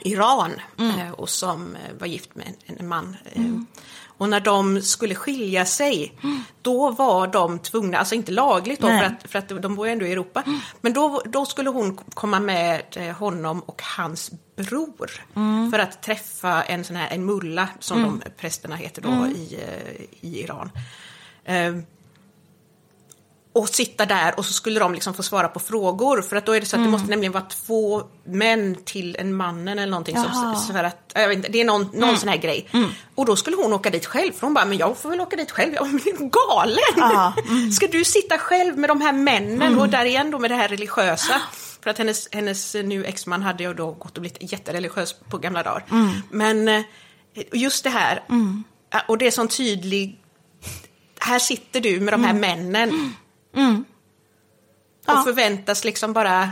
Iran 0.00 0.52
eh, 0.78 1.10
och 1.10 1.28
som 1.28 1.76
eh, 1.76 1.80
var 1.98 2.06
gift 2.06 2.34
med 2.34 2.46
en, 2.66 2.88
man. 2.88 3.16
eh, 3.32 3.42
Och 4.06 4.28
när 4.28 4.40
de 4.40 4.82
skulle 4.82 5.14
skilja 5.14 5.64
sig, 5.66 6.18
då 6.62 6.90
var 6.90 7.26
de 7.26 7.58
tvungna, 7.58 7.98
alltså 7.98 8.14
inte 8.14 8.32
lagligt 8.32 8.80
då, 8.80 8.86
för 8.86 9.04
att, 9.04 9.30
för 9.30 9.38
att 9.38 9.62
de 9.62 9.74
bor 9.74 9.86
ju 9.86 9.92
ändå 9.92 10.06
i 10.06 10.12
Europa, 10.12 10.42
men 10.80 10.92
då, 10.92 11.22
då 11.24 11.46
skulle 11.46 11.70
hon 11.70 11.96
komma 11.96 12.40
med 12.40 12.82
honom 13.18 13.60
och 13.60 13.82
hans 13.96 14.30
bror 14.56 15.10
för 15.70 15.78
att 15.78 16.02
träffa 16.02 16.62
en 16.62 16.84
sån 16.84 16.96
här 16.96 17.08
en 17.10 17.24
mulla, 17.24 17.68
som 17.80 18.02
de 18.02 18.22
prästerna 18.36 18.76
heter 18.76 19.02
då 19.02 19.08
i, 19.26 19.58
i 20.20 20.40
Iran. 20.42 20.70
Och 23.52 23.68
sitta 23.68 24.06
där 24.06 24.38
och 24.38 24.44
så 24.44 24.52
skulle 24.52 24.80
de 24.80 24.94
liksom 24.94 25.14
få 25.14 25.22
svara 25.22 25.48
på 25.48 25.60
frågor 25.60 26.22
för 26.22 26.36
att 26.36 26.46
då 26.46 26.52
är 26.52 26.60
det 26.60 26.66
så 26.66 26.76
att 26.76 26.82
det 26.84 26.88
måste 26.88 27.10
nämligen 27.10 27.32
vara 27.32 27.44
två 27.44 28.02
män 28.24 28.76
till 28.84 29.16
en 29.18 29.34
mannen 29.34 29.78
eller 29.78 29.90
någonting 29.90 30.16
som, 30.16 30.26
Jaha. 30.32 30.56
för 30.72 30.84
att, 30.84 31.12
jag 31.14 31.28
vet 31.28 31.36
inte, 31.36 31.48
det 31.48 31.60
är 31.60 31.64
någon, 31.64 31.90
någon 31.92 32.18
sån 32.18 32.28
här 32.28 32.36
grej. 32.36 32.68
Och 33.14 33.26
då 33.26 33.36
skulle 33.36 33.56
hon 33.56 33.72
åka 33.72 33.90
dit 33.90 34.06
själv 34.06 34.32
för 34.32 34.46
hon 34.46 34.54
bara, 34.54 34.64
men 34.64 34.78
jag 34.78 34.98
får 34.98 35.10
väl 35.10 35.20
åka 35.20 35.36
dit 35.36 35.50
själv, 35.50 35.74
jag 35.74 35.86
är 35.86 36.30
galen! 36.30 36.78
Ja. 36.96 37.34
Ska 37.72 37.86
du 37.86 38.04
sitta 38.04 38.38
själv 38.38 38.78
med 38.78 38.90
de 38.90 39.00
här 39.00 39.12
männen 39.12 39.78
och 39.78 39.88
där 39.88 40.04
igen 40.04 40.30
då 40.30 40.38
med 40.38 40.50
det 40.50 40.56
här 40.56 40.68
religiösa? 40.68 41.40
För 41.82 41.90
att 41.90 41.98
hennes, 41.98 42.28
hennes 42.32 42.74
nu 42.74 43.04
exman 43.04 43.42
hade 43.42 43.62
ju 43.64 43.74
då 43.74 43.92
gått 43.92 44.16
och 44.16 44.20
blivit 44.20 44.52
jättereligiös 44.52 45.14
på 45.30 45.38
gamla 45.38 45.62
dagar. 45.62 45.84
Men 46.30 46.68
eh, 46.68 46.82
just 47.52 47.84
det 47.84 47.90
här, 47.90 48.22
och 49.08 49.18
det 49.18 49.26
är 49.26 49.30
sån 49.30 49.48
tydlig 49.48 50.20
här 51.20 51.38
sitter 51.38 51.80
du 51.80 52.00
med 52.00 52.14
de 52.14 52.24
här 52.24 52.32
männen. 52.34 53.14
Och 55.06 55.14
Ja. 55.14 55.22
förväntas 55.24 55.84
liksom 55.84 56.12
bara... 56.12 56.50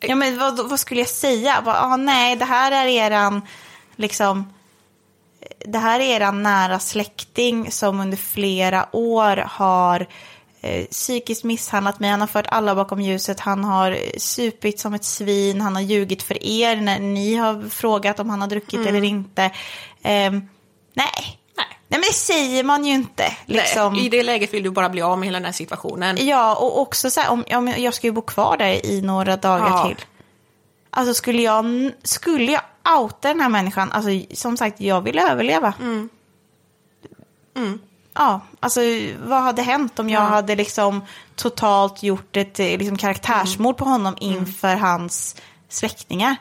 Ja, 0.00 0.14
men 0.14 0.38
vad, 0.38 0.68
vad 0.70 0.80
skulle 0.80 1.00
jag 1.00 1.08
säga? 1.08 1.62
Bara, 1.64 1.80
ah, 1.80 1.96
nej, 1.96 2.36
det 2.36 2.44
här 2.44 2.72
är 2.72 2.86
eran, 2.86 3.42
liksom, 3.96 4.52
det 5.58 5.78
här 5.78 6.00
är 6.00 6.04
eran 6.16 6.42
nära 6.42 6.78
släkting 6.78 7.70
som 7.70 8.00
under 8.00 8.16
flera 8.16 8.88
år 8.92 9.36
har 9.36 10.06
eh, 10.60 10.84
psykiskt 10.86 11.44
misshandlat 11.44 12.00
mig. 12.00 12.10
Han 12.10 12.20
har 12.20 12.28
fört 12.28 12.46
alla 12.48 12.74
bakom 12.74 13.00
ljuset. 13.00 13.40
Han 13.40 13.64
har 13.64 13.98
supit 14.18 14.80
som 14.80 14.94
ett 14.94 15.04
svin. 15.04 15.60
Han 15.60 15.74
har 15.74 15.82
ljugit 15.82 16.22
för 16.22 16.44
er 16.46 16.76
när 16.76 16.98
ni 16.98 17.34
har 17.34 17.68
frågat 17.68 18.20
om 18.20 18.30
han 18.30 18.40
har 18.40 18.48
druckit 18.48 18.86
eller 18.86 19.04
inte. 19.04 19.50
Ehm, 20.02 20.48
nej. 20.94 21.39
Nej. 21.90 22.00
men 22.00 22.08
det 22.08 22.14
säger 22.14 22.64
man 22.64 22.84
ju 22.84 22.92
inte. 22.92 23.36
Liksom. 23.46 23.92
Nej, 23.92 24.06
I 24.06 24.08
det 24.08 24.22
läget 24.22 24.54
vill 24.54 24.62
du 24.62 24.70
bara 24.70 24.88
bli 24.88 25.02
av 25.02 25.18
med 25.18 25.26
hela 25.28 25.38
den 25.38 25.44
här 25.46 25.52
situationen. 25.52 26.16
Ja, 26.26 26.56
och 26.56 26.80
också 26.80 27.10
så 27.10 27.20
här, 27.20 27.30
om, 27.30 27.44
men 27.64 27.82
jag 27.82 27.94
ska 27.94 28.06
ju 28.06 28.12
bo 28.12 28.22
kvar 28.22 28.56
där 28.56 28.86
i 28.86 29.02
några 29.02 29.36
dagar 29.36 29.68
Ja. 29.68 29.86
till. 29.86 30.04
Alltså 30.90 31.14
skulle 31.14 31.42
jag, 31.42 31.90
skulle 32.02 32.52
jag 32.52 32.62
outa 33.00 33.28
den 33.28 33.40
här 33.40 33.48
människan, 33.48 33.92
alltså 33.92 34.10
som 34.34 34.56
sagt, 34.56 34.80
jag 34.80 35.00
vill 35.00 35.18
överleva. 35.18 35.72
Mm. 35.80 36.08
Ja, 38.14 38.40
alltså 38.60 38.80
vad 39.24 39.42
hade 39.42 39.62
hänt 39.62 39.98
om 39.98 40.10
jag 40.10 40.22
Ja. 40.22 40.26
hade 40.26 40.56
liksom 40.56 41.04
totalt 41.36 42.02
gjort 42.02 42.36
ett 42.36 42.60
eh, 42.60 42.66
liksom, 42.78 42.96
karaktärsmord 42.96 43.76
på 43.76 43.84
honom 43.84 44.14
Mm. 44.20 44.36
inför 44.36 44.76
hans 44.76 45.36
släktingar? 45.68 46.36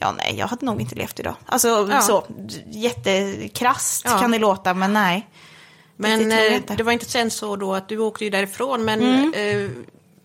Ja, 0.00 0.12
nej, 0.12 0.34
jag 0.38 0.46
hade 0.46 0.66
nog 0.66 0.80
inte 0.80 0.94
levt 0.94 1.20
idag. 1.20 1.34
Alltså 1.46 1.88
Ja. 1.90 2.00
så, 2.00 2.24
jättekrasst 2.70 4.02
Ja. 4.04 4.18
kan 4.20 4.30
det 4.30 4.38
låta, 4.38 4.74
men 4.74 4.92
nej. 4.92 5.26
Men 5.96 6.28
det 6.28 6.34
jag 6.44 6.54
eh, 6.70 6.76
det 6.76 6.82
var 6.82 6.92
inte 6.92 7.04
sen 7.10 7.30
så 7.30 7.56
då 7.56 7.74
att 7.74 7.88
du 7.88 7.98
åkte 7.98 8.24
ju 8.24 8.30
därifrån, 8.30 8.84
men 8.84 9.02
Mm. 9.02 9.32
eh, 9.34 9.70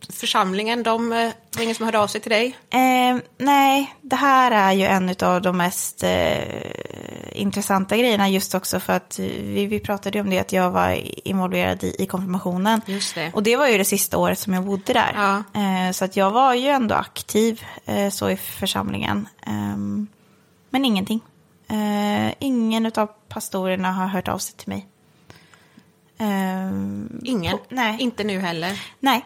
församlingen, 0.09 0.83
de 0.83 1.11
eh, 1.13 1.31
var 1.55 1.63
ingen 1.63 1.75
som 1.75 1.85
hörde 1.85 1.99
av 1.99 2.07
sig 2.07 2.21
till 2.21 2.31
dig? 2.31 2.57
Eh, 2.69 3.17
nej, 3.37 3.95
det 4.01 4.15
här 4.15 4.51
är 4.51 4.71
ju 4.71 4.85
en 4.85 5.15
av 5.21 5.41
de 5.41 5.57
mest 5.57 6.03
eh, 6.03 6.09
intressanta 7.31 7.97
grejerna 7.97 8.29
just 8.29 8.55
också 8.55 8.79
för 8.79 8.93
att 8.93 9.19
eh, 9.19 9.25
vi, 9.25 9.65
vi 9.65 9.79
pratade 9.79 10.17
ju 10.17 10.21
om 10.23 10.29
det 10.29 10.39
att 10.39 10.51
jag 10.53 10.71
var 10.71 11.01
involverad 11.27 11.83
i, 11.83 11.95
i 11.99 12.05
konfirmationen. 12.05 12.81
Just 12.85 13.15
det. 13.15 13.31
Och 13.33 13.43
det 13.43 13.55
var 13.57 13.67
ju 13.67 13.77
det 13.77 13.85
sista 13.85 14.17
året 14.17 14.39
som 14.39 14.53
jag 14.53 14.63
bodde 14.65 14.93
där. 14.93 15.11
Ja. 15.15 15.61
Eh, 15.61 15.91
så 15.91 16.05
att 16.05 16.15
jag 16.15 16.31
var 16.31 16.53
ju 16.53 16.67
ändå 16.67 16.95
aktiv 16.95 17.61
eh, 17.85 18.09
så 18.09 18.29
i 18.29 18.37
församlingen. 18.37 19.27
Ehm, 19.45 20.07
men 20.69 20.85
ingenting. 20.85 21.19
Eh, 21.67 22.33
ingen 22.39 22.85
av 22.95 23.09
pastorerna 23.27 23.91
har 23.91 24.07
hört 24.07 24.27
av 24.27 24.37
sig 24.37 24.55
till 24.57 24.69
mig. 24.69 24.87
Ehm, 26.17 27.21
Ingen? 27.23 27.57
på- 27.57 27.63
nej. 27.69 28.01
Inte 28.01 28.23
nu 28.23 28.39
heller? 28.39 28.81
Nej. 28.99 29.25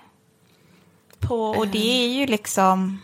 På, 1.20 1.36
och 1.50 1.68
det 1.68 2.06
är 2.06 2.08
ju 2.08 2.26
liksom... 2.26 3.02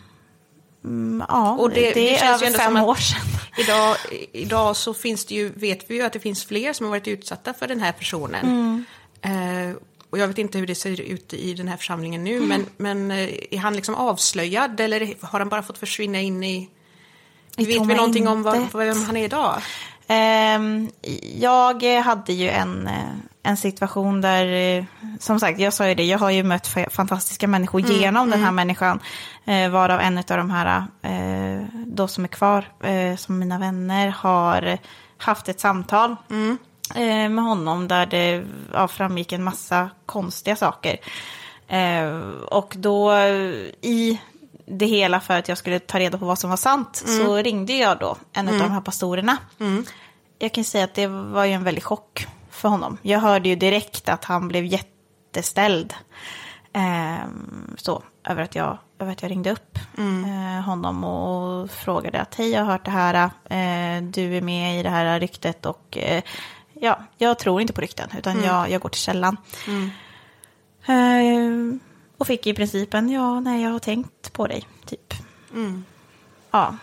Mm, 0.84 1.24
ja, 1.28 1.50
Och 1.52 1.70
det- 1.70 1.74
det, 1.80 1.92
det 1.94 2.16
är 2.16 2.34
över 2.34 2.46
ändå 2.46 2.58
fem 2.58 2.76
år 2.76 2.94
sedan. 2.94 3.20
Idag, 3.58 3.96
idag 4.32 4.76
så 4.76 4.94
finns 4.94 5.24
det 5.24 5.34
ju, 5.34 5.52
vet 5.54 5.90
vi 5.90 5.94
ju 5.94 6.02
att 6.02 6.12
det 6.12 6.20
finns 6.20 6.44
fler 6.44 6.72
som 6.72 6.86
har 6.86 6.90
varit 6.90 7.08
utsatta 7.08 7.54
för 7.54 7.68
den 7.68 7.80
här 7.80 7.92
personen. 7.92 8.84
Eh, 9.22 9.76
och 10.10 10.18
jag 10.18 10.28
vet 10.28 10.38
inte 10.38 10.58
hur 10.58 10.66
det 10.66 10.74
ser 10.74 11.00
ut 11.00 11.34
i 11.34 11.54
den 11.54 11.68
här 11.68 11.76
församlingen 11.76 12.24
nu, 12.24 12.40
men, 12.40 12.66
men 12.76 13.10
eh, 13.10 13.28
är 13.50 13.58
han 13.58 13.74
liksom 13.76 13.94
avslöjad 13.94 14.80
eller 14.80 15.14
har 15.26 15.38
han 15.38 15.48
bara 15.48 15.62
fått 15.62 15.78
försvinna 15.78 16.20
in 16.20 16.44
i... 16.44 16.68
I 17.56 17.64
vet 17.64 17.76
vi 17.88 17.94
någonting 17.94 18.28
om 18.28 18.42
vad, 18.42 18.86
vem 18.86 19.04
han 19.04 19.16
är 19.16 19.24
idag? 19.24 19.60
Ehm, 20.06 20.90
jag 21.38 21.82
hade 21.84 22.32
ju 22.32 22.48
en, 22.50 22.86
eh, 22.86 23.12
en 23.42 23.56
situation 23.56 24.20
där, 24.20 24.76
eh, 24.78 24.84
som 25.20 25.40
sagt, 25.40 25.60
jag 25.60 25.72
sa 25.72 25.88
ju 25.88 25.94
det, 25.94 26.04
jag 26.04 26.18
har 26.18 26.30
ju 26.30 26.42
mött 26.42 26.68
fa- 26.68 26.90
fantastiska 26.90 27.46
människor 27.46 27.80
genom 27.80 28.30
den 28.30 28.42
här 28.42 28.52
människan. 28.52 29.00
Eh, 29.44 29.70
varav 29.70 30.00
en 30.00 30.18
av 30.18 30.24
de 30.26 30.50
här, 30.50 30.84
eh, 31.02 31.66
då 31.86 32.08
som 32.08 32.24
är 32.24 32.28
kvar, 32.28 32.68
eh, 32.82 33.16
som 33.16 33.38
mina 33.38 33.58
vänner, 33.58 34.08
har 34.08 34.78
haft 35.18 35.48
ett 35.48 35.60
samtal 35.60 36.16
eh, 36.94 37.28
med 37.28 37.44
honom 37.44 37.88
där 37.88 38.06
det 38.06 38.44
ja, 38.72 38.88
framgick 38.88 39.32
en 39.32 39.44
massa 39.44 39.90
konstiga 40.06 40.56
saker. 40.56 40.96
Eh, 41.68 42.16
och 42.50 42.74
då 42.78 43.12
eh, 43.12 43.34
i 43.80 44.20
det 44.66 44.86
hela 44.86 45.20
för 45.20 45.38
att 45.38 45.48
jag 45.48 45.58
skulle 45.58 45.78
ta 45.78 45.98
reda 45.98 46.18
på 46.18 46.24
vad 46.26 46.38
som 46.38 46.50
var 46.50 46.56
sant 46.56 46.96
så 47.06 47.36
ringde 47.36 47.72
jag 47.72 47.98
då 47.98 48.16
en 48.32 48.48
av 48.48 48.54
de 48.58 48.70
här 48.70 48.80
pastorerna. 48.80 49.36
Jag 50.38 50.52
kan 50.52 50.64
säga 50.64 50.84
att 50.84 50.94
det 50.94 51.06
var 51.06 51.44
ju 51.44 51.52
en 51.52 51.64
väldig 51.64 51.84
chock 51.84 52.26
för 52.50 52.68
honom. 52.68 52.98
Jag 53.02 53.18
hörde 53.20 53.48
ju 53.48 53.56
direkt 53.56 54.08
att 54.08 54.24
han 54.24 54.48
blev 54.48 54.64
jätteställd. 54.64 55.94
Ehm, 56.72 57.74
så, 57.76 58.02
över 58.28 58.42
att, 58.42 58.54
jag, 58.54 58.78
över 59.02 59.12
att 59.12 59.22
jag 59.22 59.30
ringde 59.30 59.50
upp 59.50 59.78
eh, 59.98 60.64
honom 60.64 61.04
och 61.04 61.70
frågade 61.70 62.20
att 62.20 62.34
hej, 62.34 62.50
jag 62.50 62.64
har 62.64 62.72
hört 62.72 62.84
det 62.84 62.90
här, 62.90 63.14
eh, 63.44 64.02
du 64.02 64.36
är 64.36 64.42
med 64.42 64.80
i 64.80 64.82
det 64.82 64.90
här 64.90 65.20
ryktet 65.20 65.66
och 65.66 65.98
eh, 65.98 66.22
ja, 66.72 66.98
jag 67.18 67.38
tror 67.38 67.60
inte 67.60 67.72
på 67.72 67.80
rykten 67.80 68.08
utan 68.18 68.42
jag, 68.42 68.70
jag 68.70 68.80
går 68.80 68.88
till 68.88 69.00
källan. 69.00 69.36
Eh, 70.86 71.78
och 72.18 72.26
fick 72.26 72.46
i 72.46 72.54
principen, 72.54 73.08
ja, 73.08 73.40
nej, 73.40 73.62
jag 73.62 73.70
har 73.70 73.78
tänkt 73.78 74.32
på 74.32 74.46
dig, 74.46 74.66
typ. 74.86 75.14
Ja. 76.50 76.76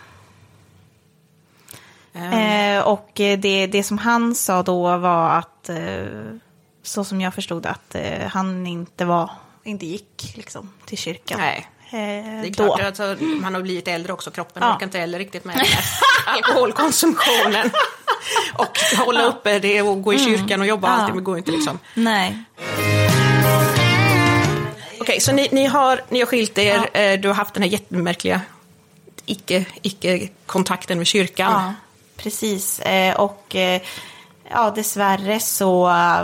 Eh, 2.12 2.82
och 2.86 3.10
det, 3.14 3.66
det 3.66 3.82
som 3.82 3.98
han 3.98 4.34
sa 4.34 4.62
då 4.62 4.96
var 4.96 5.30
att 5.30 5.68
eh, 5.68 6.06
så 6.82 7.04
som 7.04 7.20
jag 7.20 7.34
förstod 7.34 7.66
att 7.66 7.94
eh, 7.94 8.26
han 8.26 8.66
inte 8.66 9.04
var, 9.04 9.30
inte 9.64 9.86
gick 9.86 10.32
liksom 10.36 10.72
till 10.84 10.98
kyrkan. 10.98 11.38
Nej. 11.40 11.66
Eh, 11.92 11.98
Det 11.98 12.48
är 12.48 12.50
då. 12.50 12.64
klart, 12.76 12.80
alltså, 12.80 13.16
man 13.20 13.54
har 13.54 13.62
blivit 13.62 13.88
äldre 13.88 14.12
också, 14.12 14.30
kroppen 14.30 14.62
Ja. 14.62 14.74
orkar 14.74 14.86
inte 14.86 14.98
heller 14.98 15.18
riktigt 15.18 15.44
med 15.44 15.66
alkoholkonsumtionen. 16.26 17.70
och 18.54 18.78
hålla 19.04 19.22
uppe 19.22 19.58
det 19.58 19.82
och 19.82 20.02
gå 20.02 20.14
i 20.14 20.18
kyrkan 20.18 20.60
och 20.60 20.66
jobba 20.66 20.88
och 20.88 20.92
Mm. 20.94 21.00
Ja. 21.00 21.04
allt, 21.06 21.14
det 21.14 21.20
går 21.24 21.38
inte 21.38 21.50
liksom. 21.50 21.78
Nej. 21.94 22.38
Okej, 25.00 25.20
så 25.20 25.32
ni, 25.32 25.48
ni, 25.52 25.66
har, 25.66 26.00
ni 26.08 26.18
har 26.18 26.26
skilt 26.26 26.58
er, 26.58 26.88
eh, 26.96 27.20
du 27.20 27.28
har 27.28 27.34
haft 27.34 27.54
den 27.54 27.62
här 27.62 27.70
jättemärkliga 27.70 28.40
icke, 29.26 29.64
icke-kontakten 29.82 30.98
med 30.98 31.06
kyrkan. 31.06 31.52
Ja, 31.52 31.74
precis. 32.16 32.80
Eh, 32.80 33.16
och 33.20 33.56
eh, 33.56 33.82
ja, 34.50 34.70
dessvärre 34.70 35.40
så 35.40 35.88
eh, 35.88 36.22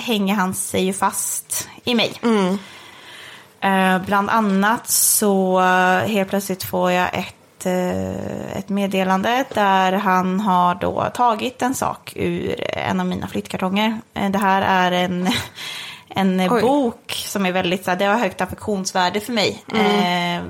hänger 0.00 0.34
han 0.34 0.54
sig 0.54 0.84
ju 0.84 0.92
fast 0.92 1.68
i 1.84 1.94
mig. 1.94 2.12
Eh, 2.22 2.54
bland 4.06 4.30
annat 4.30 4.90
så 4.90 5.60
eh, 5.60 6.08
helt 6.08 6.30
plötsligt 6.30 6.62
får 6.62 6.92
jag 6.92 7.18
ett, 7.18 7.66
eh, 7.66 8.56
ett 8.56 8.68
meddelande 8.68 9.44
där 9.54 9.92
han 9.92 10.40
har 10.40 10.74
då 10.74 11.10
tagit 11.14 11.62
en 11.62 11.74
sak 11.74 12.12
ur 12.16 12.54
en 12.78 13.00
av 13.00 13.06
mina 13.06 13.28
flyttkartonger. 13.28 14.00
Eh, 14.14 14.30
det 14.30 14.38
här 14.38 14.62
är 14.62 14.92
en, 14.92 15.28
en 16.08 16.40
Oj. 16.40 16.60
bok 16.60 17.12
som 17.26 17.46
är 17.46 17.52
väldigt, 17.52 17.84
det 17.84 18.04
har 18.04 18.18
högt 18.18 18.40
affektionsvärde 18.40 19.20
för 19.20 19.32
mig. 19.32 19.64
Eh, 19.74 20.42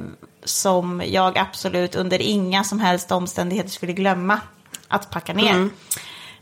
som 0.45 1.03
jag 1.07 1.39
absolut 1.39 1.95
under 1.95 2.23
inga 2.23 2.65
som 2.65 2.81
helst 2.81 3.13
omständigheter 3.13 3.71
skulle 3.71 3.93
glömma 3.93 4.41
att 4.89 5.11
packa 5.11 5.33
ner. 5.33 5.69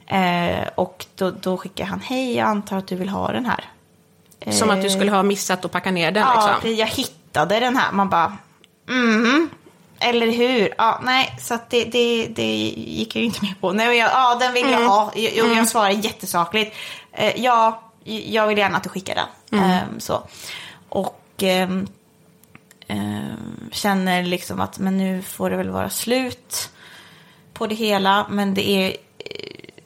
Eh, 0.07 0.69
och 0.75 1.07
då, 1.15 1.31
då 1.31 1.57
skickar 1.57 1.85
han, 1.85 2.01
hej 2.01 2.37
jag 2.37 2.47
antar 2.47 2.77
att 2.77 2.87
du 2.87 2.97
vill 2.97 3.09
ha 3.09 3.33
den 3.33 3.47
här. 3.47 3.65
Som 4.47 4.71
att 4.71 4.83
du 4.83 4.91
skulle 4.91 5.11
ha 5.11 5.23
missat 5.23 5.65
att 5.65 5.73
packa 5.73 5.91
ner 5.91 6.11
den. 6.13 6.23
Ja, 6.23 6.51
liksom. 6.55 6.77
jag 6.77 6.87
hittade 6.87 7.61
den 7.61 7.77
här. 7.77 7.93
Man 7.93 8.09
bara, 8.09 8.37
mhm. 8.89 9.51
Eller 10.03 10.33
hur? 10.33 10.75
Ja, 10.79 11.01
nej, 11.03 11.37
så 11.41 11.59
det, 11.69 11.85
det, 11.85 12.27
det 12.27 12.57
gick 12.77 13.17
jag 13.17 13.21
ju 13.21 13.27
inte 13.27 13.45
med 13.45 13.61
på. 13.61 13.73
Nej, 13.73 13.99
jag, 13.99 14.11
ja, 14.11 14.37
den 14.41 14.53
vill 14.53 14.71
jag 14.71 14.89
ha. 14.89 15.13
Jag, 15.15 15.37
jag, 15.37 15.57
jag 15.57 15.69
svarar 15.69 15.91
jättesakligt. 15.91 16.77
Eh, 17.13 17.33
ja, 17.37 17.83
jag 18.05 18.47
vill 18.47 18.59
gärna 18.59 18.77
att 18.77 18.83
du 18.83 18.89
skickar 18.89 19.15
den. 19.15 19.61
Ehm, 19.61 20.01
så. 20.01 20.23
Och 20.89 21.23
ehm, 21.43 21.87
känner 23.73 24.23
liksom 24.23 24.61
att 24.61 24.79
men 24.79 24.99
nu 24.99 25.23
får 25.23 25.51
det 25.51 25.57
väl 25.57 25.71
vara 25.71 25.91
slut 25.91 26.71
på 27.53 27.67
det 27.67 27.75
hela. 27.75 28.27
Men 28.31 28.55
det 28.55 28.71
är 28.71 28.97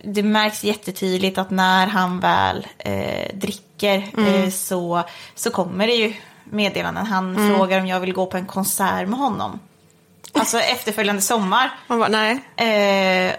det 0.07 0.23
märks 0.23 0.65
jättetydligt 0.65 1.39
att 1.39 1.51
när 1.51 1.87
han 1.87 2.21
väl 2.21 2.67
eh, 2.79 3.37
dricker 3.37 4.11
eh, 4.19 4.51
så, 4.51 5.03
så 5.35 5.51
kommer 5.51 5.87
det 5.87 5.95
ju 5.95 6.15
meddelanden. 6.45 7.07
Han 7.07 7.37
frågar 7.57 7.81
om 7.81 7.87
jag 7.87 8.01
vill 8.01 8.13
gå 8.13 8.27
på 8.27 8.37
en 8.37 8.47
konsert 8.47 9.09
med 9.09 9.19
honom. 9.19 9.61
Alltså 10.33 10.59
efterföljande 10.73 11.23
sommar. 11.23 11.71
Man 11.87 11.99
bara, 11.99 12.09
nej. 12.09 12.41
Eh, 12.57 13.33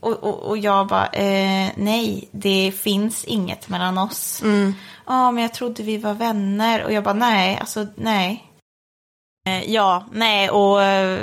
och, 0.00 0.12
och, 0.12 0.42
och 0.42 0.58
jag 0.58 0.86
bara, 0.86 1.06
eh, 1.06 1.70
nej, 1.76 2.28
det 2.30 2.72
finns 2.80 3.24
inget 3.24 3.68
mellan 3.68 3.98
oss. 3.98 4.40
Ja, 5.06 5.30
men 5.30 5.42
jag 5.42 5.54
trodde 5.54 5.82
vi 5.82 5.96
var 5.96 6.14
vänner. 6.14 6.84
Och 6.84 6.92
jag 6.92 7.04
bara, 7.04 7.14
nej, 7.14 7.58
alltså 7.60 7.86
nej. 7.94 8.44
Eh, 9.44 9.70
Ja, 9.70 10.06
nej, 10.12 10.50
och 10.50 10.82
eh, 10.82 11.20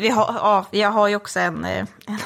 vi 0.00 0.08
har, 0.08 0.34
ja, 0.34 0.66
jag 0.70 0.90
har 0.90 1.08
ju 1.08 1.16
också 1.16 1.40
en, 1.40 1.64
eh, 1.64 1.78
en, 2.06 2.18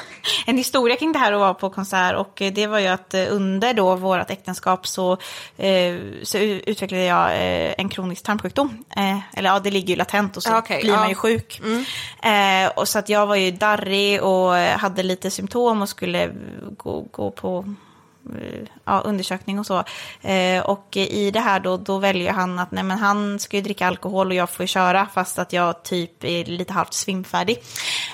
en 0.45 0.57
historia 0.57 0.95
kring 0.95 1.11
det 1.11 1.19
här 1.19 1.33
att 1.33 1.39
vara 1.39 1.53
på 1.53 1.69
konsert. 1.69 2.15
Och 2.15 2.41
det 2.53 2.67
var 2.67 2.79
ju 2.79 2.87
att 2.87 3.13
under 3.13 3.73
då 3.73 3.95
vårt 3.95 4.29
äktenskap 4.29 4.87
så, 4.87 5.17
så 6.23 6.37
utvecklade 6.37 7.03
jag 7.03 7.29
en 7.77 7.89
kronisk 7.89 8.23
tarmsjukdom. 8.23 8.83
Eller 9.33 9.49
ja, 9.49 9.59
det 9.59 9.71
ligger 9.71 9.89
ju 9.89 9.95
latent 9.95 10.37
och 10.37 10.43
så 10.43 10.57
okej, 10.57 10.81
blir 10.81 10.91
man 10.91 11.09
ju 11.09 11.15
sjuk. 11.15 11.61
Eh, 12.23 12.71
och 12.75 12.87
så 12.87 12.99
att 12.99 13.09
jag 13.09 13.27
var 13.27 13.35
ju 13.35 13.51
darrig 13.51 14.23
och 14.23 14.53
hade 14.55 15.03
lite 15.03 15.31
symptom 15.31 15.81
och 15.81 15.89
skulle 15.89 16.31
gå, 16.77 17.01
gå 17.11 17.31
på 17.31 17.75
ja, 18.85 19.01
undersökning 19.05 19.59
och 19.59 19.65
så. 19.65 19.83
Eh, 20.21 20.65
och 20.65 20.97
i 20.97 21.31
det 21.31 21.39
här 21.39 21.59
då, 21.59 21.77
då 21.77 21.97
väljer 21.97 22.31
han 22.31 22.59
att 22.59 22.71
nej, 22.71 22.83
men 22.83 22.97
han 22.97 23.39
ska 23.39 23.57
ju 23.57 23.63
dricka 23.63 23.87
alkohol 23.87 24.27
och 24.27 24.35
jag 24.35 24.49
får 24.49 24.63
ju 24.63 24.67
köra 24.67 25.07
fast 25.13 25.39
att 25.39 25.53
jag 25.53 25.83
typ 25.83 26.23
är 26.23 26.45
lite 26.45 26.73
halvt 26.73 26.93
svimfärdig. 26.93 27.63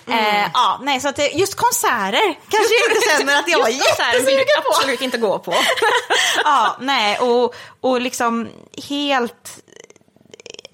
Eh, 0.07 0.49
ja, 0.53 0.79
nej, 0.83 0.99
så 0.99 1.07
att 1.07 1.33
just 1.33 1.55
konserter 1.55 2.37
kanske 2.49 2.73
jag 2.73 2.95
inte 2.95 3.17
känner 3.17 3.39
att 3.39 3.47
jag 3.47 3.59
Så 3.95 4.01
här 4.01 4.13
vill 4.13 4.25
du 4.25 4.31
jättesugen 4.31 4.63
absolut 4.69 5.01
inte 5.01 5.17
gå 5.17 5.39
på. 5.39 5.53
ja, 6.43 6.77
nej, 6.79 7.19
och, 7.19 7.55
och 7.81 8.01
liksom 8.01 8.49
helt, 8.89 9.59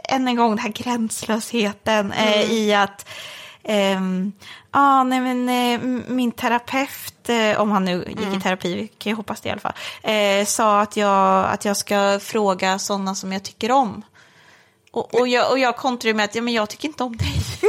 än 0.10 0.28
en 0.28 0.36
gång 0.36 0.50
den 0.50 0.60
här 0.60 0.70
gränslösheten 0.70 2.12
eh, 2.12 2.52
i 2.52 2.74
att, 2.74 3.06
ehm, 3.68 4.32
ja, 4.72 5.04
nej 5.04 5.20
men 5.20 5.50
eh, 5.50 5.80
min 6.08 6.32
terapeut, 6.32 7.30
eh, 7.30 7.62
om 7.62 7.72
han 7.72 7.86
nu 7.86 8.06
gick 8.08 8.36
i 8.38 8.40
terapi, 8.42 8.88
kan 8.98 9.10
ju 9.10 9.16
hoppas 9.16 9.42
det 9.42 9.50
i 9.50 9.52
alla 9.52 9.62
fall, 9.62 9.74
eh, 10.04 10.46
sa 10.46 10.82
att 10.82 10.98
jag, 10.98 11.46
att 11.46 11.66
jag 11.66 11.78
ska 11.78 12.20
fråga 12.22 12.80
sådana 12.80 13.16
som 13.16 13.34
jag 13.34 13.44
tycker 13.44 13.72
om. 13.72 14.04
Och, 14.92 15.20
och, 15.20 15.28
jag, 15.28 15.52
och 15.52 15.60
jag 15.60 15.78
kontrade 15.78 16.14
med 16.14 16.26
att 16.26 16.36
ja, 16.36 16.42
men 16.42 16.54
jag 16.54 16.70
tycker 16.70 16.88
inte 16.88 17.04
om 17.04 17.18
dig. 17.18 17.28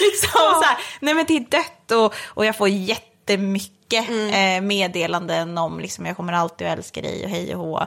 liksom 0.00 0.30
så 0.30 0.62
här, 0.64 0.78
nej 1.00 1.14
men 1.14 1.24
det 1.28 1.36
är 1.36 1.40
dött 1.40 1.90
och, 1.90 2.14
och 2.26 2.44
jag 2.46 2.56
får 2.56 2.68
jättemycket 2.68 3.81
eh, 3.98 4.62
meddelanden 4.62 5.58
om 5.58 5.80
liksom 5.80 6.06
jag 6.06 6.16
kommer 6.16 6.32
alltid 6.32 6.66
att 6.66 6.78
älska 6.78 7.02
dig 7.02 7.24
och 7.24 7.30
hej 7.30 7.54
och 7.54 7.60
hå. 7.60 7.86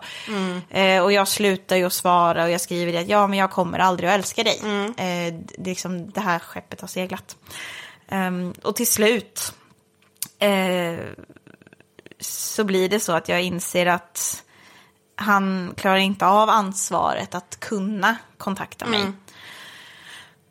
Eh, 0.70 1.04
och 1.04 1.12
jag 1.12 1.28
slutar 1.28 1.76
ju 1.76 1.86
att 1.86 1.94
svara 1.94 2.44
och 2.44 2.52
jag 2.52 2.62
skriver 2.62 2.94
det 2.94 3.00
att 3.00 3.08
ja 3.08 3.28
men 3.28 3.40
jag 3.40 3.52
kommer 3.52 3.80
aldrig 3.80 4.10
att 4.10 4.16
älska 4.16 4.44
dig. 4.44 4.60
Eh, 4.98 5.34
det, 5.58 5.62
är 5.62 5.66
liksom, 5.66 6.12
det 6.12 6.22
här 6.22 6.40
skeppet 6.40 6.82
har 6.82 6.88
seglat. 6.88 7.38
Ehm, 8.08 8.54
och 8.64 8.76
till 8.76 8.88
slut 8.88 9.54
eh, 10.40 11.00
så 12.20 12.64
blir 12.64 12.90
det 12.90 13.00
så 13.00 13.12
att 13.12 13.30
jag 13.30 13.42
inser 13.42 13.86
att 13.86 14.44
han 15.16 15.74
klarar 15.78 15.98
inte 15.98 16.26
av 16.26 16.50
ansvaret 16.50 17.36
att 17.36 17.60
kunna 17.60 18.18
kontakta 18.38 18.86
mig. 18.86 19.02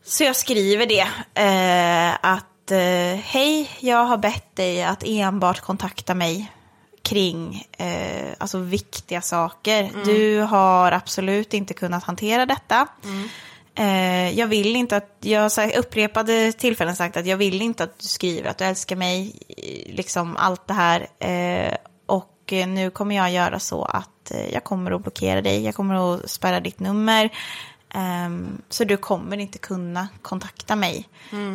Så 0.05 0.25
jag 0.25 0.37
skriver 0.37 0.87
det, 0.87 1.09
eh, 1.35 2.17
att 2.65 2.71
eh, 2.71 3.21
hej, 3.25 3.71
jag 3.81 4.05
har 4.05 4.17
bett 4.17 4.57
dig 4.57 4.83
att 4.83 5.03
enbart 5.07 5.61
kontakta 5.61 6.15
mig 6.15 6.53
kring 7.03 7.67
eh, 7.79 8.33
alltså 8.39 8.59
viktiga 8.59 9.21
saker. 9.21 9.91
Du 10.05 10.41
har 10.41 10.93
absolut 10.93 11.55
inte 11.55 11.75
kunnat 11.75 12.05
hantera 12.05 12.47
detta. 12.47 12.89
Eh, 13.75 14.39
jag 14.39 14.47
vill 14.47 14.77
inte 14.77 14.97
att, 14.97 15.17
jag 15.21 15.41
har 15.41 15.79
upprepade 15.79 16.53
tillfällen 16.53 16.97
sagt 16.97 17.17
att 17.17 17.27
jag 17.27 17.37
vill 17.37 17.63
inte 17.63 17.85
att 17.85 17.99
du 17.99 18.07
skriver 18.07 18.51
att 18.51 18.59
du 18.59 18.65
älskar 18.65 18.97
mig, 18.97 19.41
eh, 19.49 19.95
liksom 19.95 20.37
allt 20.37 20.67
det 20.67 20.75
här. 20.75 21.01
Eh, 21.19 21.77
och 22.07 22.53
eh, 22.53 22.69
nu 22.69 22.91
kommer 22.91 23.17
jag 23.17 23.33
göra 23.33 23.59
så 23.59 23.85
att 23.85 24.33
jag 24.53 24.65
kommer 24.65 24.91
att 24.91 25.03
blockera 25.03 25.43
dig, 25.43 25.65
jag 25.65 25.75
kommer 25.75 26.15
att 26.15 26.31
spärra 26.31 26.61
ditt 26.61 26.81
nummer. 26.81 27.31
Ehm, 27.95 28.63
så 28.69 28.85
du 28.85 28.97
kommer 28.97 29.37
inte 29.37 29.59
kunna 29.59 30.09
kontakta 30.23 30.77
mig. 30.77 31.09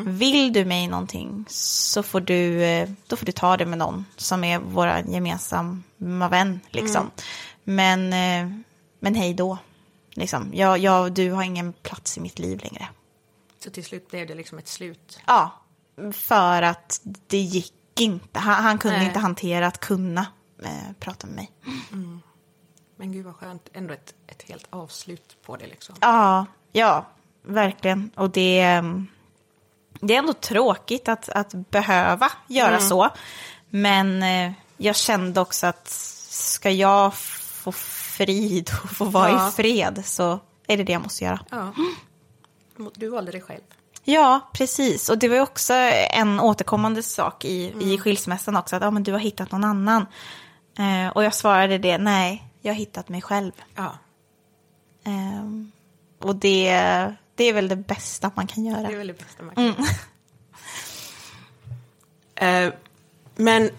Vill 0.05 0.53
du 0.53 0.65
mig 0.65 0.87
någonting 0.87 1.45
så 1.47 2.03
får 2.03 2.21
du, 2.21 2.63
eh, 2.63 2.89
då 3.07 3.15
får 3.15 3.25
du 3.25 3.31
ta 3.31 3.57
det 3.57 3.65
med 3.65 3.77
någon 3.77 4.05
som 4.15 4.43
är 4.43 4.59
vår 4.59 4.87
gemensamma 5.07 6.29
vän. 6.29 6.59
Liksom. 6.69 7.11
Men, 7.63 8.13
eh, 8.13 8.57
men 8.99 9.15
hej 9.15 9.33
då. 9.33 9.57
Liksom. 10.11 10.51
Jag, 10.53 10.77
jag, 10.77 11.13
du 11.13 11.31
har 11.31 11.43
ingen 11.43 11.73
plats 11.73 12.17
i 12.17 12.21
mitt 12.21 12.39
liv 12.39 12.59
längre. 12.63 12.87
Så 13.63 13.69
till 13.69 13.85
slut 13.85 14.11
blev 14.11 14.27
det 14.27 14.35
liksom 14.35 14.57
ett 14.57 14.67
slut. 14.67 15.19
Ja, 15.27 15.61
för 16.13 16.61
att 16.61 17.01
det 17.27 17.37
gick 17.37 17.73
inte. 17.99 18.39
Han, 18.39 18.63
han 18.63 18.77
kunde 18.77 18.97
Nej. 18.97 19.07
inte 19.07 19.19
hantera 19.19 19.67
att 19.67 19.79
kunna 19.79 20.25
eh, 20.63 20.93
prata 20.99 21.27
med 21.27 21.35
mig. 21.35 21.51
Men 22.99 23.11
gud 23.11 23.25
vad 23.25 23.35
skönt, 23.35 23.69
ändå 23.73 23.93
ett, 23.93 24.13
ett 24.27 24.41
helt 24.41 24.67
avslut 24.69 25.37
på 25.45 25.57
det 25.57 25.67
liksom. 25.67 25.95
Ja, 26.01 26.45
ja, 26.71 27.05
verkligen. 27.41 28.11
Och 28.15 28.29
det, 28.29 28.59
ehm, 28.59 29.07
det 29.99 30.13
är 30.15 30.19
ändå 30.19 30.33
tråkigt 30.33 31.07
att, 31.07 31.29
att 31.29 31.53
behöva 31.53 32.31
göra 32.47 32.79
så. 32.79 33.09
Men 33.69 34.23
eh, 34.23 34.51
jag 34.77 34.95
kände 34.95 35.41
också 35.41 35.67
att 35.67 35.87
ska 36.29 36.71
jag 36.71 37.15
få 37.15 37.71
frid 37.71 38.69
och 38.83 38.89
få 38.89 39.05
vara 39.05 39.29
Ja. 39.29 39.49
i 39.49 39.51
fred 39.51 40.01
så 40.05 40.39
är 40.67 40.77
det 40.77 40.83
det 40.83 40.93
jag 40.93 41.01
måste 41.01 41.23
göra. 41.23 41.39
Ja. 41.49 41.73
Du 42.95 43.09
valde 43.09 43.31
det 43.31 43.41
själv. 43.41 43.61
Ja, 44.03 44.49
precis. 44.53 45.09
Och 45.09 45.17
det 45.17 45.27
var 45.27 45.39
också 45.39 45.73
en 45.73 46.39
återkommande 46.39 47.03
sak 47.03 47.45
i, 47.45 47.73
i 47.81 47.97
skilsmässan 47.97 48.57
också. 48.57 48.75
Att 48.75 48.83
ah, 48.83 48.91
men 48.91 49.03
du 49.03 49.11
har 49.11 49.19
hittat 49.19 49.51
någon 49.51 49.63
annan. 49.63 50.05
Eh, 50.77 51.07
och 51.15 51.23
jag 51.23 51.33
svarade 51.33 51.77
det, 51.77 51.97
nej, 51.97 52.48
jag 52.61 52.71
har 52.73 52.77
hittat 52.77 53.09
mig 53.09 53.21
själv. 53.21 53.51
Ja, 53.75 53.97
Ehm, 55.03 55.71
och 56.19 56.35
det, 56.35 56.71
det 57.35 57.43
är 57.43 57.53
väl 57.53 57.67
det 57.67 57.75
bästa 57.75 58.31
man 58.35 58.47
kan 58.47 58.65
göra. 58.65 58.81
det 58.87 58.93
är 58.93 58.97
väl 58.97 59.07
det 59.07 59.13
bästa 59.13 59.43
man 59.43 59.55
kan 59.55 59.63
göra. 59.65 59.75
Eh, 62.35 62.73
Men 63.35 63.69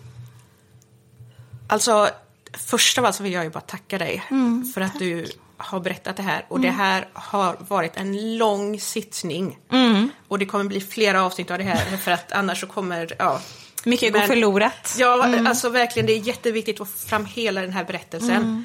Alltså, 1.69 2.11
först 2.52 2.98
av 2.98 3.05
allt 3.05 3.16
så 3.16 3.23
vill 3.23 3.32
jag 3.32 3.44
ju 3.44 3.51
bara 3.51 3.61
tacka 3.61 3.98
dig 3.98 4.24
Mm. 4.31 4.65
för 4.74 4.81
att 4.81 4.98
du 4.98 5.27
har 5.57 5.81
berättat 5.81 6.16
det 6.16 6.23
här. 6.23 6.47
Och 6.48 6.61
det 6.61 6.70
här 6.70 7.09
har 7.12 7.57
varit 7.69 7.97
en 7.97 8.39
lång 8.39 8.81
sittning. 8.81 9.59
Mm. 9.73 10.09
Och 10.28 10.39
det 10.39 10.47
kommer 10.47 10.65
bli 10.65 10.81
flera 10.81 11.23
avsnitt 11.24 11.51
av 11.51 11.59
det 11.59 11.65
här 11.65 11.97
för 11.97 12.11
att 12.11 12.32
annars 12.32 12.61
så 12.61 12.66
kommer, 12.66 13.15
ja. 13.19 13.40
Mycket 13.85 14.12
går 14.12 14.20
förlorat. 14.20 14.97
Ja, 14.98 15.24
Mm. 15.27 15.47
alltså 15.47 15.69
verkligen 15.69 16.07
det 16.07 16.12
är 16.12 16.19
jätteviktigt 16.19 16.81
att 16.81 16.89
få 16.90 17.09
fram 17.09 17.24
hela 17.27 17.61
den 17.61 17.73
här 17.73 17.85
berättelsen. 17.85 18.31
Mm. 18.31 18.65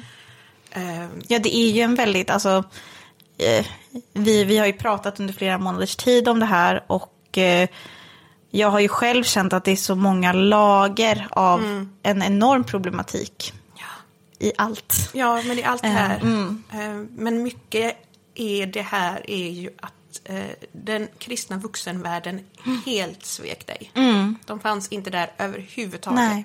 Eh, 0.70 1.08
Ja, 1.28 1.38
det 1.38 1.56
är 1.56 1.70
ju 1.70 1.80
en 1.82 1.94
väldigt, 1.94 2.30
alltså, 2.30 2.64
eh, 3.38 3.66
vi, 4.12 4.44
vi 4.44 4.58
har 4.58 4.66
ju 4.66 4.72
pratat 4.72 5.20
under 5.20 5.34
flera 5.34 5.58
månaders 5.58 5.96
tid 5.96 6.28
om 6.28 6.40
det 6.40 6.46
här 6.46 6.84
och 6.86 7.38
eh, 7.38 7.68
jag 8.50 8.68
har 8.70 8.80
ju 8.80 8.88
själv 8.88 9.24
känt 9.24 9.52
att 9.52 9.64
det 9.64 9.70
är 9.72 9.76
så 9.76 9.94
många 9.94 10.32
lager 10.32 11.26
av 11.30 11.86
en 12.02 12.22
enorm 12.22 12.64
problematik 12.64 13.52
i 14.38 14.52
allt. 14.58 15.10
Ja, 15.12 15.42
men 15.42 15.58
är 15.58 15.64
allt 15.64 15.82
det 15.82 15.88
här. 15.88 16.18
mm. 16.20 16.62
Eh, 16.72 17.06
Men 17.22 17.42
mycket 17.42 17.96
är 18.34 18.66
det 18.66 18.82
här 18.82 19.30
är 19.30 19.50
ju 19.50 19.70
att 19.82 19.92
eh, 20.24 20.46
den 20.72 21.08
kristna 21.18 21.56
vuxenvärlden 21.58 22.40
helt 22.86 23.24
svek 23.26 23.66
dig. 23.66 23.90
De 24.46 24.60
fanns 24.60 24.88
inte 24.88 25.10
där 25.10 25.32
överhuvudtaget. 25.38 26.18
Mm. 26.18 26.30
Nej, 26.36 26.44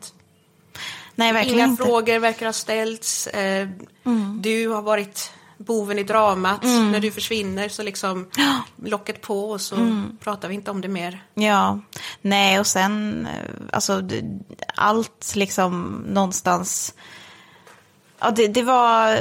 Nej 1.16 1.34
verkligen 1.34 1.60
Inga 1.60 1.68
inte. 1.68 1.84
frågor 1.84 2.20
verkar 2.20 2.46
ha 2.46 2.54
ställts. 2.54 3.28
Eh, 3.28 3.70
Mm. 4.04 4.42
Du 4.42 4.68
har 4.68 4.82
varit 4.82 5.32
boven 5.58 6.00
i 6.00 6.04
dramat. 6.04 6.64
När 6.64 7.00
du 7.00 7.12
försvinner 7.12 7.70
så 7.70 7.84
liksom 7.84 8.30
locket 8.84 9.22
på 9.22 9.50
och 9.52 9.62
så 9.62 9.76
Mm. 9.76 10.18
pratar 10.22 10.48
vi 10.50 10.56
inte 10.56 10.72
om 10.72 10.82
det 10.82 10.88
mer. 10.88 11.24
Ja, 11.34 11.80
nej 12.22 12.60
och 12.60 12.68
sen 12.68 13.26
eh, 13.26 13.50
alltså 13.72 14.04
allt 14.76 15.34
liksom 15.36 16.04
någonstans. 16.08 16.94
Ja, 18.22 18.32
det, 18.32 18.48
det 18.48 18.64
var 18.64 19.18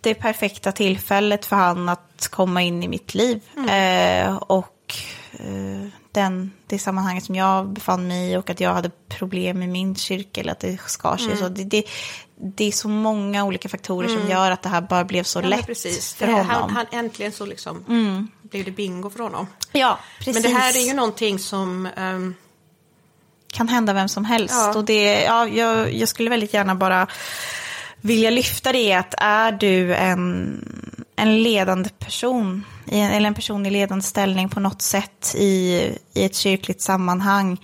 det 0.00 0.14
perfekta 0.14 0.72
tillfället 0.72 1.46
för 1.46 1.56
han 1.56 1.88
att 1.88 2.28
komma 2.30 2.62
in 2.62 2.82
i 2.82 2.88
mitt 2.88 3.14
liv. 3.14 3.40
Eh, 3.68 4.34
och 4.36 4.94
eh, 5.32 5.88
den, 6.12 6.52
det 6.66 6.78
sammanhanget 6.78 7.24
som 7.24 7.34
jag 7.34 7.68
befann 7.68 8.08
mig 8.08 8.32
i 8.32 8.36
och 8.36 8.50
att 8.50 8.60
jag 8.60 8.74
hade 8.74 8.90
problem 9.08 9.58
med 9.58 9.68
min 9.68 9.96
kyrka 9.96 10.40
eller 10.40 10.52
att 10.52 10.60
det 10.60 10.80
skar 10.86 11.16
sig. 11.16 11.36
Så 11.36 11.48
det, 11.48 11.64
det, 11.64 11.84
det 12.36 12.64
är 12.64 12.72
så 12.72 12.88
många 12.88 13.44
olika 13.44 13.68
faktorer 13.68 14.08
som 14.08 14.30
gör 14.30 14.50
att 14.50 14.62
det 14.62 14.68
här 14.68 14.80
bara 14.80 15.04
blev 15.04 15.22
så 15.22 15.40
Ja, 15.40 15.48
lätt 15.48 15.66
precis. 15.66 16.14
för 16.14 16.26
honom. 16.26 16.40
Mm. 16.40 16.56
Han, 16.56 16.70
han 16.70 16.86
äntligen 16.90 17.32
så 17.32 17.46
liksom 17.46 17.84
blev 18.42 18.64
det 18.64 18.70
bingo 18.70 19.10
för 19.10 19.18
honom. 19.18 19.46
ja, 19.72 19.98
precis. 20.18 20.34
Men 20.34 20.42
det 20.42 20.58
här 20.58 20.76
är 20.76 20.86
ju 20.86 20.94
någonting 20.94 21.38
som 21.38 21.88
ehm, 21.96 22.34
kan 23.52 23.68
hända 23.68 23.92
vem 23.92 24.08
som 24.08 24.24
helst. 24.24 24.54
Ja. 24.54 24.78
Och 24.78 24.84
det, 24.84 25.22
ja, 25.22 25.46
jag, 25.48 25.94
jag 25.94 26.08
skulle 26.08 26.30
väldigt 26.30 26.54
gärna 26.54 26.74
bara 26.74 27.06
vilja 28.00 28.30
lyfta 28.30 28.72
det 28.72 28.92
att 28.92 29.14
är 29.18 29.52
du 29.52 29.94
en, 29.94 30.64
en 31.16 31.42
ledande 31.42 31.90
person, 31.98 32.64
i 32.86 32.98
en, 32.98 33.10
eller 33.10 33.28
en 33.28 33.34
person 33.34 33.66
i 33.66 33.70
ledande 33.70 34.02
ställning 34.02 34.48
på 34.48 34.60
något 34.60 34.82
sätt 34.82 35.34
i, 35.38 35.74
i 36.14 36.24
ett 36.24 36.34
kyrkligt 36.34 36.80
sammanhang, 36.80 37.58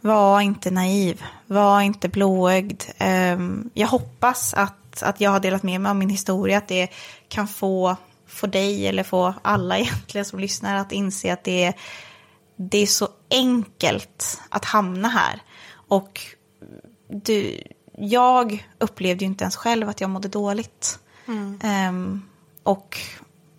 var 0.00 0.40
inte 0.40 0.70
naiv, 0.70 1.22
var 1.46 1.80
inte 1.80 2.08
blåögd. 2.08 2.82
Ehm, 2.98 3.70
jag 3.74 3.88
hoppas 3.88 4.54
att, 4.54 5.02
att 5.02 5.20
jag 5.20 5.30
har 5.30 5.40
delat 5.40 5.62
med 5.62 5.80
mig 5.80 5.90
av 5.90 5.96
min 5.96 6.08
historia, 6.08 6.58
att 6.58 6.68
det 6.68 6.88
kan 7.28 7.48
få, 7.48 7.96
få 8.26 8.46
dig 8.46 8.86
eller 8.88 9.02
få 9.02 9.34
alla 9.42 9.78
egentligen 9.78 10.24
som 10.24 10.40
lyssnar 10.40 10.76
att 10.76 10.92
inse 10.92 11.32
att 11.32 11.44
det 11.44 11.64
är, 11.64 11.74
det 12.56 12.78
är 12.78 12.86
så 12.86 13.08
enkelt 13.30 14.40
att 14.48 14.64
hamna 14.64 15.08
här. 15.08 15.42
Och 15.88 16.20
du, 17.08 17.62
jag 17.96 18.68
upplevde 18.78 19.24
ju 19.24 19.26
inte 19.26 19.44
ens 19.44 19.56
själv 19.56 19.88
att 19.88 20.00
jag 20.00 20.10
mådde 20.10 20.28
dåligt. 20.28 20.98
Ehm, 21.62 22.22
och, 22.62 22.98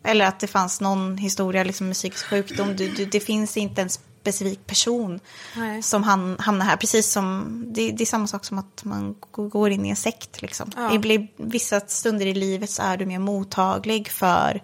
eller 0.03 0.25
att 0.25 0.39
det 0.39 0.47
fanns 0.47 0.81
någon 0.81 1.17
historia 1.17 1.63
liksom, 1.63 1.87
med 1.87 1.95
psykisk 1.95 2.25
sjukdom. 2.25 2.75
Du, 2.75 2.89
du, 2.91 3.05
det 3.05 3.19
finns 3.19 3.57
inte 3.57 3.81
en 3.81 3.89
specifik 4.21 4.67
person 4.67 5.19
Nej. 5.55 5.83
som 5.83 6.03
ham, 6.03 6.35
hamnar 6.39 6.65
här. 6.65 6.77
Precis 6.77 7.11
som, 7.11 7.63
det, 7.67 7.91
det 7.91 8.03
är 8.03 8.05
samma 8.05 8.27
sak 8.27 8.45
som 8.45 8.57
att 8.57 8.83
man 8.83 9.15
går 9.31 9.69
in 9.69 9.85
i 9.85 9.89
en 9.89 9.95
sekt. 9.95 10.41
Liksom. 10.41 10.71
Ja. 10.75 10.93
I 10.93 10.99
blir, 10.99 11.27
vissa 11.37 11.79
stunder 11.79 12.25
i 12.25 12.33
livet 12.33 12.69
så 12.69 12.81
är 12.81 12.97
du 12.97 13.05
mer 13.05 13.19
mottaglig 13.19 14.09
för, 14.09 14.61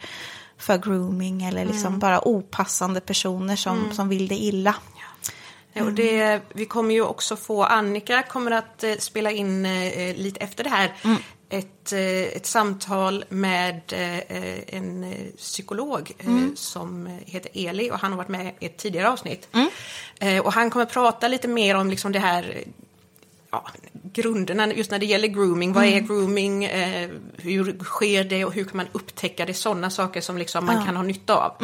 för 0.58 0.78
grooming 0.78 1.44
eller 1.44 1.66
liksom 1.66 2.00
bara 2.00 2.28
opassande 2.28 3.00
personer 3.00 3.56
som, 3.56 3.92
som 3.94 4.10
vill 4.10 4.28
det 4.28 4.36
illa. 4.36 4.76
Ja, 5.74 5.84
Och 5.84 5.94
det, 5.94 6.42
vi 6.54 6.66
kommer 6.66 6.94
ju 6.94 7.02
också 7.02 7.36
få, 7.36 7.64
Annika 7.64 8.24
kommer 8.24 8.52
att 8.52 8.84
eh, 8.84 8.94
spela 9.00 9.32
in 9.32 9.66
eh, 9.66 10.16
lite 10.16 10.40
efter 10.40 10.64
det 10.64 10.70
här 10.70 10.94
ett, 11.50 11.94
eh, 11.94 12.00
ett 12.38 12.46
samtal 12.46 13.26
med 13.30 13.82
eh, 13.94 14.76
en 14.78 15.04
eh, 15.04 15.32
psykolog 15.38 16.12
eh, 16.20 16.26
som 16.56 17.20
heter 17.26 17.52
Eli 17.54 17.92
och 17.92 18.00
han 18.00 18.12
har 18.12 18.18
varit 18.18 18.30
med 18.30 18.52
i 18.60 18.66
ett 18.66 18.78
tidigare 18.78 19.10
avsnitt. 19.10 19.48
Eh, 20.20 20.40
och 20.46 20.54
han 20.54 20.70
kommer 20.70 20.86
prata 20.86 21.28
lite 21.28 21.48
mer 21.48 21.76
om 21.76 21.90
liksom 21.90 22.12
det 22.12 22.20
här 22.20 22.44
eh, 22.56 22.68
ja, 23.52 23.68
grunderna 24.14 24.74
just 24.74 24.92
när 24.92 25.00
det 25.00 25.06
gäller 25.06 25.28
grooming. 25.28 25.74
Vad 25.74 25.84
är 25.86 26.00
grooming? 26.00 26.64
Eh, 26.66 27.10
hur 27.38 27.84
sker 27.84 28.24
det 28.24 28.46
och 28.46 28.54
hur 28.54 28.64
kan 28.66 28.78
man 28.78 28.88
upptäcka 28.92 29.46
det? 29.46 29.54
Sådana 29.54 29.90
saker 29.90 30.22
som 30.22 30.38
liksom 30.38 30.66
man 30.66 30.86
kan 30.86 30.96
ha 30.96 31.04
nytta 31.04 31.36
av. 31.36 31.56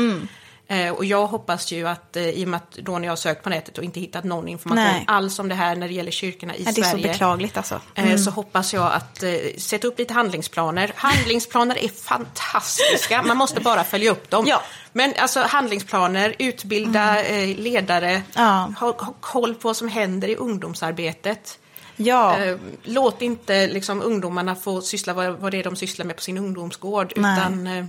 Eh, 0.71 0.91
och 0.93 1.05
jag 1.05 1.27
hoppas 1.27 1.71
ju 1.71 1.87
att 1.87 2.15
eh, 2.15 2.29
i 2.29 2.45
och 2.45 2.49
med 2.49 2.57
att 2.57 2.71
då 2.71 2.97
när 2.99 3.05
jag 3.07 3.11
har 3.11 3.15
sökt 3.15 3.43
på 3.43 3.49
nätet 3.49 3.77
och 3.77 3.83
inte 3.83 3.99
hittat 3.99 4.23
någon 4.23 4.47
information 4.47 4.83
Nej. 4.83 5.03
alls 5.07 5.39
om 5.39 5.49
det 5.49 5.55
här 5.55 5.75
när 5.75 5.87
det 5.87 5.93
gäller 5.93 6.11
kyrkorna 6.11 6.55
i 6.55 6.63
Ja, 6.63 6.71
det 6.75 6.81
är 6.81 6.83
så 6.83 6.89
Sverige. 6.89 7.07
beklagligt 7.07 7.57
alltså. 7.57 7.81
eh, 7.95 8.17
Så 8.17 8.31
hoppas 8.31 8.73
jag 8.73 8.91
att 8.93 9.23
sätta 9.57 9.87
upp 9.87 9.99
lite 9.99 10.13
handlingsplaner. 10.13 10.91
Handlingsplaner 10.95 11.77
är 11.83 11.87
fantastiska, 11.89 13.23
man 13.23 13.37
måste 13.37 13.61
bara 13.61 13.83
följa 13.83 14.11
upp 14.11 14.29
dem. 14.29 14.45
Ja. 14.47 14.61
Men 14.93 15.13
alltså 15.17 15.41
handlingsplaner, 15.41 16.35
utbilda 16.39 17.23
eh, 17.23 17.57
ledare, 17.57 18.21
Ja. 18.35 18.73
ha, 18.79 18.87
ha 18.99 19.13
koll 19.19 19.55
på 19.55 19.67
vad 19.67 19.77
som 19.77 19.87
händer 19.87 20.27
i 20.27 20.35
ungdomsarbetet. 20.35 21.59
Ja, 21.95 22.37
låt 22.83 23.21
inte 23.21 23.67
liksom, 23.67 24.01
ungdomarna 24.01 24.55
få 24.55 24.81
syssla 24.81 25.13
vad, 25.13 25.33
vad 25.33 25.51
det 25.51 25.59
är 25.59 25.63
de 25.63 25.75
sysslar 25.75 26.05
med 26.05 26.15
på 26.15 26.21
sin 26.21 26.37
ungdomsgård. 26.37 27.13
Nej. 27.15 27.37
Utan, 27.39 27.87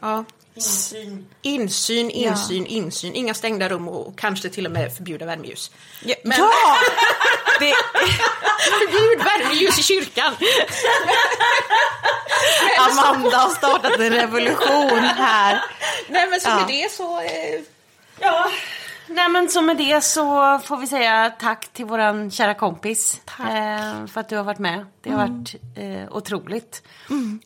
ja. 0.00 0.24
Insyn, 0.56 1.26
insyn, 1.42 2.10
insyn, 2.10 2.66
insyn. 2.66 3.14
Inga 3.14 3.34
stängda 3.34 3.68
rum 3.68 3.88
och, 3.88 4.18
kanske 4.18 4.48
till 4.48 4.66
och 4.66 4.72
med 4.72 4.96
förbjuda 4.96 5.26
värmeljus. 5.26 5.70
ja, 6.04 6.14
men- 6.24 6.38
ja! 6.38 6.50
Det, 7.60 7.74
Förbjud 8.78 9.18
värmeljus 9.24 9.78
i 9.78 9.82
kyrkan! 9.82 10.34
Amanda 12.78 13.36
har 13.36 13.48
startat 13.50 14.00
en 14.00 14.10
revolution 14.12 14.98
här. 14.98 15.60
Nej 16.08 16.26
men 16.30 16.40
så 16.40 16.48
Ja. 16.48 16.56
med 16.56 16.66
det 16.66 16.92
så... 16.92 17.20
Eh, 17.20 17.60
Ja, 18.20 18.50
nej 19.08 19.28
men 19.28 19.48
så 19.48 19.62
med 19.62 19.76
det 19.76 20.00
så 20.04 20.58
får 20.64 20.76
vi 20.76 20.86
säga 20.86 21.32
tack 21.38 21.68
till 21.72 21.84
våran 21.84 22.30
kära 22.30 22.54
kompis. 22.54 23.20
Eh, 23.40 24.06
för 24.12 24.20
att 24.20 24.28
du 24.28 24.36
har 24.36 24.44
varit 24.44 24.58
med. 24.58 24.86
Det 25.02 25.10
har 25.10 25.18
varit 25.18 25.54
eh, 25.76 26.16
otroligt. 26.16 26.82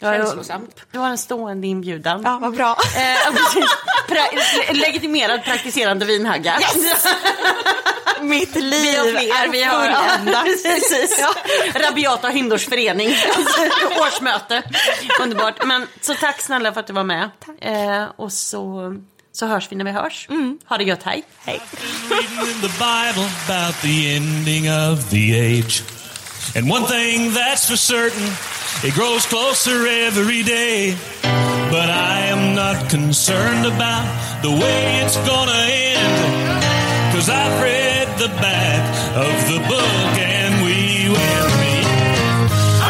Känslosamt. 0.01 0.77
Du 0.91 0.99
har 0.99 1.09
en 1.09 1.19
stående 1.19 1.67
inbjudan. 1.67 2.23
Ja, 2.25 2.39
vad 2.43 2.55
bra. 2.57 2.77
Eh, 2.97 3.35
pra- 4.09 4.73
legitimerad 4.73 5.43
praktiserande 5.45 6.05
vinhagga. 6.07 6.59
Mitt 8.21 8.55
liv 8.55 8.83
Vi 8.83 8.97
har 8.97 9.05
fler, 9.05 9.47
är 9.47 9.49
vi 9.49 9.63
har 9.63 9.81
fulländat. 9.81 10.45
Precis. 10.45 11.19
Ja. 11.21 11.35
Rabiata 11.89 12.29
Hindors 12.29 12.67
förening. 12.69 13.09
Årsmöte. 14.01 14.63
Underbart. 15.23 15.65
Men, 15.67 15.87
så 16.01 16.15
tack 16.15 16.41
snälla 16.41 16.73
för 16.73 16.81
att 16.81 16.87
du 16.87 16.93
var 16.93 17.05
med. 17.05 17.31
Eh, 17.61 18.05
och 18.17 18.33
så, 18.33 18.95
så 19.41 19.47
hörs 19.47 19.67
vi 19.71 19.77
när 19.77 19.85
vi 19.85 19.91
hörs. 19.91 20.27
Mm. 20.31 20.59
Ha 20.67 20.79
det 20.79 20.85
gött, 20.85 21.03
hej. 21.03 21.23
Hej. 21.45 21.61
reading 22.11 22.41
in 22.55 22.61
the 22.69 22.75
Bible 22.89 23.27
about 23.47 23.75
the 23.83 24.17
ending 24.17 24.65
of 24.71 25.11
the 25.11 25.25
age. 25.35 25.83
And 26.57 26.71
one 26.71 26.85
thing 26.87 27.33
that's 27.33 27.65
for 27.71 27.77
certain, 27.77 28.27
it 28.85 28.95
grows 28.95 29.27
closer 29.27 29.87
every 30.09 30.43
day. 30.43 30.97
But 31.71 31.89
I 31.89 32.17
am 32.35 32.55
not 32.55 32.91
concerned 32.91 33.65
about 33.67 34.07
the 34.43 34.53
way 34.63 34.81
it's 35.03 35.19
gonna 35.31 35.63
end. 35.97 36.17
Cause 37.15 37.29
I've 37.31 37.57
read 37.63 38.09
the 38.25 38.31
back 38.47 38.83
of 39.27 39.35
the 39.53 39.61
book 39.75 40.13
and 40.41 40.53
we 40.67 40.79
will 41.15 41.51
meet. 41.65 41.89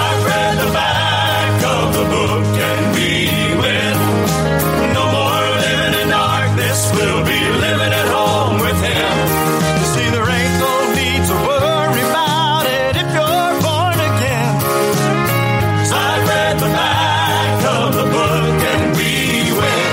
I've 0.05 0.23
read 0.33 0.55
the 0.67 0.73
back 0.73 1.57
of 1.77 1.87
the 1.99 2.07
book 2.17 2.50
we'll 7.01 7.25
be 7.25 7.41
living 7.65 7.93
at 8.03 8.09
home 8.17 8.57
with 8.61 8.79
him. 8.89 9.15
You 9.81 9.87
see, 9.95 10.09
there 10.15 10.29
ain't 10.39 10.57
no 10.67 10.75
need 11.01 11.23
to 11.31 11.37
worry 11.49 12.03
about 12.11 12.65
it 12.79 12.93
if 13.03 13.09
you're 13.17 13.55
born 13.69 13.99
again. 14.11 14.55
I've 16.05 16.25
read 16.33 16.57
the 16.65 16.71
back 16.81 17.59
of 17.77 17.89
the 17.99 18.07
book 18.17 18.59
and 18.73 18.83
we 18.99 19.13
will. 19.59 19.93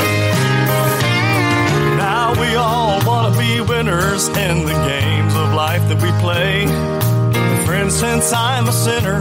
Now 1.97 2.25
we 2.41 2.49
all 2.55 2.99
want 3.09 3.25
to 3.33 3.39
be 3.39 3.61
winners 3.61 4.23
in 4.29 4.65
the 4.65 4.77
games 4.91 5.33
of 5.35 5.47
life 5.53 5.83
that 5.89 5.99
we 6.05 6.11
play. 6.25 6.67
Friend, 7.65 7.89
since 7.91 8.33
I'm 8.33 8.67
a 8.67 8.71
sinner, 8.85 9.19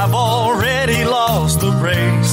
I've 0.00 0.14
already 0.14 1.04
lost 1.04 1.60
the 1.60 1.70
race. 1.88 2.23